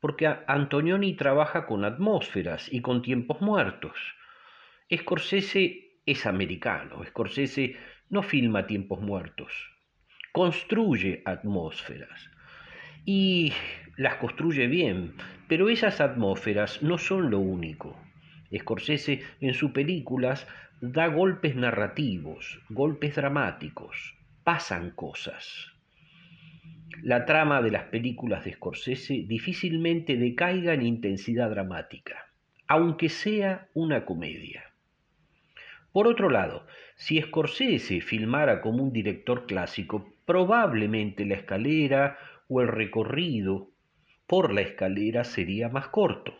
Porque 0.00 0.26
Antonioni 0.46 1.16
trabaja 1.16 1.66
con 1.66 1.84
atmósferas 1.84 2.72
y 2.72 2.80
con 2.80 3.02
tiempos 3.02 3.42
muertos. 3.42 3.98
Scorsese 4.90 6.00
es 6.06 6.24
americano. 6.24 7.04
Scorsese 7.04 7.76
no 8.08 8.22
filma 8.22 8.66
tiempos 8.66 9.02
muertos 9.02 9.75
construye 10.36 11.22
atmósferas 11.24 12.28
y 13.06 13.54
las 13.96 14.16
construye 14.16 14.66
bien, 14.66 15.14
pero 15.48 15.70
esas 15.70 15.98
atmósferas 16.02 16.82
no 16.82 16.98
son 16.98 17.30
lo 17.30 17.38
único. 17.38 17.98
Scorsese 18.54 19.22
en 19.40 19.54
sus 19.54 19.70
películas 19.70 20.46
da 20.82 21.06
golpes 21.06 21.56
narrativos, 21.56 22.60
golpes 22.68 23.16
dramáticos, 23.16 24.14
pasan 24.44 24.90
cosas. 24.90 25.72
La 27.02 27.24
trama 27.24 27.62
de 27.62 27.70
las 27.70 27.84
películas 27.84 28.44
de 28.44 28.52
Scorsese 28.52 29.24
difícilmente 29.26 30.18
decaiga 30.18 30.74
en 30.74 30.84
intensidad 30.84 31.48
dramática, 31.48 32.26
aunque 32.68 33.08
sea 33.08 33.68
una 33.72 34.04
comedia. 34.04 34.65
Por 35.96 36.08
otro 36.08 36.28
lado, 36.28 36.66
si 36.96 37.22
Scorsese 37.22 38.02
filmara 38.02 38.60
como 38.60 38.82
un 38.82 38.92
director 38.92 39.46
clásico, 39.46 40.12
probablemente 40.26 41.24
la 41.24 41.36
escalera 41.36 42.18
o 42.48 42.60
el 42.60 42.68
recorrido 42.68 43.70
por 44.26 44.52
la 44.52 44.60
escalera 44.60 45.24
sería 45.24 45.70
más 45.70 45.88
corto. 45.88 46.34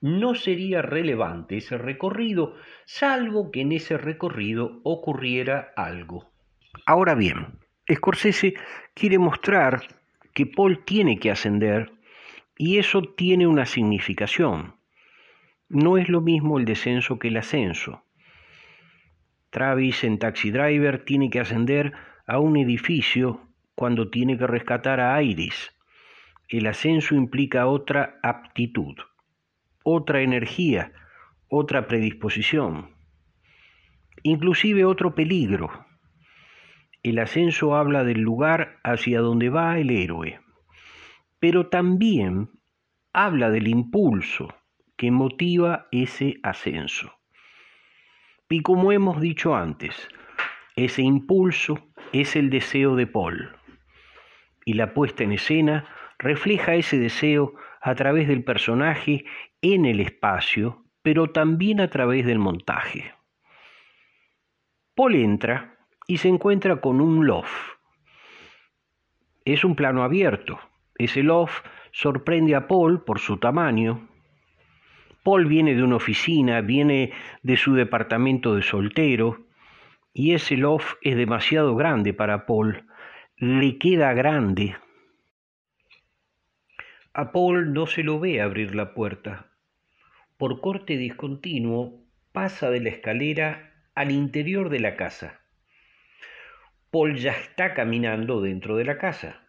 No 0.00 0.34
sería 0.34 0.82
relevante 0.82 1.58
ese 1.58 1.78
recorrido, 1.78 2.56
salvo 2.84 3.52
que 3.52 3.60
en 3.60 3.70
ese 3.70 3.96
recorrido 3.96 4.80
ocurriera 4.82 5.72
algo. 5.76 6.28
Ahora 6.84 7.14
bien, 7.14 7.60
Scorsese 7.88 8.54
quiere 8.92 9.20
mostrar 9.20 9.82
que 10.34 10.46
Paul 10.46 10.84
tiene 10.84 11.20
que 11.20 11.30
ascender 11.30 11.92
y 12.56 12.78
eso 12.78 13.02
tiene 13.02 13.46
una 13.46 13.66
significación. 13.66 14.74
No 15.68 15.96
es 15.96 16.08
lo 16.08 16.20
mismo 16.20 16.58
el 16.58 16.64
descenso 16.64 17.20
que 17.20 17.28
el 17.28 17.36
ascenso. 17.36 18.02
Travis 19.50 20.04
en 20.04 20.18
Taxi 20.18 20.50
Driver 20.50 21.04
tiene 21.04 21.30
que 21.30 21.40
ascender 21.40 21.92
a 22.26 22.38
un 22.38 22.56
edificio 22.56 23.48
cuando 23.74 24.10
tiene 24.10 24.36
que 24.36 24.46
rescatar 24.46 25.00
a 25.00 25.22
Iris. 25.22 25.74
El 26.48 26.66
ascenso 26.66 27.14
implica 27.14 27.66
otra 27.66 28.18
aptitud, 28.22 28.96
otra 29.84 30.20
energía, 30.20 30.92
otra 31.48 31.86
predisposición, 31.86 32.90
inclusive 34.22 34.84
otro 34.84 35.14
peligro. 35.14 35.86
El 37.02 37.18
ascenso 37.18 37.74
habla 37.74 38.04
del 38.04 38.20
lugar 38.20 38.78
hacia 38.84 39.20
donde 39.20 39.48
va 39.48 39.78
el 39.78 39.90
héroe, 39.90 40.40
pero 41.38 41.68
también 41.68 42.50
habla 43.12 43.50
del 43.50 43.68
impulso 43.68 44.54
que 44.96 45.10
motiva 45.10 45.86
ese 45.90 46.38
ascenso. 46.42 47.17
Y 48.48 48.62
como 48.62 48.92
hemos 48.92 49.20
dicho 49.20 49.54
antes, 49.54 50.08
ese 50.74 51.02
impulso 51.02 51.78
es 52.12 52.34
el 52.34 52.48
deseo 52.48 52.96
de 52.96 53.06
Paul. 53.06 53.54
Y 54.64 54.74
la 54.74 54.94
puesta 54.94 55.24
en 55.24 55.32
escena 55.32 55.86
refleja 56.18 56.74
ese 56.74 56.98
deseo 56.98 57.54
a 57.80 57.94
través 57.94 58.26
del 58.26 58.44
personaje 58.44 59.24
en 59.60 59.84
el 59.84 60.00
espacio, 60.00 60.84
pero 61.02 61.30
también 61.30 61.80
a 61.80 61.88
través 61.88 62.24
del 62.26 62.38
montaje. 62.38 63.14
Paul 64.94 65.14
entra 65.14 65.78
y 66.06 66.18
se 66.18 66.28
encuentra 66.28 66.80
con 66.80 67.00
un 67.00 67.26
loft. 67.26 67.76
Es 69.44 69.62
un 69.62 69.76
plano 69.76 70.02
abierto. 70.02 70.58
Ese 70.96 71.22
loft 71.22 71.64
sorprende 71.92 72.54
a 72.54 72.66
Paul 72.66 73.04
por 73.04 73.18
su 73.18 73.36
tamaño, 73.36 74.08
Paul 75.28 75.44
viene 75.44 75.74
de 75.74 75.82
una 75.82 75.96
oficina, 75.96 76.62
viene 76.62 77.12
de 77.42 77.58
su 77.58 77.74
departamento 77.74 78.54
de 78.54 78.62
soltero, 78.62 79.44
y 80.14 80.32
ese 80.32 80.56
loft 80.56 80.94
es 81.02 81.18
demasiado 81.18 81.76
grande 81.76 82.14
para 82.14 82.46
Paul. 82.46 82.86
Le 83.36 83.76
queda 83.76 84.14
grande. 84.14 84.78
A 87.12 87.30
Paul 87.30 87.74
no 87.74 87.86
se 87.86 88.04
lo 88.04 88.18
ve 88.18 88.40
abrir 88.40 88.74
la 88.74 88.94
puerta. 88.94 89.52
Por 90.38 90.62
corte 90.62 90.96
discontinuo 90.96 92.06
pasa 92.32 92.70
de 92.70 92.80
la 92.80 92.88
escalera 92.88 93.74
al 93.94 94.12
interior 94.12 94.70
de 94.70 94.80
la 94.80 94.96
casa. 94.96 95.42
Paul 96.90 97.16
ya 97.16 97.32
está 97.32 97.74
caminando 97.74 98.40
dentro 98.40 98.76
de 98.76 98.86
la 98.86 98.96
casa 98.96 99.42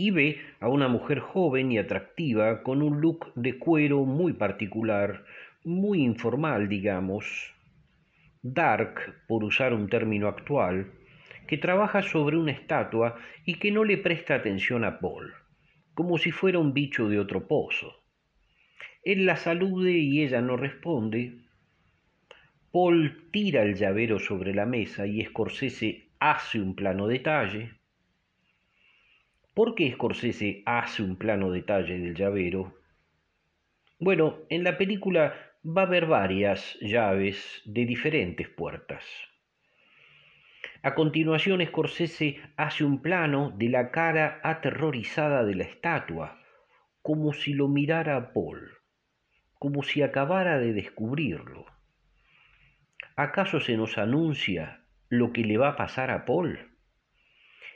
y 0.00 0.12
ve 0.12 0.40
a 0.60 0.68
una 0.68 0.86
mujer 0.86 1.18
joven 1.18 1.72
y 1.72 1.78
atractiva 1.78 2.62
con 2.62 2.82
un 2.82 3.00
look 3.00 3.34
de 3.34 3.58
cuero 3.58 4.04
muy 4.04 4.32
particular, 4.32 5.24
muy 5.64 6.02
informal, 6.02 6.68
digamos, 6.68 7.52
dark, 8.40 9.24
por 9.26 9.42
usar 9.42 9.74
un 9.74 9.88
término 9.88 10.28
actual, 10.28 10.92
que 11.48 11.58
trabaja 11.58 12.02
sobre 12.02 12.36
una 12.36 12.52
estatua 12.52 13.16
y 13.44 13.54
que 13.54 13.72
no 13.72 13.82
le 13.82 13.98
presta 13.98 14.36
atención 14.36 14.84
a 14.84 15.00
Paul, 15.00 15.34
como 15.94 16.16
si 16.16 16.30
fuera 16.30 16.60
un 16.60 16.72
bicho 16.72 17.08
de 17.08 17.18
otro 17.18 17.48
pozo. 17.48 17.96
Él 19.02 19.26
la 19.26 19.36
salude 19.36 19.92
y 19.92 20.22
ella 20.22 20.40
no 20.40 20.56
responde. 20.56 21.38
Paul 22.70 23.30
tira 23.32 23.62
el 23.62 23.74
llavero 23.74 24.20
sobre 24.20 24.54
la 24.54 24.66
mesa 24.66 25.06
y 25.06 25.24
Scorsese 25.24 26.10
hace 26.20 26.60
un 26.60 26.76
plano 26.76 27.08
detalle. 27.08 27.77
¿Por 29.58 29.74
qué 29.74 29.90
Scorsese 29.90 30.62
hace 30.66 31.02
un 31.02 31.16
plano 31.16 31.50
detalle 31.50 31.98
del 31.98 32.14
llavero? 32.14 32.78
Bueno, 33.98 34.36
en 34.50 34.62
la 34.62 34.78
película 34.78 35.34
va 35.66 35.82
a 35.82 35.86
haber 35.86 36.06
varias 36.06 36.78
llaves 36.80 37.62
de 37.64 37.84
diferentes 37.84 38.48
puertas. 38.48 39.04
A 40.84 40.94
continuación, 40.94 41.60
Scorsese 41.66 42.40
hace 42.56 42.84
un 42.84 43.02
plano 43.02 43.50
de 43.50 43.68
la 43.68 43.90
cara 43.90 44.38
aterrorizada 44.44 45.42
de 45.42 45.56
la 45.56 45.64
estatua, 45.64 46.38
como 47.02 47.32
si 47.32 47.52
lo 47.52 47.66
mirara 47.66 48.32
Paul, 48.32 48.76
como 49.58 49.82
si 49.82 50.02
acabara 50.02 50.60
de 50.60 50.72
descubrirlo. 50.72 51.66
¿Acaso 53.16 53.58
se 53.58 53.76
nos 53.76 53.98
anuncia 53.98 54.84
lo 55.08 55.32
que 55.32 55.42
le 55.42 55.58
va 55.58 55.70
a 55.70 55.76
pasar 55.76 56.12
a 56.12 56.26
Paul? 56.26 56.60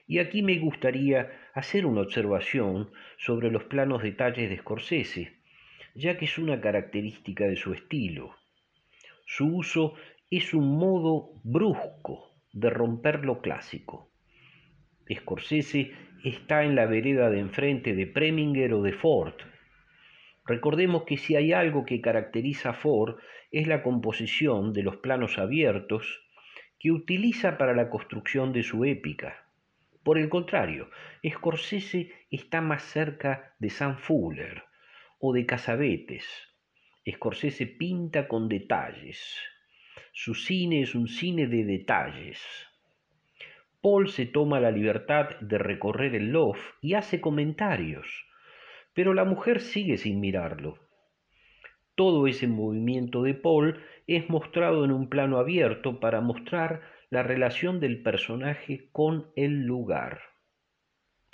Y 0.07 0.21
aquí 0.21 0.43
me 0.43 0.59
gustaría 0.61 1.42
hacer 1.55 1.87
una 1.87 2.01
observación 2.01 2.91
sobre 3.19 3.51
los 3.51 3.65
planos 3.65 4.03
detalles 4.03 4.49
de 4.49 4.59
Scorsese, 4.59 5.39
ya 5.95 6.17
que 6.17 6.25
es 6.25 6.39
una 6.39 6.61
característica 6.61 7.47
de 7.47 7.57
su 7.57 7.75
estilo. 7.75 8.35
Su 9.27 9.57
uso 9.57 9.95
es 10.31 10.55
un 10.55 10.77
modo 10.79 11.31
brusco 11.45 12.35
de 12.53 12.71
romper 12.71 13.25
lo 13.25 13.41
clásico. 13.41 14.11
Scorsese 15.13 15.93
está 16.25 16.65
en 16.65 16.75
la 16.75 16.87
vereda 16.87 17.29
de 17.29 17.41
enfrente 17.41 17.95
de 17.95 18.07
Preminger 18.07 18.73
o 18.75 18.83
de 18.83 18.93
Ford. 18.93 19.35
Recordemos 20.47 21.05
que 21.05 21.19
si 21.19 21.37
hay 21.37 21.53
algo 21.53 21.85
que 21.85 22.01
caracteriza 22.01 22.71
a 22.71 22.75
Ford 22.75 23.17
es 23.51 23.67
la 23.67 23.83
composición 23.83 24.73
de 24.73 24.83
los 24.83 24.97
planos 24.97 25.39
abiertos 25.39 26.23
que 26.79 26.91
utiliza 26.91 27.59
para 27.59 27.75
la 27.75 27.91
construcción 27.91 28.53
de 28.53 28.63
su 28.63 28.85
épica. 28.85 29.52
Por 30.03 30.19
el 30.19 30.29
contrario, 30.29 30.91
Scorsese 31.27 32.11
está 32.31 32.61
más 32.61 32.83
cerca 32.83 33.55
de 33.59 33.71
Sam 33.71 33.97
Fuller 33.97 34.65
o 35.21 35.33
de 35.33 35.47
Casabetes. 35.47 36.27
Scorsese 37.09 37.67
pinta 37.67 38.27
con 38.27 38.49
detalles. 38.49 39.41
Su 40.13 40.35
cine 40.35 40.83
es 40.83 40.95
un 40.95 41.09
cine 41.09 41.47
de 41.47 41.65
detalles. 41.65 42.41
Paul 43.81 44.09
se 44.09 44.27
toma 44.27 44.61
la 44.61 44.71
libertad 44.71 45.41
de 45.41 45.59
recorrer 45.59 46.15
el 46.15 46.31
loft 46.31 46.75
y 46.81 46.95
hace 46.95 47.21
comentarios, 47.21 48.07
pero 48.95 49.15
la 49.15 49.25
mujer 49.25 49.61
sigue 49.61 49.97
sin 49.99 50.21
mirarlo. 50.21 50.79
Todo 51.95 52.27
ese 52.27 52.47
movimiento 52.47 53.23
de 53.23 53.35
Paul 53.35 53.83
es 54.07 54.29
mostrado 54.29 54.85
en 54.85 54.93
un 54.93 55.09
plano 55.09 55.39
abierto 55.39 56.01
para 56.01 56.21
mostrar 56.21 56.83
la 57.13 57.23
relación 57.23 57.79
del 57.79 58.03
personaje 58.03 58.89
con 58.91 59.27
el 59.37 59.67
lugar. 59.67 60.23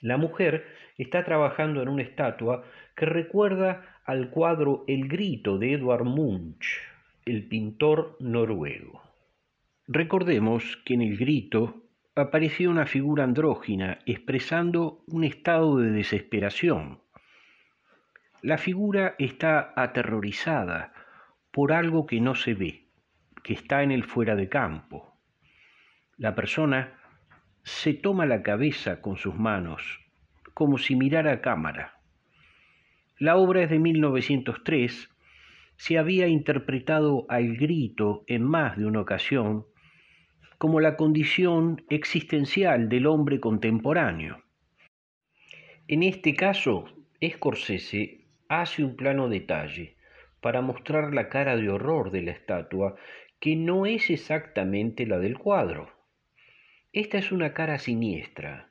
La 0.01 0.17
mujer 0.17 0.65
está 0.97 1.25
trabajando 1.25 1.81
en 1.81 1.89
una 1.89 2.03
estatua 2.03 2.65
que 2.97 3.07
recuerda 3.07 4.01
al 4.05 4.31
cuadro 4.31 4.83
El 4.89 5.07
grito 5.07 5.57
de 5.57 5.75
Edvard 5.75 6.03
Munch, 6.03 6.81
el 7.25 7.47
pintor 7.47 8.17
noruego. 8.19 9.05
Recordemos 9.87 10.79
que 10.85 10.95
en 10.95 11.03
el 11.03 11.17
grito 11.17 11.85
apareció 12.17 12.73
una 12.73 12.87
figura 12.87 13.23
andrógina 13.23 14.01
expresando 14.05 15.05
un 15.07 15.23
estado 15.23 15.77
de 15.77 15.93
desesperación. 15.93 16.99
La 18.43 18.59
figura 18.59 19.15
está 19.21 19.75
aterrorizada 19.77 20.93
por 21.53 21.73
algo 21.73 22.05
que 22.05 22.21
no 22.21 22.35
se 22.35 22.55
ve, 22.55 22.89
que 23.45 23.53
está 23.53 23.85
en 23.85 23.93
el 23.93 24.03
fuera 24.03 24.35
de 24.35 24.49
campo. 24.49 25.08
La 26.19 26.35
persona 26.35 26.99
se 27.63 27.95
toma 27.95 28.27
la 28.27 28.43
cabeza 28.43 29.01
con 29.01 29.17
sus 29.17 29.37
manos, 29.37 30.01
como 30.53 30.77
si 30.77 30.97
mirara 30.97 31.31
a 31.31 31.41
cámara. 31.41 32.01
La 33.21 33.37
obra 33.37 33.63
es 33.63 33.71
de 33.71 33.79
1903, 33.79 35.09
se 35.77 35.97
había 35.97 36.27
interpretado 36.27 37.25
al 37.29 37.57
grito 37.57 38.25
en 38.27 38.43
más 38.43 38.77
de 38.77 38.87
una 38.87 39.01
ocasión 39.01 39.67
como 40.59 40.81
la 40.81 40.97
condición 40.97 41.85
existencial 41.89 42.89
del 42.89 43.07
hombre 43.07 43.39
contemporáneo. 43.39 44.43
En 45.87 46.03
este 46.03 46.35
caso, 46.35 46.87
Scorsese 47.25 48.25
hace 48.49 48.83
un 48.83 48.97
plano 48.97 49.29
detalle 49.29 49.95
para 50.41 50.63
mostrar 50.63 51.15
la 51.15 51.29
cara 51.29 51.57
de 51.57 51.71
horror 51.71 52.11
de 52.11 52.23
la 52.23 52.33
estatua 52.33 52.97
que 53.39 53.55
no 53.55 53.87
es 53.87 54.11
exactamente 54.11 55.07
la 55.07 55.21
del 55.21 55.39
cuadro. 55.39 55.98
Esta 56.93 57.19
es 57.19 57.33
una 57.33 57.53
cara 57.53 57.79
siniestra 57.79 58.71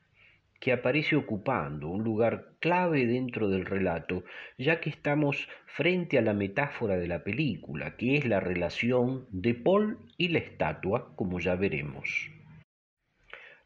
que 0.59 0.71
aparece 0.71 1.15
ocupando 1.15 1.87
un 1.87 2.03
lugar 2.03 2.55
clave 2.59 3.05
dentro 3.05 3.47
del 3.47 3.65
relato, 3.65 4.23
ya 4.57 4.79
que 4.79 4.89
estamos 4.89 5.47
frente 5.67 6.17
a 6.17 6.23
la 6.23 6.33
metáfora 6.33 6.97
de 6.97 7.07
la 7.07 7.23
película, 7.23 7.95
que 7.95 8.17
es 8.17 8.25
la 8.25 8.39
relación 8.39 9.27
de 9.29 9.53
Paul 9.53 9.99
y 10.17 10.29
la 10.29 10.39
estatua, 10.39 11.15
como 11.15 11.39
ya 11.39 11.55
veremos. 11.55 12.31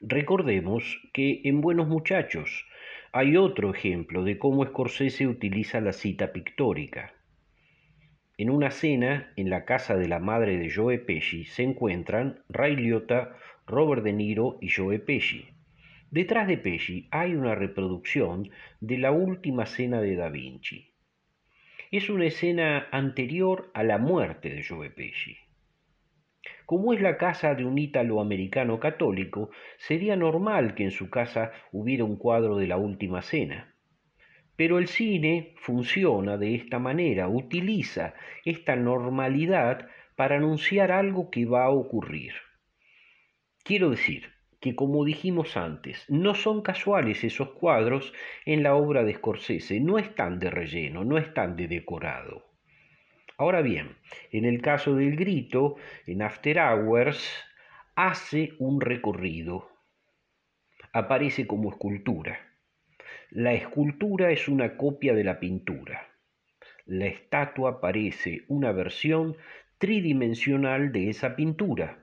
Recordemos 0.01 0.99
que 1.13 1.41
en 1.45 1.61
Buenos 1.61 1.87
Muchachos 1.87 2.65
hay 3.13 3.37
otro 3.37 3.73
ejemplo 3.73 4.23
de 4.23 4.37
cómo 4.37 4.65
Scorsese 4.65 5.27
utiliza 5.27 5.79
la 5.79 5.93
cita 5.93 6.33
pictórica. 6.33 7.13
En 8.37 8.49
una 8.49 8.71
cena 8.71 9.31
en 9.35 9.49
la 9.49 9.65
casa 9.65 9.95
de 9.95 10.07
la 10.07 10.19
madre 10.19 10.57
de 10.57 10.73
Joe 10.73 10.97
Pesci 10.97 11.45
se 11.45 11.63
encuentran 11.63 12.43
Ray 12.49 12.75
Liotta, 12.75 13.37
Robert 13.67 14.03
De 14.03 14.13
Niro 14.13 14.57
y 14.59 14.69
Joe 14.69 14.99
Pesci. 14.99 15.45
Detrás 16.09 16.47
de 16.47 16.57
Pesci 16.57 17.07
hay 17.11 17.35
una 17.35 17.55
reproducción 17.55 18.49
de 18.79 18.97
la 18.97 19.11
última 19.11 19.65
cena 19.65 20.01
de 20.01 20.15
Da 20.15 20.29
Vinci. 20.29 20.91
Es 21.91 22.09
una 22.09 22.25
escena 22.25 22.87
anterior 22.91 23.71
a 23.73 23.83
la 23.83 23.97
muerte 23.97 24.49
de 24.49 24.63
Joe 24.63 24.89
Pesci. 24.89 25.37
Como 26.65 26.93
es 26.93 27.01
la 27.01 27.17
casa 27.17 27.53
de 27.53 27.65
un 27.65 27.77
ítalo-americano 27.77 28.79
católico, 28.79 29.51
sería 29.77 30.15
normal 30.15 30.73
que 30.73 30.83
en 30.83 30.91
su 30.91 31.09
casa 31.09 31.51
hubiera 31.71 32.03
un 32.03 32.17
cuadro 32.17 32.57
de 32.57 32.67
la 32.67 32.77
última 32.77 33.21
cena. 33.21 33.75
Pero 34.55 34.79
el 34.79 34.87
cine 34.87 35.53
funciona 35.57 36.37
de 36.37 36.55
esta 36.55 36.79
manera, 36.79 37.27
utiliza 37.27 38.13
esta 38.45 38.75
normalidad 38.75 39.87
para 40.15 40.37
anunciar 40.37 40.91
algo 40.91 41.29
que 41.29 41.45
va 41.45 41.65
a 41.65 41.69
ocurrir. 41.71 42.33
Quiero 43.63 43.89
decir 43.89 44.29
que, 44.59 44.75
como 44.75 45.05
dijimos 45.05 45.57
antes, 45.57 46.05
no 46.09 46.35
son 46.35 46.61
casuales 46.61 47.23
esos 47.23 47.51
cuadros 47.51 48.13
en 48.45 48.63
la 48.63 48.75
obra 48.75 49.03
de 49.03 49.13
Scorsese, 49.15 49.79
no 49.79 49.97
están 49.97 50.39
de 50.39 50.49
relleno, 50.49 51.03
no 51.03 51.17
están 51.17 51.55
de 51.55 51.67
decorado. 51.67 52.45
Ahora 53.37 53.61
bien, 53.61 53.95
en 54.31 54.45
el 54.45 54.61
caso 54.61 54.95
del 54.95 55.15
grito, 55.15 55.75
en 56.05 56.21
After 56.21 56.59
Hours, 56.59 57.27
hace 57.95 58.53
un 58.59 58.81
recorrido, 58.81 59.69
aparece 60.93 61.47
como 61.47 61.71
escultura 61.71 62.51
la 63.33 63.53
escultura 63.53 64.31
es 64.31 64.49
una 64.49 64.75
copia 64.75 65.13
de 65.13 65.23
la 65.23 65.39
pintura. 65.39 66.05
La 66.85 67.05
estatua 67.05 67.79
parece 67.79 68.43
una 68.49 68.73
versión 68.73 69.37
tridimensional 69.77 70.91
de 70.91 71.09
esa 71.09 71.37
pintura. 71.37 72.00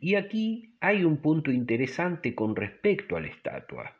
Y 0.00 0.14
aquí 0.14 0.74
hay 0.80 1.04
un 1.04 1.18
punto 1.18 1.52
interesante 1.52 2.34
con 2.34 2.56
respecto 2.56 3.16
a 3.16 3.20
la 3.20 3.28
estatua. 3.28 3.96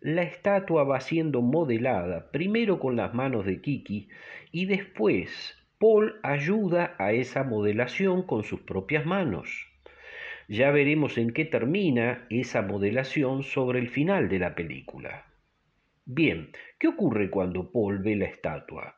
La 0.00 0.22
estatua 0.22 0.84
va 0.84 1.00
siendo 1.00 1.40
modelada 1.40 2.30
primero 2.30 2.78
con 2.78 2.96
las 2.96 3.14
manos 3.14 3.46
de 3.46 3.62
Kiki 3.62 4.08
y 4.52 4.66
después 4.66 5.56
Paul 5.78 6.20
ayuda 6.22 6.94
a 6.98 7.12
esa 7.12 7.44
modelación 7.44 8.24
con 8.24 8.44
sus 8.44 8.60
propias 8.60 9.06
manos. 9.06 9.66
Ya 10.48 10.70
veremos 10.70 11.16
en 11.16 11.32
qué 11.32 11.46
termina 11.46 12.26
esa 12.28 12.60
modelación 12.60 13.42
sobre 13.42 13.78
el 13.78 13.88
final 13.88 14.28
de 14.28 14.38
la 14.38 14.54
película. 14.54 15.24
Bien, 16.04 16.50
¿qué 16.78 16.88
ocurre 16.88 17.30
cuando 17.30 17.72
Paul 17.72 17.98
ve 17.98 18.16
la 18.16 18.26
estatua? 18.26 18.94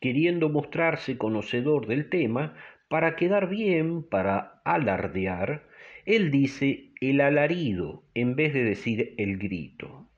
Queriendo 0.00 0.48
mostrarse 0.50 1.18
conocedor 1.18 1.86
del 1.86 2.08
tema, 2.10 2.54
para 2.88 3.16
quedar 3.16 3.48
bien, 3.48 4.04
para 4.04 4.55
alardear, 4.74 5.64
él 6.04 6.30
dice 6.30 6.92
el 7.00 7.20
alarido 7.20 8.04
en 8.14 8.36
vez 8.36 8.54
de 8.54 8.64
decir 8.64 9.14
el 9.18 9.38
grito. 9.38 10.08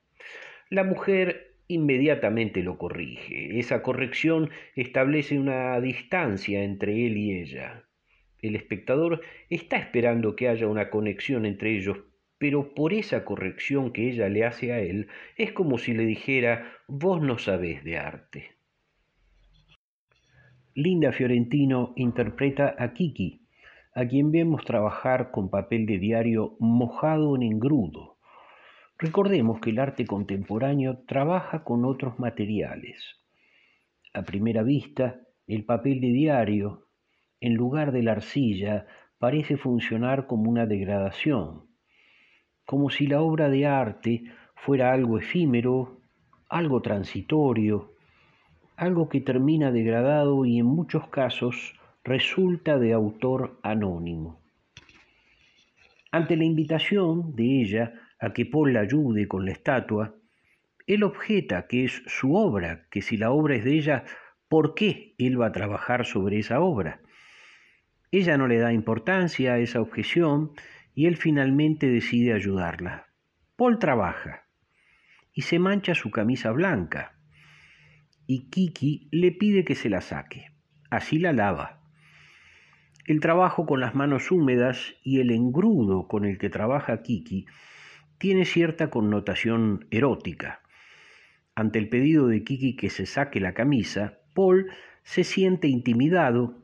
La 0.69 0.83
mujer 0.83 1.55
inmediatamente 1.67 2.63
lo 2.63 2.77
corrige. 2.77 3.59
Esa 3.59 3.81
corrección 3.81 4.49
establece 4.75 5.39
una 5.39 5.79
distancia 5.79 6.63
entre 6.63 7.05
él 7.05 7.17
y 7.17 7.39
ella. 7.39 7.85
El 8.41 8.55
espectador 8.55 9.21
está 9.49 9.77
esperando 9.77 10.35
que 10.35 10.47
haya 10.47 10.67
una 10.67 10.89
conexión 10.89 11.45
entre 11.45 11.75
ellos, 11.75 11.97
pero 12.37 12.73
por 12.73 12.93
esa 12.93 13.25
corrección 13.25 13.91
que 13.91 14.09
ella 14.09 14.29
le 14.29 14.45
hace 14.45 14.71
a 14.71 14.79
él, 14.79 15.07
es 15.35 15.51
como 15.51 15.77
si 15.77 15.93
le 15.93 16.05
dijera, 16.05 16.71
vos 16.87 17.21
no 17.21 17.37
sabés 17.37 17.83
de 17.83 17.97
arte. 17.97 18.51
Linda 20.73 21.11
Fiorentino 21.11 21.93
interpreta 21.97 22.75
a 22.79 22.93
Kiki, 22.93 23.41
a 23.93 24.05
quien 24.05 24.31
vemos 24.31 24.63
trabajar 24.63 25.31
con 25.31 25.49
papel 25.49 25.85
de 25.85 25.97
diario 25.97 26.55
mojado 26.59 27.35
en 27.35 27.43
engrudo. 27.43 28.17
Recordemos 28.97 29.59
que 29.59 29.71
el 29.71 29.79
arte 29.79 30.05
contemporáneo 30.05 31.03
trabaja 31.07 31.63
con 31.63 31.85
otros 31.85 32.19
materiales. 32.19 33.17
A 34.13 34.23
primera 34.23 34.63
vista, 34.63 35.21
el 35.47 35.65
papel 35.65 36.01
de 36.01 36.09
diario, 36.09 36.87
en 37.39 37.55
lugar 37.55 37.91
de 37.91 38.03
la 38.03 38.11
arcilla, 38.11 38.85
parece 39.17 39.57
funcionar 39.57 40.27
como 40.27 40.49
una 40.49 40.65
degradación, 40.65 41.67
como 42.65 42.89
si 42.89 43.07
la 43.07 43.21
obra 43.21 43.49
de 43.49 43.65
arte 43.65 44.23
fuera 44.55 44.93
algo 44.93 45.17
efímero, 45.17 46.01
algo 46.49 46.81
transitorio, 46.81 47.93
algo 48.75 49.09
que 49.09 49.21
termina 49.21 49.71
degradado 49.71 50.45
y 50.45 50.59
en 50.59 50.65
muchos 50.65 51.07
casos 51.07 51.78
resulta 52.03 52.79
de 52.79 52.93
autor 52.93 53.59
anónimo. 53.63 54.41
Ante 56.11 56.35
la 56.35 56.43
invitación 56.43 57.35
de 57.35 57.61
ella 57.61 57.93
a 58.19 58.33
que 58.33 58.45
Paul 58.45 58.73
la 58.73 58.81
ayude 58.81 59.27
con 59.27 59.45
la 59.45 59.51
estatua, 59.51 60.15
él 60.87 61.03
objeta 61.03 61.67
que 61.67 61.85
es 61.85 62.01
su 62.07 62.33
obra, 62.35 62.87
que 62.89 63.01
si 63.01 63.15
la 63.17 63.31
obra 63.31 63.55
es 63.55 63.63
de 63.63 63.75
ella, 63.75 64.05
¿por 64.47 64.73
qué 64.73 65.13
él 65.19 65.39
va 65.39 65.47
a 65.47 65.51
trabajar 65.51 66.05
sobre 66.05 66.39
esa 66.39 66.61
obra? 66.61 67.01
Ella 68.11 68.37
no 68.37 68.47
le 68.47 68.57
da 68.57 68.73
importancia 68.73 69.53
a 69.53 69.59
esa 69.59 69.81
objeción 69.81 70.51
y 70.95 71.05
él 71.05 71.15
finalmente 71.15 71.87
decide 71.87 72.33
ayudarla. 72.33 73.07
Paul 73.55 73.77
trabaja 73.77 74.47
y 75.33 75.43
se 75.43 75.59
mancha 75.59 75.93
su 75.93 76.09
camisa 76.09 76.51
blanca 76.51 77.19
y 78.25 78.49
Kiki 78.49 79.09
le 79.11 79.31
pide 79.31 79.63
que 79.63 79.75
se 79.75 79.89
la 79.89 80.01
saque. 80.01 80.51
Así 80.89 81.19
la 81.19 81.33
lava. 81.33 81.78
El 83.09 83.21
trabajo 83.21 83.65
con 83.65 83.79
las 83.79 83.95
manos 83.95 84.29
húmedas 84.29 84.93
y 85.03 85.19
el 85.19 85.31
engrudo 85.31 86.07
con 86.07 86.25
el 86.25 86.37
que 86.37 86.51
trabaja 86.51 87.01
Kiki 87.01 87.47
tiene 88.19 88.45
cierta 88.45 88.91
connotación 88.91 89.87
erótica. 89.89 90.61
Ante 91.55 91.79
el 91.79 91.89
pedido 91.89 92.27
de 92.27 92.43
Kiki 92.43 92.75
que 92.75 92.91
se 92.91 93.07
saque 93.07 93.39
la 93.39 93.55
camisa, 93.55 94.19
Paul 94.35 94.71
se 95.01 95.23
siente 95.23 95.67
intimidado 95.67 96.61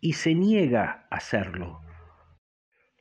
y 0.00 0.14
se 0.14 0.34
niega 0.34 1.06
a 1.12 1.18
hacerlo. 1.18 1.80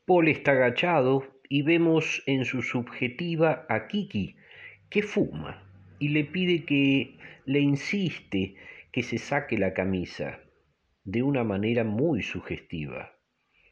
Paul 0.06 0.28
está 0.28 0.52
agachado 0.52 1.24
y 1.50 1.64
vemos 1.64 2.22
en 2.28 2.46
su 2.46 2.62
subjetiva 2.62 3.66
a 3.70 3.88
Kiki, 3.88 4.36
que 4.92 5.02
fuma, 5.02 5.64
y 5.98 6.10
le 6.10 6.26
pide 6.26 6.64
que 6.64 7.18
le 7.48 7.60
insiste 7.60 8.56
que 8.92 9.02
se 9.02 9.18
saque 9.18 9.58
la 9.58 9.74
camisa, 9.74 10.42
de 11.04 11.24
una 11.24 11.44
manera 11.44 11.84
muy 11.84 12.22
sugestiva. 12.22 13.14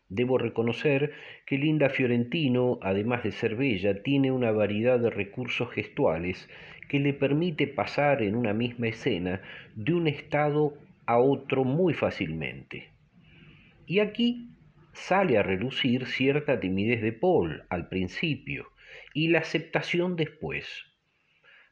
Debo 0.09 0.38
reconocer 0.38 1.13
que 1.45 1.57
Linda 1.57 1.89
Fiorentino, 1.89 2.79
además 2.82 3.23
de 3.23 3.32
ser 3.32 3.55
bella, 3.55 4.03
tiene 4.03 4.32
una 4.32 4.51
variedad 4.51 4.99
de 4.99 5.09
recursos 5.09 5.71
gestuales 5.71 6.49
que 6.89 6.99
le 6.99 7.13
permite 7.13 7.67
pasar 7.67 8.21
en 8.21 8.36
una 8.36 8.53
misma 8.53 8.89
escena 8.89 9.41
de 9.75 9.93
un 9.93 10.07
estado 10.07 10.73
a 11.05 11.17
otro 11.17 11.63
muy 11.63 11.93
fácilmente. 11.93 12.89
Y 13.86 13.99
aquí 13.99 14.49
sale 14.93 15.38
a 15.38 15.43
relucir 15.43 16.05
cierta 16.05 16.59
timidez 16.59 17.01
de 17.01 17.13
Paul 17.13 17.63
al 17.69 17.88
principio 17.88 18.67
y 19.13 19.29
la 19.29 19.39
aceptación 19.39 20.17
después, 20.17 20.67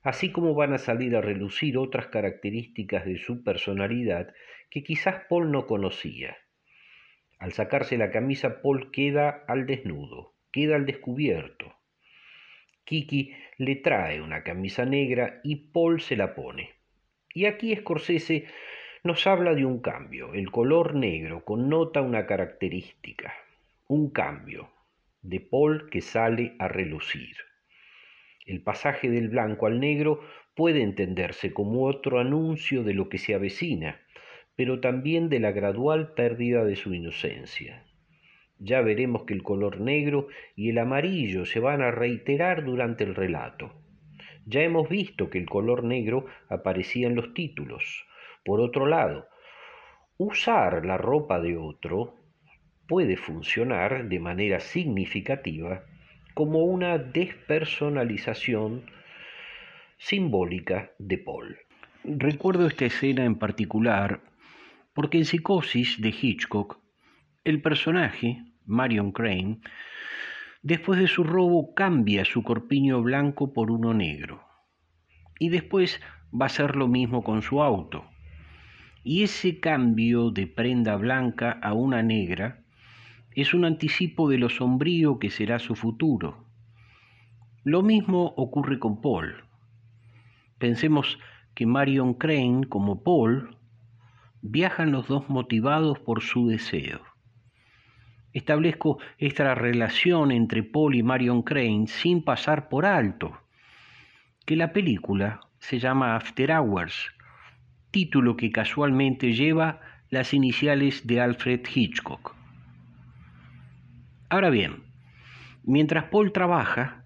así 0.01 0.31
como 0.31 0.53
van 0.53 0.73
a 0.73 0.77
salir 0.77 1.15
a 1.17 1.21
relucir 1.21 1.77
otras 1.77 2.07
características 2.07 3.05
de 3.05 3.17
su 3.17 3.43
personalidad 3.43 4.33
que 4.69 4.83
quizás 4.83 5.23
Paul 5.29 5.51
no 5.51 5.65
conocía. 5.65 6.37
Al 7.39 7.53
sacarse 7.53 7.97
la 7.97 8.11
camisa, 8.11 8.61
Paul 8.61 8.91
queda 8.91 9.45
al 9.47 9.65
desnudo, 9.65 10.35
queda 10.51 10.75
al 10.75 10.85
descubierto. 10.85 11.73
Kiki 12.83 13.33
le 13.57 13.75
trae 13.77 14.21
una 14.21 14.43
camisa 14.43 14.85
negra 14.85 15.39
y 15.43 15.71
Paul 15.71 16.01
se 16.01 16.15
la 16.15 16.35
pone. 16.35 16.71
Y 17.33 17.45
aquí 17.45 17.75
Scorsese 17.75 18.47
nos 19.03 19.25
habla 19.27 19.53
de 19.53 19.63
un 19.63 19.79
cambio. 19.79 20.33
El 20.33 20.51
color 20.51 20.95
negro 20.95 21.45
connota 21.45 22.01
una 22.01 22.25
característica, 22.25 23.33
un 23.87 24.09
cambio 24.11 24.71
de 25.21 25.39
Paul 25.39 25.89
que 25.89 26.01
sale 26.01 26.55
a 26.59 26.67
relucir. 26.67 27.35
El 28.45 28.61
pasaje 28.61 29.09
del 29.09 29.29
blanco 29.29 29.67
al 29.67 29.79
negro 29.79 30.21
puede 30.55 30.81
entenderse 30.81 31.53
como 31.53 31.85
otro 31.85 32.19
anuncio 32.19 32.83
de 32.83 32.93
lo 32.93 33.07
que 33.07 33.19
se 33.19 33.35
avecina, 33.35 34.01
pero 34.59 34.81
también 34.81 35.29
de 35.29 35.39
la 35.39 35.53
gradual 35.53 36.11
pérdida 36.15 36.65
de 36.65 36.75
su 36.75 36.93
inocencia. 36.93 37.85
Ya 38.57 38.81
veremos 38.81 39.23
que 39.23 39.33
el 39.33 39.41
color 39.41 39.79
negro 39.79 40.27
y 40.53 40.69
el 40.69 40.79
amarillo 40.79 41.45
se 41.45 41.61
van 41.61 41.81
a 41.81 41.91
reiterar 41.91 42.65
durante 42.65 43.05
el 43.05 43.15
relato. 43.15 43.71
Ya 44.45 44.61
hemos 44.61 44.89
visto 44.89 45.29
que 45.29 45.37
el 45.37 45.45
color 45.45 45.85
negro 45.85 46.25
aparecía 46.49 47.07
en 47.07 47.15
los 47.15 47.33
títulos, 47.33 48.05
por 48.43 48.59
otro 48.59 48.85
lado, 48.85 49.29
usar 50.17 50.85
la 50.85 50.97
ropa 50.97 51.39
de 51.39 51.55
otro 51.55 52.15
puede 52.85 53.15
funcionar 53.15 54.09
de 54.09 54.19
manera 54.19 54.59
significativa 54.59 55.85
como 56.33 56.65
una 56.65 56.97
despersonalización 56.97 58.83
simbólica 59.97 60.91
de 60.99 61.17
Paul. 61.17 61.57
Recuerdo 62.03 62.67
esta 62.67 62.83
escena 62.83 63.23
en 63.23 63.35
particular 63.35 64.19
porque 64.93 65.17
en 65.17 65.25
Psicosis 65.25 66.01
de 66.01 66.09
Hitchcock, 66.09 66.79
el 67.43 67.61
personaje, 67.61 68.43
Marion 68.65 69.11
Crane, 69.11 69.59
después 70.61 70.99
de 70.99 71.07
su 71.07 71.23
robo 71.23 71.73
cambia 71.73 72.25
su 72.25 72.43
corpiño 72.43 73.01
blanco 73.01 73.53
por 73.53 73.71
uno 73.71 73.93
negro. 73.93 74.43
Y 75.39 75.49
después 75.49 76.01
va 76.33 76.45
a 76.45 76.47
hacer 76.47 76.75
lo 76.75 76.87
mismo 76.87 77.23
con 77.23 77.41
su 77.41 77.61
auto. 77.61 78.05
Y 79.03 79.23
ese 79.23 79.59
cambio 79.59 80.31
de 80.31 80.47
prenda 80.47 80.95
blanca 80.97 81.51
a 81.63 81.73
una 81.73 82.03
negra 82.03 82.63
es 83.33 83.53
un 83.53 83.65
anticipo 83.65 84.29
de 84.29 84.37
lo 84.37 84.49
sombrío 84.49 85.17
que 85.17 85.29
será 85.29 85.59
su 85.59 85.75
futuro. 85.75 86.45
Lo 87.63 87.81
mismo 87.81 88.33
ocurre 88.35 88.79
con 88.79 89.01
Paul. 89.01 89.43
Pensemos 90.57 91.19
que 91.55 91.65
Marion 91.65 92.15
Crane 92.15 92.67
como 92.67 93.03
Paul 93.03 93.58
viajan 94.41 94.91
los 94.91 95.07
dos 95.07 95.29
motivados 95.29 95.99
por 95.99 96.21
su 96.21 96.47
deseo. 96.47 97.01
Establezco 98.33 98.99
esta 99.17 99.55
relación 99.55 100.31
entre 100.31 100.63
Paul 100.63 100.95
y 100.95 101.03
Marion 101.03 101.41
Crane 101.41 101.87
sin 101.87 102.23
pasar 102.23 102.69
por 102.69 102.85
alto 102.85 103.39
que 104.45 104.55
la 104.55 104.71
película 104.71 105.41
se 105.59 105.79
llama 105.79 106.15
After 106.15 106.51
Hours 106.51 107.11
título 107.91 108.37
que 108.37 108.51
casualmente 108.51 109.33
lleva 109.33 109.81
las 110.09 110.33
iniciales 110.33 111.05
de 111.07 111.21
Alfred 111.21 111.61
Hitchcock. 111.73 112.35
Ahora 114.29 114.49
bien, 114.49 114.83
mientras 115.63 116.05
Paul 116.05 116.31
trabaja, 116.31 117.03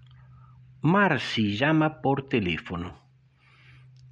Marcy 0.82 1.56
llama 1.56 2.02
por 2.02 2.28
teléfono. 2.28 2.98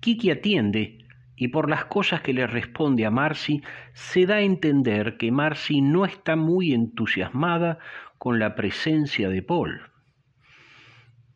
Kiki 0.00 0.30
atiende 0.30 1.01
y 1.36 1.48
por 1.48 1.68
las 1.68 1.86
cosas 1.86 2.20
que 2.20 2.32
le 2.32 2.46
responde 2.46 3.06
a 3.06 3.10
Marcy 3.10 3.62
se 3.94 4.26
da 4.26 4.36
a 4.36 4.40
entender 4.42 5.16
que 5.16 5.32
Marcy 5.32 5.80
no 5.80 6.04
está 6.04 6.36
muy 6.36 6.72
entusiasmada 6.72 7.78
con 8.18 8.38
la 8.38 8.54
presencia 8.54 9.28
de 9.28 9.42
Paul. 9.42 9.82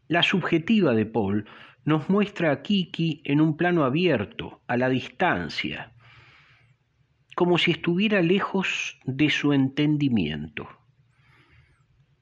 La 0.09 0.23
subjetiva 0.23 0.95
de 0.95 1.07
Paul 1.07 1.47
nos 1.85 2.09
muestra 2.11 2.53
a 2.53 2.63
Kiki 2.63 3.23
en 3.25 3.41
un 3.41 3.57
plano 3.57 3.85
abierto, 3.85 4.61
a 4.67 4.77
la 4.77 4.89
distancia, 4.89 5.93
como 7.35 7.59
si 7.59 7.73
estuviera 7.73 8.23
lejos 8.23 8.99
de 9.05 9.31
su 9.31 9.53
entendimiento. 9.53 10.69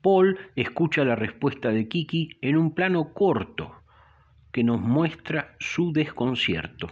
Paul 0.03 0.39
escucha 0.55 1.05
la 1.05 1.17
respuesta 1.17 1.71
de 1.71 1.89
Kiki 1.89 2.39
en 2.43 2.59
un 2.59 2.75
plano 2.75 3.15
corto 3.15 3.83
que 4.53 4.63
nos 4.63 4.81
muestra 4.81 5.57
su 5.59 5.93
desconcierto. 5.93 6.91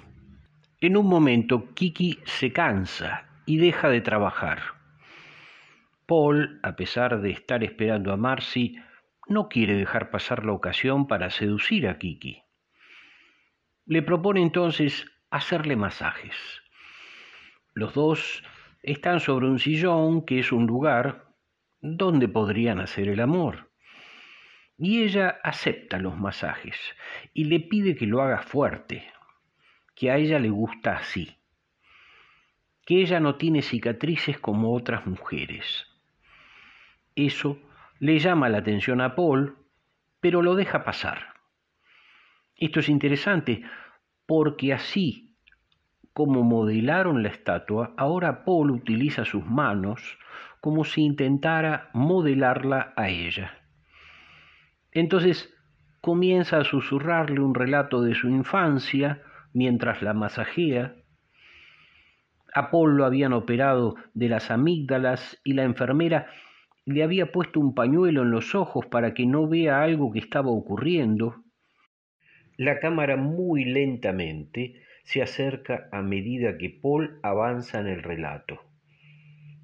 En 0.83 0.97
un 0.97 1.07
momento 1.07 1.73
Kiki 1.75 2.19
se 2.25 2.53
cansa 2.53 3.29
y 3.47 3.59
deja 3.59 3.89
de 3.89 4.01
trabajar. 4.01 4.63
Paul, 6.07 6.59
a 6.65 6.75
pesar 6.75 7.21
de 7.21 7.31
estar 7.31 7.63
esperando 7.63 8.13
a 8.13 8.17
Marcy, 8.17 8.75
no 9.29 9.49
quiere 9.49 9.77
dejar 9.77 10.11
pasar 10.11 10.45
la 10.45 10.51
ocasión 10.51 11.07
para 11.07 11.31
seducir 11.31 11.87
a 11.87 11.99
Kiki. 11.99 12.43
Le 13.87 14.03
propone 14.03 14.43
entonces 14.43 15.07
hacerle 15.31 15.77
masajes. 15.77 16.35
Los 17.75 17.95
dos 17.95 18.43
están 18.83 19.21
sobre 19.21 19.47
un 19.47 19.61
sillón 19.61 20.27
que 20.27 20.41
es 20.41 20.51
un 20.51 20.67
lugar 20.67 21.29
donde 21.81 22.27
podrían 22.27 22.81
hacer 22.81 23.07
el 23.07 23.21
amor. 23.21 23.71
Y 24.77 25.05
ella 25.05 25.39
acepta 25.45 25.99
los 25.99 26.19
masajes 26.19 26.77
y 27.33 27.45
le 27.45 27.61
pide 27.61 27.95
que 27.95 28.07
lo 28.07 28.21
haga 28.21 28.43
fuerte, 28.43 29.13
que 30.03 30.11
a 30.11 30.17
ella 30.17 30.41
le 30.41 30.51
gusta 30.51 30.97
así, 30.97 31.37
que 32.85 33.03
ella 33.03 33.21
no 33.21 33.37
tiene 33.37 33.63
cicatrices 33.63 34.37
como 34.37 34.75
otras 34.75 35.07
mujeres. 35.07 35.87
Eso 37.15 37.61
le 38.01 38.19
llama 38.19 38.49
la 38.49 38.59
atención 38.59 39.01
a 39.01 39.15
Paul, 39.15 39.59
pero 40.19 40.43
lo 40.43 40.57
deja 40.57 40.83
pasar. 40.83 41.35
Esto 42.57 42.81
es 42.81 42.89
interesante 42.89 43.63
porque 44.27 44.73
así 44.73 45.37
como 46.13 46.43
modelaron 46.43 47.23
la 47.23 47.29
estatua, 47.29 47.95
ahora 47.97 48.45
Paul 48.45 48.73
utiliza 48.73 49.25
sus 49.25 49.47
manos 49.47 50.19
como 50.61 50.83
si 50.83 51.03
intentara 51.03 51.91
modelarla 51.93 52.93
a 52.97 53.09
ella. 53.09 53.57
Entonces 54.91 55.55
comienza 56.01 56.59
a 56.59 56.65
susurrarle 56.65 57.39
un 57.39 57.55
relato 57.55 58.03
de 58.03 58.17
su 58.17 58.29
infancia 58.29 59.23
mientras 59.53 60.03
la 60.03 60.15
masajea. 60.15 60.95
A 62.55 62.71
lo 62.73 63.05
habían 63.05 63.33
operado 63.33 63.95
de 64.15 64.29
las 64.29 64.51
amígdalas 64.51 65.41
y 65.45 65.55
la 65.55 65.65
enfermera 65.65 66.27
le 66.85 67.03
había 67.03 67.33
puesto 67.33 67.61
un 67.61 67.75
pañuelo 67.75 68.23
en 68.23 68.31
los 68.31 68.55
ojos 68.55 68.87
para 68.87 69.15
que 69.15 69.25
no 69.25 69.49
vea 69.49 69.83
algo 69.83 70.13
que 70.13 70.19
estaba 70.19 70.51
ocurriendo. 70.51 71.37
La 72.57 72.81
cámara 72.81 73.17
muy 73.17 73.65
lentamente 73.65 74.83
se 75.05 75.23
acerca 75.23 75.89
a 75.93 76.03
medida 76.03 76.59
que 76.59 76.71
Paul 76.71 77.19
avanza 77.23 77.81
en 77.81 77.87
el 77.87 78.03
relato. 78.03 78.61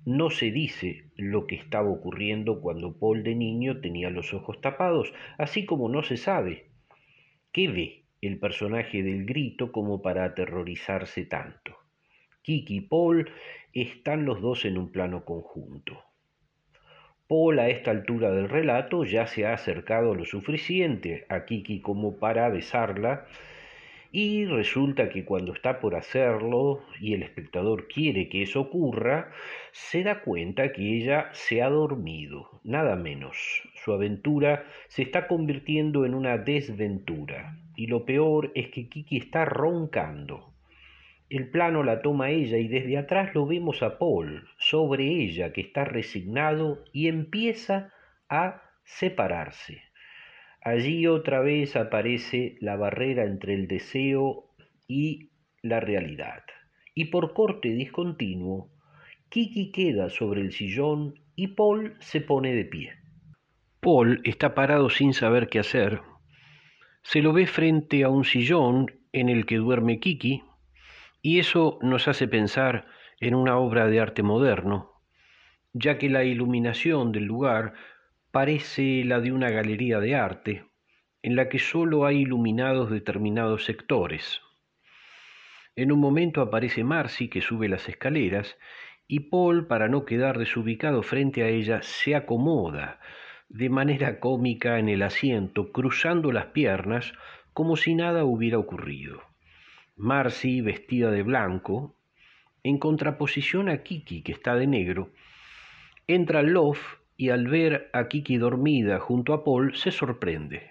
No 0.05 0.31
se 0.31 0.51
dice 0.51 1.11
lo 1.17 1.47
que 1.47 1.57
estaba 1.57 1.91
ocurriendo 1.91 2.61
cuando 2.61 2.99
Paul 2.99 3.23
de 3.23 3.35
niño 3.35 3.81
tenía 3.81 4.11
los 4.11 4.33
ojos 4.33 4.61
tapados, 4.61 5.13
así 5.37 5.67
como 5.67 5.89
no 5.89 6.03
se 6.03 6.17
sabe 6.17 6.71
qué 7.53 7.69
ve 7.69 7.98
el 8.21 8.39
personaje 8.39 9.03
del 9.03 9.25
grito 9.25 9.71
como 9.71 10.03
para 10.03 10.25
aterrorizarse 10.25 11.25
tanto. 11.25 11.77
Kiki 12.43 12.77
y 12.77 12.81
Paul 12.81 13.31
están 13.73 14.25
los 14.25 14.41
dos 14.41 14.65
en 14.65 14.79
un 14.79 14.91
plano 14.91 15.25
conjunto. 15.25 16.03
Paul 17.29 17.59
a 17.59 17.69
esta 17.69 17.91
altura 17.91 18.31
del 18.31 18.49
relato 18.49 19.05
ya 19.05 19.27
se 19.27 19.47
ha 19.47 19.53
acercado 19.53 20.15
lo 20.15 20.25
suficiente 20.25 21.27
a 21.29 21.45
Kiki 21.45 21.81
como 21.83 22.19
para 22.19 22.49
besarla 22.49 23.27
y 24.11 24.47
resulta 24.47 25.11
que 25.11 25.27
cuando 25.27 25.53
está 25.53 25.81
por 25.81 25.95
hacerlo 25.95 26.83
y 26.99 27.13
el 27.13 27.23
espectador 27.23 27.87
quiere 27.87 28.31
que 28.31 28.43
eso 28.43 28.63
ocurra, 28.63 29.31
se 29.73 30.03
da 30.03 30.23
cuenta 30.23 30.73
que 30.73 30.97
ella 30.97 31.29
se 31.33 31.61
ha 31.61 31.69
dormido, 31.69 32.61
nada 32.65 32.97
menos. 32.97 33.37
Su 33.85 33.93
aventura 33.93 34.65
se 34.89 35.03
está 35.03 35.29
convirtiendo 35.29 36.07
en 36.07 36.15
una 36.15 36.39
desventura 36.39 37.59
y 37.79 37.87
lo 37.87 38.05
peor 38.05 38.51
es 38.57 38.71
que 38.71 38.89
Kiki 38.89 39.19
está 39.19 39.45
roncando. 39.45 40.53
El 41.31 41.49
plano 41.49 41.85
la 41.85 42.03
toma 42.03 42.31
ella 42.31 42.59
y 42.59 42.67
desde 42.67 42.99
atrás 42.99 43.37
lo 43.37 43.47
vemos 43.47 43.85
a 43.85 44.01
Paul 44.01 44.49
sobre 44.59 45.07
ella 45.07 45.53
que 45.53 45.61
está 45.61 45.85
resignado 45.85 46.83
y 46.93 47.07
empieza 47.07 47.93
a 48.29 48.63
separarse. 48.83 49.81
Allí 50.61 51.07
otra 51.07 51.39
vez 51.39 51.77
aparece 51.77 52.57
la 52.61 52.75
barrera 52.75 53.23
entre 53.23 53.55
el 53.55 53.69
deseo 53.69 54.47
y 54.89 55.31
la 55.63 55.79
realidad. 55.79 56.43
Y 56.97 57.05
por 57.05 57.33
corte 57.33 57.69
discontinuo, 57.69 58.73
Kiki 59.29 59.71
queda 59.71 60.11
sobre 60.11 60.41
el 60.41 60.51
sillón 60.51 61.15
y 61.37 61.47
Paul 61.49 61.95
se 62.01 62.21
pone 62.23 62.57
de 62.57 62.65
pie. 62.65 62.95
Paul 63.79 64.21
está 64.25 64.57
parado 64.57 64.91
sin 64.91 65.13
saber 65.13 65.49
qué 65.49 65.61
hacer. 65.61 66.01
Se 67.11 67.23
lo 67.23 67.33
ve 67.33 67.47
frente 67.47 68.05
a 68.05 68.11
un 68.11 68.27
sillón 68.27 68.93
en 69.13 69.31
el 69.31 69.47
que 69.47 69.57
duerme 69.57 69.99
Kiki 69.99 70.43
y 71.23 71.39
eso 71.39 71.79
nos 71.81 72.07
hace 72.07 72.29
pensar 72.29 72.87
en 73.19 73.35
una 73.35 73.57
obra 73.57 73.87
de 73.87 73.99
arte 73.99 74.23
moderno, 74.23 74.93
ya 75.73 75.97
que 75.97 76.11
la 76.11 76.25
iluminación 76.25 77.11
del 77.11 77.25
lugar 77.25 77.73
parece 78.31 79.05
la 79.07 79.21
de 79.21 79.33
una 79.33 79.49
galería 79.49 80.01
de 80.01 80.17
arte, 80.17 80.67
en 81.23 81.35
la 81.35 81.49
que 81.49 81.59
sólo 81.59 82.05
hay 82.05 82.19
iluminados 82.19 82.91
determinados 82.91 83.65
sectores. 83.65 84.43
En 85.77 85.93
un 85.93 86.01
momento 86.01 86.43
aparece 86.43 86.85
Marcy, 86.85 87.29
que 87.31 87.41
sube 87.41 87.71
las 87.71 87.89
escaleras, 87.89 88.59
y 89.07 89.21
Paul, 89.31 89.67
para 89.67 89.89
no 89.89 90.05
quedar 90.05 90.37
desubicado 90.37 91.03
frente 91.03 91.43
a 91.43 91.49
ella, 91.49 91.81
se 91.81 92.15
acomoda 92.15 93.01
de 93.49 93.71
manera 93.71 94.21
cómica 94.21 94.79
en 94.79 94.89
el 94.89 95.03
asiento, 95.03 95.73
cruzando 95.73 96.33
las 96.33 96.47
piernas 96.47 97.13
como 97.55 97.77
si 97.77 97.95
nada 97.95 98.25
hubiera 98.25 98.59
ocurrido. 98.59 99.23
Marcy 99.97 100.61
vestida 100.61 101.11
de 101.11 101.23
blanco, 101.23 101.97
en 102.63 102.79
contraposición 102.79 103.69
a 103.69 103.83
Kiki 103.83 104.23
que 104.23 104.33
está 104.33 104.55
de 104.55 104.67
negro, 104.67 105.11
entra 106.07 106.41
al 106.41 106.53
loft 106.53 106.99
y 107.17 107.31
al 107.31 107.49
ver 107.49 107.91
a 107.93 108.09
Kiki 108.09 108.37
dormida 108.37 109.01
junto 109.01 109.33
a 109.33 109.45
Paul 109.45 109.75
se 109.75 109.91
sorprende. 109.91 110.71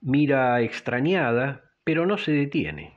Mira 0.00 0.60
extrañada, 0.62 1.64
pero 1.84 2.06
no 2.06 2.18
se 2.18 2.32
detiene. 2.32 2.94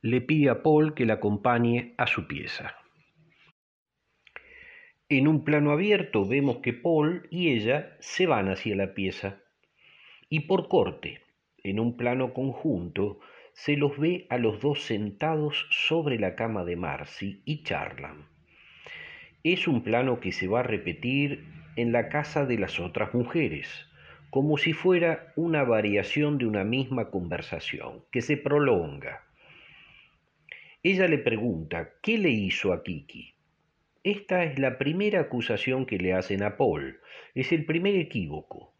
Le 0.00 0.20
pide 0.20 0.48
a 0.48 0.62
Paul 0.62 0.94
que 0.94 1.06
la 1.06 1.14
acompañe 1.14 1.94
a 1.98 2.06
su 2.06 2.26
pieza. 2.26 2.77
En 5.10 5.26
un 5.26 5.42
plano 5.42 5.70
abierto 5.70 6.26
vemos 6.26 6.58
que 6.58 6.74
Paul 6.74 7.28
y 7.30 7.48
ella 7.52 7.96
se 7.98 8.26
van 8.26 8.50
hacia 8.50 8.76
la 8.76 8.92
pieza. 8.92 9.40
Y 10.28 10.40
por 10.40 10.68
corte, 10.68 11.22
en 11.64 11.80
un 11.80 11.96
plano 11.96 12.34
conjunto, 12.34 13.18
se 13.54 13.78
los 13.78 13.98
ve 13.98 14.26
a 14.28 14.36
los 14.36 14.60
dos 14.60 14.82
sentados 14.82 15.66
sobre 15.70 16.18
la 16.18 16.34
cama 16.34 16.66
de 16.66 16.76
Marcy 16.76 17.40
y 17.46 17.62
charlan. 17.62 18.26
Es 19.42 19.66
un 19.66 19.82
plano 19.82 20.20
que 20.20 20.30
se 20.30 20.46
va 20.46 20.60
a 20.60 20.64
repetir 20.64 21.42
en 21.76 21.90
la 21.90 22.10
casa 22.10 22.44
de 22.44 22.58
las 22.58 22.78
otras 22.78 23.14
mujeres, 23.14 23.88
como 24.28 24.58
si 24.58 24.74
fuera 24.74 25.32
una 25.36 25.64
variación 25.64 26.36
de 26.36 26.44
una 26.44 26.64
misma 26.64 27.10
conversación, 27.10 28.04
que 28.12 28.20
se 28.20 28.36
prolonga. 28.36 29.24
Ella 30.82 31.08
le 31.08 31.16
pregunta, 31.16 31.94
¿qué 32.02 32.18
le 32.18 32.28
hizo 32.28 32.74
a 32.74 32.82
Kiki? 32.82 33.37
Esta 34.08 34.42
es 34.42 34.58
la 34.58 34.78
primera 34.78 35.20
acusación 35.20 35.84
que 35.84 35.98
le 35.98 36.14
hacen 36.14 36.42
a 36.42 36.56
Paul, 36.56 36.98
es 37.34 37.52
el 37.52 37.66
primer 37.66 37.94
equívoco. 37.94 38.72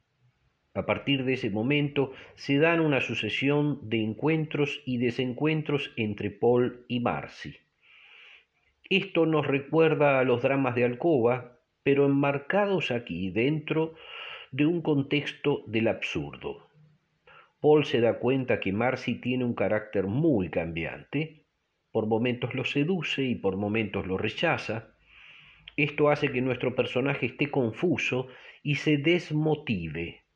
A 0.73 0.87
partir 0.87 1.27
de 1.27 1.35
ese 1.35 1.51
momento 1.51 2.13
se 2.35 2.57
dan 2.57 2.81
una 2.81 3.03
sucesión 3.03 3.79
de 3.91 4.03
encuentros 4.03 4.81
y 4.87 4.97
desencuentros 4.97 5.93
entre 5.99 6.31
Paul 6.31 6.87
y 6.89 7.01
Marcy. 7.01 7.57
Esto 8.89 9.27
nos 9.27 9.47
recuerda 9.47 10.19
a 10.19 10.25
los 10.25 10.41
dramas 10.41 10.75
de 10.75 10.85
Alcoba, 10.85 11.59
pero 11.83 12.07
enmarcados 12.07 12.91
aquí 12.91 13.29
dentro 13.29 13.97
de 14.51 14.65
un 14.65 14.81
contexto 14.81 15.63
del 15.67 15.89
absurdo. 15.89 16.71
Paul 17.61 17.85
se 17.85 18.01
da 18.01 18.19
cuenta 18.19 18.61
que 18.61 18.73
Marcy 18.73 19.17
tiene 19.17 19.45
un 19.45 19.53
carácter 19.53 20.07
muy 20.07 20.49
cambiante, 20.49 21.45
por 21.93 22.07
momentos 22.07 22.55
lo 22.55 22.65
seduce 22.65 23.25
y 23.25 23.35
por 23.35 23.59
momentos 23.59 24.07
lo 24.07 24.17
rechaza. 24.17 24.95
Esto 25.79 26.11
hace 26.11 26.31
que 26.31 26.43
nuestro 26.43 26.75
personaje 26.75 27.25
esté 27.25 27.51
confuso 27.51 28.29
y 28.63 28.75
se 28.75 28.99
desmotive 28.99 30.29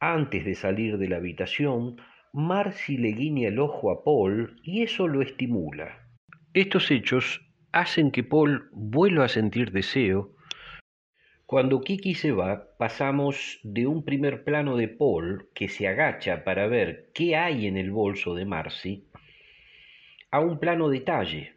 antes 0.00 0.44
de 0.44 0.54
salir 0.54 0.98
de 0.98 1.08
la 1.08 1.16
habitación, 1.16 1.96
Marcy 2.32 2.98
le 2.98 3.12
guiña 3.12 3.48
el 3.48 3.58
ojo 3.58 3.90
a 3.90 4.04
Paul 4.04 4.60
y 4.62 4.82
eso 4.82 5.08
lo 5.08 5.22
estimula. 5.22 6.06
Estos 6.52 6.90
hechos 6.90 7.40
hacen 7.72 8.10
que 8.10 8.22
Paul 8.22 8.68
vuelva 8.72 9.24
a 9.24 9.28
sentir 9.28 9.72
deseo. 9.72 10.34
Cuando 11.46 11.80
Kiki 11.80 12.14
se 12.14 12.32
va, 12.32 12.76
pasamos 12.78 13.58
de 13.62 13.86
un 13.86 14.04
primer 14.04 14.44
plano 14.44 14.76
de 14.76 14.88
Paul, 14.88 15.48
que 15.54 15.68
se 15.68 15.88
agacha 15.88 16.44
para 16.44 16.66
ver 16.66 17.10
qué 17.14 17.36
hay 17.36 17.66
en 17.66 17.78
el 17.78 17.90
bolso 17.90 18.34
de 18.34 18.44
Marcy, 18.44 19.08
a 20.30 20.40
un 20.40 20.58
plano 20.58 20.90
detalle, 20.90 21.55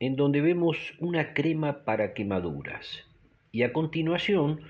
en 0.00 0.16
donde 0.16 0.40
vemos 0.40 0.94
una 0.98 1.34
crema 1.34 1.84
para 1.84 2.14
quemaduras. 2.14 3.06
Y 3.52 3.62
a 3.62 3.72
continuación, 3.72 4.62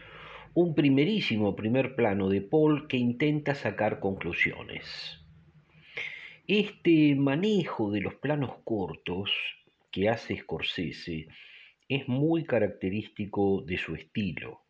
un 0.55 0.74
primerísimo 0.74 1.55
primer 1.55 1.94
plano 1.94 2.28
de 2.28 2.43
Paul 2.43 2.89
que 2.89 2.97
intenta 2.97 3.55
sacar 3.55 4.01
conclusiones. 4.01 5.20
Este 6.48 7.15
manejo 7.15 7.93
de 7.93 8.01
los 8.01 8.16
planos 8.16 8.57
cortos 8.65 9.31
que 9.93 10.09
hace 10.09 10.36
Scorsese 10.36 11.28
es 11.89 12.09
muy 12.09 12.44
característico 12.44 13.62
de 13.62 13.78
su 13.78 13.94
estilo. 13.94 14.62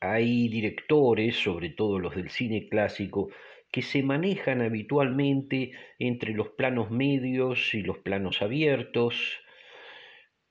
Hay 0.00 0.48
directores, 0.48 1.36
sobre 1.36 1.70
todo 1.70 2.00
los 2.00 2.16
del 2.16 2.30
cine 2.30 2.68
clásico, 2.68 3.28
que 3.70 3.82
se 3.82 4.02
manejan 4.02 4.62
habitualmente 4.62 5.72
entre 6.00 6.32
los 6.32 6.48
planos 6.48 6.90
medios 6.90 7.72
y 7.74 7.82
los 7.82 7.98
planos 7.98 8.42
abiertos, 8.42 9.40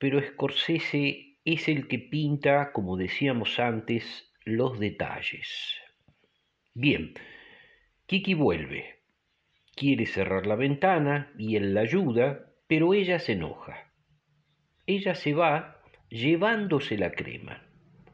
pero 0.00 0.18
Scorsese 0.20 1.36
es 1.44 1.68
el 1.68 1.86
que 1.86 1.98
pinta, 1.98 2.72
como 2.72 2.96
decíamos 2.96 3.60
antes, 3.60 4.32
los 4.44 4.80
detalles. 4.80 5.76
Bien, 6.72 7.12
Kiki 8.06 8.32
vuelve. 8.32 8.96
Quiere 9.76 10.06
cerrar 10.06 10.46
la 10.46 10.56
ventana 10.56 11.30
y 11.38 11.56
él 11.56 11.74
la 11.74 11.82
ayuda, 11.82 12.46
pero 12.66 12.94
ella 12.94 13.18
se 13.18 13.32
enoja. 13.32 13.92
Ella 14.86 15.14
se 15.14 15.34
va 15.34 15.82
llevándose 16.08 16.96
la 16.96 17.12
crema. 17.12 17.62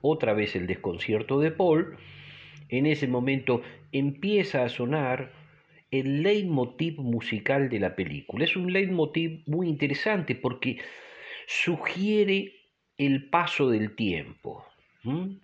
otra 0.00 0.34
vez 0.34 0.56
el 0.56 0.66
desconcierto 0.66 1.40
de 1.40 1.52
Paul. 1.52 1.96
En 2.68 2.86
ese 2.86 3.06
momento 3.06 3.62
empieza 3.92 4.64
a 4.64 4.68
sonar 4.68 5.32
el 5.90 6.22
leitmotiv 6.22 6.98
musical 6.98 7.68
de 7.68 7.78
la 7.78 7.94
película. 7.94 8.44
Es 8.44 8.56
un 8.56 8.72
leitmotiv 8.72 9.42
muy 9.46 9.68
interesante 9.68 10.34
porque 10.34 10.78
sugiere 11.46 12.52
el 12.98 13.30
paso 13.30 13.70
del 13.70 13.94
tiempo, 13.94 14.66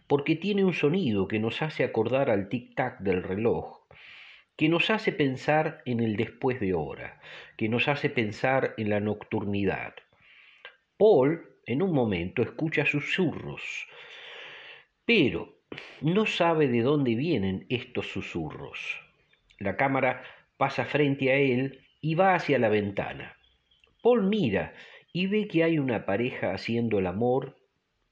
porque 0.09 0.35
tiene 0.35 0.65
un 0.65 0.75
sonido 0.75 1.29
que 1.29 1.39
nos 1.39 1.63
hace 1.63 1.85
acordar 1.85 2.29
al 2.29 2.49
tic-tac 2.49 2.99
del 2.99 3.23
reloj, 3.23 3.87
que 4.57 4.69
nos 4.69 4.91
hace 4.91 5.13
pensar 5.13 5.81
en 5.87 6.01
el 6.01 6.17
después 6.17 6.59
de 6.59 6.75
hora, 6.75 7.21
que 7.57 7.69
nos 7.69 7.87
hace 7.87 8.11
pensar 8.11 8.75
en 8.77 8.91
la 8.91 9.01
nocturnidad. 9.01 9.95
Paul 10.97 11.49
en 11.67 11.83
un 11.83 11.93
momento 11.93 12.43
escucha 12.43 12.85
susurros, 12.85 13.63
pero 15.05 15.61
no 16.01 16.27
sabe 16.27 16.67
de 16.67 16.83
dónde 16.83 17.15
vienen 17.15 17.67
estos 17.69 18.09
susurros. 18.09 19.01
La 19.59 19.77
cámara 19.77 20.25
pasa 20.57 20.85
frente 20.85 21.31
a 21.31 21.37
él 21.37 21.81
y 22.01 22.17
va 22.17 22.35
hacia 22.35 22.59
la 22.59 22.69
ventana. 22.69 23.37
Paul 24.03 24.25
mira 24.25 24.75
y 25.13 25.27
ve 25.27 25.49
que 25.49 25.65
hay 25.65 25.79
una 25.79 26.07
pareja 26.07 26.53
haciendo 26.53 26.99
el 26.99 27.07
amor 27.07 27.59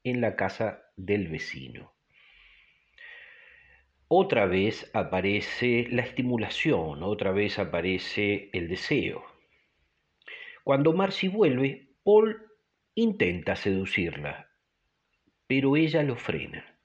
en 0.03 0.21
la 0.21 0.35
casa 0.35 0.83
del 0.95 1.27
vecino. 1.27 1.93
Otra 4.07 4.45
vez 4.45 4.89
aparece 4.93 5.87
la 5.89 6.01
estimulación, 6.01 7.01
otra 7.03 7.31
vez 7.31 7.59
aparece 7.59 8.49
el 8.53 8.67
deseo. 8.67 9.23
Cuando 10.63 10.93
Marcy 10.93 11.27
vuelve, 11.27 11.95
Paul 12.03 12.51
Intenta 12.93 13.55
seducirla, 13.55 14.49
pero 15.47 15.77
ella 15.77 16.03
lo 16.03 16.17
frena. 16.17 16.75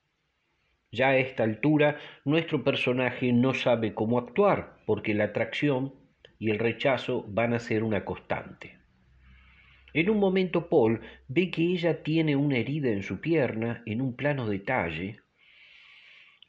Ya 0.92 1.08
a 1.08 1.18
esta 1.18 1.42
altura 1.42 1.98
nuestro 2.24 2.62
personaje 2.62 3.32
no 3.32 3.54
sabe 3.54 3.92
cómo 3.92 4.20
actuar 4.20 4.76
porque 4.86 5.14
la 5.14 5.24
atracción 5.24 5.94
y 6.38 6.50
el 6.50 6.60
rechazo 6.60 7.24
van 7.26 7.54
a 7.54 7.58
ser 7.58 7.82
una 7.82 8.04
constante. 8.04 8.78
En 9.96 10.10
un 10.10 10.18
momento 10.18 10.68
Paul 10.68 11.00
ve 11.26 11.50
que 11.50 11.62
ella 11.62 12.02
tiene 12.02 12.36
una 12.36 12.58
herida 12.58 12.90
en 12.90 13.02
su 13.02 13.18
pierna 13.18 13.82
en 13.86 14.02
un 14.02 14.14
plano 14.14 14.46
detalle 14.46 15.20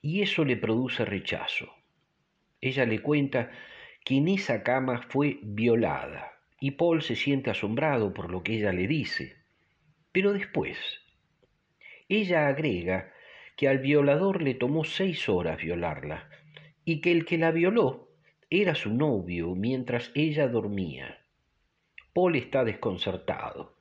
y 0.02 0.22
eso 0.22 0.44
le 0.44 0.57
produce 0.57 1.06
rechazo. 1.06 1.74
Ella 2.60 2.86
le 2.86 2.99
cuenta 2.99 3.49
que 4.03 4.18
en 4.18 4.28
esa 4.28 4.64
cama 4.64 5.02
fue 5.02 5.40
violada 5.44 6.34
y 6.60 6.72
Paul 6.72 7.02
se 7.02 7.15
siente 7.15 7.49
asombrado 7.49 8.14
por 8.14 8.30
lo 8.30 8.44
que 8.44 8.57
ella 8.57 8.74
le 8.74 8.86
dice. 8.86 9.38
Pero 10.11 10.34
después, 10.34 10.78
ella 12.10 12.49
agrega 12.49 13.14
que 13.56 13.69
al 13.69 13.78
violador 13.78 14.41
le 14.41 14.56
tomó 14.56 14.84
seis 14.84 15.30
horas 15.30 15.57
violarla 15.61 16.30
y 16.84 16.99
que 16.99 17.14
el 17.14 17.24
que 17.24 17.38
la 17.38 17.52
violó 17.52 18.10
era 18.49 18.76
su 18.76 18.94
novio 18.94 19.56
mientras 19.56 20.11
ella 20.15 20.49
dormía. 20.49 21.22
Paul 22.18 22.35
está 22.35 22.65
desconcertado. 22.65 23.77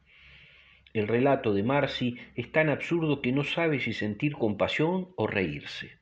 El 0.92 1.08
relato 1.08 1.54
de 1.54 1.62
Marcy 1.62 2.18
es 2.34 2.52
tan 2.52 2.68
absurdo 2.68 3.22
que 3.22 3.32
no 3.32 3.44
sabe 3.44 3.80
si 3.80 3.94
sentir 3.94 4.34
compasión 4.34 5.08
o 5.16 5.26
reírse. 5.26 5.96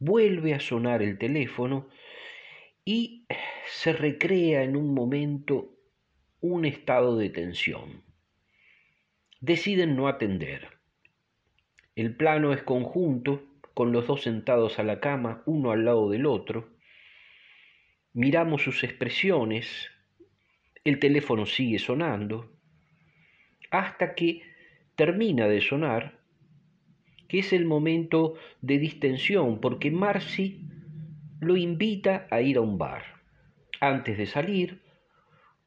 Vuelve 0.00 0.52
a 0.52 0.58
sonar 0.58 1.00
el 1.00 1.16
teléfono 1.16 1.86
y 2.84 3.24
se 3.68 3.92
recrea 3.92 4.64
en 4.64 4.74
un 4.74 4.92
momento 4.92 5.70
un 6.40 6.64
estado 6.64 7.16
de 7.18 7.30
tensión 7.30 8.02
deciden 9.38 9.94
no 9.94 10.08
atender. 10.08 10.70
El 11.94 12.16
plano 12.16 12.52
es 12.52 12.64
conjunto, 12.64 13.44
con 13.74 13.92
los 13.92 14.08
dos 14.08 14.22
sentados 14.22 14.80
a 14.80 14.82
la 14.82 14.98
cama, 14.98 15.44
uno 15.46 15.70
al 15.70 15.84
lado 15.84 16.10
del 16.10 16.26
otro. 16.26 16.70
Miramos 18.12 18.62
sus 18.62 18.82
expresiones, 18.82 19.93
el 20.84 20.98
teléfono 20.98 21.46
sigue 21.46 21.78
sonando, 21.78 22.52
hasta 23.70 24.14
que 24.14 24.42
termina 24.96 25.48
de 25.48 25.60
sonar, 25.60 26.18
que 27.26 27.38
es 27.40 27.52
el 27.52 27.64
momento 27.64 28.34
de 28.60 28.78
distensión, 28.78 29.60
porque 29.60 29.90
Marcy 29.90 30.60
lo 31.40 31.56
invita 31.56 32.26
a 32.30 32.40
ir 32.42 32.58
a 32.58 32.60
un 32.60 32.78
bar. 32.78 33.02
Antes 33.80 34.18
de 34.18 34.26
salir, 34.26 34.82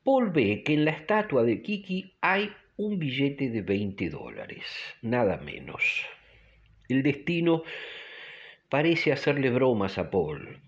Paul 0.04 0.30
ve 0.30 0.64
que 0.64 0.74
en 0.74 0.86
la 0.86 0.92
estatua 0.92 1.44
de 1.44 1.62
Kiki 1.62 2.14
hay 2.22 2.52
un 2.78 3.00
billete 3.00 3.50
de 3.50 3.62
20 3.62 4.10
dólares, 4.10 4.64
nada 5.02 5.38
menos. 5.38 6.06
El 6.88 7.04
destino 7.04 7.64
parece 8.70 9.12
hacerle 9.12 9.50
bromas 9.50 9.98
a 9.98 10.10
Paul. 10.10 10.60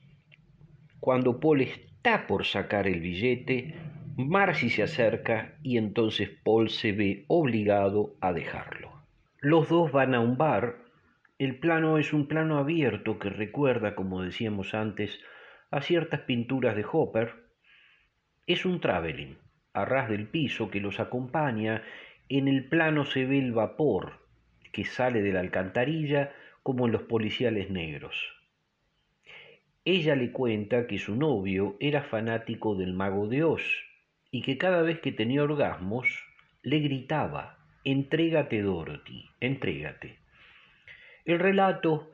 Cuando 1.00 1.40
Paul 1.40 1.62
está 1.62 2.28
por 2.28 2.46
sacar 2.46 2.88
el 2.88 3.00
billete, 3.00 3.76
Marcy 4.28 4.70
se 4.70 4.84
acerca 4.84 5.54
y 5.64 5.78
entonces 5.78 6.30
Paul 6.44 6.70
se 6.70 6.92
ve 6.92 7.24
obligado 7.30 8.18
a 8.20 8.34
dejarlo. 8.34 8.92
Los 9.40 9.70
dos 9.70 9.94
van 9.94 10.14
a 10.14 10.20
un 10.20 10.38
bar. 10.38 10.80
El 11.38 11.58
plano 11.58 11.98
es 11.98 12.12
un 12.12 12.28
plano 12.28 12.58
abierto 12.58 13.18
que 13.18 13.30
recuerda, 13.30 13.96
como 13.96 14.22
decíamos 14.22 14.74
antes, 14.74 15.22
a 15.72 15.80
ciertas 15.82 16.20
pinturas 16.20 16.76
de 16.76 16.86
Hopper. 16.92 17.32
Es 18.46 18.66
un 18.66 18.82
traveling 18.82 19.38
a 19.72 19.86
ras 19.86 20.10
del 20.10 20.28
piso 20.28 20.70
que 20.70 20.82
los 20.82 21.00
acompaña. 21.00 21.82
En 22.28 22.50
el 22.50 22.66
plano 22.66 23.06
se 23.06 23.26
ve 23.26 23.40
el 23.40 23.54
vapor 23.54 24.28
que 24.74 24.84
sale 24.84 25.22
de 25.22 25.32
la 25.32 25.40
alcantarilla 25.40 26.34
como 26.62 26.88
en 26.88 26.92
los 26.92 27.04
policiales 27.04 27.70
negros. 27.70 28.18
Ella 29.86 30.18
le 30.18 30.34
cuenta 30.34 30.88
que 30.88 31.00
su 31.00 31.16
novio 31.16 31.78
era 31.80 32.04
fanático 32.04 32.76
del 32.76 32.94
mago 32.94 33.30
de 33.30 33.46
Oz 33.46 33.89
y 34.32 34.42
que 34.42 34.58
cada 34.58 34.82
vez 34.82 35.00
que 35.00 35.12
tenía 35.12 35.44
orgasmos 35.44 36.08
le 36.62 36.80
gritaba, 36.80 37.58
entrégate 37.84 38.62
Dorothy, 38.62 39.30
entrégate. 39.40 40.20
El 41.26 41.40
relato 41.40 42.12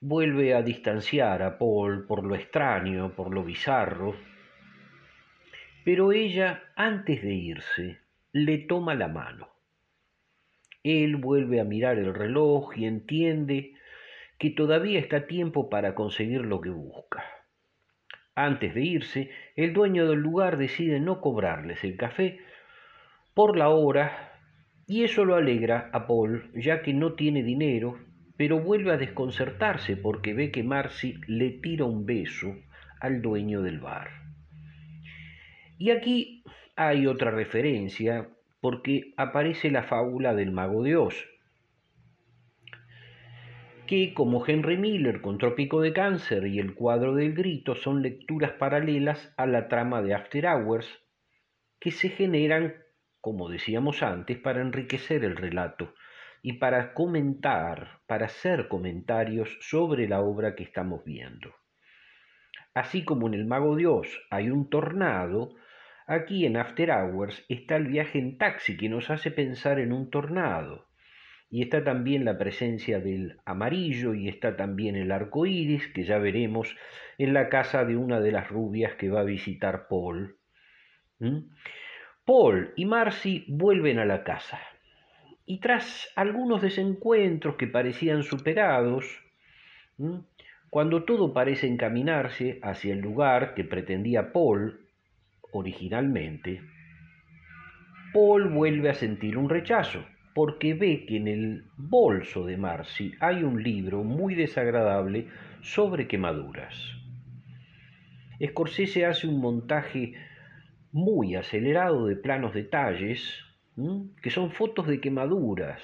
vuelve 0.00 0.54
a 0.54 0.62
distanciar 0.62 1.42
a 1.42 1.58
Paul 1.58 2.06
por 2.06 2.24
lo 2.24 2.34
extraño, 2.34 3.14
por 3.14 3.32
lo 3.32 3.44
bizarro, 3.44 4.14
pero 5.84 6.12
ella, 6.12 6.62
antes 6.76 7.22
de 7.22 7.34
irse, 7.34 7.98
le 8.32 8.58
toma 8.58 8.94
la 8.94 9.08
mano. 9.08 9.48
Él 10.82 11.16
vuelve 11.16 11.60
a 11.60 11.64
mirar 11.64 11.98
el 11.98 12.14
reloj 12.14 12.76
y 12.76 12.86
entiende 12.86 13.74
que 14.38 14.50
todavía 14.50 14.98
está 14.98 15.26
tiempo 15.26 15.70
para 15.70 15.94
conseguir 15.94 16.42
lo 16.42 16.60
que 16.60 16.70
busca. 16.70 17.24
Antes 18.34 18.74
de 18.74 18.82
irse, 18.82 19.30
el 19.54 19.72
dueño 19.72 20.08
del 20.08 20.18
lugar 20.18 20.56
decide 20.56 20.98
no 20.98 21.20
cobrarles 21.20 21.84
el 21.84 21.96
café 21.96 22.38
por 23.34 23.56
la 23.56 23.68
hora 23.68 24.32
y 24.86 25.04
eso 25.04 25.24
lo 25.24 25.36
alegra 25.36 25.88
a 25.92 26.06
Paul, 26.06 26.50
ya 26.54 26.82
que 26.82 26.92
no 26.92 27.14
tiene 27.14 27.42
dinero, 27.42 27.98
pero 28.36 28.60
vuelve 28.60 28.92
a 28.92 28.96
desconcertarse 28.96 29.96
porque 29.96 30.34
ve 30.34 30.50
que 30.50 30.62
Marcy 30.62 31.14
le 31.26 31.50
tira 31.50 31.84
un 31.84 32.04
beso 32.04 32.56
al 33.00 33.22
dueño 33.22 33.62
del 33.62 33.78
bar. 33.78 34.10
Y 35.78 35.90
aquí 35.90 36.42
hay 36.76 37.06
otra 37.06 37.30
referencia 37.30 38.28
porque 38.60 39.12
aparece 39.16 39.70
la 39.70 39.84
fábula 39.84 40.34
del 40.34 40.50
mago 40.50 40.82
de 40.82 40.96
Oz, 40.96 41.14
que 43.86 44.14
como 44.14 44.44
Henry 44.46 44.76
Miller 44.76 45.20
con 45.20 45.38
Trópico 45.38 45.80
de 45.80 45.92
Cáncer 45.92 46.46
y 46.46 46.58
el 46.58 46.74
cuadro 46.74 47.14
del 47.14 47.34
grito 47.34 47.74
son 47.74 48.02
lecturas 48.02 48.52
paralelas 48.52 49.32
a 49.36 49.46
la 49.46 49.68
trama 49.68 50.02
de 50.02 50.14
After 50.14 50.46
Hours 50.46 50.86
que 51.78 51.90
se 51.90 52.08
generan, 52.08 52.74
como 53.20 53.48
decíamos 53.48 54.02
antes, 54.02 54.38
para 54.38 54.62
enriquecer 54.62 55.24
el 55.24 55.36
relato 55.36 55.94
y 56.42 56.54
para 56.54 56.94
comentar, 56.94 58.00
para 58.06 58.26
hacer 58.26 58.68
comentarios 58.68 59.58
sobre 59.60 60.08
la 60.08 60.20
obra 60.20 60.54
que 60.54 60.62
estamos 60.62 61.04
viendo. 61.04 61.54
Así 62.74 63.04
como 63.04 63.26
en 63.28 63.34
El 63.34 63.46
Mago 63.46 63.76
de 63.76 63.86
Oz 63.86 64.08
hay 64.30 64.50
un 64.50 64.68
tornado, 64.70 65.54
Aquí 66.06 66.44
en 66.44 66.58
After 66.58 66.90
Hours 66.90 67.46
está 67.48 67.76
el 67.76 67.86
viaje 67.86 68.18
en 68.18 68.36
taxi 68.36 68.76
que 68.76 68.90
nos 68.90 69.08
hace 69.08 69.30
pensar 69.30 69.78
en 69.78 69.90
un 69.90 70.10
tornado. 70.10 70.86
Y 71.50 71.62
está 71.62 71.84
también 71.84 72.24
la 72.24 72.36
presencia 72.36 73.00
del 73.00 73.38
amarillo 73.44 74.14
y 74.14 74.28
está 74.28 74.56
también 74.56 74.96
el 74.96 75.12
arco 75.12 75.46
iris 75.46 75.86
que 75.88 76.04
ya 76.04 76.18
veremos 76.18 76.74
en 77.18 77.32
la 77.32 77.48
casa 77.48 77.84
de 77.84 77.96
una 77.96 78.20
de 78.20 78.32
las 78.32 78.48
rubias 78.48 78.94
que 78.94 79.08
va 79.08 79.20
a 79.20 79.24
visitar 79.24 79.86
Paul. 79.88 80.36
¿Mm? 81.20 81.38
Paul 82.24 82.72
y 82.76 82.86
Marcy 82.86 83.44
vuelven 83.48 83.98
a 83.98 84.04
la 84.04 84.24
casa. 84.24 84.58
Y 85.46 85.60
tras 85.60 86.10
algunos 86.16 86.62
desencuentros 86.62 87.56
que 87.56 87.66
parecían 87.66 88.22
superados, 88.22 89.04
cuando 90.70 91.04
todo 91.04 91.34
parece 91.34 91.66
encaminarse 91.66 92.58
hacia 92.62 92.94
el 92.94 93.00
lugar 93.00 93.54
que 93.54 93.64
pretendía 93.64 94.32
Paul, 94.32 94.88
originalmente, 95.52 96.62
Paul 98.14 98.48
vuelve 98.48 98.88
a 98.88 98.94
sentir 98.94 99.36
un 99.36 99.50
rechazo, 99.50 100.04
porque 100.34 100.74
ve 100.74 101.06
que 101.06 101.16
en 101.16 101.28
el 101.28 101.64
bolso 101.76 102.44
de 102.44 102.56
Marcy 102.56 103.14
hay 103.20 103.44
un 103.44 103.62
libro 103.62 104.02
muy 104.02 104.34
desagradable 104.34 105.28
sobre 105.62 106.08
quemaduras. 106.08 106.74
Scorsese 108.44 109.06
hace 109.06 109.28
un 109.28 109.40
montaje 109.40 110.14
muy 110.90 111.36
acelerado 111.36 112.06
de 112.06 112.16
planos 112.16 112.52
detalles, 112.52 113.44
que 114.22 114.30
son 114.30 114.50
fotos 114.50 114.86
de 114.88 115.00
quemaduras, 115.00 115.80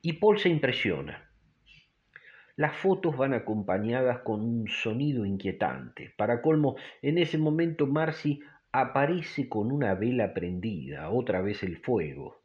y 0.00 0.14
Paul 0.14 0.38
se 0.38 0.48
impresiona. 0.48 1.28
Las 2.56 2.76
fotos 2.76 3.16
van 3.16 3.34
acompañadas 3.34 4.20
con 4.20 4.40
un 4.40 4.68
sonido 4.68 5.24
inquietante. 5.24 6.12
Para 6.16 6.42
colmo, 6.42 6.76
en 7.00 7.18
ese 7.18 7.38
momento 7.38 7.86
Marcy 7.86 8.40
aparece 8.72 9.48
con 9.48 9.72
una 9.72 9.94
vela 9.94 10.32
prendida, 10.34 11.10
otra 11.10 11.40
vez 11.40 11.62
el 11.62 11.78
fuego. 11.78 12.41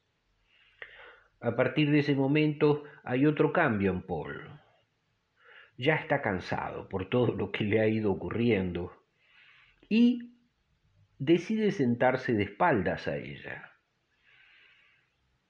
A 1.39 1.55
partir 1.55 1.91
de 1.91 1.99
ese 1.99 2.15
momento 2.15 2.83
hay 3.03 3.25
otro 3.25 3.53
cambio 3.53 3.91
en 3.91 4.01
Paul. 4.01 4.41
Ya 5.77 5.95
está 5.95 6.21
cansado 6.21 6.89
por 6.89 7.09
todo 7.09 7.33
lo 7.33 7.51
que 7.51 7.63
le 7.63 7.79
ha 7.79 7.87
ido 7.87 8.11
ocurriendo 8.11 8.91
y 9.87 10.33
decide 11.19 11.71
sentarse 11.71 12.33
de 12.33 12.43
espaldas 12.43 13.07
a 13.07 13.17
ella. 13.17 13.71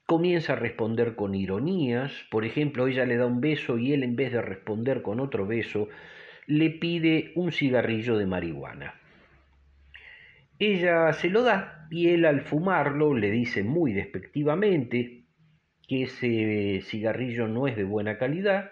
Comienza 0.05 0.53
a 0.53 0.57
responder 0.57 1.15
con 1.15 1.35
ironías, 1.35 2.13
por 2.31 2.45
ejemplo, 2.45 2.87
ella 2.87 3.05
le 3.05 3.17
da 3.17 3.25
un 3.25 3.41
beso 3.41 3.77
y 3.77 3.93
él 3.93 4.03
en 4.03 4.15
vez 4.15 4.31
de 4.33 4.41
responder 4.41 5.01
con 5.01 5.19
otro 5.19 5.45
beso, 5.45 5.87
le 6.45 6.69
pide 6.69 7.31
un 7.35 7.51
cigarrillo 7.51 8.17
de 8.17 8.25
marihuana. 8.25 8.95
Ella 10.59 11.11
se 11.13 11.29
lo 11.29 11.43
da 11.43 11.87
y 11.91 12.09
él 12.09 12.25
al 12.25 12.41
fumarlo 12.41 13.13
le 13.13 13.31
dice 13.31 13.63
muy 13.63 13.93
despectivamente 13.93 15.26
que 15.87 16.03
ese 16.03 16.81
cigarrillo 16.85 17.47
no 17.47 17.67
es 17.67 17.75
de 17.75 17.83
buena 17.83 18.17
calidad. 18.17 18.71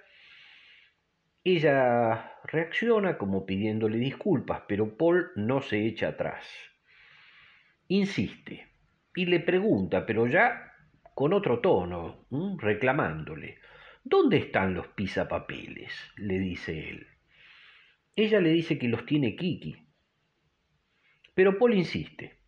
Ella 1.44 2.34
reacciona 2.44 3.18
como 3.18 3.46
pidiéndole 3.46 3.98
disculpas, 3.98 4.64
pero 4.68 4.98
Paul 4.98 5.32
no 5.36 5.62
se 5.62 5.86
echa 5.86 6.10
atrás. 6.10 6.46
Insiste 7.88 8.68
y 9.16 9.26
le 9.26 9.40
pregunta, 9.40 10.06
pero 10.06 10.28
ya 10.28 10.74
con 11.14 11.34
otro 11.34 11.60
tono, 11.60 12.26
reclamándole. 12.58 13.60
¿Dónde 14.04 14.38
están 14.38 14.74
los 14.74 14.88
pisapapeles? 14.88 15.92
le 16.18 16.38
dice 16.40 16.90
él. 16.90 17.08
Ella 18.16 18.40
le 18.40 18.50
dice 18.50 18.78
que 18.78 18.88
los 18.88 19.06
tiene 19.06 19.36
Kiki, 19.36 19.76
pero 21.34 21.58
Paul 21.58 21.74
insiste, 21.74 22.40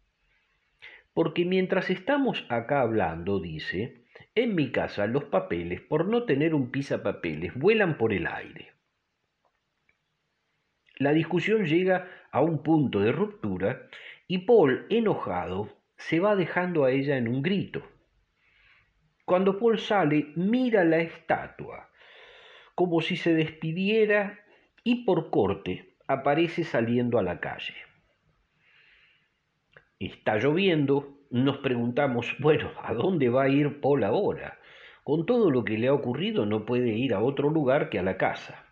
porque 1.13 1.43
mientras 1.45 1.89
estamos 1.89 2.45
acá 2.47 2.81
hablando, 2.81 3.39
dice, 3.39 4.06
en 4.43 4.55
mi 4.55 4.71
casa 4.71 5.07
los 5.07 5.25
papeles, 5.25 5.81
por 5.81 6.05
no 6.05 6.23
tener 6.23 6.53
un 6.53 6.71
pisapapeles, 6.71 7.53
vuelan 7.55 7.97
por 7.97 8.13
el 8.13 8.27
aire. 8.27 8.71
La 10.97 11.11
discusión 11.11 11.65
llega 11.65 12.07
a 12.31 12.41
un 12.41 12.63
punto 12.63 12.99
de 12.99 13.11
ruptura 13.11 13.87
y 14.27 14.39
Paul, 14.39 14.85
enojado, 14.89 15.69
se 15.97 16.19
va 16.19 16.35
dejando 16.35 16.85
a 16.85 16.91
ella 16.91 17.17
en 17.17 17.27
un 17.27 17.41
grito. 17.41 17.83
Cuando 19.25 19.59
Paul 19.59 19.79
sale, 19.79 20.31
mira 20.35 20.83
la 20.83 20.99
estatua, 20.99 21.89
como 22.75 23.01
si 23.01 23.17
se 23.17 23.33
despidiera 23.33 24.39
y 24.83 25.03
por 25.03 25.29
corte 25.29 25.95
aparece 26.07 26.63
saliendo 26.63 27.19
a 27.19 27.23
la 27.23 27.39
calle 27.39 27.87
está 29.99 30.37
lloviendo, 30.37 31.16
nos 31.31 31.57
preguntamos, 31.57 32.35
bueno, 32.39 32.71
¿a 32.83 32.93
dónde 32.93 33.29
va 33.29 33.43
a 33.43 33.49
ir 33.49 33.79
Paul 33.81 34.03
ahora? 34.03 34.59
Con 35.03 35.25
todo 35.25 35.51
lo 35.51 35.63
que 35.63 35.77
le 35.77 35.87
ha 35.87 35.93
ocurrido 35.93 36.45
no 36.45 36.65
puede 36.65 36.89
ir 36.97 37.13
a 37.13 37.21
otro 37.21 37.49
lugar 37.49 37.89
que 37.89 37.99
a 37.99 38.03
la 38.03 38.17
casa. 38.17 38.65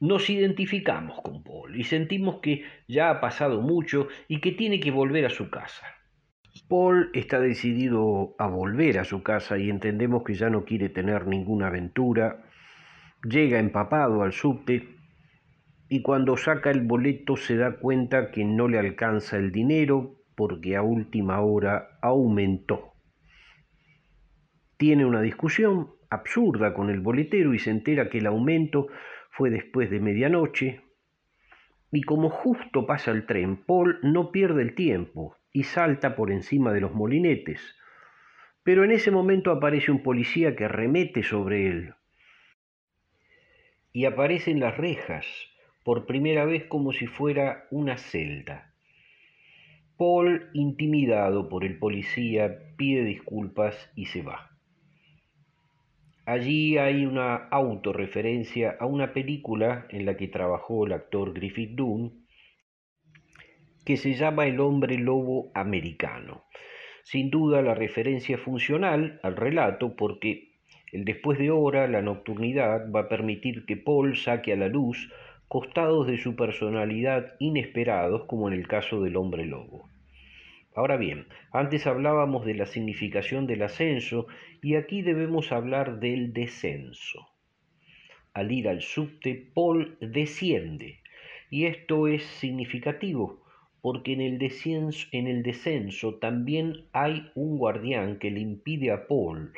Nos 0.00 0.30
identificamos 0.30 1.20
con 1.20 1.42
Paul 1.42 1.76
y 1.76 1.84
sentimos 1.84 2.40
que 2.40 2.64
ya 2.88 3.10
ha 3.10 3.20
pasado 3.20 3.60
mucho 3.60 4.08
y 4.28 4.40
que 4.40 4.52
tiene 4.52 4.80
que 4.80 4.90
volver 4.90 5.24
a 5.26 5.30
su 5.30 5.50
casa. 5.50 5.86
Paul 6.68 7.10
está 7.14 7.40
decidido 7.40 8.34
a 8.38 8.46
volver 8.46 8.98
a 8.98 9.04
su 9.04 9.22
casa 9.22 9.58
y 9.58 9.70
entendemos 9.70 10.22
que 10.24 10.34
ya 10.34 10.50
no 10.50 10.64
quiere 10.64 10.88
tener 10.88 11.26
ninguna 11.26 11.68
aventura. 11.68 12.44
Llega 13.22 13.58
empapado 13.58 14.22
al 14.22 14.32
subte 14.32 14.88
y 15.88 16.02
cuando 16.02 16.36
saca 16.36 16.70
el 16.70 16.82
boleto 16.82 17.36
se 17.36 17.56
da 17.56 17.78
cuenta 17.78 18.30
que 18.30 18.44
no 18.44 18.68
le 18.68 18.78
alcanza 18.78 19.36
el 19.36 19.52
dinero 19.52 20.21
porque 20.34 20.76
a 20.76 20.82
última 20.82 21.40
hora 21.40 21.98
aumentó. 22.00 22.92
Tiene 24.76 25.04
una 25.04 25.20
discusión 25.20 25.90
absurda 26.10 26.74
con 26.74 26.90
el 26.90 27.00
boletero 27.00 27.54
y 27.54 27.58
se 27.58 27.70
entera 27.70 28.10
que 28.10 28.18
el 28.18 28.26
aumento 28.26 28.88
fue 29.30 29.50
después 29.50 29.90
de 29.90 30.00
medianoche. 30.00 30.82
Y 31.90 32.02
como 32.02 32.30
justo 32.30 32.86
pasa 32.86 33.10
el 33.10 33.26
tren, 33.26 33.56
Paul 33.64 33.98
no 34.02 34.30
pierde 34.30 34.62
el 34.62 34.74
tiempo 34.74 35.36
y 35.52 35.64
salta 35.64 36.16
por 36.16 36.30
encima 36.30 36.72
de 36.72 36.80
los 36.80 36.92
molinetes. 36.94 37.76
Pero 38.62 38.84
en 38.84 38.92
ese 38.92 39.10
momento 39.10 39.50
aparece 39.50 39.90
un 39.90 40.02
policía 40.02 40.56
que 40.56 40.68
remete 40.68 41.22
sobre 41.22 41.66
él. 41.66 41.94
Y 43.92 44.06
aparecen 44.06 44.60
las 44.60 44.76
rejas, 44.76 45.26
por 45.84 46.06
primera 46.06 46.44
vez 46.44 46.64
como 46.64 46.92
si 46.92 47.06
fuera 47.06 47.66
una 47.70 47.98
celda. 47.98 48.71
Paul, 49.96 50.50
intimidado 50.52 51.48
por 51.48 51.64
el 51.64 51.78
policía, 51.78 52.74
pide 52.76 53.04
disculpas 53.04 53.90
y 53.94 54.06
se 54.06 54.22
va. 54.22 54.50
Allí 56.24 56.78
hay 56.78 57.04
una 57.04 57.34
autorreferencia 57.34 58.76
a 58.78 58.86
una 58.86 59.12
película 59.12 59.86
en 59.90 60.06
la 60.06 60.16
que 60.16 60.28
trabajó 60.28 60.86
el 60.86 60.92
actor 60.92 61.32
Griffith 61.32 61.74
Dunn, 61.74 62.26
que 63.84 63.96
se 63.96 64.14
llama 64.14 64.46
El 64.46 64.60
hombre 64.60 64.98
lobo 64.98 65.50
americano. 65.54 66.44
Sin 67.02 67.30
duda 67.30 67.62
la 67.62 67.74
referencia 67.74 68.38
funcional 68.38 69.18
al 69.24 69.36
relato 69.36 69.96
porque 69.96 70.52
el 70.92 71.04
después 71.04 71.38
de 71.38 71.50
hora, 71.50 71.88
la 71.88 72.02
nocturnidad, 72.02 72.90
va 72.92 73.00
a 73.00 73.08
permitir 73.08 73.64
que 73.66 73.76
Paul 73.76 74.16
saque 74.16 74.52
a 74.52 74.56
la 74.56 74.68
luz 74.68 75.10
costados 75.52 76.06
de 76.06 76.16
su 76.16 76.34
personalidad 76.34 77.34
inesperados 77.38 78.24
como 78.24 78.48
en 78.48 78.54
el 78.54 78.66
caso 78.66 79.02
del 79.02 79.18
hombre 79.18 79.44
lobo. 79.44 79.86
Ahora 80.74 80.96
bien, 80.96 81.26
antes 81.52 81.86
hablábamos 81.86 82.46
de 82.46 82.54
la 82.54 82.64
significación 82.64 83.46
del 83.46 83.60
ascenso 83.60 84.28
y 84.62 84.76
aquí 84.76 85.02
debemos 85.02 85.52
hablar 85.52 86.00
del 86.00 86.32
descenso. 86.32 87.28
Al 88.32 88.50
ir 88.50 88.66
al 88.66 88.80
subte, 88.80 89.50
Paul 89.52 89.98
desciende 90.00 91.00
y 91.50 91.66
esto 91.66 92.08
es 92.08 92.22
significativo 92.22 93.44
porque 93.82 94.14
en 94.14 94.22
el, 94.22 94.38
descenso, 94.38 95.06
en 95.12 95.26
el 95.26 95.42
descenso 95.42 96.14
también 96.14 96.86
hay 96.94 97.30
un 97.34 97.58
guardián 97.58 98.18
que 98.18 98.30
le 98.30 98.40
impide 98.40 98.90
a 98.90 99.06
Paul 99.06 99.52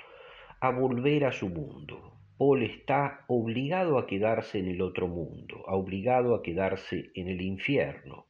a 0.59 0.71
volver 0.71 1.25
a 1.25 1.31
su 1.31 1.49
mundo. 1.49 2.14
Paul 2.39 2.63
está 2.63 3.25
obligado 3.29 3.99
a 3.99 4.07
quedarse 4.07 4.59
en 4.59 4.69
el 4.69 4.83
otro 4.83 5.09
mundo, 5.09 5.63
obligado 5.67 6.35
a 6.35 6.43
quedarse 6.43 7.11
en 7.15 7.29
el 7.29 7.41
infierno 7.41 8.27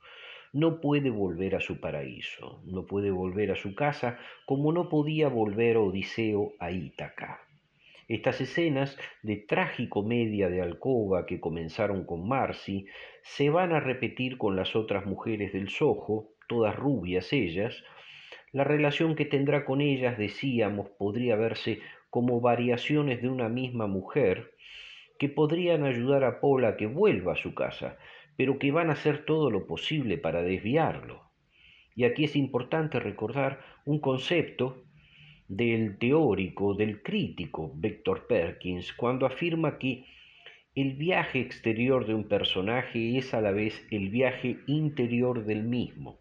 no 0.54 0.80
puede 0.80 1.10
volver 1.10 1.56
a 1.56 1.60
su 1.60 1.80
paraíso, 1.80 2.62
no 2.64 2.86
puede 2.86 3.10
volver 3.10 3.50
a 3.50 3.56
su 3.56 3.74
casa 3.74 4.20
como 4.46 4.72
no 4.72 4.88
podía 4.88 5.28
volver 5.28 5.76
Odiseo 5.76 6.52
a 6.60 6.70
Ítaca. 6.70 7.40
Estas 8.06 8.40
escenas 8.40 8.96
de 9.24 9.36
tragicomedia 9.36 10.48
de 10.48 10.62
alcoba 10.62 11.26
que 11.26 11.40
comenzaron 11.40 12.06
con 12.06 12.28
Marcy 12.28 12.86
se 13.24 13.50
van 13.50 13.72
a 13.72 13.80
repetir 13.80 14.38
con 14.38 14.54
las 14.54 14.76
otras 14.76 15.06
mujeres 15.06 15.52
del 15.52 15.68
Soho, 15.68 16.28
todas 16.46 16.76
rubias 16.76 17.32
ellas. 17.32 17.82
La 18.52 18.62
relación 18.62 19.16
que 19.16 19.24
tendrá 19.24 19.64
con 19.64 19.80
ellas, 19.80 20.16
decíamos, 20.16 20.88
podría 20.90 21.34
verse 21.34 21.80
como 22.14 22.40
variaciones 22.40 23.20
de 23.22 23.28
una 23.28 23.48
misma 23.48 23.88
mujer 23.88 24.52
que 25.18 25.28
podrían 25.28 25.82
ayudar 25.82 26.22
a 26.22 26.40
Paul 26.40 26.64
a 26.64 26.76
que 26.76 26.86
vuelva 26.86 27.32
a 27.32 27.36
su 27.36 27.56
casa, 27.56 27.98
pero 28.36 28.60
que 28.60 28.70
van 28.70 28.88
a 28.88 28.92
hacer 28.92 29.24
todo 29.24 29.50
lo 29.50 29.66
posible 29.66 30.16
para 30.16 30.44
desviarlo. 30.44 31.24
Y 31.96 32.04
aquí 32.04 32.22
es 32.22 32.36
importante 32.36 33.00
recordar 33.00 33.58
un 33.84 33.98
concepto 33.98 34.84
del 35.48 35.98
teórico, 35.98 36.74
del 36.74 37.02
crítico 37.02 37.72
Victor 37.74 38.28
Perkins, 38.28 38.92
cuando 38.92 39.26
afirma 39.26 39.76
que 39.76 40.04
el 40.76 40.92
viaje 40.92 41.40
exterior 41.40 42.06
de 42.06 42.14
un 42.14 42.28
personaje 42.28 43.18
es 43.18 43.34
a 43.34 43.40
la 43.40 43.50
vez 43.50 43.84
el 43.90 44.10
viaje 44.10 44.58
interior 44.68 45.44
del 45.44 45.64
mismo. 45.64 46.20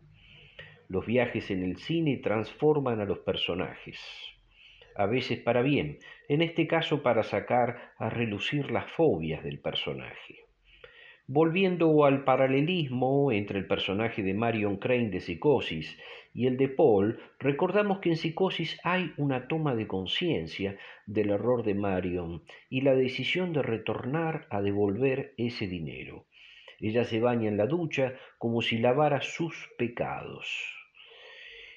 Los 0.90 1.06
viajes 1.06 1.52
en 1.52 1.64
el 1.64 1.78
cine 1.78 2.18
transforman 2.18 3.00
a 3.00 3.06
los 3.06 3.20
personajes, 3.20 4.00
a 4.96 5.06
veces 5.06 5.40
para 5.40 5.62
bien, 5.62 6.00
en 6.28 6.42
este 6.42 6.68
caso 6.68 7.04
para 7.04 7.24
sacar 7.24 7.94
a 7.98 8.10
relucir 8.10 8.72
las 8.72 8.92
fobias 8.92 9.44
del 9.44 9.60
personaje. 9.60 10.44
Volviendo 11.28 12.04
al 12.04 12.26
paralelismo 12.26 13.32
entre 13.32 13.58
el 13.58 13.66
personaje 13.66 14.24
de 14.24 14.34
Marion 14.34 14.76
Crane 14.76 15.10
de 15.10 15.22
Psicosis 15.22 15.98
y 16.34 16.48
el 16.48 16.58
de 16.58 16.68
Paul, 16.68 17.18
recordamos 17.40 18.00
que 18.00 18.10
en 18.10 18.18
Psicosis 18.18 18.78
hay 18.84 19.14
una 19.16 19.48
toma 19.48 19.74
de 19.74 19.88
conciencia 19.88 20.78
del 21.06 21.30
error 21.30 21.64
de 21.64 21.76
Marion 21.76 22.44
y 22.70 22.82
la 22.82 22.94
decisión 22.94 23.54
de 23.54 23.62
retornar 23.62 24.48
a 24.50 24.62
devolver 24.62 25.34
ese 25.38 25.66
dinero. 25.68 26.26
Ella 26.82 27.06
se 27.06 27.22
baña 27.22 27.48
en 27.48 27.56
la 27.56 27.68
ducha 27.68 28.16
como 28.38 28.62
si 28.62 28.78
lavara 28.78 29.22
sus 29.22 29.70
pecados. 29.78 30.83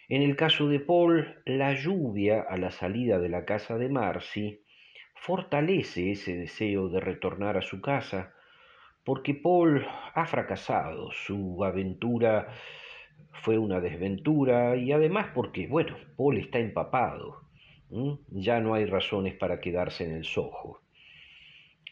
En 0.09 0.23
el 0.23 0.37
caso 0.37 0.69
de 0.69 0.79
Paul, 0.79 1.43
la 1.45 1.75
lluvia 1.75 2.43
a 2.43 2.57
la 2.57 2.71
salida 2.71 3.19
de 3.19 3.29
la 3.29 3.45
casa 3.45 3.77
de 3.77 3.89
Marcy 3.89 4.61
fortalece 5.17 6.13
ese 6.13 6.37
deseo 6.37 6.89
de 6.89 7.01
retornar 7.01 7.57
a 7.57 7.63
su 7.63 7.81
casa 7.81 8.33
porque 9.05 9.35
Paul 9.35 9.85
ha 10.15 10.27
fracasado, 10.27 11.11
su 11.11 11.65
aventura 11.65 12.49
fue 13.33 13.59
una 13.59 13.81
desventura 13.81 14.77
y 14.77 14.93
además 14.93 15.29
porque, 15.35 15.67
bueno, 15.67 15.97
Paul 16.17 16.39
está 16.39 16.61
empapado, 16.61 17.43
ya 18.31 18.61
no 18.61 18.75
hay 18.75 18.85
razones 18.85 19.35
para 19.35 19.61
quedarse 19.61 20.05
en 20.05 20.13
el 20.13 20.25
sojo. 20.25 20.83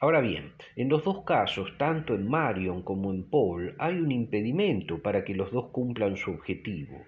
Ahora 0.00 0.20
bien, 0.20 0.52
en 0.76 0.88
los 0.88 1.02
dos 1.02 1.24
casos, 1.24 1.78
tanto 1.78 2.14
en 2.14 2.28
Marion 2.28 2.82
como 2.82 3.12
en 3.12 3.28
Paul, 3.30 3.74
hay 3.78 3.98
un 3.98 4.12
impedimento 4.12 5.00
para 5.02 5.24
que 5.24 5.34
los 5.34 5.50
dos 5.50 5.70
cumplan 5.70 6.16
su 6.16 6.30
objetivo. 6.30 7.04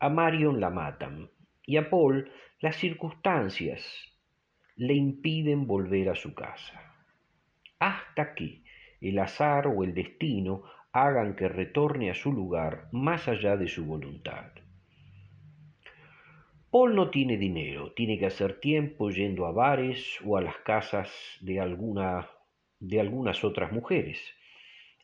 A 0.00 0.08
Marion 0.08 0.60
la 0.60 0.70
matan 0.70 1.28
y 1.66 1.76
a 1.76 1.90
Paul 1.90 2.30
las 2.60 2.76
circunstancias 2.76 3.82
le 4.76 4.94
impiden 4.94 5.66
volver 5.66 6.08
a 6.08 6.14
su 6.14 6.34
casa. 6.34 6.94
Hasta 7.80 8.34
que, 8.34 8.62
el 9.00 9.18
azar 9.18 9.66
o 9.66 9.82
el 9.82 9.94
destino 9.94 10.62
hagan 10.92 11.34
que 11.34 11.48
retorne 11.48 12.10
a 12.10 12.14
su 12.14 12.32
lugar 12.32 12.88
más 12.92 13.28
allá 13.28 13.56
de 13.56 13.66
su 13.66 13.84
voluntad. 13.84 14.52
Paul 16.70 16.94
no 16.94 17.10
tiene 17.10 17.36
dinero, 17.36 17.92
tiene 17.92 18.18
que 18.18 18.26
hacer 18.26 18.60
tiempo 18.60 19.10
yendo 19.10 19.46
a 19.46 19.52
bares 19.52 20.18
o 20.24 20.36
a 20.36 20.42
las 20.42 20.58
casas 20.58 21.10
de, 21.40 21.54
de 22.80 23.00
algunas 23.00 23.44
otras 23.44 23.72
mujeres. 23.72 24.20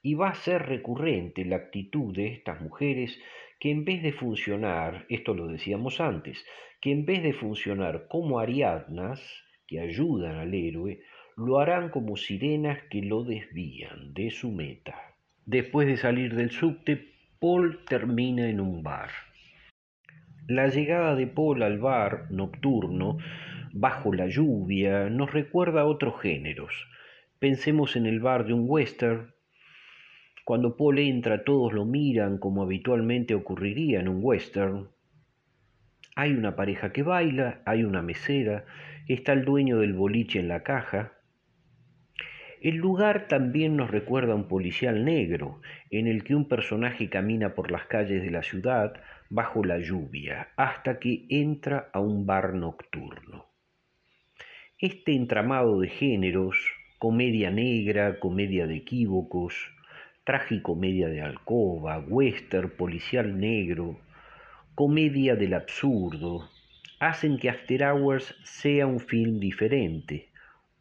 Y 0.03 0.15
va 0.15 0.29
a 0.29 0.35
ser 0.35 0.67
recurrente 0.67 1.45
la 1.45 1.57
actitud 1.57 2.15
de 2.15 2.29
estas 2.29 2.61
mujeres 2.61 3.19
que 3.65 3.71
en 3.71 3.87
vez 3.87 4.03
de 4.03 4.13
funcionar, 4.13 5.07
esto 5.09 5.33
lo 5.33 5.47
decíamos 5.47 5.99
antes, 5.99 6.45
que 6.83 6.93
en 6.93 7.07
vez 7.07 7.23
de 7.23 7.33
funcionar 7.33 8.09
como 8.09 8.39
ariadnas, 8.39 9.23
que 9.67 9.81
ayudan 9.81 10.37
al 10.37 10.53
héroe, 10.53 11.01
lo 11.39 11.59
harán 11.59 11.89
como 11.89 12.19
sirenas 12.19 12.79
que 12.91 13.01
lo 13.01 13.25
desvían 13.25 14.13
de 14.13 14.31
su 14.31 14.53
meta. 14.53 14.95
Después 15.47 15.87
de 15.87 15.97
salir 15.97 16.35
del 16.35 16.51
subte, 16.51 17.09
Paul 17.41 17.87
termina 17.89 18.51
en 18.51 18.61
un 18.61 18.83
bar. 18.83 19.09
La 20.47 20.69
llegada 20.69 21.15
de 21.15 21.27
Paul 21.27 21.63
al 21.63 21.79
bar 21.79 22.31
nocturno, 22.31 23.17
bajo 23.73 24.13
la 24.13 24.27
lluvia, 24.27 25.09
nos 25.09 25.33
recuerda 25.33 25.81
a 25.81 25.87
otros 25.87 26.21
géneros. 26.21 26.87
Pensemos 27.39 27.97
en 27.97 28.05
el 28.05 28.21
bar 28.21 28.45
de 28.45 28.53
un 28.53 28.67
western. 28.67 29.34
Cuando 30.45 30.77
Paul 30.77 30.99
entra 30.99 31.43
todos 31.43 31.73
lo 31.73 31.85
miran 31.85 32.39
como 32.39 32.63
habitualmente 32.63 33.35
ocurriría 33.35 34.01
en 34.01 34.09
un 34.09 34.21
western. 34.23 34.89
Hay 36.15 36.33
una 36.33 36.55
pareja 36.55 36.93
que 36.93 37.03
baila, 37.03 37.63
hay 37.65 37.83
una 37.83 38.03
mesera, 38.03 38.65
está 39.09 39.33
el 39.33 39.45
dueño 39.45 39.79
del 39.79 39.95
boliche 39.95 40.39
en 40.39 40.49
la 40.49 40.63
caja, 40.63 41.15
el 42.65 42.77
lugar 42.77 43.29
también 43.29 43.77
nos 43.77 43.91
recuerda 43.91 44.33
a 44.33 44.37
un 44.37 44.49
policial 44.49 45.05
negro, 45.05 45.61
en 45.91 46.07
el 46.07 46.25
que 46.25 46.35
un 46.35 46.49
personaje 46.49 47.11
camina 47.11 47.55
por 47.55 47.71
las 47.71 47.85
calles 47.85 48.23
de 48.23 48.31
la 48.31 48.43
ciudad 48.43 48.95
bajo 49.29 49.63
la 49.65 49.81
lluvia, 49.81 50.49
hasta 50.57 50.99
que 50.99 51.27
entra 51.29 51.91
a 51.93 52.01
un 52.01 52.25
bar 52.25 52.55
nocturno. 52.55 53.45
Este 54.79 55.15
entramado 55.15 55.79
de 55.79 55.89
géneros, 55.89 56.57
comedia 56.99 57.51
negra, 57.51 58.19
comedia 58.19 58.67
de 58.67 58.77
equívocos, 58.77 59.74
tragicomedia 60.25 61.09
de 61.09 61.21
alcoba, 61.21 61.99
western, 61.99 62.71
policial 62.71 63.39
negro, 63.39 63.99
comedia 64.75 65.37
del 65.37 65.53
absurdo, 65.53 66.49
hacen 66.99 67.39
que 67.39 67.51
After 67.51 67.85
Hours 67.85 68.35
sea 68.43 68.87
un 68.87 69.01
film 69.01 69.39
diferente, 69.39 70.29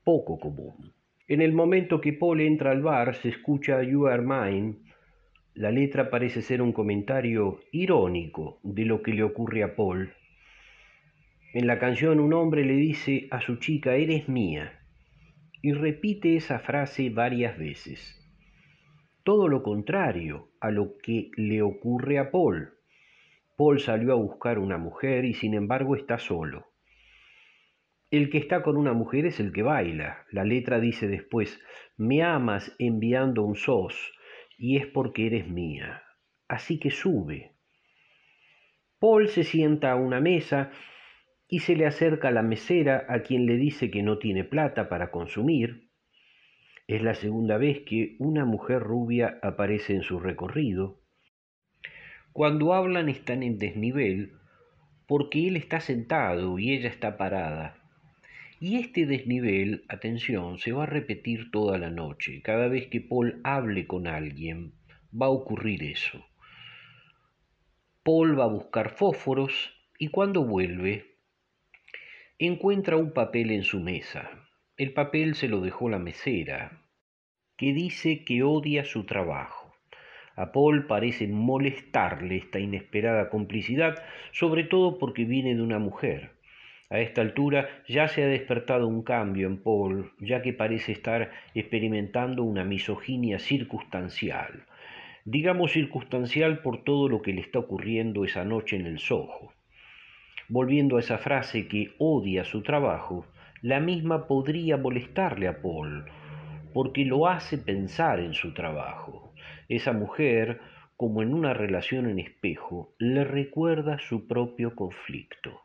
poco 0.03 0.40
común. 0.40 0.94
En 1.28 1.41
el 1.41 1.52
momento 1.52 1.99
que 1.99 2.14
Paul 2.14 2.41
entra 2.41 2.72
al 2.72 2.82
bar 2.82 3.15
se 3.15 3.30
escucha 3.30 3.84
You 3.84 4.07
Are 4.07 4.22
Mine. 4.22 4.76
La 5.56 5.72
letra 5.72 6.10
parece 6.10 6.41
ser 6.41 6.61
un 6.61 6.72
comentario 6.72 7.60
irónico 7.72 8.60
de 8.64 8.86
lo 8.86 9.02
que 9.02 9.14
le 9.14 9.24
ocurre 9.24 9.64
a 9.64 9.76
Paul. 9.76 10.14
En 11.53 11.68
la 11.68 11.80
canción 11.80 12.20
un 12.20 12.34
hombre 12.34 12.65
le 12.65 12.76
dice 12.76 13.28
a 13.30 13.41
su 13.41 13.57
chica, 13.57 13.95
eres 13.95 14.28
mía, 14.28 14.80
y 15.61 15.74
repite 15.74 16.36
esa 16.36 16.60
frase 16.60 17.10
varias 17.10 17.57
veces. 17.57 18.23
Todo 19.24 19.48
lo 19.48 19.64
contrario 19.64 20.50
a 20.60 20.70
lo 20.70 20.98
que 20.98 21.32
le 21.38 21.62
ocurre 21.62 22.20
a 22.20 22.30
Paul. 22.30 22.74
Paul 23.56 23.80
salió 23.80 24.12
a 24.12 24.16
buscar 24.16 24.60
una 24.60 24.78
mujer 24.78 25.24
y 25.24 25.34
sin 25.34 25.54
embargo 25.54 25.95
está 25.95 26.18
solo. 26.18 26.68
El 28.12 28.30
que 28.30 28.38
está 28.38 28.62
con 28.62 28.76
una 28.76 28.94
mujer 28.94 29.26
es 29.26 29.40
el 29.40 29.54
que 29.54 29.64
baila. 29.64 30.26
La 30.30 30.44
letra 30.44 30.80
dice 30.80 31.08
después, 31.08 31.60
me 31.95 32.22
amas 32.22 32.76
enviando 32.80 33.44
un 33.44 33.56
sos 33.56 34.12
y 34.58 34.78
es 34.78 34.88
porque 34.88 35.26
eres 35.28 35.48
mía. 35.48 36.04
Así 36.50 36.78
que 36.78 36.91
sube. 36.91 37.54
Paul 39.00 39.30
se 39.30 39.44
sienta 39.44 39.91
a 39.91 39.95
una 39.95 40.20
mesa 40.20 40.72
y 41.48 41.60
se 41.60 41.76
le 41.76 41.86
acerca 41.86 42.30
la 42.30 42.41
mesera 42.41 43.06
a 43.08 43.22
quien 43.22 43.45
le 43.45 43.56
dice 43.56 43.90
que 43.90 44.04
no 44.04 44.18
tiene 44.18 44.44
plata 44.44 44.90
para 44.90 45.12
consumir. 45.12 45.90
Es 46.88 47.02
la 47.02 47.16
segunda 47.16 47.58
vez 47.58 47.82
que 47.86 48.16
una 48.20 48.44
mujer 48.44 48.82
rubia 48.82 49.40
aparece 49.42 49.94
en 49.94 50.04
su 50.04 50.20
recorrido. 50.20 51.00
Cuando 52.34 52.74
hablan 52.74 53.08
están 53.08 53.42
en 53.42 53.58
desnivel 53.58 54.34
porque 55.08 55.48
él 55.48 55.56
está 55.56 55.80
sentado 55.80 56.60
y 56.60 56.74
ella 56.74 56.90
está 56.90 57.18
parada. 57.18 57.78
Y 58.60 58.78
este 58.78 59.06
desnivel, 59.06 59.86
atención, 59.88 60.58
se 60.58 60.72
va 60.72 60.84
a 60.84 60.88
repetir 60.88 61.52
toda 61.52 61.78
la 61.78 61.90
noche. 61.90 62.42
Cada 62.42 62.68
vez 62.68 62.88
que 62.88 63.02
Paul 63.02 63.40
hable 63.44 63.88
con 63.88 64.08
alguien, 64.08 64.74
va 65.14 65.28
a 65.28 65.32
ocurrir 65.32 65.84
eso. 65.84 66.26
Paul 68.04 68.38
va 68.38 68.46
a 68.46 68.48
buscar 68.48 68.90
fósforos 68.90 69.74
y 69.98 70.10
cuando 70.10 70.46
vuelve, 70.46 71.18
encuentra 72.40 72.98
un 72.98 73.14
papel 73.14 73.52
en 73.52 73.64
su 73.64 73.80
mesa. 73.80 74.43
El 74.76 74.91
papel 74.94 75.36
se 75.36 75.48
lo 75.48 75.62
dejó 75.62 75.88
la 75.88 76.00
mesera, 76.00 76.82
que 77.58 77.74
dice 77.74 78.26
que 78.26 78.41
odia 78.41 78.86
su 78.86 79.06
trabajo. 79.06 79.72
A 80.36 80.52
Paul 80.52 80.88
parece 80.88 81.28
molestarle 81.28 82.38
esta 82.38 82.58
inesperada 82.58 83.30
complicidad, 83.30 84.04
sobre 84.32 84.64
todo 84.64 84.98
porque 84.98 85.26
viene 85.26 85.54
de 85.54 85.62
una 85.62 85.78
mujer. 85.78 86.32
A 86.90 87.00
esta 87.02 87.22
altura 87.22 87.70
ya 87.88 88.08
se 88.08 88.24
ha 88.24 88.28
despertado 88.28 88.88
un 88.88 89.04
cambio 89.04 89.45
en 89.45 89.62
Paul, 89.62 90.14
ya 90.20 90.41
que 90.41 90.54
parece 90.54 90.91
estar 90.91 91.30
experimentando 91.54 92.41
una 92.44 92.64
misoginia 92.64 93.38
circunstancial. 93.38 94.66
Digamos 95.24 95.74
circunstancial 95.74 96.64
por 96.64 96.84
todo 96.84 97.10
lo 97.10 97.22
que 97.22 97.34
le 97.34 97.41
está 97.41 97.60
ocurriendo 97.60 98.26
esa 98.26 98.44
noche 98.44 98.78
en 98.78 98.88
el 98.88 98.98
Soho. 98.98 99.54
Volviendo 100.50 100.98
a 100.98 101.00
esa 101.00 101.20
frase 101.20 101.68
que 101.68 101.94
odia 102.00 102.44
su 102.44 102.64
trabajo, 102.64 103.28
la 103.64 103.80
misma 103.80 104.27
podría 104.27 104.76
molestarle 104.76 105.48
a 105.48 105.61
Paul, 105.61 106.03
porque 106.73 107.06
lo 107.06 107.30
hace 107.30 107.57
pensar 107.57 108.19
en 108.19 108.34
su 108.34 108.53
trabajo. 108.53 109.34
Esa 109.69 109.94
mujer, 109.94 110.60
como 110.98 111.22
en 111.22 111.34
una 111.34 111.53
relación 111.53 112.10
en 112.10 112.19
espejo, 112.19 112.94
le 112.99 113.23
recuerda 113.23 113.99
su 113.99 114.27
propio 114.27 114.76
conflicto. 114.76 115.61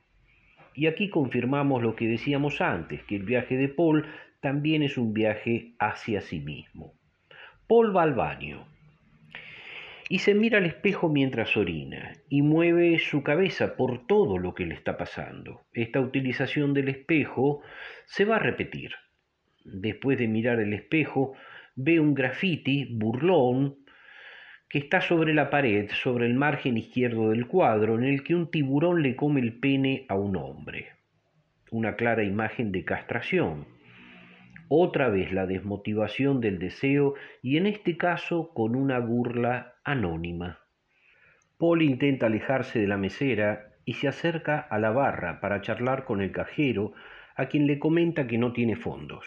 Y 0.74 0.86
aquí 0.86 1.10
confirmamos 1.10 1.82
lo 1.82 1.96
que 1.96 2.06
decíamos 2.06 2.60
antes, 2.60 3.02
que 3.02 3.16
el 3.16 3.24
viaje 3.24 3.56
de 3.56 3.68
Paul 3.68 4.06
también 4.40 4.84
es 4.84 4.96
un 4.96 5.12
viaje 5.12 5.74
hacia 5.80 6.20
sí 6.20 6.38
mismo. 6.38 6.94
Paul 7.66 7.96
va 7.96 8.04
al 8.04 8.14
baño 8.14 8.64
y 10.08 10.20
se 10.20 10.34
mira 10.34 10.58
al 10.58 10.66
espejo 10.66 11.08
mientras 11.08 11.56
orina 11.56 12.14
y 12.28 12.42
mueve 12.42 12.98
su 12.98 13.22
cabeza 13.22 13.76
por 13.76 14.06
todo 14.06 14.38
lo 14.38 14.54
que 14.54 14.64
le 14.64 14.74
está 14.74 14.96
pasando. 14.96 15.62
Esta 15.72 16.00
utilización 16.00 16.72
del 16.72 16.88
espejo 16.88 17.60
se 18.06 18.24
va 18.24 18.36
a 18.36 18.40
repetir. 18.40 18.92
Después 19.64 20.18
de 20.18 20.28
mirar 20.28 20.60
el 20.60 20.72
espejo, 20.72 21.34
ve 21.76 22.00
un 22.00 22.14
graffiti 22.14 22.86
burlón 22.86 23.76
que 24.68 24.78
está 24.78 25.00
sobre 25.00 25.34
la 25.34 25.50
pared, 25.50 25.90
sobre 25.90 26.26
el 26.26 26.34
margen 26.34 26.76
izquierdo 26.76 27.30
del 27.30 27.46
cuadro, 27.46 27.96
en 27.98 28.04
el 28.04 28.22
que 28.22 28.34
un 28.34 28.50
tiburón 28.50 29.02
le 29.02 29.16
come 29.16 29.40
el 29.40 29.58
pene 29.58 30.06
a 30.08 30.14
un 30.14 30.36
hombre. 30.36 30.88
Una 31.70 31.96
clara 31.96 32.24
imagen 32.24 32.72
de 32.72 32.84
castración. 32.84 33.66
Otra 34.68 35.08
vez 35.08 35.32
la 35.32 35.46
desmotivación 35.46 36.40
del 36.40 36.58
deseo 36.58 37.14
y 37.42 37.56
en 37.56 37.66
este 37.66 37.96
caso 37.96 38.52
con 38.52 38.76
una 38.76 38.98
burla 38.98 39.77
anónima. 39.90 40.60
Paul 41.56 41.82
intenta 41.82 42.26
alejarse 42.26 42.78
de 42.78 42.86
la 42.86 42.96
mesera 42.96 43.72
y 43.84 43.94
se 43.94 44.06
acerca 44.06 44.58
a 44.58 44.78
la 44.78 44.90
barra 44.90 45.40
para 45.40 45.60
charlar 45.60 46.04
con 46.04 46.20
el 46.20 46.30
cajero, 46.30 46.92
a 47.34 47.46
quien 47.46 47.66
le 47.66 47.78
comenta 47.78 48.26
que 48.26 48.38
no 48.38 48.52
tiene 48.52 48.76
fondos. 48.76 49.26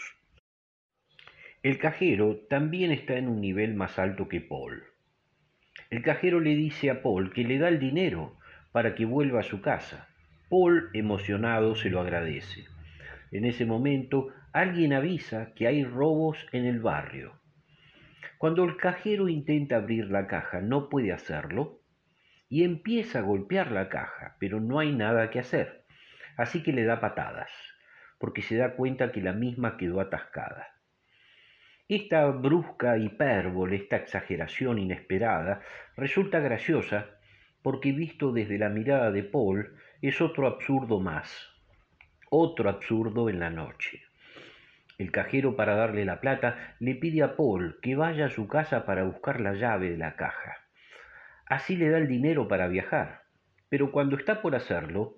El 1.64 1.78
cajero 1.78 2.38
también 2.50 2.92
está 2.92 3.18
en 3.18 3.28
un 3.28 3.42
nivel 3.42 3.74
más 3.74 4.00
alto 4.00 4.28
que 4.28 4.42
Paul. 4.42 4.84
El 5.90 6.04
cajero 6.04 6.40
le 6.40 6.56
dice 6.56 6.90
a 6.90 7.02
Paul 7.02 7.34
que 7.34 7.44
le 7.44 7.58
da 7.58 7.68
el 7.70 7.80
dinero 7.80 8.38
para 8.72 8.96
que 8.96 9.06
vuelva 9.06 9.40
a 9.42 9.44
su 9.44 9.62
casa. 9.62 10.08
Paul, 10.50 10.90
emocionado, 10.94 11.76
se 11.76 11.90
lo 11.90 12.00
agradece. 12.00 12.66
En 13.32 13.46
ese 13.46 13.66
momento, 13.66 14.30
alguien 14.54 14.94
avisa 14.94 15.54
que 15.56 15.68
hay 15.68 15.84
robos 15.84 16.38
en 16.52 16.66
el 16.66 16.80
barrio. 16.80 17.41
Cuando 18.42 18.64
el 18.64 18.76
cajero 18.76 19.30
intenta 19.30 19.76
abrir 19.76 20.10
la 20.10 20.26
caja, 20.26 20.62
no 20.62 20.90
puede 20.90 21.12
hacerlo 21.14 21.84
y 22.50 22.64
empieza 22.64 23.20
a 23.20 23.22
golpear 23.22 23.72
la 23.72 23.88
caja, 23.88 24.36
pero 24.40 24.60
no 24.60 24.80
hay 24.80 24.96
nada 24.96 25.30
que 25.30 25.38
hacer. 25.38 25.86
Así 26.38 26.64
que 26.64 26.74
le 26.74 26.84
da 26.84 27.00
patadas, 27.00 27.52
porque 28.18 28.42
se 28.42 28.58
da 28.58 28.76
cuenta 28.76 29.12
que 29.12 29.22
la 29.22 29.34
misma 29.34 29.78
quedó 29.78 30.02
atascada. 30.02 30.70
Esta 31.88 32.26
brusca 32.32 32.98
hipérbole, 32.98 33.76
esta 33.76 33.98
exageración 33.98 34.80
inesperada, 34.80 35.62
resulta 35.96 36.40
graciosa 36.40 37.12
porque 37.62 37.92
visto 37.92 38.32
desde 38.32 38.58
la 38.58 38.70
mirada 38.70 39.12
de 39.12 39.22
Paul 39.22 39.76
es 40.02 40.20
otro 40.20 40.48
absurdo 40.48 41.00
más 41.00 41.52
otro 42.34 42.70
absurdo 42.70 43.30
en 43.30 43.40
la 43.42 43.50
noche. 43.50 44.11
El 45.02 45.12
cajero 45.12 45.56
para 45.56 45.74
darle 45.74 46.06
la 46.06 46.22
plata 46.22 46.76
le 46.80 46.94
pide 46.94 47.24
a 47.24 47.36
Paul 47.36 47.80
que 47.82 47.96
vaya 47.96 48.28
a 48.28 48.30
su 48.30 48.48
casa 48.48 48.86
para 48.86 49.04
buscar 49.04 49.42
la 49.42 49.56
llave 49.56 49.90
de 49.90 49.98
la 49.98 50.16
caja. 50.16 50.58
Así 51.48 51.76
le 51.76 51.90
da 51.90 51.98
el 51.98 52.08
dinero 52.08 52.48
para 52.48 52.68
viajar. 52.68 53.24
Pero 53.68 53.92
cuando 53.92 54.16
está 54.16 54.44
por 54.44 54.56
hacerlo, 54.56 55.16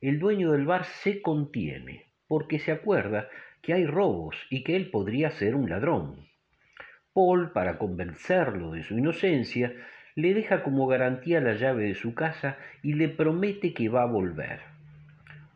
el 0.00 0.18
dueño 0.18 0.52
del 0.52 0.64
bar 0.64 0.84
se 0.84 1.20
contiene, 1.20 2.06
porque 2.26 2.58
se 2.58 2.72
acuerda 2.72 3.28
que 3.60 3.74
hay 3.74 3.84
robos 3.84 4.36
y 4.48 4.64
que 4.64 4.74
él 4.74 4.90
podría 4.90 5.28
ser 5.28 5.54
un 5.54 5.68
ladrón. 5.68 6.26
Paul, 7.12 7.52
para 7.52 7.76
convencerlo 7.76 8.70
de 8.70 8.84
su 8.84 8.96
inocencia, 8.96 9.74
le 10.14 10.32
deja 10.32 10.62
como 10.62 10.86
garantía 10.86 11.42
la 11.42 11.52
llave 11.52 11.88
de 11.88 11.94
su 11.94 12.14
casa 12.14 12.56
y 12.82 12.94
le 12.94 13.10
promete 13.10 13.74
que 13.74 13.90
va 13.90 14.04
a 14.04 14.06
volver. 14.06 14.60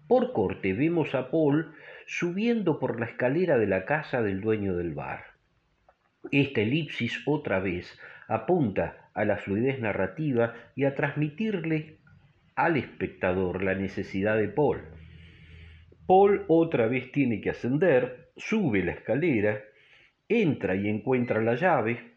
Por 0.06 0.34
corte 0.34 0.74
vemos 0.74 1.14
a 1.14 1.30
Paul 1.30 1.72
subiendo 2.10 2.80
por 2.80 2.98
la 2.98 3.06
escalera 3.06 3.56
de 3.56 3.68
la 3.68 3.84
casa 3.84 4.20
del 4.20 4.40
dueño 4.40 4.74
del 4.74 4.94
bar. 4.94 5.26
Esta 6.32 6.60
elipsis 6.60 7.22
otra 7.24 7.60
vez 7.60 7.96
apunta 8.26 9.08
a 9.14 9.24
la 9.24 9.36
fluidez 9.36 9.78
narrativa 9.78 10.54
y 10.74 10.86
a 10.86 10.96
transmitirle 10.96 11.98
al 12.56 12.76
espectador 12.76 13.62
la 13.62 13.76
necesidad 13.76 14.36
de 14.38 14.48
Paul. 14.48 14.80
Paul 16.08 16.46
otra 16.48 16.88
vez 16.88 17.12
tiene 17.12 17.40
que 17.40 17.50
ascender, 17.50 18.32
sube 18.36 18.82
la 18.82 18.90
escalera, 18.90 19.62
entra 20.28 20.74
y 20.74 20.88
encuentra 20.88 21.40
la 21.40 21.54
llave. 21.54 22.14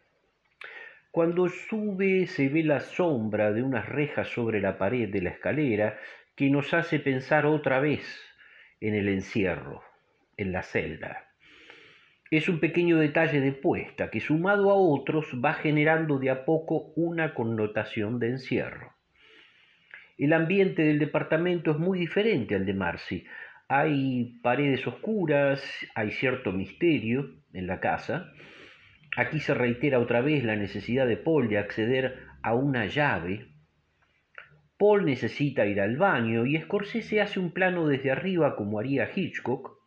Cuando 1.11 1.48
sube 1.49 2.26
se 2.26 2.49
ve 2.49 2.64
la 2.64 2.80
sombra 2.80 3.53
de 3.53 3.61
unas 3.61 3.88
rejas 3.88 4.28
sobre 4.28 4.60
la 4.60 4.80
pared 4.80 5.07
de 5.07 5.22
la 5.22 5.30
escalera 5.30 5.99
que 6.36 6.49
nos 6.49 6.74
hace 6.74 6.98
pensar 6.98 7.45
otra 7.45 7.80
vez 7.80 8.32
en 8.84 8.95
el 8.95 9.07
encierro, 9.07 9.81
en 10.35 10.51
la 10.51 10.61
celda. 10.61 11.30
Es 12.30 12.49
un 12.49 12.60
pequeño 12.60 12.97
detalle 12.97 13.39
de 13.39 13.53
puesta 13.53 14.11
que 14.11 14.19
sumado 14.19 14.72
a 14.72 14.76
otros 14.76 15.26
va 15.43 15.53
generando 15.53 16.19
de 16.19 16.30
a 16.30 16.43
poco 16.43 16.91
una 16.97 17.34
connotación 17.34 18.19
de 18.19 18.27
encierro. 18.31 18.93
El 20.18 20.34
ambiente 20.34 20.84
del 20.84 20.99
departamento 20.99 21.72
es 21.72 21.77
muy 21.77 21.97
diferente 21.97 22.55
al 22.55 22.65
de 22.65 22.73
Marcy. 22.73 23.26
Hay 23.69 24.38
paredes 24.43 24.85
oscuras, 24.85 25.64
hay 25.95 26.11
cierto 26.11 26.51
misterio 26.51 27.35
en 27.53 27.68
la 27.68 27.80
casa. 27.80 28.34
Aquí 29.15 29.39
se 29.39 29.53
reitera 29.53 29.99
otra 29.99 30.19
vez 30.19 30.43
la 30.43 30.57
necesidad 30.57 31.07
de 31.07 31.15
Paul 31.15 31.47
de 31.47 31.57
acceder 31.57 32.18
a 32.41 32.53
una 32.53 32.85
llave 32.88 33.53
Paul 34.78 35.06
necesita 35.06 35.66
ir 35.66 35.80
al 35.80 35.98
baño 35.98 36.45
y 36.45 36.60
Scorsese 36.60 37.22
hace 37.22 37.40
un 37.40 37.52
plano 37.52 37.88
desde 37.88 38.12
arriba 38.12 38.56
como 38.56 38.80
haría 38.80 39.10
Hitchcock. 39.14 39.78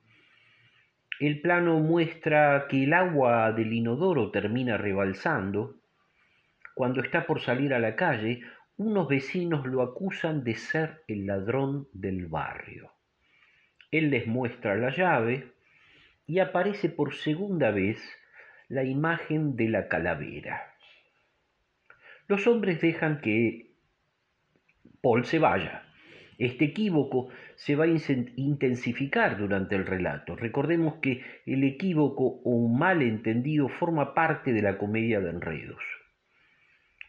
El 1.18 1.40
plano 1.40 1.78
muestra 1.80 2.66
que 2.68 2.84
el 2.84 2.92
agua 2.92 3.52
del 3.52 3.72
inodoro 3.72 4.30
termina 4.30 4.76
rebalsando. 4.76 5.76
Cuando 6.74 7.00
está 7.00 7.26
por 7.26 7.40
salir 7.40 7.72
a 7.74 7.78
la 7.78 7.96
calle, 7.96 8.42
unos 8.76 9.08
vecinos 9.08 9.66
lo 9.66 9.82
acusan 9.82 10.44
de 10.44 10.54
ser 10.54 11.02
el 11.08 11.26
ladrón 11.26 11.88
del 11.92 12.26
barrio. 12.26 12.92
Él 13.90 14.10
les 14.10 14.26
muestra 14.26 14.76
la 14.76 14.90
llave 14.90 15.52
y 16.26 16.40
aparece 16.40 16.90
por 16.90 17.14
segunda 17.14 17.70
vez 17.70 17.98
la 18.68 18.84
imagen 18.84 19.56
de 19.56 19.68
la 19.68 19.88
calavera. 19.88 20.74
Los 22.28 22.46
hombres 22.46 22.80
dejan 22.80 23.20
que 23.20 23.65
Paul 25.06 25.24
se 25.24 25.38
vaya. 25.38 25.84
Este 26.36 26.64
equívoco 26.64 27.28
se 27.54 27.76
va 27.76 27.84
a 27.84 27.86
intensificar 28.34 29.38
durante 29.38 29.76
el 29.76 29.86
relato. 29.86 30.34
Recordemos 30.34 30.96
que 30.96 31.22
el 31.46 31.62
equívoco 31.62 32.40
o 32.42 32.50
un 32.50 32.76
malentendido 32.76 33.68
forma 33.68 34.14
parte 34.14 34.52
de 34.52 34.62
la 34.62 34.78
comedia 34.78 35.20
de 35.20 35.30
enredos. 35.30 35.80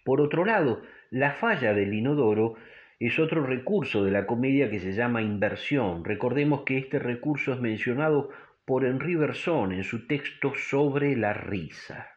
Por 0.06 0.22
otro 0.22 0.46
lado, 0.46 0.84
la 1.10 1.32
falla 1.32 1.74
del 1.74 1.92
inodoro 1.92 2.54
es 3.00 3.18
otro 3.18 3.44
recurso 3.44 4.06
de 4.06 4.12
la 4.12 4.28
comedia 4.28 4.70
que 4.70 4.80
se 4.80 4.92
llama 4.92 5.24
inversión. 5.24 6.06
Recordemos 6.06 6.62
que 6.66 6.78
este 6.78 7.00
recurso 7.00 7.52
es 7.52 7.60
mencionado 7.60 8.30
por 8.64 8.86
Henri 8.86 9.16
Bergson 9.16 9.72
en 9.72 9.84
su 9.84 10.06
texto 10.06 10.54
sobre 10.54 11.16
la 11.16 11.34
risa. 11.34 12.10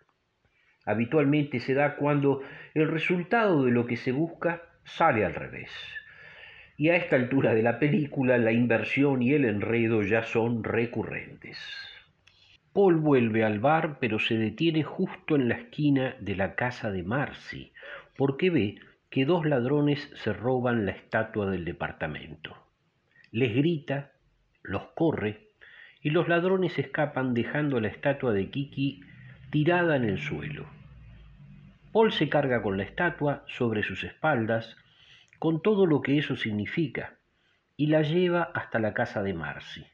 Habitualmente 0.85 1.59
se 1.59 1.73
da 1.73 1.97
cuando 1.97 2.43
el 2.74 2.86
resultado 2.86 3.65
de 3.65 3.70
lo 3.70 3.86
que 3.86 3.97
se 3.97 4.12
busca 4.12 4.66
sale 4.85 5.24
al 5.24 5.35
revés. 5.35 5.70
Y 6.77 6.89
a 6.89 6.97
esta 6.97 7.16
altura 7.16 7.55
de 7.55 7.62
la 7.62 7.78
película 7.78 8.39
la 8.39 8.52
inversión 8.52 9.23
y 9.23 9.32
el 9.35 9.44
enredo 9.44 10.02
ya 10.02 10.23
son 10.23 10.65
recurrentes. 10.65 11.59
Paul 12.73 12.97
vuelve 12.97 13.44
al 13.44 13.59
bar 13.59 13.98
pero 14.01 14.19
se 14.19 14.39
detiene 14.39 14.82
justo 14.82 15.36
en 15.36 15.48
la 15.48 15.57
esquina 15.57 16.16
de 16.20 16.36
la 16.36 16.55
casa 16.55 16.90
de 16.90 17.02
Marcy 17.02 17.73
porque 18.16 18.51
ve 18.51 18.78
que 19.11 19.24
dos 19.24 19.44
ladrones 19.44 20.11
se 20.15 20.32
roban 20.32 20.86
la 20.86 20.93
estatua 20.93 21.51
del 21.51 21.65
departamento. 21.65 22.57
Les 23.32 23.55
grita, 23.55 24.12
los 24.62 24.85
corre 24.94 25.48
y 26.01 26.11
los 26.11 26.28
ladrones 26.28 26.78
escapan 26.78 27.35
dejando 27.35 27.81
la 27.81 27.89
estatua 27.89 28.32
de 28.32 28.51
Kiki 28.51 29.02
tirada 29.51 29.97
en 29.97 30.05
el 30.05 30.19
suelo. 30.19 30.80
Paul 31.93 32.12
se 32.12 32.29
carga 32.29 32.62
con 32.62 32.77
la 32.77 32.85
estatua 32.85 33.45
sobre 33.49 33.83
sus 33.83 34.05
espaldas, 34.05 34.77
con 35.39 35.61
todo 35.61 35.87
lo 35.87 36.03
que 36.03 36.19
eso 36.19 36.37
significa, 36.37 37.19
y 37.77 37.87
la 37.87 38.03
lleva 38.03 38.51
hasta 38.55 38.79
la 38.79 38.95
casa 38.95 39.23
de 39.23 39.35
Marcy. 39.35 39.85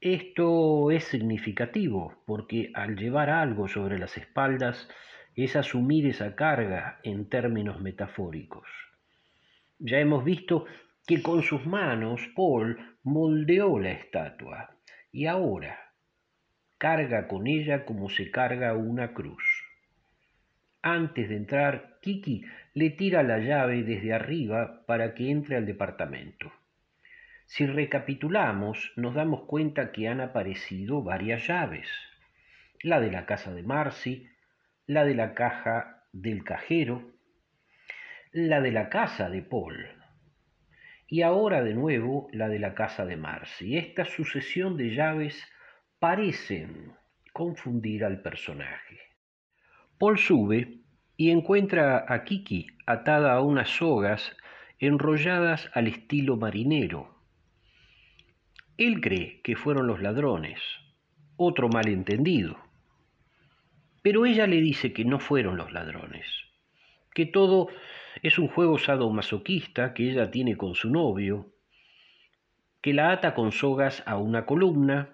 Esto 0.00 0.90
es 0.90 1.04
significativo 1.04 2.22
porque 2.26 2.70
al 2.74 2.96
llevar 2.96 3.28
algo 3.28 3.66
sobre 3.66 3.98
las 3.98 4.16
espaldas 4.16 4.88
es 5.34 5.56
asumir 5.56 6.06
esa 6.06 6.34
carga 6.34 7.00
en 7.02 7.28
términos 7.28 7.80
metafóricos. 7.80 8.68
Ya 9.78 9.98
hemos 9.98 10.24
visto 10.24 10.64
que 11.06 11.22
con 11.22 11.42
sus 11.42 11.66
manos 11.66 12.20
Paul 12.34 12.98
moldeó 13.02 13.78
la 13.78 13.90
estatua 13.90 14.76
y 15.12 15.26
ahora 15.26 15.92
carga 16.78 17.26
con 17.26 17.46
ella 17.46 17.84
como 17.84 18.08
se 18.08 18.30
carga 18.30 18.74
una 18.74 19.12
cruz. 19.12 19.55
Antes 20.88 21.28
de 21.28 21.34
entrar, 21.34 21.98
Kiki 22.00 22.44
le 22.74 22.90
tira 22.90 23.24
la 23.24 23.40
llave 23.40 23.82
desde 23.82 24.12
arriba 24.12 24.86
para 24.86 25.14
que 25.14 25.32
entre 25.32 25.56
al 25.56 25.66
departamento. 25.66 26.52
Si 27.46 27.66
recapitulamos, 27.66 28.92
nos 28.94 29.12
damos 29.12 29.46
cuenta 29.46 29.90
que 29.90 30.06
han 30.06 30.20
aparecido 30.20 31.02
varias 31.02 31.48
llaves. 31.48 31.88
La 32.84 33.00
de 33.00 33.10
la 33.10 33.26
casa 33.26 33.52
de 33.52 33.64
Marcy, 33.64 34.28
la 34.86 35.04
de 35.04 35.16
la 35.16 35.34
caja 35.34 36.04
del 36.12 36.44
cajero, 36.44 37.10
la 38.30 38.60
de 38.60 38.70
la 38.70 38.88
casa 38.88 39.28
de 39.28 39.42
Paul. 39.42 39.88
Y 41.08 41.22
ahora 41.22 41.64
de 41.64 41.74
nuevo 41.74 42.28
la 42.30 42.48
de 42.48 42.60
la 42.60 42.76
casa 42.76 43.04
de 43.04 43.16
Marcy. 43.16 43.76
Esta 43.76 44.04
sucesión 44.04 44.76
de 44.76 44.94
llaves 44.94 45.36
parecen 45.98 46.92
confundir 47.32 48.04
al 48.04 48.22
personaje. 48.22 49.05
Paul 49.98 50.18
sube 50.18 50.80
y 51.16 51.30
encuentra 51.30 52.04
a 52.06 52.24
Kiki 52.24 52.66
atada 52.86 53.32
a 53.32 53.40
unas 53.40 53.70
sogas 53.70 54.36
enrolladas 54.78 55.70
al 55.72 55.86
estilo 55.86 56.36
marinero. 56.36 57.14
Él 58.76 59.00
cree 59.00 59.40
que 59.42 59.56
fueron 59.56 59.86
los 59.86 60.02
ladrones, 60.02 60.60
otro 61.36 61.68
malentendido. 61.70 62.58
Pero 64.02 64.26
ella 64.26 64.46
le 64.46 64.60
dice 64.60 64.92
que 64.92 65.04
no 65.04 65.18
fueron 65.18 65.56
los 65.56 65.72
ladrones, 65.72 66.26
que 67.14 67.24
todo 67.24 67.68
es 68.22 68.38
un 68.38 68.48
juego 68.48 68.78
sadomasoquista 68.78 69.94
que 69.94 70.10
ella 70.10 70.30
tiene 70.30 70.58
con 70.58 70.74
su 70.74 70.90
novio, 70.90 71.46
que 72.82 72.92
la 72.92 73.12
ata 73.12 73.34
con 73.34 73.50
sogas 73.50 74.02
a 74.06 74.18
una 74.18 74.44
columna. 74.44 75.08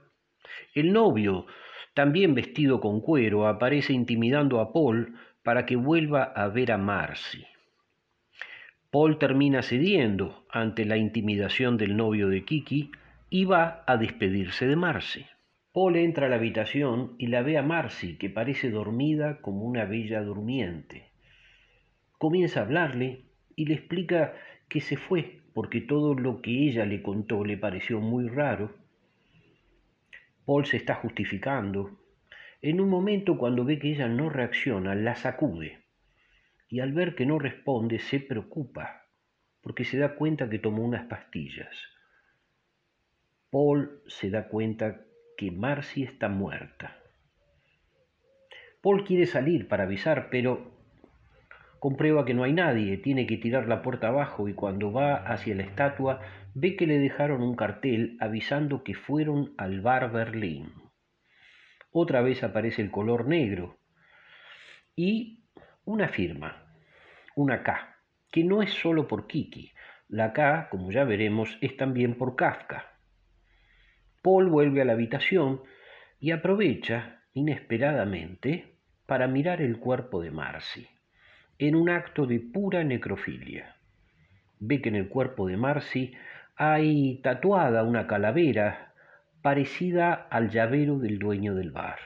El 0.74 0.92
novio, 0.92 1.46
también 1.94 2.34
vestido 2.34 2.80
con 2.80 3.00
cuero, 3.00 3.46
aparece 3.46 3.92
intimidando 3.92 4.60
a 4.60 4.72
Paul 4.72 5.14
para 5.42 5.66
que 5.66 5.76
vuelva 5.76 6.22
a 6.22 6.48
ver 6.48 6.72
a 6.72 6.78
Marcy. 6.78 7.44
Paul 8.90 9.18
termina 9.18 9.62
cediendo 9.62 10.44
ante 10.50 10.84
la 10.84 10.96
intimidación 10.96 11.76
del 11.76 11.96
novio 11.96 12.28
de 12.28 12.44
Kiki 12.44 12.90
y 13.30 13.44
va 13.44 13.84
a 13.86 13.96
despedirse 13.96 14.66
de 14.66 14.76
Marcy. 14.76 15.24
Paul 15.72 15.96
entra 15.96 16.26
a 16.26 16.28
la 16.28 16.36
habitación 16.36 17.14
y 17.16 17.28
la 17.28 17.40
ve 17.40 17.56
a 17.56 17.62
Marcy, 17.62 18.16
que 18.18 18.28
parece 18.28 18.70
dormida 18.70 19.40
como 19.40 19.62
una 19.64 19.86
bella 19.86 20.22
durmiente. 20.22 21.08
Comienza 22.18 22.60
a 22.60 22.64
hablarle 22.64 23.22
y 23.56 23.64
le 23.64 23.74
explica 23.74 24.34
que 24.68 24.82
se 24.82 24.98
fue 24.98 25.40
porque 25.54 25.80
todo 25.80 26.14
lo 26.14 26.40
que 26.42 26.68
ella 26.68 26.84
le 26.84 27.02
contó 27.02 27.44
le 27.44 27.56
pareció 27.56 28.00
muy 28.00 28.28
raro. 28.28 28.74
Paul 30.52 30.66
se 30.66 30.76
está 30.76 30.96
justificando. 30.96 31.98
En 32.60 32.78
un 32.78 32.90
momento 32.90 33.38
cuando 33.38 33.64
ve 33.64 33.78
que 33.78 33.90
ella 33.90 34.06
no 34.06 34.28
reacciona, 34.28 34.94
la 34.94 35.14
sacude 35.14 35.78
y 36.68 36.80
al 36.80 36.92
ver 36.92 37.14
que 37.14 37.24
no 37.24 37.38
responde 37.38 37.98
se 38.00 38.20
preocupa 38.20 39.06
porque 39.62 39.86
se 39.86 39.96
da 39.96 40.14
cuenta 40.14 40.50
que 40.50 40.58
tomó 40.58 40.84
unas 40.84 41.06
pastillas. 41.06 41.74
Paul 43.48 44.02
se 44.06 44.28
da 44.28 44.48
cuenta 44.48 45.00
que 45.38 45.50
Marcy 45.50 46.02
está 46.02 46.28
muerta. 46.28 46.98
Paul 48.82 49.04
quiere 49.04 49.24
salir 49.24 49.68
para 49.68 49.84
avisar, 49.84 50.28
pero 50.28 50.70
comprueba 51.78 52.26
que 52.26 52.34
no 52.34 52.42
hay 52.44 52.52
nadie, 52.52 52.98
tiene 52.98 53.26
que 53.26 53.38
tirar 53.38 53.68
la 53.68 53.80
puerta 53.80 54.08
abajo 54.08 54.50
y 54.50 54.52
cuando 54.52 54.92
va 54.92 55.14
hacia 55.14 55.54
la 55.54 55.62
estatua 55.62 56.20
ve 56.54 56.76
que 56.76 56.86
le 56.86 56.98
dejaron 56.98 57.42
un 57.42 57.56
cartel 57.56 58.16
avisando 58.20 58.84
que 58.84 58.94
fueron 58.94 59.54
al 59.56 59.80
bar 59.80 60.12
Berlín. 60.12 60.72
Otra 61.90 62.22
vez 62.22 62.42
aparece 62.42 62.82
el 62.82 62.90
color 62.90 63.26
negro 63.26 63.78
y 64.96 65.44
una 65.84 66.08
firma, 66.08 66.74
una 67.34 67.62
K, 67.62 67.96
que 68.30 68.44
no 68.44 68.62
es 68.62 68.72
solo 68.72 69.08
por 69.08 69.26
Kiki. 69.26 69.72
La 70.08 70.32
K, 70.32 70.68
como 70.70 70.90
ya 70.90 71.04
veremos, 71.04 71.56
es 71.60 71.76
también 71.76 72.16
por 72.16 72.36
Kafka. 72.36 72.98
Paul 74.22 74.48
vuelve 74.48 74.82
a 74.82 74.84
la 74.84 74.92
habitación 74.92 75.62
y 76.20 76.30
aprovecha, 76.30 77.22
inesperadamente, 77.34 78.76
para 79.06 79.26
mirar 79.26 79.60
el 79.60 79.78
cuerpo 79.78 80.22
de 80.22 80.30
Marcy, 80.30 80.86
en 81.58 81.74
un 81.74 81.90
acto 81.90 82.26
de 82.26 82.40
pura 82.40 82.84
necrofilia. 82.84 83.76
Ve 84.60 84.80
que 84.80 84.90
en 84.90 84.96
el 84.96 85.08
cuerpo 85.08 85.48
de 85.48 85.56
Marcy 85.56 86.14
hay 86.56 87.20
tatuada 87.22 87.82
una 87.82 88.06
calavera 88.06 88.92
parecida 89.42 90.14
al 90.30 90.50
llavero 90.50 90.98
del 90.98 91.18
dueño 91.18 91.54
del 91.54 91.70
bar. 91.70 91.98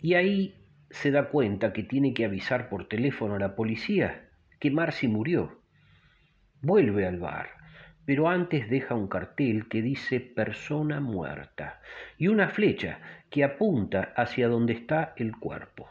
Y 0.00 0.14
ahí 0.14 0.54
se 0.90 1.10
da 1.10 1.28
cuenta 1.28 1.72
que 1.72 1.82
tiene 1.82 2.14
que 2.14 2.24
avisar 2.24 2.68
por 2.68 2.88
teléfono 2.88 3.34
a 3.34 3.38
la 3.38 3.56
policía 3.56 4.28
que 4.60 4.70
Marcy 4.70 5.08
murió. 5.08 5.60
Vuelve 6.62 7.06
al 7.06 7.18
bar, 7.18 7.48
pero 8.04 8.28
antes 8.28 8.70
deja 8.70 8.94
un 8.94 9.08
cartel 9.08 9.68
que 9.68 9.82
dice 9.82 10.20
persona 10.20 11.00
muerta 11.00 11.80
y 12.16 12.28
una 12.28 12.48
flecha 12.48 13.00
que 13.30 13.44
apunta 13.44 14.12
hacia 14.16 14.48
donde 14.48 14.74
está 14.74 15.12
el 15.16 15.36
cuerpo. 15.36 15.88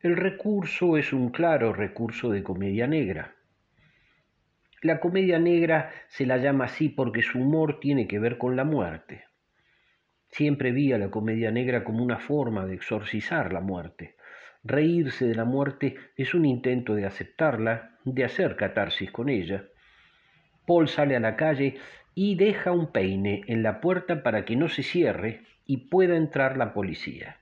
El 0.00 0.16
recurso 0.16 0.96
es 0.96 1.12
un 1.12 1.30
claro 1.30 1.72
recurso 1.72 2.30
de 2.30 2.42
comedia 2.42 2.86
negra. 2.86 3.34
La 4.82 4.98
comedia 4.98 5.38
negra 5.38 5.90
se 6.08 6.24
la 6.24 6.38
llama 6.38 6.64
así 6.64 6.88
porque 6.88 7.20
su 7.20 7.38
humor 7.38 7.80
tiene 7.80 8.08
que 8.08 8.18
ver 8.18 8.38
con 8.38 8.56
la 8.56 8.64
muerte. 8.64 9.24
Siempre 10.28 10.72
vi 10.72 10.92
a 10.92 10.98
la 10.98 11.10
comedia 11.10 11.50
negra 11.50 11.84
como 11.84 12.02
una 12.02 12.18
forma 12.18 12.64
de 12.64 12.76
exorcizar 12.76 13.52
la 13.52 13.60
muerte. 13.60 14.16
Reírse 14.64 15.26
de 15.26 15.34
la 15.34 15.44
muerte 15.44 15.96
es 16.16 16.32
un 16.32 16.46
intento 16.46 16.94
de 16.94 17.04
aceptarla, 17.04 17.98
de 18.04 18.24
hacer 18.24 18.56
catarsis 18.56 19.10
con 19.10 19.28
ella. 19.28 19.64
Paul 20.66 20.88
sale 20.88 21.14
a 21.14 21.20
la 21.20 21.36
calle 21.36 21.76
y 22.14 22.36
deja 22.36 22.72
un 22.72 22.90
peine 22.90 23.42
en 23.48 23.62
la 23.62 23.82
puerta 23.82 24.22
para 24.22 24.46
que 24.46 24.56
no 24.56 24.68
se 24.68 24.82
cierre 24.82 25.42
y 25.66 25.88
pueda 25.88 26.16
entrar 26.16 26.56
la 26.56 26.72
policía. 26.72 27.39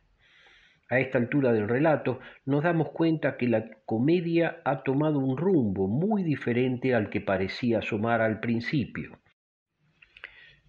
A 0.90 0.98
esta 0.98 1.18
altura 1.18 1.52
del 1.52 1.68
relato 1.68 2.20
nos 2.46 2.62
damos 2.62 2.90
cuenta 2.90 3.36
que 3.36 3.46
la 3.46 3.68
comedia 3.84 4.62
ha 4.64 4.82
tomado 4.82 5.18
un 5.18 5.36
rumbo 5.36 5.86
muy 5.86 6.22
diferente 6.22 6.94
al 6.94 7.10
que 7.10 7.20
parecía 7.20 7.78
asomar 7.78 8.22
al 8.22 8.40
principio. 8.40 9.18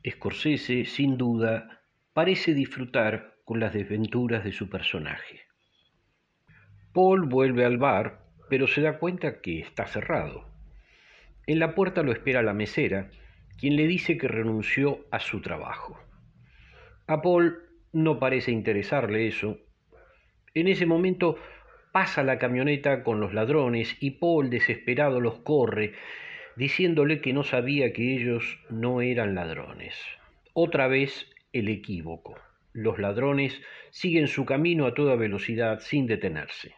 Scorsese, 0.08 0.86
sin 0.86 1.18
duda, 1.18 1.82
parece 2.14 2.54
disfrutar 2.54 3.36
con 3.46 3.60
las 3.60 3.74
desventuras 3.74 4.44
de 4.44 4.52
su 4.52 4.70
personaje. 4.70 5.42
Paul 6.94 7.28
vuelve 7.28 7.66
al 7.66 7.78
bar, 7.78 8.26
pero 8.50 8.68
se 8.68 8.82
da 8.82 8.98
cuenta 8.98 9.42
que 9.42 9.60
está 9.60 9.86
cerrado. 9.86 10.50
En 11.48 11.60
la 11.60 11.76
puerta 11.76 12.04
lo 12.04 12.12
espera 12.12 12.42
la 12.42 12.54
mesera, 12.54 13.10
quien 13.58 13.76
le 13.76 13.88
dice 13.88 14.18
que 14.18 14.28
renunció 14.28 15.06
a 15.12 15.20
su 15.20 15.42
trabajo. 15.42 16.00
A 17.08 17.22
Paul 17.22 17.58
no 17.92 18.20
parece 18.20 18.52
interesarle 18.52 19.28
eso. 19.28 19.58
En 20.54 20.68
ese 20.68 20.86
momento 20.86 21.38
pasa 21.92 22.24
la 22.24 22.38
camioneta 22.38 23.04
con 23.04 23.20
los 23.20 23.34
ladrones 23.34 23.98
y 24.00 24.12
Paul 24.12 24.50
desesperado 24.50 25.20
los 25.20 25.40
corre, 25.40 25.94
diciéndole 26.56 27.22
que 27.22 27.34
no 27.34 27.44
sabía 27.44 27.94
que 27.94 28.16
ellos 28.16 28.60
no 28.70 29.02
eran 29.02 29.36
ladrones. 29.36 29.96
Otra 30.54 30.88
vez 30.88 31.30
el 31.54 31.70
equívoco. 31.70 32.36
Los 32.74 33.00
ladrones 33.00 33.62
siguen 33.90 34.28
su 34.28 34.46
camino 34.46 34.86
a 34.86 34.94
toda 34.94 35.16
velocidad 35.16 35.80
sin 35.80 36.06
detenerse. 36.06 36.76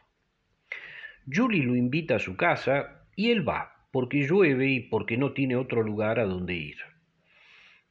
Julie 1.31 1.63
lo 1.63 1.75
invita 1.75 2.15
a 2.15 2.19
su 2.19 2.35
casa 2.35 3.05
y 3.15 3.31
él 3.31 3.47
va, 3.47 3.87
porque 3.91 4.25
llueve 4.25 4.69
y 4.69 4.79
porque 4.79 5.17
no 5.17 5.33
tiene 5.33 5.55
otro 5.55 5.83
lugar 5.83 6.19
a 6.19 6.25
donde 6.25 6.53
ir. 6.53 6.77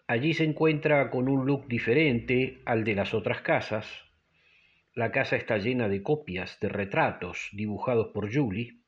Allí 0.07 0.35
se 0.35 0.45
encuentra 0.45 1.11
con 1.11 1.29
un 1.29 1.47
look 1.47 1.69
diferente 1.69 2.63
al 2.65 2.85
de 2.85 2.95
las 2.95 3.15
otras 3.15 3.43
casas. 3.43 3.87
La 4.95 5.13
casa 5.13 5.37
está 5.37 5.59
llena 5.59 5.89
de 5.89 6.03
copias 6.03 6.59
de 6.61 6.69
retratos 6.69 7.49
dibujados 7.53 8.09
por 8.13 8.33
Julie. 8.33 8.81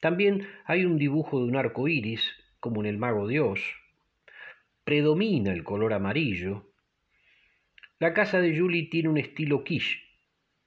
También 0.00 0.48
hay 0.64 0.84
un 0.84 0.98
dibujo 0.98 1.38
de 1.38 1.44
un 1.44 1.56
arco 1.56 1.88
iris, 1.88 2.22
como 2.58 2.80
en 2.80 2.86
el 2.86 2.98
Mago 2.98 3.26
Dios. 3.26 3.60
Predomina 4.84 5.52
el 5.52 5.64
color 5.64 5.92
amarillo, 5.92 6.70
la 8.00 8.14
casa 8.14 8.40
de 8.40 8.58
Julie 8.58 8.88
tiene 8.88 9.10
un 9.10 9.18
estilo 9.18 9.62
quiche. 9.62 9.98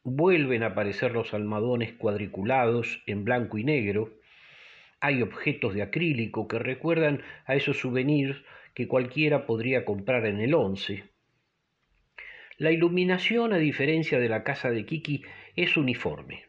Vuelven 0.04 0.62
a 0.62 0.68
aparecer 0.68 1.14
los 1.14 1.34
almohadones 1.34 1.94
cuadriculados 1.94 3.02
en 3.08 3.26
blanco 3.26 3.58
y 3.58 3.64
negro. 3.64 4.14
Hay 5.00 5.24
objetos 5.24 5.74
de 5.74 5.82
acrílico 5.82 6.48
que 6.48 6.60
recuerdan 6.60 7.24
a 7.48 7.56
esos 7.56 7.80
souvenirs 7.80 8.38
que 8.76 8.88
cualquiera 8.88 9.48
podría 9.48 9.84
comprar 9.84 10.28
en 10.28 10.42
el 10.42 10.54
once. 10.54 11.10
La 12.58 12.72
iluminación, 12.72 13.52
a 13.52 13.58
diferencia 13.58 14.20
de 14.20 14.30
la 14.30 14.44
casa 14.44 14.70
de 14.70 14.86
Kiki, 14.86 15.24
es 15.56 15.76
uniforme. 15.76 16.46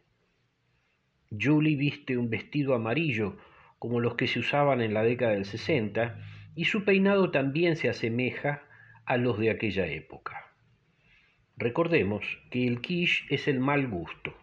Julie 1.30 1.76
viste 1.76 2.18
un 2.18 2.28
vestido 2.28 2.74
amarillo 2.74 3.38
como 3.78 4.00
los 4.00 4.14
que 4.14 4.26
se 4.26 4.38
usaban 4.38 4.82
en 4.82 4.92
la 4.92 5.02
década 5.02 5.32
del 5.32 5.46
60 5.46 6.18
y 6.54 6.66
su 6.66 6.84
peinado 6.84 7.30
también 7.30 7.76
se 7.76 7.88
asemeja 7.88 8.62
a 9.06 9.16
los 9.16 9.38
de 9.38 9.50
aquella 9.50 9.86
época. 9.86 10.54
Recordemos 11.56 12.24
que 12.50 12.66
el 12.66 12.80
quiche 12.82 13.24
es 13.30 13.48
el 13.48 13.60
mal 13.60 13.88
gusto. 13.88 14.36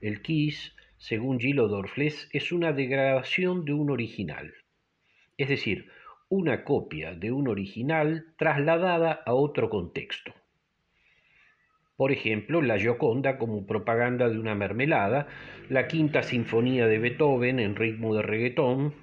El 0.00 0.22
quiche, 0.22 0.72
según 0.98 1.40
Gillo 1.40 1.66
Dorfles, 1.66 2.28
es 2.32 2.52
una 2.52 2.72
degradación 2.72 3.64
de 3.64 3.72
un 3.72 3.90
original, 3.90 4.54
es 5.36 5.48
decir, 5.48 5.90
una 6.28 6.62
copia 6.64 7.14
de 7.14 7.32
un 7.32 7.48
original 7.48 8.34
trasladada 8.36 9.12
a 9.26 9.34
otro 9.34 9.68
contexto. 9.68 10.32
Por 11.96 12.12
ejemplo, 12.12 12.60
la 12.60 12.78
Gioconda 12.78 13.38
como 13.38 13.66
propaganda 13.66 14.28
de 14.28 14.38
una 14.38 14.54
mermelada, 14.54 15.28
la 15.70 15.88
quinta 15.88 16.22
sinfonía 16.22 16.86
de 16.86 16.98
Beethoven 16.98 17.58
en 17.58 17.74
ritmo 17.74 18.14
de 18.14 18.22
reggaetón. 18.22 18.94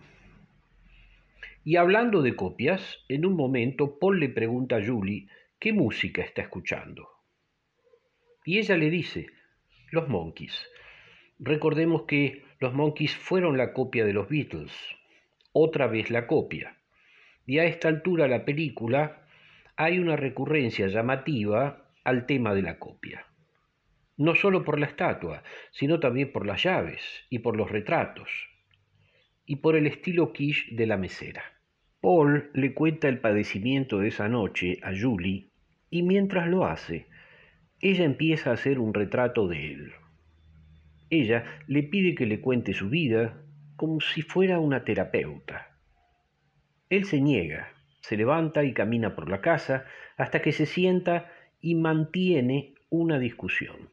Y 1.63 1.77
hablando 1.77 2.21
de 2.21 2.35
copias, 2.35 2.99
en 3.09 3.25
un 3.25 3.35
momento 3.35 3.97
Paul 3.97 4.19
le 4.19 4.29
pregunta 4.29 4.75
a 4.77 4.85
Julie 4.85 5.27
qué 5.59 5.73
música 5.73 6.21
está 6.21 6.43
escuchando. 6.43 7.09
Y 8.45 8.59
ella 8.59 8.77
le 8.77 8.91
dice, 8.91 9.27
los 9.89 10.07
Monkeys. 10.07 10.67
Recordemos 11.39 12.03
que 12.03 12.43
los 12.59 12.73
Monkeys 12.73 13.15
fueron 13.15 13.57
la 13.57 13.73
copia 13.73 14.05
de 14.05 14.13
los 14.13 14.29
Beatles, 14.29 14.71
otra 15.51 15.87
vez 15.87 16.11
la 16.11 16.27
copia. 16.27 16.77
Y 17.47 17.57
a 17.57 17.65
esta 17.65 17.87
altura 17.87 18.27
la 18.27 18.45
película 18.45 19.25
hay 19.75 19.97
una 19.97 20.15
recurrencia 20.15 20.87
llamativa 20.87 21.82
al 22.03 22.25
tema 22.25 22.53
de 22.53 22.61
la 22.61 22.79
copia. 22.79 23.25
No 24.17 24.35
solo 24.35 24.63
por 24.63 24.79
la 24.79 24.85
estatua, 24.85 25.43
sino 25.71 25.99
también 25.99 26.31
por 26.31 26.45
las 26.45 26.63
llaves 26.63 27.01
y 27.29 27.39
por 27.39 27.57
los 27.57 27.71
retratos, 27.71 28.29
y 29.45 29.57
por 29.57 29.75
el 29.75 29.87
estilo 29.87 30.33
quiche 30.33 30.75
de 30.75 30.85
la 30.85 30.97
mesera. 30.97 31.43
Paul 32.01 32.51
le 32.53 32.73
cuenta 32.73 33.07
el 33.07 33.19
padecimiento 33.19 33.99
de 33.99 34.09
esa 34.09 34.27
noche 34.27 34.77
a 34.83 34.91
Julie 34.93 35.49
y 35.89 36.03
mientras 36.03 36.47
lo 36.47 36.65
hace, 36.65 37.07
ella 37.79 38.03
empieza 38.03 38.49
a 38.49 38.53
hacer 38.53 38.79
un 38.79 38.93
retrato 38.93 39.47
de 39.47 39.71
él. 39.71 39.93
Ella 41.09 41.45
le 41.67 41.83
pide 41.83 42.15
que 42.15 42.25
le 42.25 42.41
cuente 42.41 42.73
su 42.73 42.89
vida 42.89 43.41
como 43.75 44.01
si 44.01 44.21
fuera 44.21 44.59
una 44.59 44.83
terapeuta. 44.83 45.77
Él 46.89 47.05
se 47.05 47.21
niega, 47.21 47.73
se 48.01 48.17
levanta 48.17 48.63
y 48.63 48.73
camina 48.73 49.15
por 49.15 49.29
la 49.29 49.41
casa 49.41 49.85
hasta 50.17 50.41
que 50.41 50.51
se 50.51 50.65
sienta 50.65 51.31
y 51.63 51.75
mantiene 51.75 52.75
una 52.89 53.17
discusión. 53.17 53.89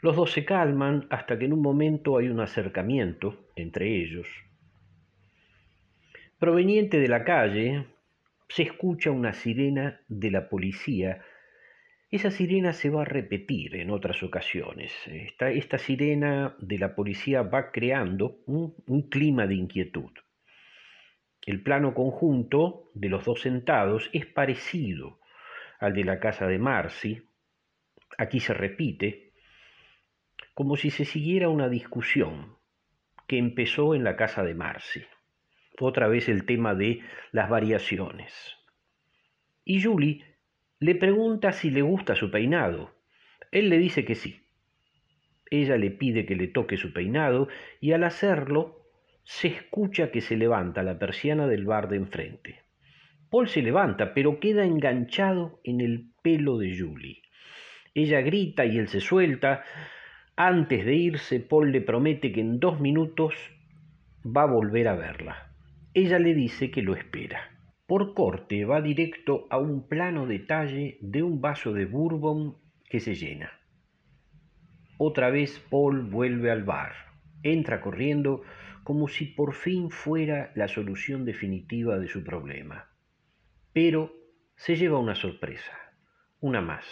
Los 0.00 0.16
dos 0.16 0.32
se 0.32 0.44
calman 0.44 1.06
hasta 1.10 1.36
que 1.36 1.46
en 1.46 1.52
un 1.52 1.60
momento 1.60 2.16
hay 2.16 2.28
un 2.28 2.40
acercamiento 2.40 3.48
entre 3.56 4.00
ellos. 4.00 4.28
Proveniente 6.38 6.98
de 6.98 7.08
la 7.08 7.24
calle, 7.24 7.86
se 8.48 8.62
escucha 8.62 9.10
una 9.10 9.32
sirena 9.32 10.00
de 10.06 10.30
la 10.30 10.48
policía. 10.48 11.22
Esa 12.10 12.30
sirena 12.30 12.72
se 12.72 12.88
va 12.88 13.02
a 13.02 13.06
repetir 13.06 13.74
en 13.74 13.90
otras 13.90 14.22
ocasiones. 14.22 14.92
Esta, 15.06 15.78
sirena 15.78 16.54
de 16.60 16.78
la 16.78 16.94
policía 16.94 17.42
va 17.42 17.72
creando 17.72 18.38
un, 18.46 18.76
un 18.86 19.08
clima 19.08 19.48
de 19.48 19.56
inquietud. 19.56 20.12
El 21.44 21.62
plano 21.62 21.94
conjunto 21.94 22.90
de 22.94 23.08
los 23.08 23.24
dos 23.24 23.40
sentados 23.40 24.08
es 24.12 24.26
parecido 24.26 25.18
al 25.78 25.94
de 25.94 26.04
la 26.04 26.20
casa 26.20 26.46
de 26.46 26.58
Marcy. 26.58 27.22
Aquí 28.18 28.40
se 28.40 28.54
repite, 28.54 29.32
como 30.54 30.76
si 30.76 30.90
se 30.90 31.04
siguiera 31.04 31.48
una 31.48 31.68
discusión 31.68 32.56
que 33.26 33.38
empezó 33.38 33.94
en 33.94 34.04
la 34.04 34.16
casa 34.16 34.42
de 34.42 34.54
Marcy. 34.54 35.04
Otra 35.80 36.08
vez 36.08 36.28
el 36.28 36.46
tema 36.46 36.74
de 36.74 37.00
las 37.32 37.48
variaciones. 37.48 38.32
Y 39.64 39.82
Julie 39.82 40.24
le 40.78 40.94
pregunta 40.94 41.52
si 41.52 41.70
le 41.70 41.82
gusta 41.82 42.14
su 42.14 42.30
peinado. 42.30 42.94
Él 43.50 43.70
le 43.70 43.78
dice 43.78 44.04
que 44.04 44.14
sí. 44.14 44.46
Ella 45.50 45.76
le 45.76 45.90
pide 45.90 46.26
que 46.26 46.36
le 46.36 46.48
toque 46.48 46.76
su 46.76 46.92
peinado 46.92 47.48
y 47.80 47.92
al 47.92 48.04
hacerlo 48.04 48.84
se 49.24 49.48
escucha 49.48 50.10
que 50.10 50.20
se 50.20 50.36
levanta 50.36 50.82
la 50.82 50.98
persiana 50.98 51.46
del 51.46 51.64
bar 51.64 51.88
de 51.88 51.96
enfrente. 51.96 52.63
Paul 53.34 53.48
se 53.48 53.62
levanta, 53.62 54.14
pero 54.14 54.38
queda 54.38 54.64
enganchado 54.64 55.58
en 55.64 55.80
el 55.80 56.12
pelo 56.22 56.56
de 56.56 56.78
Julie. 56.78 57.20
Ella 57.92 58.20
grita 58.20 58.64
y 58.64 58.78
él 58.78 58.86
se 58.86 59.00
suelta. 59.00 59.64
Antes 60.36 60.84
de 60.84 60.94
irse, 60.94 61.40
Paul 61.40 61.72
le 61.72 61.80
promete 61.80 62.30
que 62.30 62.40
en 62.40 62.60
dos 62.60 62.78
minutos 62.78 63.34
va 64.24 64.42
a 64.42 64.46
volver 64.46 64.86
a 64.86 64.94
verla. 64.94 65.50
Ella 65.94 66.20
le 66.20 66.32
dice 66.32 66.70
que 66.70 66.82
lo 66.82 66.94
espera. 66.94 67.50
Por 67.88 68.14
corte 68.14 68.64
va 68.66 68.80
directo 68.80 69.48
a 69.50 69.58
un 69.58 69.88
plano 69.88 70.28
detalle 70.28 70.98
de 71.00 71.24
un 71.24 71.40
vaso 71.40 71.72
de 71.72 71.86
bourbon 71.86 72.58
que 72.88 73.00
se 73.00 73.16
llena. 73.16 73.50
Otra 74.96 75.30
vez 75.30 75.58
Paul 75.70 76.02
vuelve 76.02 76.52
al 76.52 76.62
bar. 76.62 76.92
Entra 77.42 77.80
corriendo 77.80 78.42
como 78.84 79.08
si 79.08 79.24
por 79.24 79.54
fin 79.54 79.90
fuera 79.90 80.52
la 80.54 80.68
solución 80.68 81.24
definitiva 81.24 81.98
de 81.98 82.06
su 82.06 82.22
problema. 82.22 82.93
Pero 83.74 84.14
se 84.56 84.76
lleva 84.76 84.98
una 84.98 85.16
sorpresa, 85.16 85.76
una 86.40 86.62
más. 86.62 86.86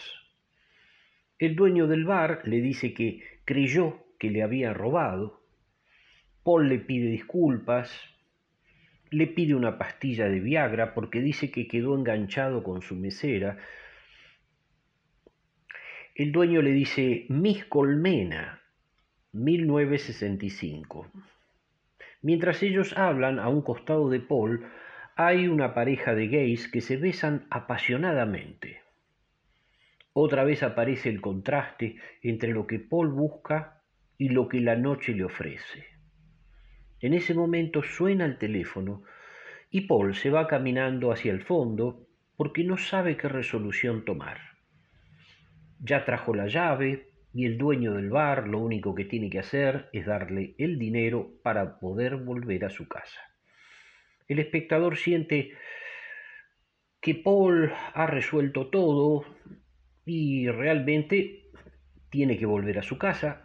El 1.39 1.57
dueño 1.57 1.87
del 1.87 2.05
bar 2.05 2.43
le 2.45 2.61
dice 2.61 2.93
que 2.93 3.23
creyó 3.45 4.05
que 4.19 4.31
le 4.31 4.43
había 4.43 4.75
robado. 4.75 5.41
Paul 6.43 6.69
le 6.69 6.81
pide 6.81 7.09
disculpas, 7.09 7.91
le 9.11 9.29
pide 9.29 9.55
una 9.55 9.79
pastilla 9.79 10.29
de 10.29 10.41
Viagra 10.41 10.93
porque 10.93 11.21
dice 11.21 11.53
que 11.53 11.69
quedó 11.69 11.95
enganchado 11.95 12.65
con 12.65 12.83
su 12.83 12.97
mesera. 12.97 13.59
El 16.17 16.33
dueño 16.33 16.63
le 16.63 16.73
dice 16.73 17.27
Miss 17.29 17.65
Colmena, 17.67 18.61
1965. 19.33 21.07
Mientras 22.23 22.61
ellos 22.65 22.93
hablan 22.99 23.39
a 23.39 23.49
un 23.49 23.63
costado 23.63 24.09
de 24.11 24.19
Paul, 24.19 24.67
hay 25.17 25.49
una 25.49 25.75
pareja 25.75 26.15
de 26.15 26.29
gays 26.29 26.69
que 26.69 26.81
se 26.81 26.97
besan 26.97 27.47
apasionadamente. 27.51 28.81
Otra 30.15 30.45
vez 30.45 30.63
aparece 30.63 31.09
el 31.09 31.21
contraste 31.21 31.97
entre 32.23 32.53
lo 32.53 32.67
que 32.67 32.79
Paul 32.79 33.09
busca 33.09 33.83
y 34.19 34.29
lo 34.29 34.49
que 34.49 34.61
la 34.61 34.77
noche 34.77 35.13
le 35.15 35.25
ofrece. 35.25 35.87
En 37.01 37.15
ese 37.15 37.35
momento 37.35 37.83
suena 37.83 38.25
el 38.25 38.39
teléfono 38.39 39.03
y 39.71 39.83
Paul 39.83 40.15
se 40.15 40.31
va 40.31 40.47
caminando 40.47 41.13
hacia 41.13 41.33
el 41.33 41.43
fondo 41.43 42.07
porque 42.37 42.65
no 42.65 42.77
sabe 42.77 43.17
qué 43.17 43.29
resolución 43.29 44.05
tomar. 44.05 44.39
Ya 45.81 46.05
trajo 46.05 46.35
la 46.35 46.47
llave, 46.47 47.09
y 47.35 47.47
el 47.47 47.57
dueño 47.57 47.95
del 47.95 48.11
bar 48.11 48.47
lo 48.47 48.59
único 48.59 48.95
que 48.95 49.07
tiene 49.07 49.31
que 49.31 49.39
hacer 49.39 49.89
es 49.93 50.05
darle 50.05 50.55
el 50.59 50.79
dinero 50.79 51.31
para 51.43 51.79
poder 51.79 52.17
volver 52.17 52.67
a 52.67 52.71
su 52.71 52.87
casa. 52.89 53.32
El 54.33 54.39
espectador 54.39 54.97
siente 54.97 55.53
que 57.03 57.15
Paul 57.15 57.71
ha 57.93 58.07
resuelto 58.07 58.71
todo 58.71 59.27
y 60.07 60.49
realmente 60.49 61.51
tiene 62.09 62.39
que 62.39 62.47
volver 62.47 62.79
a 62.79 62.83
su 62.83 62.97
casa. 62.97 63.43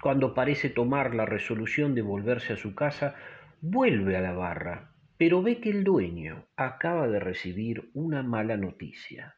Cuando 0.00 0.32
parece 0.32 0.70
tomar 0.70 1.14
la 1.14 1.26
resolución 1.26 1.94
de 1.94 2.00
volverse 2.00 2.54
a 2.54 2.56
su 2.56 2.74
casa, 2.74 3.14
vuelve 3.60 4.16
a 4.16 4.22
la 4.22 4.32
barra, 4.32 4.94
pero 5.18 5.42
ve 5.42 5.60
que 5.60 5.68
el 5.68 5.84
dueño 5.84 6.46
acaba 6.56 7.08
de 7.08 7.20
recibir 7.20 7.90
una 7.92 8.22
mala 8.22 8.56
noticia. 8.56 9.36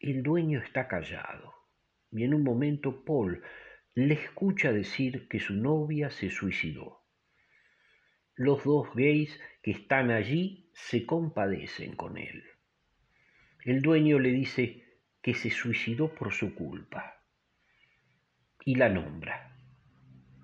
El 0.00 0.24
dueño 0.24 0.58
está 0.58 0.88
callado 0.88 1.54
y 2.10 2.24
en 2.24 2.34
un 2.34 2.42
momento 2.42 3.04
Paul 3.04 3.40
le 3.94 4.14
escucha 4.14 4.72
decir 4.72 5.28
que 5.28 5.38
su 5.38 5.54
novia 5.54 6.10
se 6.10 6.28
suicidó. 6.28 7.03
Los 8.36 8.64
dos 8.64 8.88
gays 8.94 9.40
que 9.62 9.70
están 9.70 10.10
allí 10.10 10.68
se 10.74 11.06
compadecen 11.06 11.94
con 11.94 12.18
él. 12.18 12.42
El 13.64 13.80
dueño 13.80 14.18
le 14.18 14.30
dice 14.30 14.84
que 15.22 15.34
se 15.34 15.50
suicidó 15.50 16.14
por 16.14 16.32
su 16.32 16.54
culpa 16.54 17.22
y 18.64 18.74
la 18.74 18.88
nombra. 18.88 19.56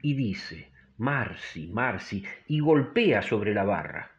Y 0.02 0.14
dice, 0.14 0.70
Marcy, 0.98 1.66
Marcy, 1.66 2.24
y 2.46 2.60
golpea 2.60 3.22
sobre 3.22 3.54
la 3.54 3.64
barra. 3.64 4.10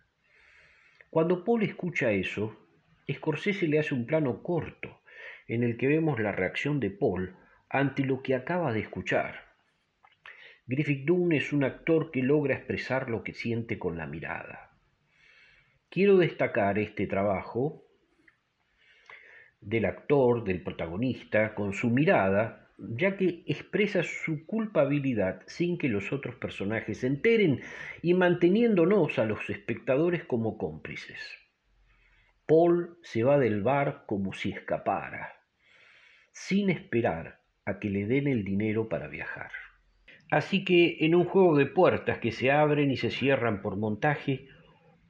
Cuando 1.10 1.44
Paul 1.44 1.64
escucha 1.64 2.12
eso, 2.12 2.58
Scorsese 3.10 3.68
le 3.68 3.80
hace 3.80 3.94
un 3.94 4.06
plano 4.06 4.44
corto 4.44 5.02
en 5.48 5.64
el 5.64 5.78
que 5.78 5.88
vemos 5.88 6.20
la 6.20 6.32
reacción 6.32 6.80
de 6.80 6.92
Paul 6.92 7.36
ante 7.70 8.04
lo 8.04 8.22
que 8.22 8.36
acaba 8.36 8.74
de 8.74 8.82
escuchar. 8.82 9.51
Griffith 10.72 11.04
Dunn 11.04 11.34
es 11.34 11.52
un 11.52 11.66
actor 11.66 12.12
que 12.12 12.24
logra 12.24 12.56
expresar 12.56 13.10
lo 13.10 13.26
que 13.26 13.34
siente 13.34 13.78
con 13.78 13.98
la 13.98 14.08
mirada. 14.08 14.72
Quiero 15.90 16.16
destacar 16.16 16.80
este 16.80 17.08
trabajo 17.08 17.84
del 19.60 19.84
actor, 19.84 20.46
del 20.46 20.64
protagonista, 20.64 21.56
con 21.56 21.74
su 21.74 21.90
mirada, 21.90 22.70
ya 22.78 23.18
que 23.18 23.44
expresa 23.48 24.02
su 24.04 24.46
culpabilidad 24.46 25.42
sin 25.46 25.78
que 25.78 25.90
los 25.90 26.14
otros 26.14 26.36
personajes 26.36 27.00
se 27.00 27.08
enteren 27.08 27.60
y 28.02 28.14
manteniéndonos 28.14 29.20
a 29.20 29.26
los 29.26 29.50
espectadores 29.50 30.24
como 30.24 30.58
cómplices. 30.58 31.20
Paul 32.46 32.98
se 33.04 33.26
va 33.26 33.38
del 33.38 33.62
bar 33.62 34.06
como 34.06 34.32
si 34.32 34.52
escapara, 34.52 35.34
sin 36.32 36.70
esperar 36.70 37.42
a 37.66 37.78
que 37.78 37.90
le 37.90 38.06
den 38.06 38.30
el 38.30 38.46
dinero 38.46 38.88
para 38.88 39.10
viajar. 39.10 39.52
Así 40.32 40.64
que 40.64 40.98
en 41.02 41.14
un 41.14 41.26
juego 41.26 41.58
de 41.58 41.66
puertas 41.66 42.20
que 42.20 42.32
se 42.32 42.52
abren 42.52 42.90
y 42.90 42.96
se 42.96 43.12
cierran 43.12 43.62
por 43.62 43.76
montaje, 43.76 44.48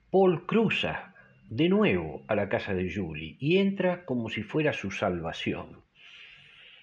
Paul 0.10 0.48
cruza 0.48 1.14
de 1.48 1.70
nuevo 1.70 2.24
a 2.28 2.34
la 2.34 2.50
casa 2.50 2.74
de 2.74 2.92
Julie 2.92 3.38
y 3.40 3.58
entra 3.58 4.04
como 4.06 4.30
si 4.30 4.42
fuera 4.42 4.74
su 4.74 4.90
salvación. 4.90 5.84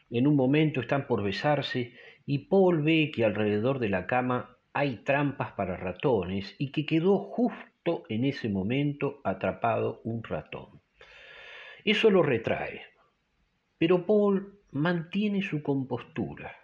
En 0.08 0.28
un 0.28 0.36
momento 0.36 0.80
están 0.80 1.08
por 1.08 1.24
besarse 1.24 1.94
y 2.26 2.46
Paul 2.46 2.82
ve 2.84 3.10
que 3.12 3.24
alrededor 3.24 3.80
de 3.80 3.88
la 3.88 4.06
cama 4.06 4.56
hay 4.72 4.98
trampas 4.98 5.50
para 5.52 5.76
ratones 5.76 6.54
y 6.58 6.70
que 6.70 6.86
quedó 6.86 7.18
justo 7.18 8.04
en 8.08 8.24
ese 8.24 8.48
momento 8.48 9.20
atrapado 9.24 10.00
un 10.04 10.22
ratón. 10.22 10.80
Eso 11.84 12.08
lo 12.08 12.22
retrae, 12.22 12.82
pero 13.78 14.06
Paul 14.06 14.60
mantiene 14.70 15.42
su 15.42 15.60
compostura. 15.60 16.54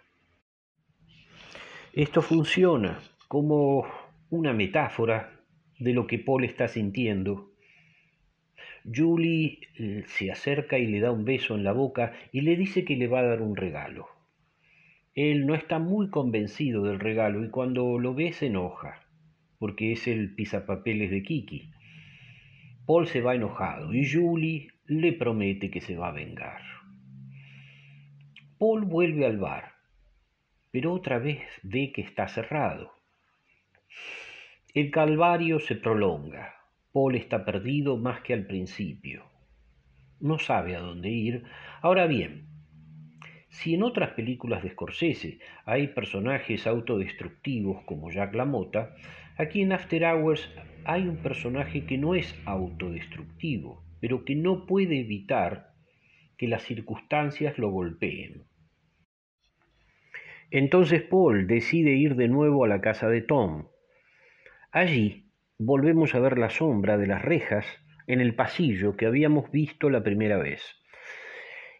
Esto 1.95 2.21
funciona 2.21 2.99
como 3.29 3.85
una 4.29 4.51
metáfora 4.51 5.31
de 5.79 5.93
lo 5.93 6.07
que 6.07 6.19
Paul 6.19 6.43
está 6.43 6.67
sintiendo. 6.67 7.53
Julie 8.83 9.59
eh, 9.79 10.03
se 10.05 10.29
acerca 10.29 10.77
y 10.77 10.87
le 10.87 10.99
da 10.99 11.11
un 11.11 11.23
beso 11.23 11.55
en 11.55 11.63
la 11.63 11.71
boca 11.71 12.11
y 12.33 12.41
le 12.41 12.57
dice 12.57 12.83
que 12.83 12.97
le 12.97 13.07
va 13.07 13.19
a 13.19 13.27
dar 13.27 13.41
un 13.41 13.55
regalo. 13.55 14.07
Él 15.13 15.47
no 15.47 15.55
está 15.55 15.79
muy 15.79 16.09
convencido 16.09 16.83
del 16.83 16.99
regalo 16.99 17.45
y 17.45 17.49
cuando 17.49 17.97
lo 17.97 18.13
ve 18.13 18.33
se 18.33 18.47
enoja, 18.47 19.07
porque 19.57 19.93
es 19.93 20.05
el 20.09 20.35
pisapapeles 20.35 21.09
de 21.11 21.23
Kiki. 21.23 21.71
Paul 22.85 23.07
se 23.07 23.21
va 23.21 23.35
enojado 23.35 23.93
y 23.93 24.05
Julie 24.05 24.67
le 24.85 25.13
promete 25.13 25.71
que 25.71 25.79
se 25.79 25.95
va 25.95 26.09
a 26.09 26.11
vengar. 26.11 26.61
Paul 28.59 28.83
vuelve 28.83 29.25
al 29.25 29.37
bar, 29.37 29.74
pero 30.75 30.91
otra 30.91 31.19
vez 31.19 31.39
ve 31.63 31.93
que 31.93 32.01
está 32.01 32.27
cerrado. 32.27 32.91
El 34.73 34.91
calvario 34.91 35.61
se 35.61 35.77
prolonga. 35.77 36.53
Paul 36.91 37.15
está 37.15 37.45
perdido 37.45 37.95
más 37.95 38.19
que 38.19 38.33
al 38.33 38.45
principio. 38.45 39.23
No 40.19 40.37
sabe 40.37 40.75
a 40.75 40.81
dónde 40.81 41.07
ir. 41.11 41.45
Ahora 41.81 42.07
bien, 42.07 42.49
si 43.47 43.73
en 43.73 43.83
otras 43.83 44.09
películas 44.15 44.63
de 44.63 44.71
Scorsese 44.71 45.39
hay 45.63 45.87
personajes 45.87 46.67
autodestructivos 46.67 47.81
como 47.85 48.11
Jack 48.11 48.35
LaMotta, 48.35 48.97
aquí 49.37 49.61
en 49.61 49.71
After 49.71 50.03
Hours 50.03 50.51
hay 50.83 51.07
un 51.07 51.15
personaje 51.15 51.85
que 51.85 51.97
no 51.97 52.15
es 52.15 52.37
autodestructivo, 52.43 53.81
pero 54.01 54.25
que 54.25 54.35
no 54.35 54.65
puede 54.65 54.99
evitar 54.99 55.71
que 56.37 56.49
las 56.49 56.63
circunstancias 56.63 57.57
lo 57.57 57.69
golpeen. 57.69 58.43
Entonces 60.51 61.01
Paul 61.01 61.47
decide 61.47 61.91
ir 61.91 62.15
de 62.15 62.27
nuevo 62.27 62.63
a 62.63 62.67
la 62.67 62.81
casa 62.81 63.09
de 63.09 63.21
Tom. 63.21 63.67
Allí 64.71 65.25
volvemos 65.57 66.15
a 66.15 66.19
ver 66.19 66.37
la 66.37 66.49
sombra 66.49 66.97
de 66.97 67.07
las 67.07 67.21
rejas 67.21 67.65
en 68.07 68.21
el 68.21 68.35
pasillo 68.35 68.95
que 68.95 69.05
habíamos 69.05 69.51
visto 69.51 69.89
la 69.89 70.03
primera 70.03 70.37
vez. 70.37 70.61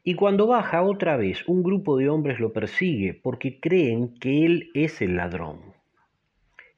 Y 0.04 0.16
cuando 0.16 0.48
baja 0.48 0.84
otra 0.84 1.18
vez, 1.18 1.48
un 1.48 1.64
grupo 1.64 1.98
de 1.98 2.10
hombres 2.10 2.40
lo 2.40 2.54
persigue 2.54 3.14
porque 3.14 3.60
creen 3.60 4.18
que 4.20 4.46
él 4.46 4.70
es 4.74 5.02
el 5.02 5.16
ladrón. 5.16 5.74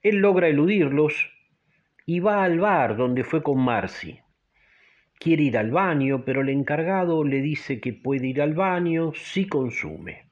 Él 0.02 0.18
logra 0.18 0.48
eludirlos 0.48 1.30
y 2.06 2.22
va 2.22 2.44
al 2.44 2.60
bar 2.60 2.96
donde 2.96 3.24
fue 3.24 3.44
con 3.44 3.60
Marcy. 3.60 4.20
Quiere 5.20 5.44
ir 5.44 5.58
al 5.58 5.72
baño, 5.72 6.24
pero 6.24 6.42
el 6.42 6.50
encargado 6.50 7.24
le 7.24 7.42
dice 7.42 7.82
que 7.82 7.92
puede 7.92 8.28
ir 8.28 8.42
al 8.42 8.54
baño 8.54 9.12
si 9.14 9.48
consume. 9.48 10.27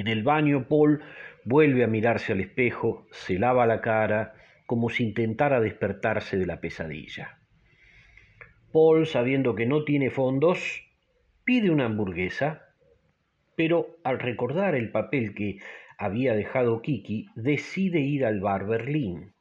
En 0.00 0.08
el 0.08 0.22
baño 0.22 0.66
Paul 0.66 1.02
vuelve 1.44 1.84
a 1.84 1.86
mirarse 1.86 2.32
al 2.32 2.40
espejo, 2.40 3.06
se 3.10 3.38
lava 3.38 3.66
la 3.66 3.82
cara, 3.82 4.32
como 4.64 4.88
si 4.88 5.04
intentara 5.04 5.60
despertarse 5.60 6.38
de 6.38 6.46
la 6.46 6.58
pesadilla. 6.58 7.38
Paul, 8.72 9.06
sabiendo 9.06 9.54
que 9.54 9.66
no 9.66 9.84
tiene 9.84 10.08
fondos, 10.08 10.84
pide 11.44 11.68
una 11.68 11.84
hamburguesa, 11.84 12.62
pero 13.56 13.98
al 14.02 14.20
recordar 14.20 14.74
el 14.74 14.90
papel 14.90 15.34
que 15.34 15.58
había 15.98 16.34
dejado 16.34 16.80
Kiki, 16.80 17.26
decide 17.34 18.00
ir 18.00 18.24
al 18.24 18.40
bar 18.40 18.66
Berlín. 18.66 19.34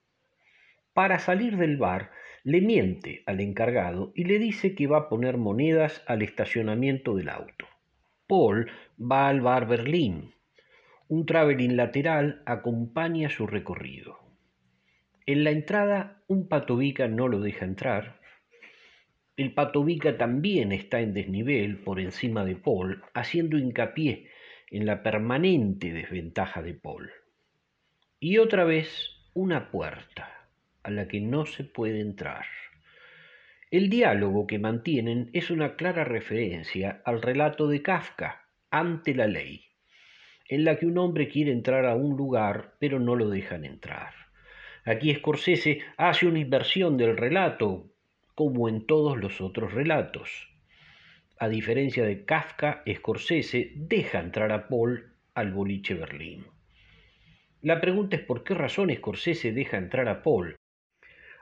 Para 0.91 1.19
salir 1.19 1.55
del 1.55 1.77
bar, 1.77 2.11
le 2.43 2.59
miente 2.59 3.23
al 3.25 3.39
encargado 3.39 4.11
y 4.13 4.25
le 4.25 4.39
dice 4.39 4.75
que 4.75 4.87
va 4.87 4.97
a 4.97 5.07
poner 5.07 5.37
monedas 5.37 6.03
al 6.05 6.21
estacionamiento 6.21 7.15
del 7.15 7.29
auto. 7.29 7.65
Paul 8.27 8.69
va 8.99 9.29
al 9.29 9.39
bar 9.39 9.65
Berlín. 9.65 10.33
Un 11.09 11.25
traveling 11.25 11.75
lateral 11.75 12.43
acompaña 12.45 13.31
su 13.31 13.47
recorrido. 13.47 14.19
En 15.25 15.43
la 15.43 15.49
entrada, 15.49 16.21
un 16.27 16.47
patovica 16.47 17.07
no 17.07 17.27
lo 17.27 17.39
deja 17.39 17.65
entrar. 17.65 18.19
El 19.35 19.55
patovica 19.55 20.19
también 20.19 20.71
está 20.71 20.99
en 20.99 21.15
desnivel 21.15 21.79
por 21.79 21.99
encima 21.99 22.45
de 22.45 22.57
Paul, 22.57 23.03
haciendo 23.15 23.57
hincapié 23.57 24.29
en 24.69 24.85
la 24.85 25.01
permanente 25.01 25.91
desventaja 25.91 26.61
de 26.61 26.75
Paul. 26.75 27.09
Y 28.19 28.37
otra 28.37 28.63
vez, 28.63 29.09
una 29.33 29.71
puerta 29.71 30.47
a 30.83 30.91
la 30.91 31.07
que 31.07 31.21
no 31.21 31.47
se 31.47 31.63
puede 31.63 32.01
entrar. 32.01 32.45
El 33.71 33.89
diálogo 33.89 34.45
que 34.45 34.59
mantienen 34.59 35.31
es 35.33 35.49
una 35.49 35.75
clara 35.75 36.03
referencia 36.03 37.01
al 37.03 37.23
relato 37.23 37.67
de 37.67 37.81
Kafka, 37.81 38.45
Ante 38.69 39.15
la 39.15 39.25
ley, 39.25 39.68
en 40.49 40.65
la 40.65 40.77
que 40.77 40.87
un 40.87 40.97
hombre 40.97 41.29
quiere 41.29 41.51
entrar 41.51 41.85
a 41.85 41.95
un 41.95 42.17
lugar 42.17 42.73
pero 42.79 42.99
no 42.99 43.15
lo 43.15 43.29
dejan 43.29 43.63
entrar. 43.63 44.13
Aquí 44.83 45.13
Scorsese 45.13 45.81
hace 45.95 46.25
una 46.25 46.39
inversión 46.39 46.97
del 46.97 47.15
relato, 47.15 47.91
como 48.33 48.67
en 48.67 48.85
todos 48.87 49.17
los 49.17 49.39
otros 49.41 49.73
relatos. 49.73 50.49
A 51.37 51.47
diferencia 51.47 52.03
de 52.03 52.25
Kafka, 52.25 52.83
Scorsese 52.91 53.73
deja 53.75 54.19
entrar 54.19 54.51
a 54.51 54.67
Paul 54.67 55.13
al 55.35 55.53
boliche 55.53 55.93
Berlín. 55.93 56.45
La 57.61 57.79
pregunta 57.79 58.15
es 58.15 58.23
por 58.23 58.43
qué 58.43 58.55
razón 58.55 58.89
Scorsese 58.93 59.51
deja 59.51 59.77
entrar 59.77 60.09
a 60.09 60.23
Paul. 60.23 60.55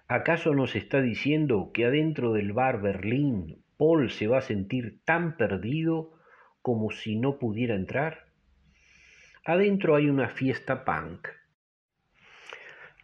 ¿Acaso 0.10 0.54
nos 0.54 0.76
está 0.76 1.02
diciendo 1.02 1.72
que 1.74 1.86
adentro 1.86 2.34
del 2.34 2.52
bar 2.52 2.82
Berlín 2.82 3.64
Paul 3.78 4.10
se 4.10 4.28
va 4.28 4.40
a 4.40 4.42
sentir 4.42 5.00
tan 5.06 5.38
perdido 5.38 6.12
como 6.62 6.92
si 6.92 7.16
no 7.16 7.40
pudiera 7.40 7.76
entrar? 7.76 8.27
Adentro 9.50 9.96
hay 9.96 10.10
una 10.10 10.28
fiesta 10.28 10.84
punk, 10.84 11.30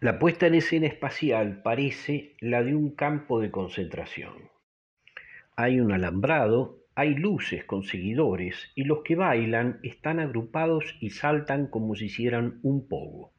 la 0.02 0.20
puesta 0.20 0.46
en 0.46 0.56
escena 0.56 0.88
espacial 0.88 1.62
parece 1.64 2.36
la 2.42 2.62
de 2.64 2.76
un 2.76 2.94
campo 2.94 3.40
de 3.40 3.50
concentración. 3.50 4.50
Hay 5.56 5.80
un 5.80 5.94
alambrado, 5.94 6.80
hay 6.96 7.16
luces 7.16 7.64
con 7.64 7.84
seguidores 7.84 8.74
y 8.76 8.84
los 8.84 9.04
que 9.04 9.16
bailan 9.16 9.80
están 9.84 10.20
agrupados 10.20 10.98
y 11.00 11.12
saltan 11.12 11.68
como 11.68 11.96
si 11.96 12.08
hicieran 12.08 12.60
un 12.62 12.90
pogo. 12.90 13.32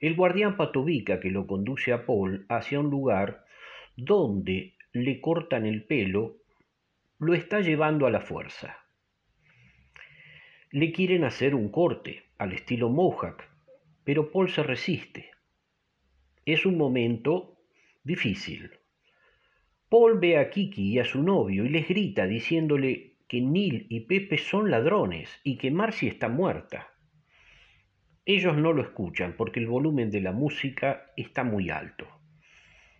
El 0.00 0.16
guardián 0.16 0.58
patovica 0.58 1.18
que 1.18 1.30
lo 1.30 1.46
conduce 1.46 1.94
a 1.94 2.04
Paul 2.04 2.44
hacia 2.50 2.78
un 2.78 2.90
lugar 2.90 3.46
donde 3.96 4.74
le 4.92 5.18
cortan 5.22 5.64
el 5.64 5.82
pelo 5.86 6.36
lo 7.18 7.32
está 7.32 7.62
llevando 7.62 8.06
a 8.06 8.10
la 8.10 8.20
fuerza. 8.20 8.83
Le 10.74 10.90
quieren 10.90 11.22
hacer 11.22 11.54
un 11.54 11.68
corte 11.68 12.24
al 12.36 12.52
estilo 12.52 12.88
Mohawk 12.88 13.44
pero 14.02 14.32
Paul 14.32 14.50
se 14.50 14.64
resiste. 14.64 15.30
Es 16.44 16.66
un 16.66 16.76
momento 16.76 17.60
difícil. 18.02 18.72
Paul 19.88 20.18
ve 20.18 20.36
a 20.36 20.50
Kiki 20.50 20.94
y 20.94 20.98
a 20.98 21.04
su 21.04 21.22
novio 21.22 21.64
y 21.64 21.68
les 21.68 21.86
grita 21.86 22.26
diciéndole 22.26 23.18
que 23.28 23.40
Neil 23.40 23.86
y 23.88 24.00
Pepe 24.00 24.36
son 24.36 24.68
ladrones 24.68 25.30
y 25.44 25.58
que 25.58 25.70
Marcy 25.70 26.08
está 26.08 26.28
muerta. 26.28 26.92
Ellos 28.26 28.56
no 28.56 28.72
lo 28.72 28.82
escuchan 28.82 29.36
porque 29.36 29.60
el 29.60 29.68
volumen 29.68 30.10
de 30.10 30.22
la 30.22 30.32
música 30.32 31.12
está 31.16 31.44
muy 31.44 31.70
alto. 31.70 32.08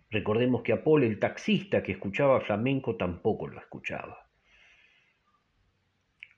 Recordemos 0.09 0.61
que 0.61 0.71
a 0.71 0.81
Paul 0.81 1.03
el 1.03 1.19
taxista 1.19 1.83
que 1.83 1.91
escuchaba 1.91 2.39
flamenco 2.39 2.95
tampoco 2.95 3.49
lo 3.49 3.59
escuchaba. 3.59 4.29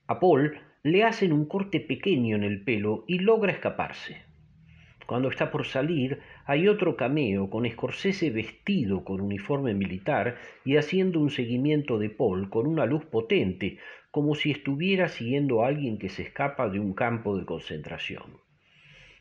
A 0.07 0.19
Paul 0.19 0.59
le 0.91 1.03
hacen 1.03 1.33
un 1.33 1.45
corte 1.45 1.79
pequeño 1.81 2.35
en 2.37 2.43
el 2.43 2.63
pelo 2.63 3.03
y 3.07 3.19
logra 3.19 3.51
escaparse. 3.51 4.21
Cuando 5.05 5.29
está 5.29 5.51
por 5.51 5.65
salir, 5.65 6.19
hay 6.45 6.67
otro 6.67 6.95
cameo 6.95 7.49
con 7.49 7.69
Scorsese 7.69 8.29
vestido 8.29 9.03
con 9.03 9.21
uniforme 9.21 9.73
militar 9.73 10.37
y 10.65 10.77
haciendo 10.77 11.19
un 11.19 11.29
seguimiento 11.29 11.97
de 11.97 12.09
Paul 12.09 12.49
con 12.49 12.67
una 12.67 12.85
luz 12.85 13.05
potente, 13.05 13.77
como 14.11 14.35
si 14.35 14.51
estuviera 14.51 15.09
siguiendo 15.09 15.63
a 15.63 15.67
alguien 15.67 15.97
que 15.97 16.09
se 16.09 16.23
escapa 16.23 16.69
de 16.69 16.79
un 16.79 16.93
campo 16.93 17.37
de 17.37 17.45
concentración. 17.45 18.37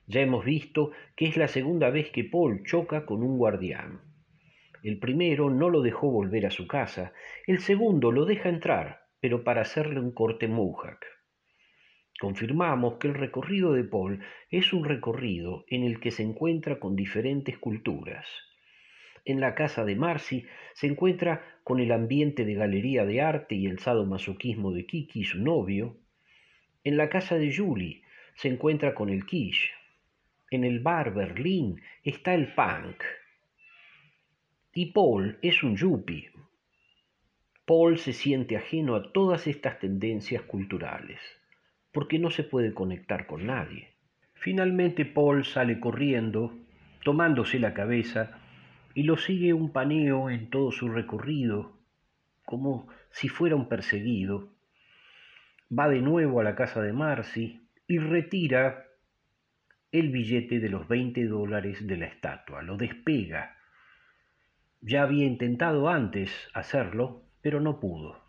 Ya 0.06 0.20
hemos 0.20 0.44
visto 0.44 0.92
que 1.16 1.26
es 1.26 1.36
la 1.36 1.48
segunda 1.48 1.90
vez 1.90 2.10
que 2.10 2.24
Paul 2.24 2.62
choca 2.64 3.06
con 3.06 3.22
un 3.22 3.38
guardián. 3.38 4.00
El 4.84 4.98
primero 4.98 5.50
no 5.50 5.68
lo 5.68 5.82
dejó 5.82 6.10
volver 6.10 6.46
a 6.46 6.50
su 6.50 6.68
casa, 6.68 7.12
el 7.46 7.58
segundo 7.58 8.12
lo 8.12 8.24
deja 8.24 8.48
entrar, 8.48 9.06
pero 9.20 9.42
para 9.42 9.62
hacerle 9.62 9.98
un 9.98 10.12
corte 10.12 10.46
mohawk. 10.46 11.15
Confirmamos 12.18 12.94
que 12.94 13.08
el 13.08 13.14
recorrido 13.14 13.74
de 13.74 13.84
Paul 13.84 14.24
es 14.50 14.72
un 14.72 14.86
recorrido 14.86 15.66
en 15.68 15.84
el 15.84 16.00
que 16.00 16.10
se 16.10 16.22
encuentra 16.22 16.80
con 16.80 16.96
diferentes 16.96 17.58
culturas. 17.58 18.26
En 19.26 19.38
la 19.38 19.54
casa 19.54 19.84
de 19.84 19.96
Marcy 19.96 20.46
se 20.72 20.86
encuentra 20.86 21.60
con 21.62 21.78
el 21.78 21.92
ambiente 21.92 22.46
de 22.46 22.54
galería 22.54 23.04
de 23.04 23.20
arte 23.20 23.54
y 23.54 23.66
el 23.66 23.80
sadomasoquismo 23.80 24.72
de 24.72 24.86
Kiki, 24.86 25.24
su 25.24 25.40
novio. 25.40 25.98
En 26.84 26.96
la 26.96 27.10
casa 27.10 27.36
de 27.36 27.54
Julie 27.54 28.02
se 28.34 28.48
encuentra 28.48 28.94
con 28.94 29.10
el 29.10 29.26
quiche. 29.26 29.72
En 30.50 30.64
el 30.64 30.80
bar 30.80 31.12
Berlín 31.12 31.82
está 32.02 32.32
el 32.32 32.54
punk. 32.54 33.02
Y 34.72 34.86
Paul 34.92 35.38
es 35.42 35.62
un 35.62 35.76
yuppie. 35.76 36.30
Paul 37.66 37.98
se 37.98 38.14
siente 38.14 38.56
ajeno 38.56 38.94
a 38.94 39.12
todas 39.12 39.46
estas 39.46 39.80
tendencias 39.80 40.42
culturales 40.42 41.20
porque 41.96 42.18
no 42.18 42.30
se 42.30 42.44
puede 42.44 42.74
conectar 42.74 43.26
con 43.26 43.46
nadie. 43.46 43.94
Finalmente 44.34 45.06
Paul 45.06 45.46
sale 45.46 45.80
corriendo, 45.80 46.54
tomándose 47.02 47.58
la 47.58 47.72
cabeza, 47.72 48.38
y 48.92 49.04
lo 49.04 49.16
sigue 49.16 49.54
un 49.54 49.72
paneo 49.72 50.28
en 50.28 50.50
todo 50.50 50.72
su 50.72 50.90
recorrido, 50.90 51.72
como 52.44 52.86
si 53.10 53.30
fuera 53.30 53.56
un 53.56 53.70
perseguido, 53.70 54.50
va 55.72 55.88
de 55.88 56.02
nuevo 56.02 56.38
a 56.38 56.44
la 56.44 56.54
casa 56.54 56.82
de 56.82 56.92
Marcy 56.92 57.66
y 57.86 57.96
retira 57.96 58.84
el 59.90 60.10
billete 60.10 60.60
de 60.60 60.68
los 60.68 60.86
20 60.88 61.24
dólares 61.24 61.86
de 61.86 61.96
la 61.96 62.08
estatua, 62.08 62.60
lo 62.60 62.76
despega. 62.76 63.56
Ya 64.82 65.02
había 65.02 65.24
intentado 65.24 65.88
antes 65.88 66.30
hacerlo, 66.52 67.22
pero 67.40 67.58
no 67.58 67.80
pudo. 67.80 68.22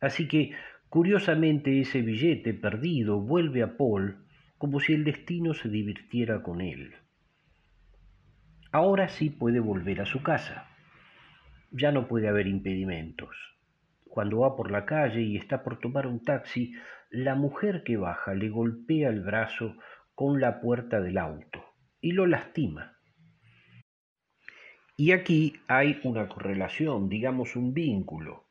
Así 0.00 0.28
que, 0.28 0.52
curiosamente, 0.88 1.80
ese 1.80 2.02
billete 2.02 2.54
perdido 2.54 3.20
vuelve 3.20 3.62
a 3.62 3.76
Paul 3.76 4.26
como 4.58 4.80
si 4.80 4.94
el 4.94 5.04
destino 5.04 5.54
se 5.54 5.68
divirtiera 5.68 6.42
con 6.42 6.60
él. 6.60 6.94
Ahora 8.72 9.08
sí 9.08 9.30
puede 9.30 9.60
volver 9.60 10.00
a 10.00 10.06
su 10.06 10.22
casa. 10.22 10.68
Ya 11.70 11.92
no 11.92 12.08
puede 12.08 12.28
haber 12.28 12.46
impedimentos. 12.46 13.36
Cuando 14.04 14.40
va 14.40 14.56
por 14.56 14.70
la 14.70 14.86
calle 14.86 15.20
y 15.20 15.36
está 15.36 15.62
por 15.62 15.78
tomar 15.78 16.06
un 16.06 16.24
taxi, 16.24 16.74
la 17.10 17.34
mujer 17.34 17.82
que 17.84 17.96
baja 17.96 18.34
le 18.34 18.48
golpea 18.48 19.08
el 19.08 19.20
brazo 19.20 19.76
con 20.14 20.40
la 20.40 20.60
puerta 20.60 21.00
del 21.00 21.18
auto 21.18 21.64
y 22.00 22.12
lo 22.12 22.26
lastima. 22.26 22.96
Y 24.96 25.12
aquí 25.12 25.60
hay 25.68 26.00
una 26.04 26.28
correlación, 26.28 27.08
digamos 27.08 27.54
un 27.56 27.74
vínculo, 27.74 28.44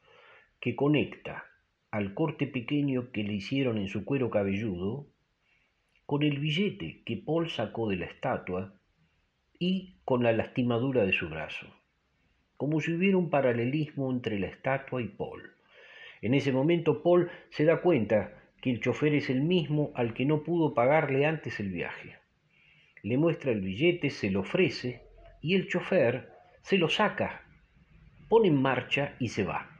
que 0.60 0.76
conecta 0.76 1.46
al 1.96 2.14
corte 2.14 2.46
pequeño 2.46 3.14
que 3.14 3.24
le 3.24 3.32
hicieron 3.32 3.78
en 3.78 3.88
su 3.88 4.04
cuero 4.04 4.30
cabelludo 4.30 5.08
con 6.06 6.24
el 6.24 6.40
billete 6.40 7.02
que 7.06 7.16
Paul 7.16 7.50
sacó 7.50 7.88
de 7.88 7.96
la 7.96 8.06
estatua 8.06 8.74
y 9.60 9.96
con 10.04 10.22
la 10.22 10.34
lastimadura 10.34 11.06
de 11.06 11.14
su 11.14 11.30
brazo, 11.30 11.68
como 12.58 12.82
si 12.82 12.92
hubiera 12.92 13.16
un 13.16 13.30
paralelismo 13.30 14.12
entre 14.12 14.40
la 14.40 14.48
estatua 14.48 15.02
y 15.02 15.08
Paul. 15.08 15.52
En 16.22 16.34
ese 16.34 16.52
momento 16.52 17.02
Paul 17.02 17.32
se 17.50 17.64
da 17.64 17.80
cuenta 17.80 18.44
que 18.62 18.72
el 18.72 18.82
chofer 18.82 19.16
es 19.16 19.30
el 19.30 19.40
mismo 19.40 19.94
al 19.96 20.14
que 20.14 20.26
no 20.26 20.44
pudo 20.44 20.74
pagarle 20.74 21.26
antes 21.26 21.62
el 21.62 21.70
viaje. 21.70 22.18
Le 23.04 23.18
muestra 23.18 23.54
el 23.54 23.62
billete, 23.62 24.10
se 24.10 24.32
lo 24.32 24.42
ofrece 24.42 25.04
y 25.42 25.56
el 25.56 25.70
chofer 25.70 26.30
se 26.62 26.78
lo 26.78 26.90
saca, 26.90 27.46
pone 28.28 28.50
en 28.50 28.62
marcha 28.62 29.16
y 29.18 29.30
se 29.30 29.46
va. 29.46 29.75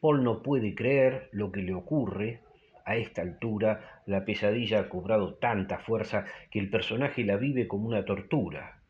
Paul 0.00 0.22
no 0.22 0.42
puede 0.42 0.74
creer 0.74 1.28
lo 1.32 1.50
que 1.52 1.62
le 1.62 1.74
ocurre. 1.74 2.40
A 2.84 2.96
esta 2.96 3.22
altura 3.22 4.02
la 4.06 4.24
pesadilla 4.24 4.80
ha 4.80 4.88
cobrado 4.88 5.34
tanta 5.34 5.78
fuerza 5.78 6.24
que 6.50 6.58
el 6.58 6.70
personaje 6.70 7.24
la 7.24 7.36
vive 7.36 7.68
como 7.68 7.88
una 7.88 8.04
tortura. 8.04 8.80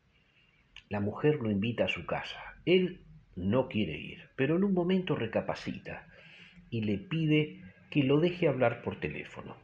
La 0.89 0.99
mujer 0.99 1.35
lo 1.41 1.51
invita 1.51 1.85
a 1.85 1.89
su 1.89 2.05
casa. 2.05 2.39
Él 2.65 3.01
no 3.35 3.67
quiere 3.67 3.97
ir, 3.97 4.29
pero 4.35 4.55
en 4.55 4.63
un 4.63 4.73
momento 4.73 5.15
recapacita 5.15 6.07
y 6.69 6.81
le 6.81 6.97
pide 6.97 7.61
que 7.89 8.03
lo 8.03 8.19
deje 8.19 8.47
hablar 8.47 8.81
por 8.81 8.99
teléfono. 8.99 9.55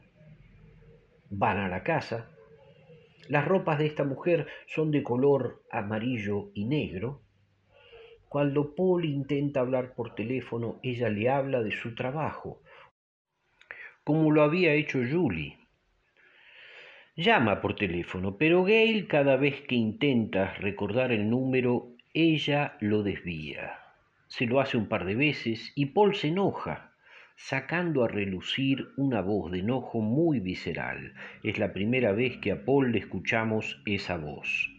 Van 1.30 1.58
a 1.58 1.68
la 1.68 1.82
casa. 1.82 2.30
Las 3.28 3.46
ropas 3.46 3.78
de 3.78 3.86
esta 3.86 4.04
mujer 4.04 4.46
son 4.66 4.90
de 4.90 5.02
color 5.02 5.62
amarillo 5.70 6.50
y 6.54 6.64
negro. 6.64 7.22
Cuando 8.28 8.74
Paul 8.74 9.04
intenta 9.04 9.60
hablar 9.60 9.94
por 9.94 10.14
teléfono, 10.14 10.78
ella 10.82 11.08
le 11.08 11.28
habla 11.28 11.62
de 11.62 11.72
su 11.72 11.94
trabajo, 11.94 12.60
como 14.04 14.30
lo 14.30 14.42
había 14.42 14.72
hecho 14.74 15.00
Julie. 15.08 15.58
Llama 17.16 17.60
por 17.60 17.76
teléfono, 17.76 18.36
pero 18.36 18.64
Gail 18.64 19.06
cada 19.06 19.36
vez 19.36 19.62
que 19.62 19.74
intenta 19.74 20.52
recordar 20.54 21.12
el 21.12 21.30
número, 21.30 21.88
ella 22.12 22.76
lo 22.80 23.02
desvía. 23.02 23.78
Se 24.28 24.46
lo 24.46 24.60
hace 24.60 24.76
un 24.76 24.88
par 24.88 25.04
de 25.04 25.14
veces 25.14 25.72
y 25.74 25.86
Paul 25.86 26.14
se 26.14 26.28
enoja 26.28 26.92
sacando 27.36 28.02
a 28.02 28.08
relucir 28.08 28.88
una 28.96 29.20
voz 29.20 29.52
de 29.52 29.60
enojo 29.60 30.00
muy 30.00 30.40
visceral. 30.40 31.12
Es 31.42 31.58
la 31.58 31.72
primera 31.72 32.12
vez 32.12 32.38
que 32.38 32.52
a 32.52 32.64
Paul 32.64 32.92
le 32.92 32.98
escuchamos 32.98 33.80
esa 33.84 34.16
voz. 34.16 34.75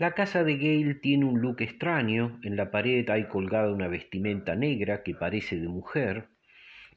La 0.00 0.12
casa 0.12 0.44
de 0.44 0.56
Gale 0.56 0.94
tiene 0.94 1.26
un 1.26 1.42
look 1.42 1.60
extraño, 1.60 2.40
en 2.42 2.56
la 2.56 2.70
pared 2.70 3.06
hay 3.10 3.28
colgada 3.28 3.70
una 3.70 3.86
vestimenta 3.86 4.56
negra 4.56 5.02
que 5.02 5.14
parece 5.14 5.60
de 5.60 5.68
mujer 5.68 6.30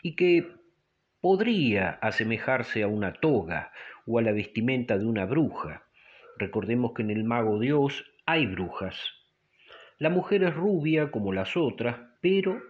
y 0.02 0.16
que 0.16 0.48
podría 1.20 1.90
asemejarse 1.90 2.82
a 2.82 2.88
una 2.88 3.12
toga 3.12 3.74
o 4.06 4.20
a 4.20 4.22
la 4.22 4.32
vestimenta 4.32 4.98
de 4.98 5.06
una 5.06 5.26
bruja. 5.26 5.84
Recordemos 6.38 6.94
que 6.94 7.02
en 7.02 7.10
el 7.10 7.26
Mago 7.26 7.60
de 7.60 7.74
Oz 7.74 8.06
hay 8.26 8.46
brujas. 8.46 8.98
La 9.98 10.10
mujer 10.10 10.44
es 10.44 10.56
rubia 10.56 11.12
como 11.12 11.34
las 11.34 11.58
otras, 11.58 11.98
pero 12.22 12.62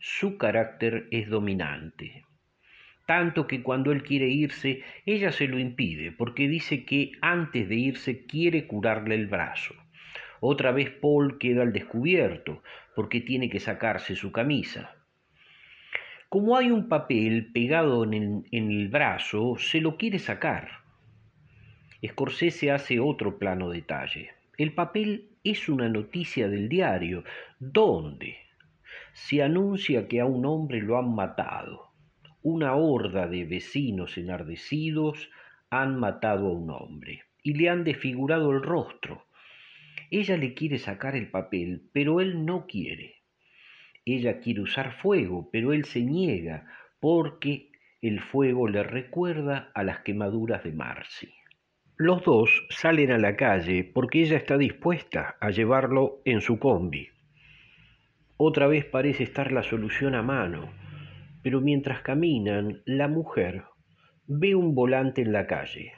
su 0.00 0.36
carácter 0.36 1.06
es 1.12 1.28
dominante. 1.28 2.24
Tanto 3.10 3.48
que 3.48 3.60
cuando 3.60 3.90
él 3.90 4.04
quiere 4.04 4.28
irse, 4.28 4.84
ella 5.04 5.32
se 5.32 5.48
lo 5.48 5.58
impide, 5.58 6.12
porque 6.12 6.46
dice 6.46 6.84
que 6.84 7.10
antes 7.20 7.68
de 7.68 7.74
irse 7.74 8.24
quiere 8.24 8.68
curarle 8.68 9.16
el 9.16 9.26
brazo. 9.26 9.74
Otra 10.38 10.70
vez 10.70 10.90
Paul 10.90 11.36
queda 11.36 11.62
al 11.62 11.72
descubierto, 11.72 12.62
porque 12.94 13.20
tiene 13.20 13.50
que 13.50 13.58
sacarse 13.58 14.14
su 14.14 14.30
camisa. 14.30 14.94
Como 16.28 16.56
hay 16.56 16.70
un 16.70 16.88
papel 16.88 17.50
pegado 17.52 18.04
en 18.04 18.46
el, 18.52 18.88
brazo, 18.90 19.56
se 19.58 19.80
lo 19.80 19.96
quiere 19.96 20.20
sacar. 20.20 20.68
Scorsese 22.06 22.70
hace 22.70 23.00
otro 23.00 23.40
plano 23.40 23.70
detalle. 23.70 24.30
El 24.56 24.72
papel 24.72 25.30
es 25.42 25.68
una 25.68 25.88
noticia 25.88 26.48
del 26.48 26.68
diario, 26.68 27.24
¿Dónde? 27.58 28.36
se 29.12 29.42
anuncia 29.42 30.06
que 30.06 30.20
a 30.20 30.26
un 30.26 30.46
hombre 30.46 30.80
lo 30.80 30.96
han 30.96 31.12
matado. 31.12 31.89
Una 32.42 32.74
horda 32.74 33.26
de 33.26 33.44
vecinos 33.44 34.16
enardecidos 34.16 35.30
han 35.68 36.00
matado 36.00 36.48
a 36.48 36.52
un 36.52 36.70
hombre 36.70 37.24
y 37.42 37.52
le 37.52 37.68
han 37.68 37.84
desfigurado 37.84 38.50
el 38.52 38.62
rostro. 38.62 39.26
Ella 40.10 40.36
le 40.38 40.54
quiere 40.54 40.78
sacar 40.78 41.16
el 41.16 41.30
papel, 41.30 41.82
pero 41.92 42.20
él 42.20 42.46
no 42.46 42.66
quiere. 42.66 43.16
Ella 44.06 44.40
quiere 44.40 44.62
usar 44.62 44.92
fuego, 44.92 45.50
pero 45.52 45.74
él 45.74 45.84
se 45.84 46.00
niega 46.00 46.66
porque 46.98 47.70
el 48.00 48.20
fuego 48.20 48.68
le 48.68 48.82
recuerda 48.82 49.70
a 49.74 49.84
las 49.84 50.00
quemaduras 50.00 50.64
de 50.64 50.72
Marcy. 50.72 51.28
Los 51.96 52.24
dos 52.24 52.66
salen 52.70 53.12
a 53.12 53.18
la 53.18 53.36
calle 53.36 53.84
porque 53.84 54.22
ella 54.22 54.38
está 54.38 54.56
dispuesta 54.56 55.36
a 55.40 55.50
llevarlo 55.50 56.22
en 56.24 56.40
su 56.40 56.58
combi. 56.58 57.10
Otra 58.38 58.66
vez 58.66 58.86
parece 58.86 59.24
estar 59.24 59.52
la 59.52 59.62
solución 59.62 60.14
a 60.14 60.22
mano, 60.22 60.79
pero 61.42 61.60
mientras 61.60 62.02
caminan, 62.02 62.82
la 62.84 63.08
mujer 63.08 63.64
ve 64.26 64.54
un 64.54 64.74
volante 64.74 65.22
en 65.22 65.32
la 65.32 65.46
calle, 65.46 65.92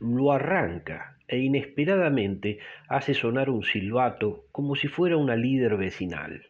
lo 0.00 0.32
arranca 0.32 1.18
e 1.26 1.38
inesperadamente 1.38 2.58
hace 2.88 3.14
sonar 3.14 3.50
un 3.50 3.62
silbato 3.62 4.46
como 4.52 4.74
si 4.74 4.88
fuera 4.88 5.16
una 5.16 5.36
líder 5.36 5.76
vecinal. 5.76 6.46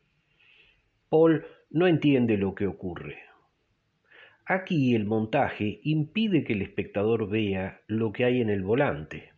Paul 1.08 1.44
no 1.70 1.86
entiende 1.86 2.36
lo 2.36 2.54
que 2.54 2.66
ocurre. 2.66 3.18
Aquí 4.44 4.94
el 4.94 5.04
montaje 5.04 5.80
impide 5.82 6.44
que 6.44 6.52
el 6.52 6.62
espectador 6.62 7.28
vea 7.28 7.80
lo 7.86 8.12
que 8.12 8.24
hay 8.24 8.40
en 8.40 8.50
el 8.50 8.62
volante. 8.62 9.32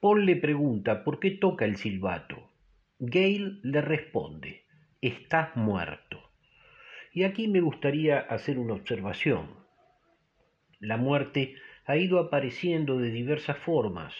Paul 0.00 0.24
le 0.24 0.36
pregunta 0.36 1.04
por 1.04 1.18
qué 1.18 1.32
toca 1.32 1.64
el 1.64 1.76
silbato. 1.76 2.50
Gail 2.98 3.60
le 3.62 3.80
responde 3.80 4.66
estás 5.00 5.54
muerto. 5.56 6.25
Y 7.16 7.24
aquí 7.24 7.48
me 7.48 7.62
gustaría 7.62 8.18
hacer 8.18 8.58
una 8.58 8.74
observación. 8.74 9.46
La 10.80 10.98
muerte 10.98 11.54
ha 11.86 11.96
ido 11.96 12.18
apareciendo 12.18 12.98
de 12.98 13.10
diversas 13.10 13.56
formas, 13.56 14.12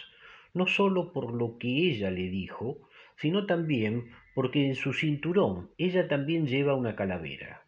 no 0.55 0.65
sólo 0.65 1.13
por 1.13 1.31
lo 1.31 1.59
que 1.59 1.67
ella 1.67 2.09
le 2.09 2.27
dijo, 2.31 2.89
sino 3.15 3.45
también 3.45 4.09
porque 4.33 4.65
en 4.65 4.73
su 4.73 4.93
cinturón 4.93 5.69
ella 5.77 6.07
también 6.07 6.47
lleva 6.47 6.73
una 6.73 6.95
calavera. 6.95 7.67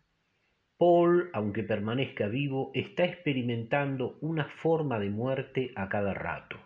Paul, 0.80 1.30
aunque 1.34 1.62
permanezca 1.62 2.28
vivo, 2.28 2.72
está 2.74 3.06
experimentando 3.06 4.18
una 4.22 4.46
forma 4.46 4.98
de 4.98 5.12
muerte 5.12 5.74
a 5.76 5.90
cada 5.90 6.16
rato. 6.16 6.58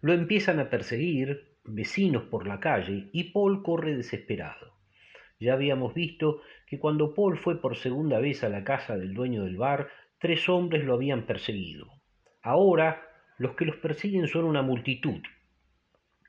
Lo 0.00 0.12
empiezan 0.12 0.60
a 0.60 0.70
perseguir 0.70 1.56
vecinos 1.64 2.22
por 2.22 2.46
la 2.46 2.60
calle 2.60 3.08
y 3.12 3.32
Paul 3.32 3.64
corre 3.64 3.96
desesperado. 3.96 4.77
Ya 5.40 5.52
habíamos 5.52 5.94
visto 5.94 6.40
que 6.66 6.78
cuando 6.78 7.14
Paul 7.14 7.36
fue 7.38 7.60
por 7.60 7.76
segunda 7.76 8.18
vez 8.18 8.42
a 8.42 8.48
la 8.48 8.64
casa 8.64 8.96
del 8.96 9.14
dueño 9.14 9.44
del 9.44 9.56
bar, 9.56 9.88
tres 10.18 10.48
hombres 10.48 10.84
lo 10.84 10.94
habían 10.94 11.26
perseguido. 11.26 11.86
Ahora 12.42 13.02
los 13.38 13.54
que 13.54 13.64
los 13.64 13.76
persiguen 13.76 14.26
son 14.26 14.44
una 14.44 14.62
multitud. 14.62 15.20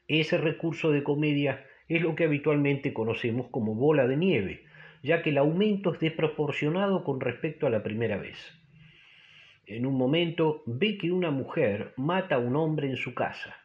Ese 0.08 0.38
recurso 0.38 0.92
de 0.92 1.04
comedia 1.04 1.66
es 1.88 2.02
lo 2.02 2.16
que 2.16 2.26
habitualmente 2.26 2.94
conocemos 2.94 3.48
como 3.50 3.74
bola 3.74 4.08
de 4.08 4.16
nieve, 4.16 4.64
ya 5.02 5.24
que 5.24 5.32
el 5.32 5.40
aumento 5.40 5.94
es 5.94 6.00
desproporcionado 6.00 7.04
con 7.04 7.20
respecto 7.20 7.66
a 7.66 7.72
la 7.72 7.82
primera 7.82 8.18
vez. 8.18 8.38
En 9.66 9.86
un 9.86 9.96
momento 9.96 10.64
ve 10.66 10.98
que 10.98 11.12
una 11.12 11.32
mujer 11.32 11.94
mata 11.96 12.36
a 12.36 12.40
un 12.40 12.56
hombre 12.56 12.88
en 12.90 12.98
su 12.98 13.14
casa. 13.14 13.56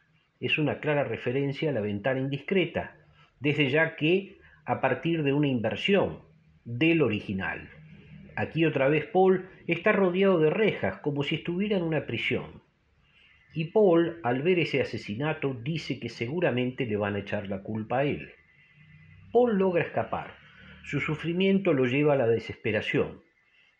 Es 0.40 0.58
una 0.58 0.80
clara 0.80 1.04
referencia 1.04 1.70
a 1.70 1.72
la 1.72 1.80
ventana 1.80 2.20
indiscreta, 2.20 2.96
desde 3.40 3.70
ya 3.70 3.96
que 3.96 4.38
a 4.66 4.80
partir 4.80 5.22
de 5.22 5.32
una 5.32 5.48
inversión. 5.48 6.20
del 6.64 7.02
original. 7.02 7.68
Aquí 8.36 8.64
otra 8.64 8.88
vez 8.88 9.04
Paul 9.04 9.46
está 9.66 9.92
rodeado 9.92 10.38
de 10.38 10.48
rejas, 10.48 10.96
como 11.00 11.22
si 11.22 11.34
estuviera 11.34 11.76
en 11.76 11.82
una 11.82 12.06
prisión. 12.06 12.62
Y 13.52 13.66
Paul, 13.66 14.18
al 14.22 14.40
ver 14.40 14.58
ese 14.58 14.80
asesinato, 14.80 15.54
dice 15.62 16.00
que 16.00 16.08
seguramente 16.08 16.86
le 16.86 16.96
van 16.96 17.16
a 17.16 17.18
echar 17.18 17.48
la 17.48 17.62
culpa 17.62 17.98
a 17.98 18.04
él. 18.04 18.32
Paul 19.30 19.58
logra 19.58 19.82
escapar. 19.82 20.36
Su 20.84 21.00
sufrimiento 21.00 21.74
lo 21.74 21.84
lleva 21.84 22.14
a 22.14 22.16
la 22.16 22.26
desesperación. 22.26 23.22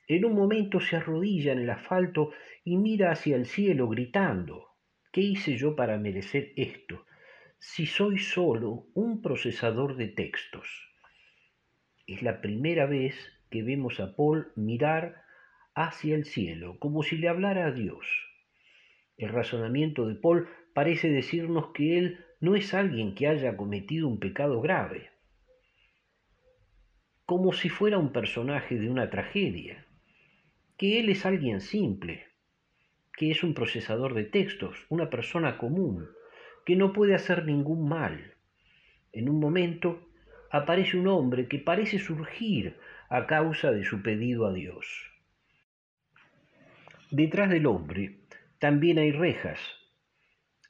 En 0.07 0.27
un 0.27 0.35
momento 0.35 0.79
se 0.81 0.97
arrodilla 0.97 1.53
en 1.53 1.61
el 1.61 1.71
asfalto 1.71 2.33
y 2.65 2.77
mira 2.77 3.11
hacia 3.11 3.37
el 3.37 3.47
cielo 3.47 3.89
gritando, 3.89 4.69
¿qué 5.11 5.23
hice 5.23 5.57
yo 5.57 5.75
para 5.75 5.97
merecer 5.97 6.53
esto? 6.57 7.07
Si 7.59 7.87
soy 7.87 8.19
solo 8.19 8.87
un 8.95 9.23
procesador 9.23 9.97
de 9.97 10.09
textos. 10.09 10.69
Es 12.07 12.23
la 12.23 12.41
primera 12.41 12.87
vez 12.87 13.15
que 13.51 13.63
vemos 13.63 14.01
a 14.01 14.15
Paul 14.15 14.53
mirar 14.57 15.23
hacia 15.75 16.15
el 16.15 16.25
cielo, 16.25 16.79
como 16.79 17.03
si 17.03 17.17
le 17.17 17.29
hablara 17.29 17.67
a 17.67 17.73
Dios. 17.73 18.07
El 19.17 19.31
razonamiento 19.31 20.07
de 20.07 20.15
Paul 20.15 20.49
parece 20.75 21.09
decirnos 21.09 21.69
que 21.73 21.99
él 21.99 22.25
no 22.41 22.57
es 22.57 22.75
alguien 22.75 23.15
que 23.15 23.29
haya 23.29 23.57
cometido 23.57 24.09
un 24.09 24.19
pecado 24.19 24.61
grave, 24.61 25.11
como 27.25 27.53
si 27.53 27.69
fuera 27.69 27.97
un 27.97 28.13
personaje 28.13 28.79
de 28.79 28.91
una 28.91 29.09
tragedia, 29.09 29.87
que 30.77 31.01
él 31.01 31.09
es 31.09 31.25
alguien 31.25 31.61
simple, 31.61 32.27
que 33.17 33.31
es 33.31 33.43
un 33.43 33.55
procesador 33.55 34.15
de 34.15 34.25
textos, 34.25 34.87
una 34.91 35.09
persona 35.09 35.57
común, 35.57 36.09
que 36.65 36.77
no 36.77 36.93
puede 36.93 37.15
hacer 37.15 37.45
ningún 37.45 37.89
mal. 37.89 38.35
En 39.13 39.29
un 39.29 39.39
momento 39.39 40.09
aparece 40.51 40.97
un 40.97 41.09
hombre 41.09 41.49
que 41.49 41.59
parece 41.59 41.99
surgir 41.99 42.77
a 43.09 43.27
causa 43.27 43.71
de 43.71 43.85
su 43.85 44.03
pedido 44.03 44.47
a 44.47 44.53
Dios. 44.53 44.87
Detrás 47.11 47.51
del 47.51 47.67
hombre 47.67 48.19
también 48.59 48.99
hay 48.99 49.13
rejas. 49.13 49.61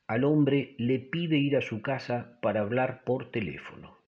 Al 0.06 0.24
hombre 0.24 0.74
le 0.78 0.98
pide 0.98 1.38
ir 1.38 1.56
a 1.56 1.62
su 1.62 1.80
casa 1.80 2.38
para 2.42 2.60
hablar 2.60 3.04
por 3.04 3.30
teléfono. 3.30 3.98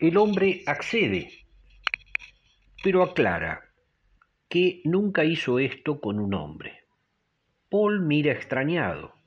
El 0.00 0.16
hombre 0.16 0.62
accede, 0.66 1.30
pero 2.82 3.02
aclara 3.02 3.64
que 4.48 4.80
nunca 4.84 5.24
hizo 5.24 5.58
esto 5.58 6.00
con 6.00 6.18
un 6.18 6.34
hombre. 6.34 6.84
Paul 7.68 8.00
mira 8.00 8.32
extrañado, 8.32 9.17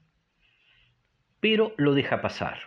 pero 1.42 1.74
lo 1.78 1.94
deja 1.94 2.22
pasar. 2.22 2.60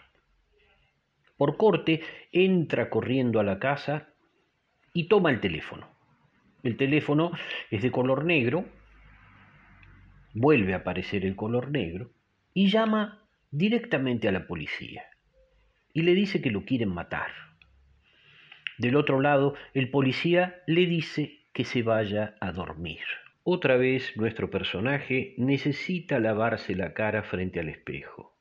Por 1.38 1.56
corte, 1.56 2.02
entra 2.32 2.90
corriendo 2.90 3.40
a 3.40 3.44
la 3.44 3.58
casa 3.58 4.08
y 4.92 5.08
toma 5.08 5.30
el 5.30 5.40
teléfono. 5.40 5.88
El 6.62 6.76
teléfono 6.76 7.32
es 7.70 7.82
de 7.82 7.90
color 7.90 8.24
negro, 8.24 8.66
vuelve 10.34 10.74
a 10.74 10.78
aparecer 10.78 11.24
el 11.24 11.36
color 11.36 11.70
negro 11.70 12.10
y 12.52 12.68
llama 12.68 13.22
directamente 13.50 14.28
a 14.28 14.32
la 14.32 14.46
policía 14.46 15.04
y 15.92 16.02
le 16.02 16.14
dice 16.14 16.42
que 16.42 16.50
lo 16.50 16.64
quieren 16.64 16.88
matar. 16.88 17.30
Del 18.78 18.96
otro 18.96 19.20
lado, 19.20 19.54
el 19.72 19.90
policía 19.90 20.62
le 20.66 20.86
dice 20.86 21.46
que 21.52 21.64
se 21.64 21.82
vaya 21.82 22.34
a 22.40 22.50
dormir. 22.50 23.04
Otra 23.44 23.76
vez 23.76 24.16
nuestro 24.16 24.50
personaje 24.50 25.34
necesita 25.38 26.18
lavarse 26.18 26.74
la 26.74 26.92
cara 26.92 27.22
frente 27.22 27.60
al 27.60 27.68
espejo. 27.68 28.33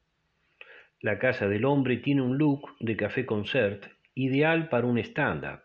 La 1.04 1.20
casa 1.20 1.50
del 1.50 1.66
hombre 1.66 1.98
tiene 1.98 2.22
un 2.22 2.38
look 2.38 2.78
de 2.80 2.96
café 2.96 3.26
concert 3.26 3.88
ideal 4.16 4.70
para 4.70 4.88
un 4.88 4.98
stand-up. 5.00 5.60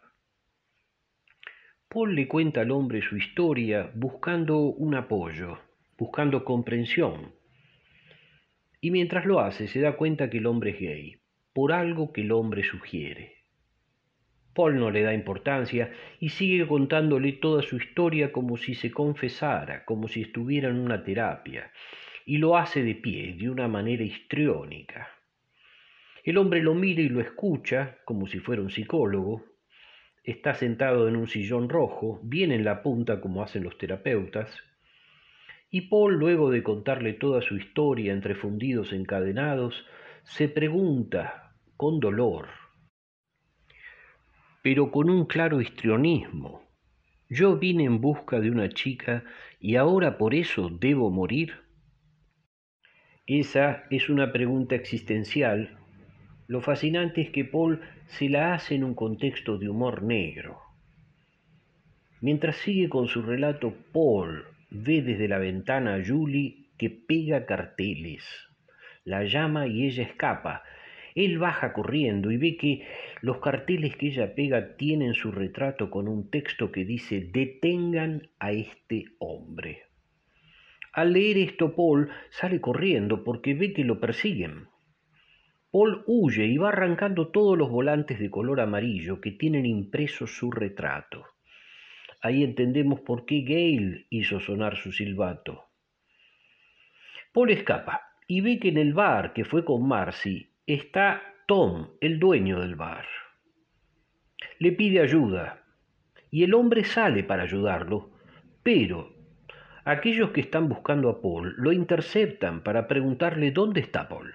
Paul 1.88 2.16
le 2.16 2.26
cuenta 2.26 2.62
al 2.62 2.72
hombre 2.72 3.02
su 3.02 3.16
historia 3.16 3.88
buscando 3.94 4.58
un 4.58 4.96
apoyo, 4.96 5.60
buscando 5.96 6.44
comprensión. 6.44 7.36
Y 8.80 8.90
mientras 8.90 9.26
lo 9.26 9.38
hace 9.38 9.68
se 9.68 9.80
da 9.80 9.92
cuenta 9.92 10.28
que 10.28 10.38
el 10.38 10.46
hombre 10.46 10.70
es 10.70 10.80
gay, 10.80 11.16
por 11.52 11.70
algo 11.70 12.12
que 12.12 12.22
el 12.22 12.32
hombre 12.32 12.64
sugiere. 12.64 13.44
Paul 14.54 14.80
no 14.80 14.90
le 14.90 15.02
da 15.02 15.14
importancia 15.14 15.92
y 16.18 16.30
sigue 16.30 16.66
contándole 16.66 17.34
toda 17.34 17.62
su 17.62 17.76
historia 17.76 18.32
como 18.32 18.56
si 18.56 18.74
se 18.74 18.90
confesara, 18.90 19.84
como 19.84 20.08
si 20.08 20.22
estuviera 20.22 20.68
en 20.68 20.80
una 20.80 21.04
terapia, 21.04 21.70
y 22.26 22.38
lo 22.38 22.56
hace 22.56 22.82
de 22.82 22.96
pie, 22.96 23.36
de 23.38 23.48
una 23.48 23.68
manera 23.68 24.02
histriónica. 24.02 25.14
El 26.24 26.38
hombre 26.38 26.62
lo 26.62 26.74
mira 26.74 27.00
y 27.00 27.08
lo 27.08 27.20
escucha, 27.20 27.98
como 28.04 28.26
si 28.26 28.38
fuera 28.38 28.62
un 28.62 28.70
psicólogo. 28.70 29.44
Está 30.24 30.54
sentado 30.54 31.08
en 31.08 31.16
un 31.16 31.28
sillón 31.28 31.68
rojo, 31.68 32.20
bien 32.22 32.52
en 32.52 32.64
la 32.64 32.82
punta 32.82 33.20
como 33.20 33.42
hacen 33.42 33.64
los 33.64 33.78
terapeutas. 33.78 34.50
Y 35.70 35.82
Paul, 35.82 36.14
luego 36.14 36.50
de 36.50 36.62
contarle 36.62 37.12
toda 37.12 37.42
su 37.42 37.56
historia 37.56 38.12
entre 38.12 38.34
fundidos 38.34 38.92
encadenados, 38.92 39.86
se 40.24 40.48
pregunta, 40.48 41.54
con 41.76 42.00
dolor, 42.00 42.48
pero 44.62 44.90
con 44.90 45.08
un 45.08 45.26
claro 45.26 45.60
histrionismo. 45.60 46.62
Yo 47.30 47.56
vine 47.56 47.84
en 47.84 48.00
busca 48.00 48.40
de 48.40 48.50
una 48.50 48.68
chica 48.68 49.24
y 49.60 49.76
ahora 49.76 50.18
por 50.18 50.34
eso 50.34 50.70
debo 50.70 51.10
morir. 51.10 51.54
Esa 53.26 53.84
es 53.90 54.08
una 54.08 54.32
pregunta 54.32 54.74
existencial. 54.74 55.77
Lo 56.48 56.62
fascinante 56.62 57.20
es 57.20 57.28
que 57.28 57.44
Paul 57.44 57.82
se 58.06 58.30
la 58.30 58.54
hace 58.54 58.74
en 58.74 58.82
un 58.82 58.94
contexto 58.94 59.58
de 59.58 59.68
humor 59.68 60.02
negro. 60.02 60.58
Mientras 62.22 62.56
sigue 62.56 62.88
con 62.88 63.06
su 63.06 63.20
relato, 63.20 63.74
Paul 63.92 64.44
ve 64.70 65.02
desde 65.02 65.28
la 65.28 65.36
ventana 65.36 65.96
a 65.96 66.04
Julie 66.04 66.64
que 66.78 66.88
pega 66.88 67.44
carteles. 67.44 68.24
La 69.04 69.24
llama 69.24 69.66
y 69.66 69.86
ella 69.86 70.04
escapa, 70.04 70.62
él 71.14 71.38
baja 71.38 71.74
corriendo 71.74 72.30
y 72.30 72.38
ve 72.38 72.56
que 72.56 72.86
los 73.20 73.40
carteles 73.40 73.94
que 73.96 74.06
ella 74.06 74.34
pega 74.34 74.76
tienen 74.76 75.12
su 75.12 75.30
retrato 75.30 75.90
con 75.90 76.08
un 76.08 76.30
texto 76.30 76.72
que 76.72 76.86
dice 76.86 77.28
detengan 77.30 78.28
a 78.38 78.52
este 78.52 79.04
hombre. 79.18 79.82
Al 80.94 81.12
leer 81.12 81.36
esto 81.36 81.76
Paul 81.76 82.08
sale 82.30 82.58
corriendo 82.62 83.22
porque 83.22 83.52
ve 83.52 83.74
que 83.74 83.84
lo 83.84 84.00
persiguen. 84.00 84.68
Paul 85.70 86.02
huye 86.06 86.46
y 86.46 86.56
va 86.56 86.70
arrancando 86.70 87.28
todos 87.28 87.58
los 87.58 87.70
volantes 87.70 88.18
de 88.18 88.30
color 88.30 88.60
amarillo 88.60 89.20
que 89.20 89.32
tienen 89.32 89.66
impreso 89.66 90.26
su 90.26 90.50
retrato. 90.50 91.26
Ahí 92.22 92.42
entendemos 92.42 93.00
por 93.00 93.26
qué 93.26 93.42
Gale 93.42 94.06
hizo 94.08 94.40
sonar 94.40 94.76
su 94.76 94.92
silbato. 94.92 95.66
Paul 97.32 97.50
escapa 97.50 98.00
y 98.26 98.40
ve 98.40 98.58
que 98.58 98.68
en 98.68 98.78
el 98.78 98.94
bar 98.94 99.34
que 99.34 99.44
fue 99.44 99.64
con 99.64 99.86
Marcy 99.86 100.50
está 100.66 101.22
Tom, 101.46 101.90
el 102.00 102.18
dueño 102.18 102.60
del 102.60 102.74
bar. 102.74 103.06
Le 104.58 104.72
pide 104.72 105.00
ayuda 105.00 105.62
y 106.30 106.44
el 106.44 106.54
hombre 106.54 106.84
sale 106.84 107.24
para 107.24 107.42
ayudarlo, 107.42 108.10
pero 108.62 109.14
aquellos 109.84 110.30
que 110.30 110.40
están 110.40 110.68
buscando 110.68 111.10
a 111.10 111.20
Paul 111.20 111.54
lo 111.58 111.72
interceptan 111.72 112.62
para 112.62 112.88
preguntarle 112.88 113.50
dónde 113.50 113.80
está 113.80 114.08
Paul. 114.08 114.34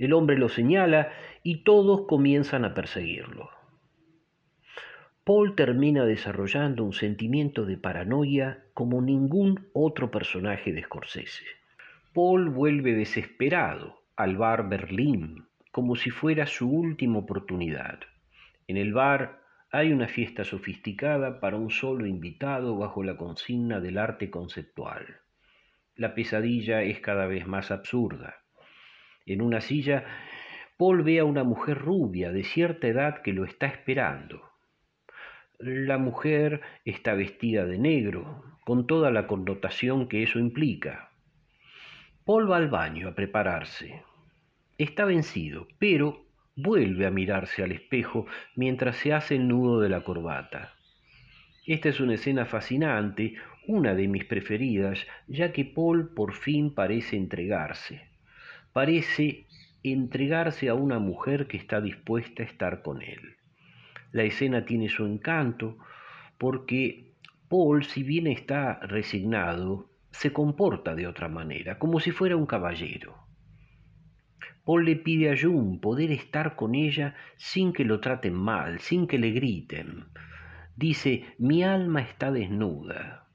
El 0.00 0.14
hombre 0.14 0.38
lo 0.38 0.48
señala 0.48 1.12
y 1.42 1.62
todos 1.62 2.06
comienzan 2.06 2.64
a 2.64 2.72
perseguirlo. 2.72 3.50
Paul 5.24 5.54
termina 5.54 6.06
desarrollando 6.06 6.84
un 6.84 6.94
sentimiento 6.94 7.66
de 7.66 7.76
paranoia 7.76 8.64
como 8.72 9.02
ningún 9.02 9.68
otro 9.74 10.10
personaje 10.10 10.72
de 10.72 10.84
Scorsese. 10.84 11.44
Paul 12.14 12.48
vuelve 12.48 12.94
desesperado 12.94 14.00
al 14.16 14.38
bar 14.38 14.70
Berlín, 14.70 15.44
como 15.70 15.96
si 15.96 16.08
fuera 16.08 16.46
su 16.46 16.70
última 16.70 17.18
oportunidad. 17.18 18.00
En 18.68 18.78
el 18.78 18.94
bar 18.94 19.42
hay 19.70 19.92
una 19.92 20.08
fiesta 20.08 20.44
sofisticada 20.44 21.40
para 21.40 21.58
un 21.58 21.68
solo 21.68 22.06
invitado 22.06 22.78
bajo 22.78 23.04
la 23.04 23.18
consigna 23.18 23.80
del 23.80 23.98
arte 23.98 24.30
conceptual. 24.30 25.18
La 25.94 26.14
pesadilla 26.14 26.82
es 26.82 27.00
cada 27.00 27.26
vez 27.26 27.46
más 27.46 27.70
absurda. 27.70 28.39
En 29.32 29.42
una 29.42 29.60
silla, 29.60 30.04
Paul 30.76 31.04
ve 31.04 31.20
a 31.20 31.24
una 31.24 31.44
mujer 31.44 31.78
rubia 31.78 32.32
de 32.32 32.42
cierta 32.42 32.88
edad 32.88 33.22
que 33.22 33.32
lo 33.32 33.44
está 33.44 33.66
esperando. 33.66 34.42
La 35.60 35.98
mujer 35.98 36.62
está 36.84 37.14
vestida 37.14 37.64
de 37.64 37.78
negro, 37.78 38.42
con 38.64 38.88
toda 38.88 39.12
la 39.12 39.28
connotación 39.28 40.08
que 40.08 40.24
eso 40.24 40.40
implica. 40.40 41.10
Paul 42.24 42.50
va 42.50 42.56
al 42.56 42.70
baño 42.70 43.06
a 43.06 43.14
prepararse. 43.14 44.02
Está 44.78 45.04
vencido, 45.04 45.68
pero 45.78 46.26
vuelve 46.56 47.06
a 47.06 47.12
mirarse 47.12 47.62
al 47.62 47.70
espejo 47.70 48.26
mientras 48.56 48.96
se 48.96 49.12
hace 49.12 49.36
el 49.36 49.46
nudo 49.46 49.78
de 49.78 49.90
la 49.90 50.02
corbata. 50.02 50.74
Esta 51.64 51.88
es 51.88 52.00
una 52.00 52.14
escena 52.14 52.46
fascinante, 52.46 53.36
una 53.68 53.94
de 53.94 54.08
mis 54.08 54.24
preferidas, 54.24 55.06
ya 55.28 55.52
que 55.52 55.64
Paul 55.64 56.14
por 56.14 56.34
fin 56.34 56.74
parece 56.74 57.16
entregarse. 57.16 58.09
Parece 58.72 59.46
entregarse 59.82 60.68
a 60.68 60.74
una 60.74 60.98
mujer 60.98 61.46
que 61.46 61.56
está 61.56 61.80
dispuesta 61.80 62.42
a 62.42 62.46
estar 62.46 62.82
con 62.82 63.02
él. 63.02 63.36
La 64.12 64.24
escena 64.24 64.64
tiene 64.64 64.88
su 64.88 65.04
encanto 65.06 65.78
porque 66.38 67.14
Paul, 67.48 67.84
si 67.84 68.02
bien 68.02 68.26
está 68.26 68.78
resignado, 68.80 69.90
se 70.10 70.32
comporta 70.32 70.94
de 70.94 71.06
otra 71.06 71.28
manera, 71.28 71.78
como 71.78 72.00
si 72.00 72.10
fuera 72.10 72.36
un 72.36 72.46
caballero. 72.46 73.16
Paul 74.64 74.84
le 74.84 74.96
pide 74.96 75.32
a 75.32 75.36
June 75.36 75.78
poder 75.80 76.12
estar 76.12 76.54
con 76.54 76.74
ella 76.74 77.14
sin 77.36 77.72
que 77.72 77.84
lo 77.84 78.00
traten 78.00 78.34
mal, 78.34 78.78
sin 78.80 79.06
que 79.06 79.18
le 79.18 79.30
griten. 79.30 80.06
Dice, 80.76 81.34
mi 81.38 81.62
alma 81.62 82.02
está 82.02 82.30
desnuda. 82.30 83.26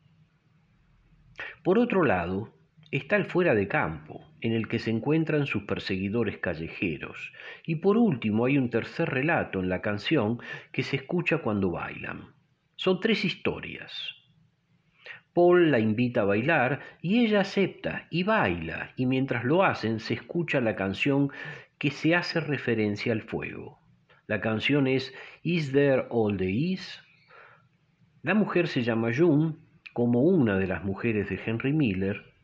Por 1.64 1.78
otro 1.78 2.03
lado, 2.03 2.55
está 2.91 3.16
el 3.16 3.26
fuera 3.26 3.56
de 3.56 3.68
campo, 3.68 4.26
en 4.41 4.53
el 4.53 4.68
que 4.68 4.80
se 4.80 4.91
encuentran 4.91 5.45
sus 5.45 5.64
perseguidores 5.64 6.38
callejeros. 6.38 7.34
Y 7.66 7.76
por 7.76 7.98
último 7.98 8.45
hay 8.45 8.57
un 8.57 8.70
tercer 8.70 9.10
relato 9.10 9.60
en 9.60 9.70
la 9.70 9.82
canción 9.82 10.40
que 10.72 10.84
se 10.84 10.98
escucha 10.98 11.40
cuando 11.40 11.72
bailan. 11.72 12.34
Son 12.76 12.99
tres 12.99 13.26
historias. 13.26 14.16
Paul 15.34 15.72
la 15.72 15.80
invita 15.80 16.22
a 16.22 16.26
bailar 16.26 16.80
y 17.02 17.26
ella 17.26 17.41
acepta 17.41 18.07
y 18.10 18.24
baila, 18.24 18.94
y 18.95 19.06
mientras 19.06 19.44
lo 19.44 19.64
hacen 19.64 19.99
se 19.99 20.14
escucha 20.14 20.62
la 20.62 20.76
canción 20.76 21.30
que 21.78 21.91
se 21.91 22.16
hace 22.16 22.40
referencia 22.40 23.12
al 23.12 23.22
fuego. 23.22 23.80
La 24.28 24.40
canción 24.41 24.88
es 24.88 25.14
Is 25.44 25.72
There 25.72 26.06
All 26.10 26.38
the 26.38 26.49
Is? 26.49 27.03
La 28.24 28.34
mujer 28.34 28.68
se 28.68 28.82
llama 28.82 29.12
June, 29.16 29.56
como 29.94 30.22
una 30.22 30.57
de 30.57 30.68
las 30.68 30.84
mujeres 30.84 31.30
de 31.30 31.40
Henry 31.45 31.74
Miller. 31.74 32.35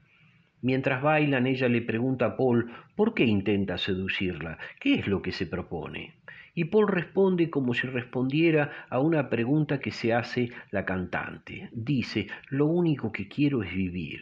Mientras 0.61 1.01
bailan, 1.01 1.47
ella 1.47 1.67
le 1.67 1.81
pregunta 1.81 2.25
a 2.25 2.37
Paul 2.37 2.71
por 2.95 3.13
qué 3.13 3.25
intenta 3.25 3.77
seducirla, 3.77 4.57
qué 4.79 4.95
es 4.95 5.07
lo 5.07 5.21
que 5.21 5.31
se 5.31 5.47
propone. 5.47 6.15
Y 6.53 6.65
Paul 6.65 6.87
responde 6.87 7.49
como 7.49 7.73
si 7.73 7.87
respondiera 7.87 8.85
a 8.89 8.99
una 8.99 9.29
pregunta 9.29 9.79
que 9.79 9.91
se 9.91 10.13
hace 10.13 10.49
la 10.69 10.85
cantante. 10.85 11.69
Dice, 11.71 12.27
lo 12.49 12.65
único 12.65 13.11
que 13.11 13.27
quiero 13.27 13.63
es 13.63 13.73
vivir. 13.73 14.21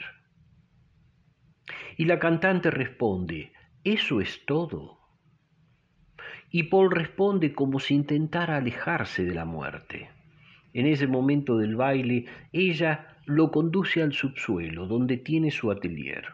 Y 1.97 2.05
la 2.05 2.19
cantante 2.19 2.71
responde, 2.71 3.51
¿eso 3.83 4.21
es 4.21 4.45
todo? 4.45 4.99
Y 6.51 6.63
Paul 6.63 6.91
responde 6.91 7.53
como 7.53 7.79
si 7.79 7.95
intentara 7.95 8.57
alejarse 8.57 9.25
de 9.25 9.35
la 9.35 9.45
muerte. 9.45 10.09
En 10.73 10.85
ese 10.85 11.07
momento 11.07 11.57
del 11.57 11.75
baile, 11.75 12.25
ella 12.53 13.17
lo 13.30 13.51
conduce 13.51 14.01
al 14.01 14.11
subsuelo, 14.11 14.88
donde 14.88 15.18
tiene 15.18 15.51
su 15.51 15.69
atelier. 15.69 16.30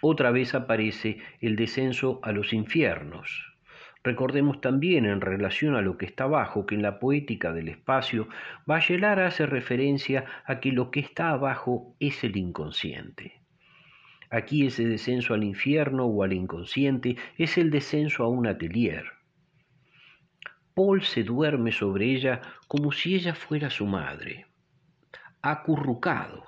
Otra 0.00 0.30
vez 0.30 0.54
aparece 0.54 1.18
el 1.42 1.56
descenso 1.56 2.20
a 2.22 2.32
los 2.32 2.54
infiernos. 2.54 3.54
Recordemos 4.02 4.62
también 4.62 5.04
en 5.04 5.20
relación 5.20 5.76
a 5.76 5.82
lo 5.82 5.98
que 5.98 6.06
está 6.06 6.24
abajo 6.24 6.64
que 6.64 6.74
en 6.74 6.80
la 6.80 6.98
poética 6.98 7.52
del 7.52 7.68
espacio, 7.68 8.28
Bachelard 8.64 9.20
hace 9.20 9.44
referencia 9.44 10.24
a 10.46 10.58
que 10.58 10.72
lo 10.72 10.90
que 10.90 11.00
está 11.00 11.28
abajo 11.28 11.94
es 12.00 12.24
el 12.24 12.38
inconsciente. 12.38 13.42
Aquí 14.30 14.66
ese 14.66 14.86
descenso 14.86 15.34
al 15.34 15.44
infierno 15.44 16.06
o 16.06 16.22
al 16.22 16.32
inconsciente 16.32 17.16
es 17.36 17.58
el 17.58 17.70
descenso 17.70 18.24
a 18.24 18.28
un 18.28 18.46
atelier. 18.46 19.04
Paul 20.72 21.02
se 21.02 21.24
duerme 21.24 21.72
sobre 21.72 22.06
ella 22.06 22.40
como 22.68 22.90
si 22.90 23.14
ella 23.14 23.34
fuera 23.34 23.68
su 23.68 23.86
madre, 23.86 24.46
acurrucado, 25.44 26.42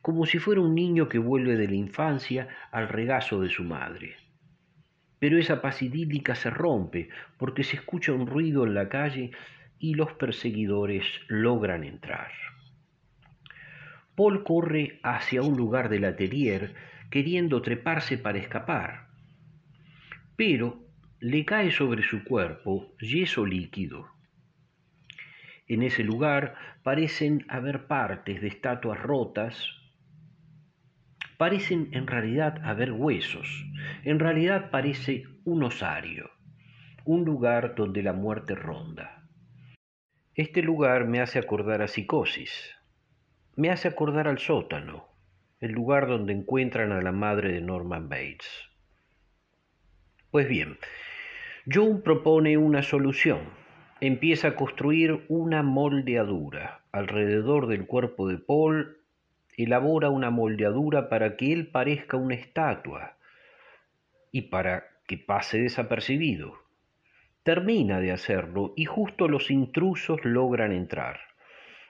como 0.00 0.24
si 0.24 0.38
fuera 0.38 0.62
un 0.62 0.74
niño 0.74 1.06
que 1.06 1.18
vuelve 1.18 1.56
de 1.56 1.68
la 1.68 1.74
infancia 1.74 2.48
al 2.72 2.88
regazo 2.88 3.42
de 3.42 3.50
su 3.50 3.62
madre. 3.62 4.16
Pero 5.18 5.38
esa 5.38 5.60
paz 5.60 5.82
idílica 5.82 6.34
se 6.34 6.48
rompe 6.48 7.10
porque 7.36 7.62
se 7.62 7.76
escucha 7.76 8.12
un 8.12 8.26
ruido 8.26 8.64
en 8.64 8.72
la 8.72 8.88
calle 8.88 9.32
y 9.78 9.94
los 9.94 10.14
perseguidores 10.14 11.04
logran 11.28 11.84
entrar. 11.84 12.32
Paul 14.14 14.44
corre 14.44 15.00
hacia 15.02 15.42
un 15.42 15.56
lugar 15.56 15.90
del 15.90 16.06
atelier 16.06 16.74
queriendo 17.10 17.60
treparse 17.60 18.16
para 18.16 18.38
escapar, 18.38 19.08
pero 20.36 20.82
le 21.20 21.44
cae 21.44 21.70
sobre 21.70 22.02
su 22.02 22.24
cuerpo 22.24 22.94
yeso 22.98 23.44
líquido. 23.44 24.13
En 25.66 25.82
ese 25.82 26.04
lugar 26.04 26.54
parecen 26.82 27.46
haber 27.48 27.86
partes 27.86 28.40
de 28.40 28.48
estatuas 28.48 29.00
rotas, 29.00 29.70
parecen 31.38 31.88
en 31.92 32.06
realidad 32.06 32.60
haber 32.64 32.92
huesos, 32.92 33.64
en 34.04 34.18
realidad 34.18 34.70
parece 34.70 35.24
un 35.44 35.62
osario, 35.62 36.30
un 37.04 37.24
lugar 37.24 37.74
donde 37.74 38.02
la 38.02 38.12
muerte 38.12 38.54
ronda. 38.54 39.26
Este 40.34 40.62
lugar 40.62 41.06
me 41.06 41.20
hace 41.20 41.38
acordar 41.38 41.80
a 41.80 41.88
psicosis, 41.88 42.74
me 43.56 43.70
hace 43.70 43.88
acordar 43.88 44.28
al 44.28 44.38
sótano, 44.38 45.06
el 45.60 45.72
lugar 45.72 46.06
donde 46.08 46.32
encuentran 46.32 46.92
a 46.92 47.00
la 47.00 47.12
madre 47.12 47.52
de 47.52 47.60
Norman 47.60 48.08
Bates. 48.08 48.68
Pues 50.30 50.48
bien, 50.48 50.76
Jung 51.72 52.02
propone 52.02 52.58
una 52.58 52.82
solución. 52.82 53.63
Empieza 54.06 54.48
a 54.48 54.54
construir 54.54 55.24
una 55.28 55.62
moldeadura 55.62 56.82
alrededor 56.92 57.68
del 57.68 57.86
cuerpo 57.86 58.28
de 58.28 58.36
Paul. 58.36 58.98
Elabora 59.56 60.10
una 60.10 60.28
moldeadura 60.28 61.08
para 61.08 61.38
que 61.38 61.54
él 61.54 61.68
parezca 61.68 62.18
una 62.18 62.34
estatua 62.34 63.16
y 64.30 64.42
para 64.42 64.84
que 65.06 65.16
pase 65.16 65.58
desapercibido. 65.58 66.52
Termina 67.44 67.98
de 67.98 68.12
hacerlo 68.12 68.74
y 68.76 68.84
justo 68.84 69.26
los 69.26 69.50
intrusos 69.50 70.22
logran 70.22 70.72
entrar. 70.72 71.20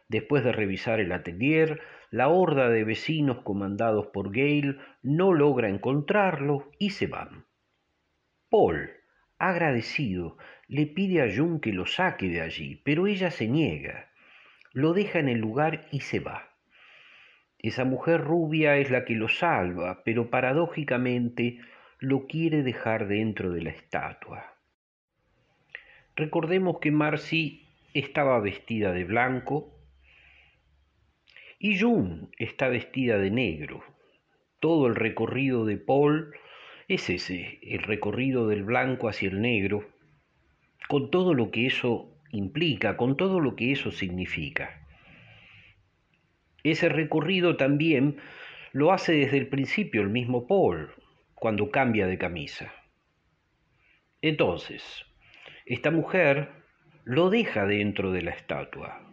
Después 0.08 0.44
de 0.44 0.52
revisar 0.52 1.00
el 1.00 1.10
atelier, 1.10 1.80
la 2.12 2.28
horda 2.28 2.68
de 2.68 2.84
vecinos 2.84 3.38
comandados 3.40 4.06
por 4.12 4.28
Gale 4.28 4.76
no 5.02 5.32
logra 5.32 5.68
encontrarlo 5.68 6.70
y 6.78 6.90
se 6.90 7.08
van. 7.08 7.46
Paul, 8.50 8.88
agradecido, 9.36 10.38
le 10.68 10.86
pide 10.86 11.22
a 11.22 11.34
Jung 11.34 11.60
que 11.60 11.72
lo 11.72 11.86
saque 11.86 12.28
de 12.28 12.40
allí, 12.40 12.80
pero 12.84 13.06
ella 13.06 13.30
se 13.30 13.48
niega, 13.48 14.10
lo 14.72 14.92
deja 14.92 15.18
en 15.18 15.28
el 15.28 15.38
lugar 15.38 15.86
y 15.92 16.00
se 16.00 16.20
va. 16.20 16.50
Esa 17.58 17.84
mujer 17.84 18.20
rubia 18.20 18.76
es 18.76 18.90
la 18.90 19.04
que 19.04 19.14
lo 19.14 19.28
salva, 19.28 20.02
pero 20.04 20.30
paradójicamente 20.30 21.60
lo 21.98 22.26
quiere 22.26 22.62
dejar 22.62 23.08
dentro 23.08 23.50
de 23.52 23.62
la 23.62 23.70
estatua. 23.70 24.54
Recordemos 26.16 26.78
que 26.80 26.90
Marcy 26.90 27.66
estaba 27.94 28.38
vestida 28.40 28.92
de 28.92 29.04
blanco 29.04 29.74
y 31.58 31.78
June 31.78 32.28
está 32.38 32.68
vestida 32.68 33.18
de 33.18 33.30
negro. 33.30 33.82
Todo 34.60 34.86
el 34.86 34.94
recorrido 34.94 35.64
de 35.64 35.78
Paul 35.78 36.34
es 36.88 37.08
ese, 37.08 37.58
el 37.62 37.82
recorrido 37.82 38.46
del 38.48 38.64
blanco 38.64 39.08
hacia 39.08 39.30
el 39.30 39.40
negro, 39.40 39.88
con 40.88 41.10
todo 41.10 41.34
lo 41.34 41.50
que 41.50 41.66
eso 41.66 42.14
implica, 42.30 42.96
con 42.96 43.16
todo 43.16 43.40
lo 43.40 43.56
que 43.56 43.72
eso 43.72 43.90
significa. 43.90 44.86
Ese 46.62 46.88
recorrido 46.88 47.56
también 47.56 48.16
lo 48.72 48.92
hace 48.92 49.12
desde 49.12 49.38
el 49.38 49.48
principio 49.48 50.02
el 50.02 50.10
mismo 50.10 50.46
Paul, 50.46 50.90
cuando 51.34 51.70
cambia 51.70 52.06
de 52.06 52.18
camisa. 52.18 52.72
Entonces, 54.22 55.04
esta 55.66 55.90
mujer 55.90 56.50
lo 57.04 57.28
deja 57.28 57.66
dentro 57.66 58.12
de 58.12 58.22
la 58.22 58.30
estatua, 58.30 59.10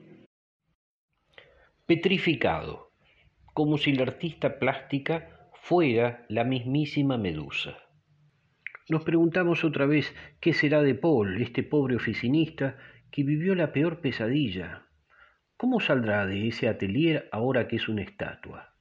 petrificado, 1.86 2.92
como 3.54 3.78
si 3.78 3.92
la 3.92 4.04
artista 4.04 4.60
plástica 4.60 5.50
fuera 5.54 6.26
la 6.30 6.46
mismísima 6.46 7.18
Medusa. 7.18 7.78
Nos 8.90 9.04
preguntamos 9.04 9.64
otra 9.64 9.86
vez 9.86 10.14
qué 10.40 10.54
será 10.54 10.82
de 10.82 10.96
Paul, 10.96 11.42
este 11.42 11.64
pobre 11.64 11.96
oficinista 11.96 12.78
que 13.12 13.24
vivió 13.24 13.56
la 13.56 13.72
peor 13.72 14.02
pesadilla. 14.02 14.84
¿Cómo 15.56 15.80
saldrá 15.80 16.26
de 16.26 16.48
ese 16.48 16.68
atelier 16.68 17.30
ahora 17.32 17.68
que 17.68 17.76
es 17.76 17.88
una 17.88 18.02
estatua? 18.02 18.74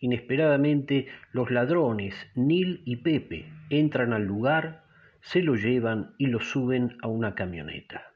Inesperadamente 0.00 1.06
los 1.32 1.50
ladrones, 1.50 2.14
Neil 2.34 2.82
y 2.84 2.96
Pepe, 2.96 3.52
entran 3.70 4.12
al 4.12 4.24
lugar, 4.24 4.84
se 5.20 5.42
lo 5.42 5.54
llevan 5.54 6.14
y 6.18 6.26
lo 6.26 6.40
suben 6.40 6.96
a 7.02 7.08
una 7.08 7.34
camioneta. 7.34 8.12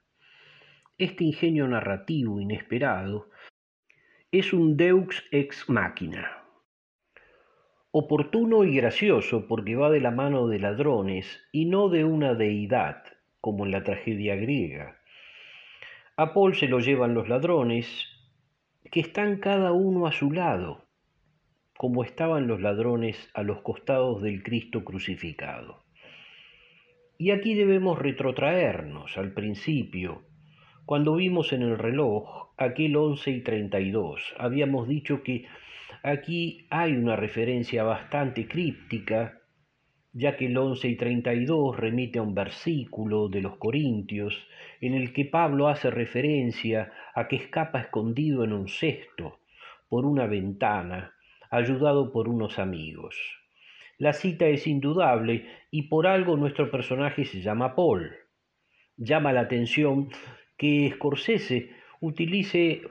Este 0.98 1.24
ingenio 1.24 1.66
narrativo 1.68 2.40
inesperado 2.40 3.30
es 4.30 4.52
un 4.52 4.76
deux 4.76 5.24
ex 5.30 5.68
machina 5.68 6.41
oportuno 7.94 8.64
y 8.64 8.74
gracioso 8.74 9.46
porque 9.46 9.76
va 9.76 9.90
de 9.90 10.00
la 10.00 10.10
mano 10.10 10.48
de 10.48 10.58
ladrones 10.58 11.26
y 11.52 11.66
no 11.66 11.90
de 11.90 12.04
una 12.04 12.32
deidad, 12.32 13.04
como 13.38 13.66
en 13.66 13.70
la 13.70 13.84
tragedia 13.84 14.34
griega. 14.34 14.96
A 16.16 16.32
Paul 16.32 16.54
se 16.54 16.68
lo 16.68 16.80
llevan 16.80 17.12
los 17.12 17.28
ladrones, 17.28 18.08
que 18.90 19.00
están 19.00 19.36
cada 19.40 19.72
uno 19.72 20.06
a 20.06 20.12
su 20.12 20.32
lado, 20.32 20.86
como 21.76 22.02
estaban 22.02 22.46
los 22.46 22.62
ladrones 22.62 23.30
a 23.34 23.42
los 23.42 23.60
costados 23.60 24.22
del 24.22 24.42
Cristo 24.42 24.84
crucificado. 24.84 25.84
Y 27.18 27.30
aquí 27.30 27.54
debemos 27.54 27.98
retrotraernos 27.98 29.18
al 29.18 29.32
principio, 29.32 30.22
Cuando 30.86 31.14
vimos 31.14 31.52
en 31.52 31.62
el 31.62 31.78
reloj 31.78 32.54
aquel 32.56 32.96
11 32.96 33.30
y 33.30 33.40
32, 33.42 34.34
habíamos 34.38 34.88
dicho 34.88 35.22
que 35.22 35.46
aquí 36.02 36.66
hay 36.70 36.92
una 36.92 37.16
referencia 37.16 37.84
bastante 37.84 38.48
críptica, 38.48 39.38
ya 40.12 40.36
que 40.36 40.46
el 40.46 40.56
11 40.56 40.88
y 40.88 40.96
32 40.96 41.76
remite 41.76 42.18
a 42.18 42.22
un 42.22 42.34
versículo 42.34 43.28
de 43.28 43.40
los 43.40 43.56
Corintios 43.56 44.46
en 44.80 44.94
el 44.94 45.12
que 45.12 45.24
Pablo 45.24 45.68
hace 45.68 45.90
referencia 45.90 46.92
a 47.14 47.28
que 47.28 47.36
escapa 47.36 47.80
escondido 47.80 48.44
en 48.44 48.52
un 48.52 48.68
cesto 48.68 49.38
por 49.88 50.04
una 50.04 50.26
ventana, 50.26 51.14
ayudado 51.50 52.12
por 52.12 52.28
unos 52.28 52.58
amigos. 52.58 53.16
La 53.98 54.12
cita 54.12 54.46
es 54.46 54.66
indudable 54.66 55.46
y 55.70 55.82
por 55.82 56.06
algo 56.06 56.36
nuestro 56.36 56.70
personaje 56.70 57.24
se 57.24 57.40
llama 57.40 57.74
Paul. 57.74 58.10
Llama 58.96 59.32
la 59.32 59.42
atención 59.42 60.08
que 60.56 60.90
Scorsese 60.94 61.70
utilice 62.00 62.82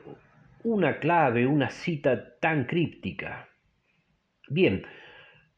una 0.64 1.00
clave, 1.00 1.48
una 1.48 1.70
cita 1.70 2.38
tan 2.40 2.66
críptica. 2.66 3.50
Bien, 4.50 4.84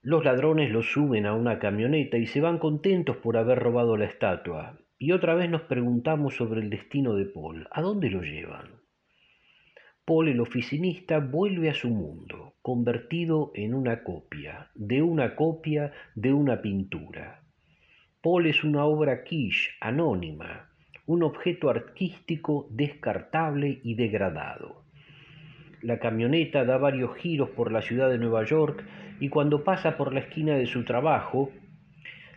los 0.02 0.24
ladrones 0.24 0.72
lo 0.72 0.82
suben 0.82 1.26
a 1.26 1.34
una 1.34 1.60
camioneta 1.60 2.18
y 2.18 2.26
se 2.26 2.42
van 2.42 2.58
contentos 2.58 3.18
por 3.18 3.38
haber 3.38 3.60
robado 3.60 3.98
la 3.98 4.06
estatua. 4.06 4.78
Y 4.98 5.12
otra 5.12 5.34
vez 5.36 5.50
nos 5.50 5.64
preguntamos 5.64 6.36
sobre 6.36 6.62
el 6.62 6.70
destino 6.70 7.16
de 7.16 7.26
Paul. 7.26 7.68
¿A 7.72 7.82
dónde 7.82 8.10
lo 8.10 8.22
llevan? 8.22 8.82
Paul 10.06 10.30
el 10.30 10.40
oficinista 10.40 11.20
vuelve 11.20 11.70
a 11.70 11.74
su 11.74 11.90
mundo, 11.90 12.56
convertido 12.62 13.52
en 13.56 13.74
una 13.74 14.04
copia, 14.04 14.70
de 14.76 15.02
una 15.02 15.36
copia 15.36 15.92
de 16.16 16.34
una 16.34 16.62
pintura. 16.62 17.42
Paul 18.22 18.48
es 18.48 18.64
una 18.64 18.86
obra 18.86 19.24
quiche, 19.24 19.72
anónima, 19.82 20.70
un 21.06 21.24
objeto 21.24 21.70
artístico 21.70 22.68
descartable 22.72 23.82
y 23.84 23.96
degradado. 23.96 24.83
La 25.84 26.00
camioneta 26.00 26.64
da 26.64 26.78
varios 26.78 27.14
giros 27.18 27.50
por 27.50 27.70
la 27.70 27.82
ciudad 27.82 28.10
de 28.10 28.18
Nueva 28.18 28.46
York 28.46 28.86
y 29.20 29.28
cuando 29.28 29.66
pasa 29.66 29.98
por 29.98 30.14
la 30.14 30.22
esquina 30.22 30.56
de 30.56 30.66
su 30.66 30.86
trabajo, 30.86 31.52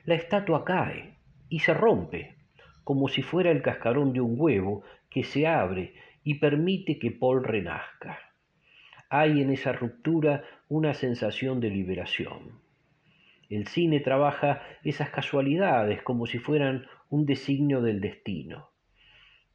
la 0.04 0.16
estatua 0.16 0.64
cae 0.64 1.14
y 1.48 1.60
se 1.60 1.72
rompe, 1.72 2.34
como 2.82 3.06
si 3.06 3.22
fuera 3.22 3.52
el 3.52 3.62
cascarón 3.62 4.12
de 4.12 4.20
un 4.20 4.34
huevo 4.36 4.82
que 5.08 5.22
se 5.22 5.46
abre 5.46 5.94
y 6.24 6.34
permite 6.34 6.98
que 6.98 7.12
Paul 7.12 7.44
renazca. 7.44 8.18
Hay 9.10 9.40
en 9.40 9.52
esa 9.52 9.72
ruptura 9.72 10.42
una 10.68 10.92
sensación 10.92 11.60
de 11.60 11.70
liberación. 11.70 12.58
El 13.48 13.68
cine 13.68 14.00
trabaja 14.00 14.60
esas 14.82 15.10
casualidades 15.10 16.02
como 16.02 16.26
si 16.26 16.40
fueran 16.40 16.88
un 17.10 17.26
designio 17.26 17.80
del 17.80 18.00
destino. 18.00 18.70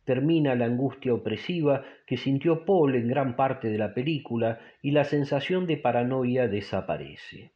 Termina 0.06 0.56
la 0.56 0.66
angustia 0.66 1.14
opresiva 1.14 1.86
que 2.08 2.18
sintió 2.18 2.66
Paul 2.66 2.96
en 2.96 3.08
gran 3.08 3.36
parte 3.36 3.70
de 3.70 3.78
la 3.78 3.94
película 3.94 4.60
y 4.82 4.92
la 4.92 5.04
sensación 5.04 5.68
de 5.68 5.78
paranoia 5.78 6.48
desaparece. 6.48 7.52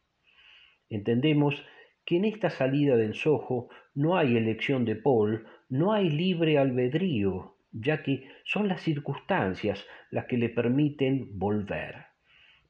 Entendemos 0.88 1.64
que 2.04 2.16
en 2.16 2.24
esta 2.24 2.50
salida 2.50 2.96
del 2.96 3.14
Soho 3.14 3.68
no 3.94 4.16
hay 4.16 4.36
elección 4.36 4.84
de 4.84 4.94
Paul, 4.94 5.44
no 5.68 5.92
hay 5.92 6.08
libre 6.08 6.58
albedrío, 6.58 7.56
ya 7.72 8.02
que 8.02 8.28
son 8.44 8.68
las 8.68 8.80
circunstancias 8.80 9.84
las 10.10 10.26
que 10.26 10.38
le 10.38 10.48
permiten 10.48 11.38
volver. 11.38 12.06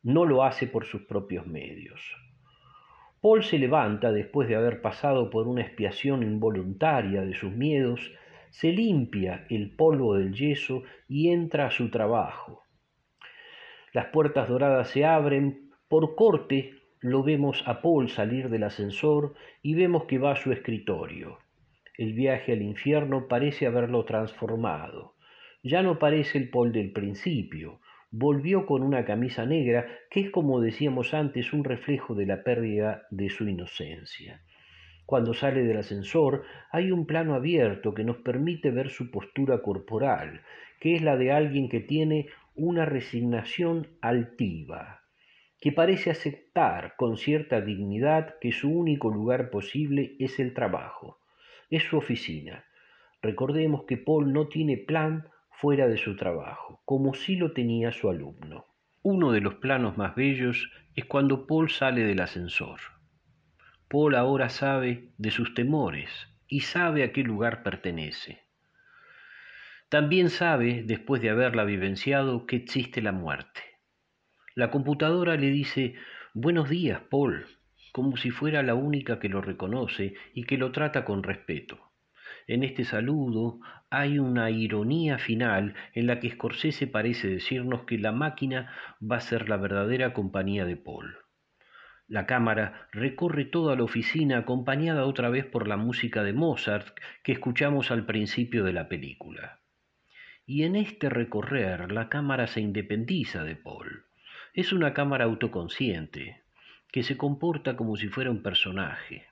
No 0.03 0.24
lo 0.24 0.43
hace 0.43 0.66
por 0.66 0.86
sus 0.86 1.03
propios 1.03 1.47
medios. 1.47 2.01
Paul 3.20 3.43
se 3.43 3.59
levanta 3.59 4.12
después 4.12 4.48
de 4.48 4.57
haber 4.57 4.81
pasado 4.81 5.31
por 5.31 5.48
una 5.48 5.62
expiación 5.62 6.23
involuntaria 6.23 7.23
de 7.23 7.35
sus 7.35 7.53
miedos, 7.53 8.12
se 8.58 8.72
limpia 8.72 9.44
el 9.50 9.70
polvo 9.76 10.14
del 10.14 10.32
yeso 10.32 10.82
y 11.08 11.28
entra 11.28 11.66
a 11.66 11.70
su 11.70 11.90
trabajo. 11.90 12.62
Las 13.92 14.06
puertas 14.06 14.48
doradas 14.48 14.88
se 14.88 15.04
abren, 15.04 15.72
por 15.88 16.14
corte 16.14 16.72
lo 17.00 17.22
vemos 17.22 17.62
a 17.66 17.82
Paul 17.82 18.08
salir 18.08 18.48
del 18.48 18.62
ascensor 18.62 19.34
y 19.60 19.74
vemos 19.74 20.04
que 20.04 20.16
va 20.16 20.32
a 20.32 20.36
su 20.36 20.52
escritorio. 20.52 21.36
El 21.98 22.14
viaje 22.14 22.52
al 22.52 22.62
infierno 22.62 23.28
parece 23.28 23.66
haberlo 23.66 24.06
transformado. 24.06 25.16
Ya 25.62 25.82
no 25.82 25.98
parece 25.98 26.38
el 26.38 26.48
Paul 26.48 26.72
del 26.72 26.92
principio, 26.92 27.80
volvió 28.10 28.64
con 28.64 28.82
una 28.82 29.04
camisa 29.04 29.44
negra 29.44 29.86
que 30.08 30.20
es 30.20 30.30
como 30.30 30.62
decíamos 30.62 31.12
antes 31.12 31.52
un 31.52 31.62
reflejo 31.62 32.14
de 32.14 32.24
la 32.24 32.42
pérdida 32.42 33.02
de 33.10 33.28
su 33.28 33.46
inocencia. 33.46 34.40
Cuando 35.06 35.34
sale 35.34 35.62
del 35.62 35.78
ascensor 35.78 36.42
hay 36.72 36.90
un 36.90 37.06
plano 37.06 37.34
abierto 37.34 37.94
que 37.94 38.02
nos 38.02 38.16
permite 38.18 38.72
ver 38.72 38.90
su 38.90 39.12
postura 39.12 39.62
corporal, 39.62 40.42
que 40.80 40.96
es 40.96 41.02
la 41.02 41.16
de 41.16 41.30
alguien 41.30 41.68
que 41.68 41.80
tiene 41.80 42.26
una 42.56 42.84
resignación 42.84 43.86
altiva, 44.00 45.02
que 45.60 45.70
parece 45.70 46.10
aceptar 46.10 46.94
con 46.96 47.16
cierta 47.16 47.60
dignidad 47.60 48.34
que 48.40 48.50
su 48.50 48.68
único 48.68 49.08
lugar 49.10 49.50
posible 49.50 50.16
es 50.18 50.40
el 50.40 50.54
trabajo, 50.54 51.20
es 51.70 51.84
su 51.84 51.96
oficina. 51.96 52.64
Recordemos 53.22 53.84
que 53.84 53.96
Paul 53.96 54.32
no 54.32 54.48
tiene 54.48 54.76
plan 54.76 55.28
fuera 55.50 55.86
de 55.86 55.98
su 55.98 56.16
trabajo, 56.16 56.80
como 56.84 57.14
si 57.14 57.36
lo 57.36 57.52
tenía 57.52 57.92
su 57.92 58.10
alumno. 58.10 58.66
Uno 59.02 59.30
de 59.30 59.40
los 59.40 59.54
planos 59.54 59.96
más 59.96 60.16
bellos 60.16 60.70
es 60.96 61.04
cuando 61.04 61.46
Paul 61.46 61.70
sale 61.70 62.02
del 62.02 62.20
ascensor. 62.20 62.95
Paul 63.88 64.16
ahora 64.16 64.48
sabe 64.48 65.10
de 65.16 65.30
sus 65.30 65.54
temores 65.54 66.10
y 66.48 66.60
sabe 66.60 67.04
a 67.04 67.12
qué 67.12 67.22
lugar 67.22 67.62
pertenece. 67.62 68.40
También 69.88 70.30
sabe, 70.30 70.82
después 70.84 71.22
de 71.22 71.30
haberla 71.30 71.64
vivenciado, 71.64 72.46
que 72.46 72.56
existe 72.56 73.00
la 73.00 73.12
muerte. 73.12 73.60
La 74.56 74.72
computadora 74.72 75.36
le 75.36 75.50
dice, 75.50 75.94
buenos 76.34 76.68
días, 76.68 77.00
Paul, 77.08 77.46
como 77.92 78.16
si 78.16 78.30
fuera 78.30 78.64
la 78.64 78.74
única 78.74 79.20
que 79.20 79.28
lo 79.28 79.40
reconoce 79.40 80.14
y 80.34 80.44
que 80.44 80.58
lo 80.58 80.72
trata 80.72 81.04
con 81.04 81.22
respeto. 81.22 81.92
En 82.48 82.64
este 82.64 82.84
saludo 82.84 83.60
hay 83.88 84.18
una 84.18 84.50
ironía 84.50 85.18
final 85.18 85.74
en 85.94 86.08
la 86.08 86.18
que 86.18 86.30
Scorsese 86.32 86.88
parece 86.88 87.28
decirnos 87.28 87.84
que 87.84 87.98
la 87.98 88.10
máquina 88.10 88.72
va 89.00 89.16
a 89.16 89.20
ser 89.20 89.48
la 89.48 89.56
verdadera 89.56 90.12
compañía 90.12 90.64
de 90.64 90.76
Paul. 90.76 91.16
La 92.08 92.24
cámara 92.24 92.88
recorre 92.92 93.44
toda 93.44 93.74
la 93.74 93.82
oficina 93.82 94.38
acompañada 94.38 95.06
otra 95.06 95.28
vez 95.28 95.44
por 95.44 95.66
la 95.66 95.76
música 95.76 96.22
de 96.22 96.32
Mozart 96.32 96.96
que 97.24 97.32
escuchamos 97.32 97.90
al 97.90 98.06
principio 98.06 98.62
de 98.62 98.72
la 98.72 98.88
película. 98.88 99.58
Y 100.46 100.62
en 100.62 100.76
este 100.76 101.08
recorrer 101.08 101.90
la 101.90 102.08
cámara 102.08 102.46
se 102.46 102.60
independiza 102.60 103.42
de 103.42 103.56
Paul. 103.56 104.04
Es 104.54 104.72
una 104.72 104.94
cámara 104.94 105.24
autoconsciente, 105.24 106.42
que 106.92 107.02
se 107.02 107.16
comporta 107.16 107.76
como 107.76 107.96
si 107.96 108.06
fuera 108.06 108.30
un 108.30 108.40
personaje. 108.40 109.26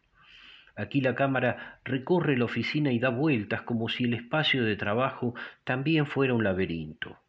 Aquí 0.74 1.00
la 1.00 1.14
cámara 1.14 1.78
recorre 1.84 2.36
la 2.36 2.46
oficina 2.46 2.90
y 2.90 2.98
da 2.98 3.10
vueltas 3.10 3.62
como 3.62 3.88
si 3.88 4.04
el 4.04 4.14
espacio 4.14 4.64
de 4.64 4.74
trabajo 4.74 5.34
también 5.62 6.06
fuera 6.06 6.34
un 6.34 6.42
laberinto. 6.42 7.20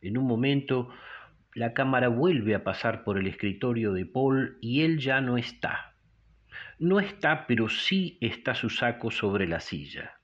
En 0.00 0.16
un 0.16 0.26
momento 0.26 0.90
la 1.54 1.74
cámara 1.74 2.08
vuelve 2.08 2.54
a 2.54 2.64
pasar 2.64 3.04
por 3.04 3.18
el 3.18 3.26
escritorio 3.26 3.92
de 3.92 4.06
Paul 4.06 4.56
y 4.62 4.82
él 4.82 4.98
ya 4.98 5.20
no 5.20 5.36
está. 5.36 5.96
No 6.78 6.98
está, 6.98 7.46
pero 7.46 7.68
sí 7.68 8.16
está 8.20 8.54
su 8.54 8.70
saco 8.70 9.10
sobre 9.10 9.46
la 9.46 9.60
silla. 9.60 10.18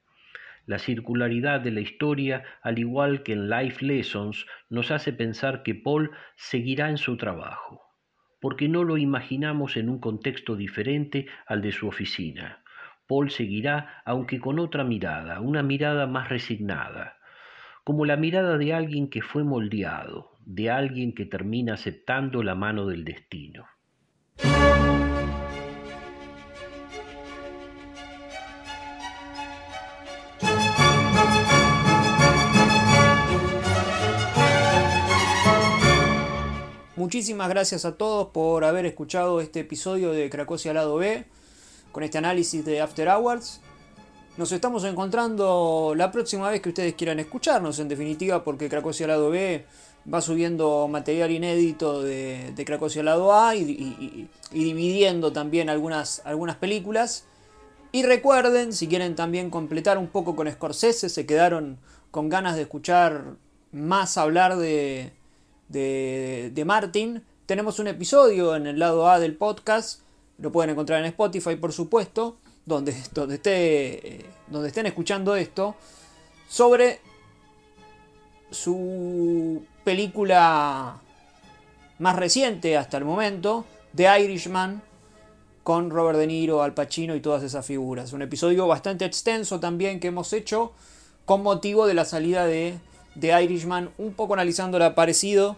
La 0.64 0.78
circularidad 0.78 1.60
de 1.60 1.70
la 1.70 1.80
historia, 1.80 2.44
al 2.62 2.78
igual 2.78 3.22
que 3.22 3.32
en 3.32 3.50
Life 3.50 3.84
Lessons, 3.84 4.46
nos 4.70 4.90
hace 4.90 5.12
pensar 5.12 5.62
que 5.62 5.74
Paul 5.74 6.10
seguirá 6.36 6.88
en 6.88 6.98
su 6.98 7.16
trabajo, 7.16 7.82
porque 8.40 8.68
no 8.68 8.84
lo 8.84 8.96
imaginamos 8.96 9.76
en 9.76 9.90
un 9.90 10.00
contexto 10.00 10.56
diferente 10.56 11.26
al 11.46 11.60
de 11.62 11.72
su 11.72 11.88
oficina. 11.88 12.62
Paul 13.06 13.30
seguirá, 13.30 14.02
aunque 14.04 14.40
con 14.40 14.58
otra 14.58 14.84
mirada, 14.84 15.40
una 15.40 15.62
mirada 15.62 16.06
más 16.06 16.28
resignada, 16.28 17.16
como 17.84 18.04
la 18.04 18.16
mirada 18.16 18.58
de 18.58 18.74
alguien 18.74 19.08
que 19.08 19.22
fue 19.22 19.44
moldeado, 19.44 20.37
de 20.48 20.70
alguien 20.70 21.14
que 21.14 21.26
termina 21.26 21.74
aceptando 21.74 22.42
la 22.42 22.54
mano 22.54 22.86
del 22.86 23.04
destino. 23.04 23.66
Muchísimas 36.96 37.50
gracias 37.50 37.84
a 37.84 37.98
todos 37.98 38.28
por 38.28 38.64
haber 38.64 38.86
escuchado 38.86 39.42
este 39.42 39.60
episodio 39.60 40.12
de 40.12 40.30
Cracosia 40.30 40.72
Lado 40.72 40.96
B 40.96 41.26
con 41.92 42.02
este 42.02 42.16
análisis 42.16 42.64
de 42.64 42.80
After 42.80 43.06
Hours. 43.08 43.60
Nos 44.38 44.52
estamos 44.52 44.84
encontrando 44.84 45.92
la 45.94 46.10
próxima 46.10 46.48
vez 46.48 46.62
que 46.62 46.70
ustedes 46.70 46.94
quieran 46.94 47.18
escucharnos, 47.18 47.78
en 47.80 47.88
definitiva, 47.88 48.44
porque 48.44 48.68
Cracosia 48.68 49.08
Lado 49.08 49.30
B 49.30 49.66
va 50.12 50.20
subiendo 50.20 50.88
material 50.88 51.30
inédito 51.30 52.02
de, 52.02 52.52
de 52.54 52.64
Cracosia 52.64 53.02
Lado 53.02 53.34
A 53.34 53.54
y, 53.54 54.28
dividiendo 54.50 55.32
también 55.32 55.68
algunas, 55.68 56.22
algunas 56.24 56.56
películas. 56.56 57.24
Y 57.92 58.02
recuerden, 58.02 58.72
si 58.72 58.86
quieren 58.88 59.14
también 59.14 59.50
completar 59.50 59.98
un 59.98 60.08
poco 60.08 60.36
con 60.36 60.50
Scorsese, 60.50 61.08
se 61.08 61.26
quedaron 61.26 61.78
con 62.10 62.28
ganas 62.28 62.56
de 62.56 62.62
escuchar 62.62 63.36
más 63.72 64.16
hablar 64.16 64.56
de, 64.56 65.12
de, 65.68 66.50
de 66.54 66.64
Martin, 66.64 67.22
tenemos 67.48 67.78
un 67.78 67.88
episodio 67.88 68.56
en 68.56 68.66
el 68.66 68.78
lado 68.78 69.08
A 69.08 69.18
del 69.18 69.34
podcast, 69.34 70.02
lo 70.36 70.52
pueden 70.52 70.70
encontrar 70.70 71.00
en 71.00 71.06
Spotify 71.06 71.56
por 71.56 71.72
supuesto, 71.72 72.36
donde, 72.66 72.94
donde, 73.14 73.36
esté, 73.36 74.26
donde 74.48 74.68
estén 74.68 74.84
escuchando 74.84 75.34
esto, 75.34 75.74
sobre 76.46 77.00
su 78.50 79.64
película 79.84 81.00
más 81.98 82.16
reciente 82.16 82.76
hasta 82.76 82.96
el 82.96 83.04
momento, 83.04 83.64
The 83.94 84.20
Irishman, 84.20 84.82
con 85.62 85.90
Robert 85.90 86.18
De 86.18 86.26
Niro, 86.26 86.62
Al 86.62 86.72
Pacino 86.72 87.14
y 87.14 87.20
todas 87.20 87.42
esas 87.42 87.66
figuras. 87.66 88.12
Un 88.12 88.22
episodio 88.22 88.66
bastante 88.66 89.04
extenso 89.04 89.60
también 89.60 90.00
que 90.00 90.08
hemos 90.08 90.32
hecho 90.32 90.72
con 91.24 91.42
motivo 91.42 91.86
de 91.86 91.94
la 91.94 92.04
salida 92.04 92.46
de 92.46 92.78
The 93.20 93.42
Irishman, 93.42 93.90
un 93.98 94.14
poco 94.14 94.34
analizando 94.34 94.78
lo 94.78 94.94
parecido, 94.94 95.56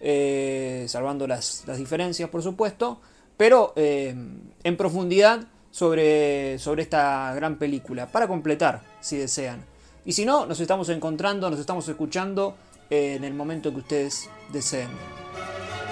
eh, 0.00 0.84
salvando 0.88 1.26
las, 1.26 1.64
diferencias 1.78 2.28
por 2.28 2.42
supuesto, 2.42 3.00
pero 3.36 3.72
eh, 3.76 4.14
en 4.62 4.76
profundidad 4.76 5.46
sobre, 5.70 6.58
sobre 6.58 6.82
esta 6.82 7.34
gran 7.34 7.56
película, 7.56 8.06
para 8.12 8.28
completar 8.28 8.82
si 9.00 9.16
desean. 9.16 9.64
Y 10.06 10.12
si 10.12 10.24
no, 10.24 10.46
nos 10.46 10.60
estamos 10.60 10.88
encontrando, 10.88 11.50
nos 11.50 11.58
estamos 11.58 11.88
escuchando 11.88 12.54
eh, 12.88 13.16
en 13.16 13.24
el 13.24 13.34
momento 13.34 13.72
que 13.72 13.78
ustedes 13.78 14.30
deseen. 14.52 14.88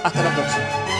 Hasta 0.04 0.22
la 0.22 0.32
próxima. 0.32 0.94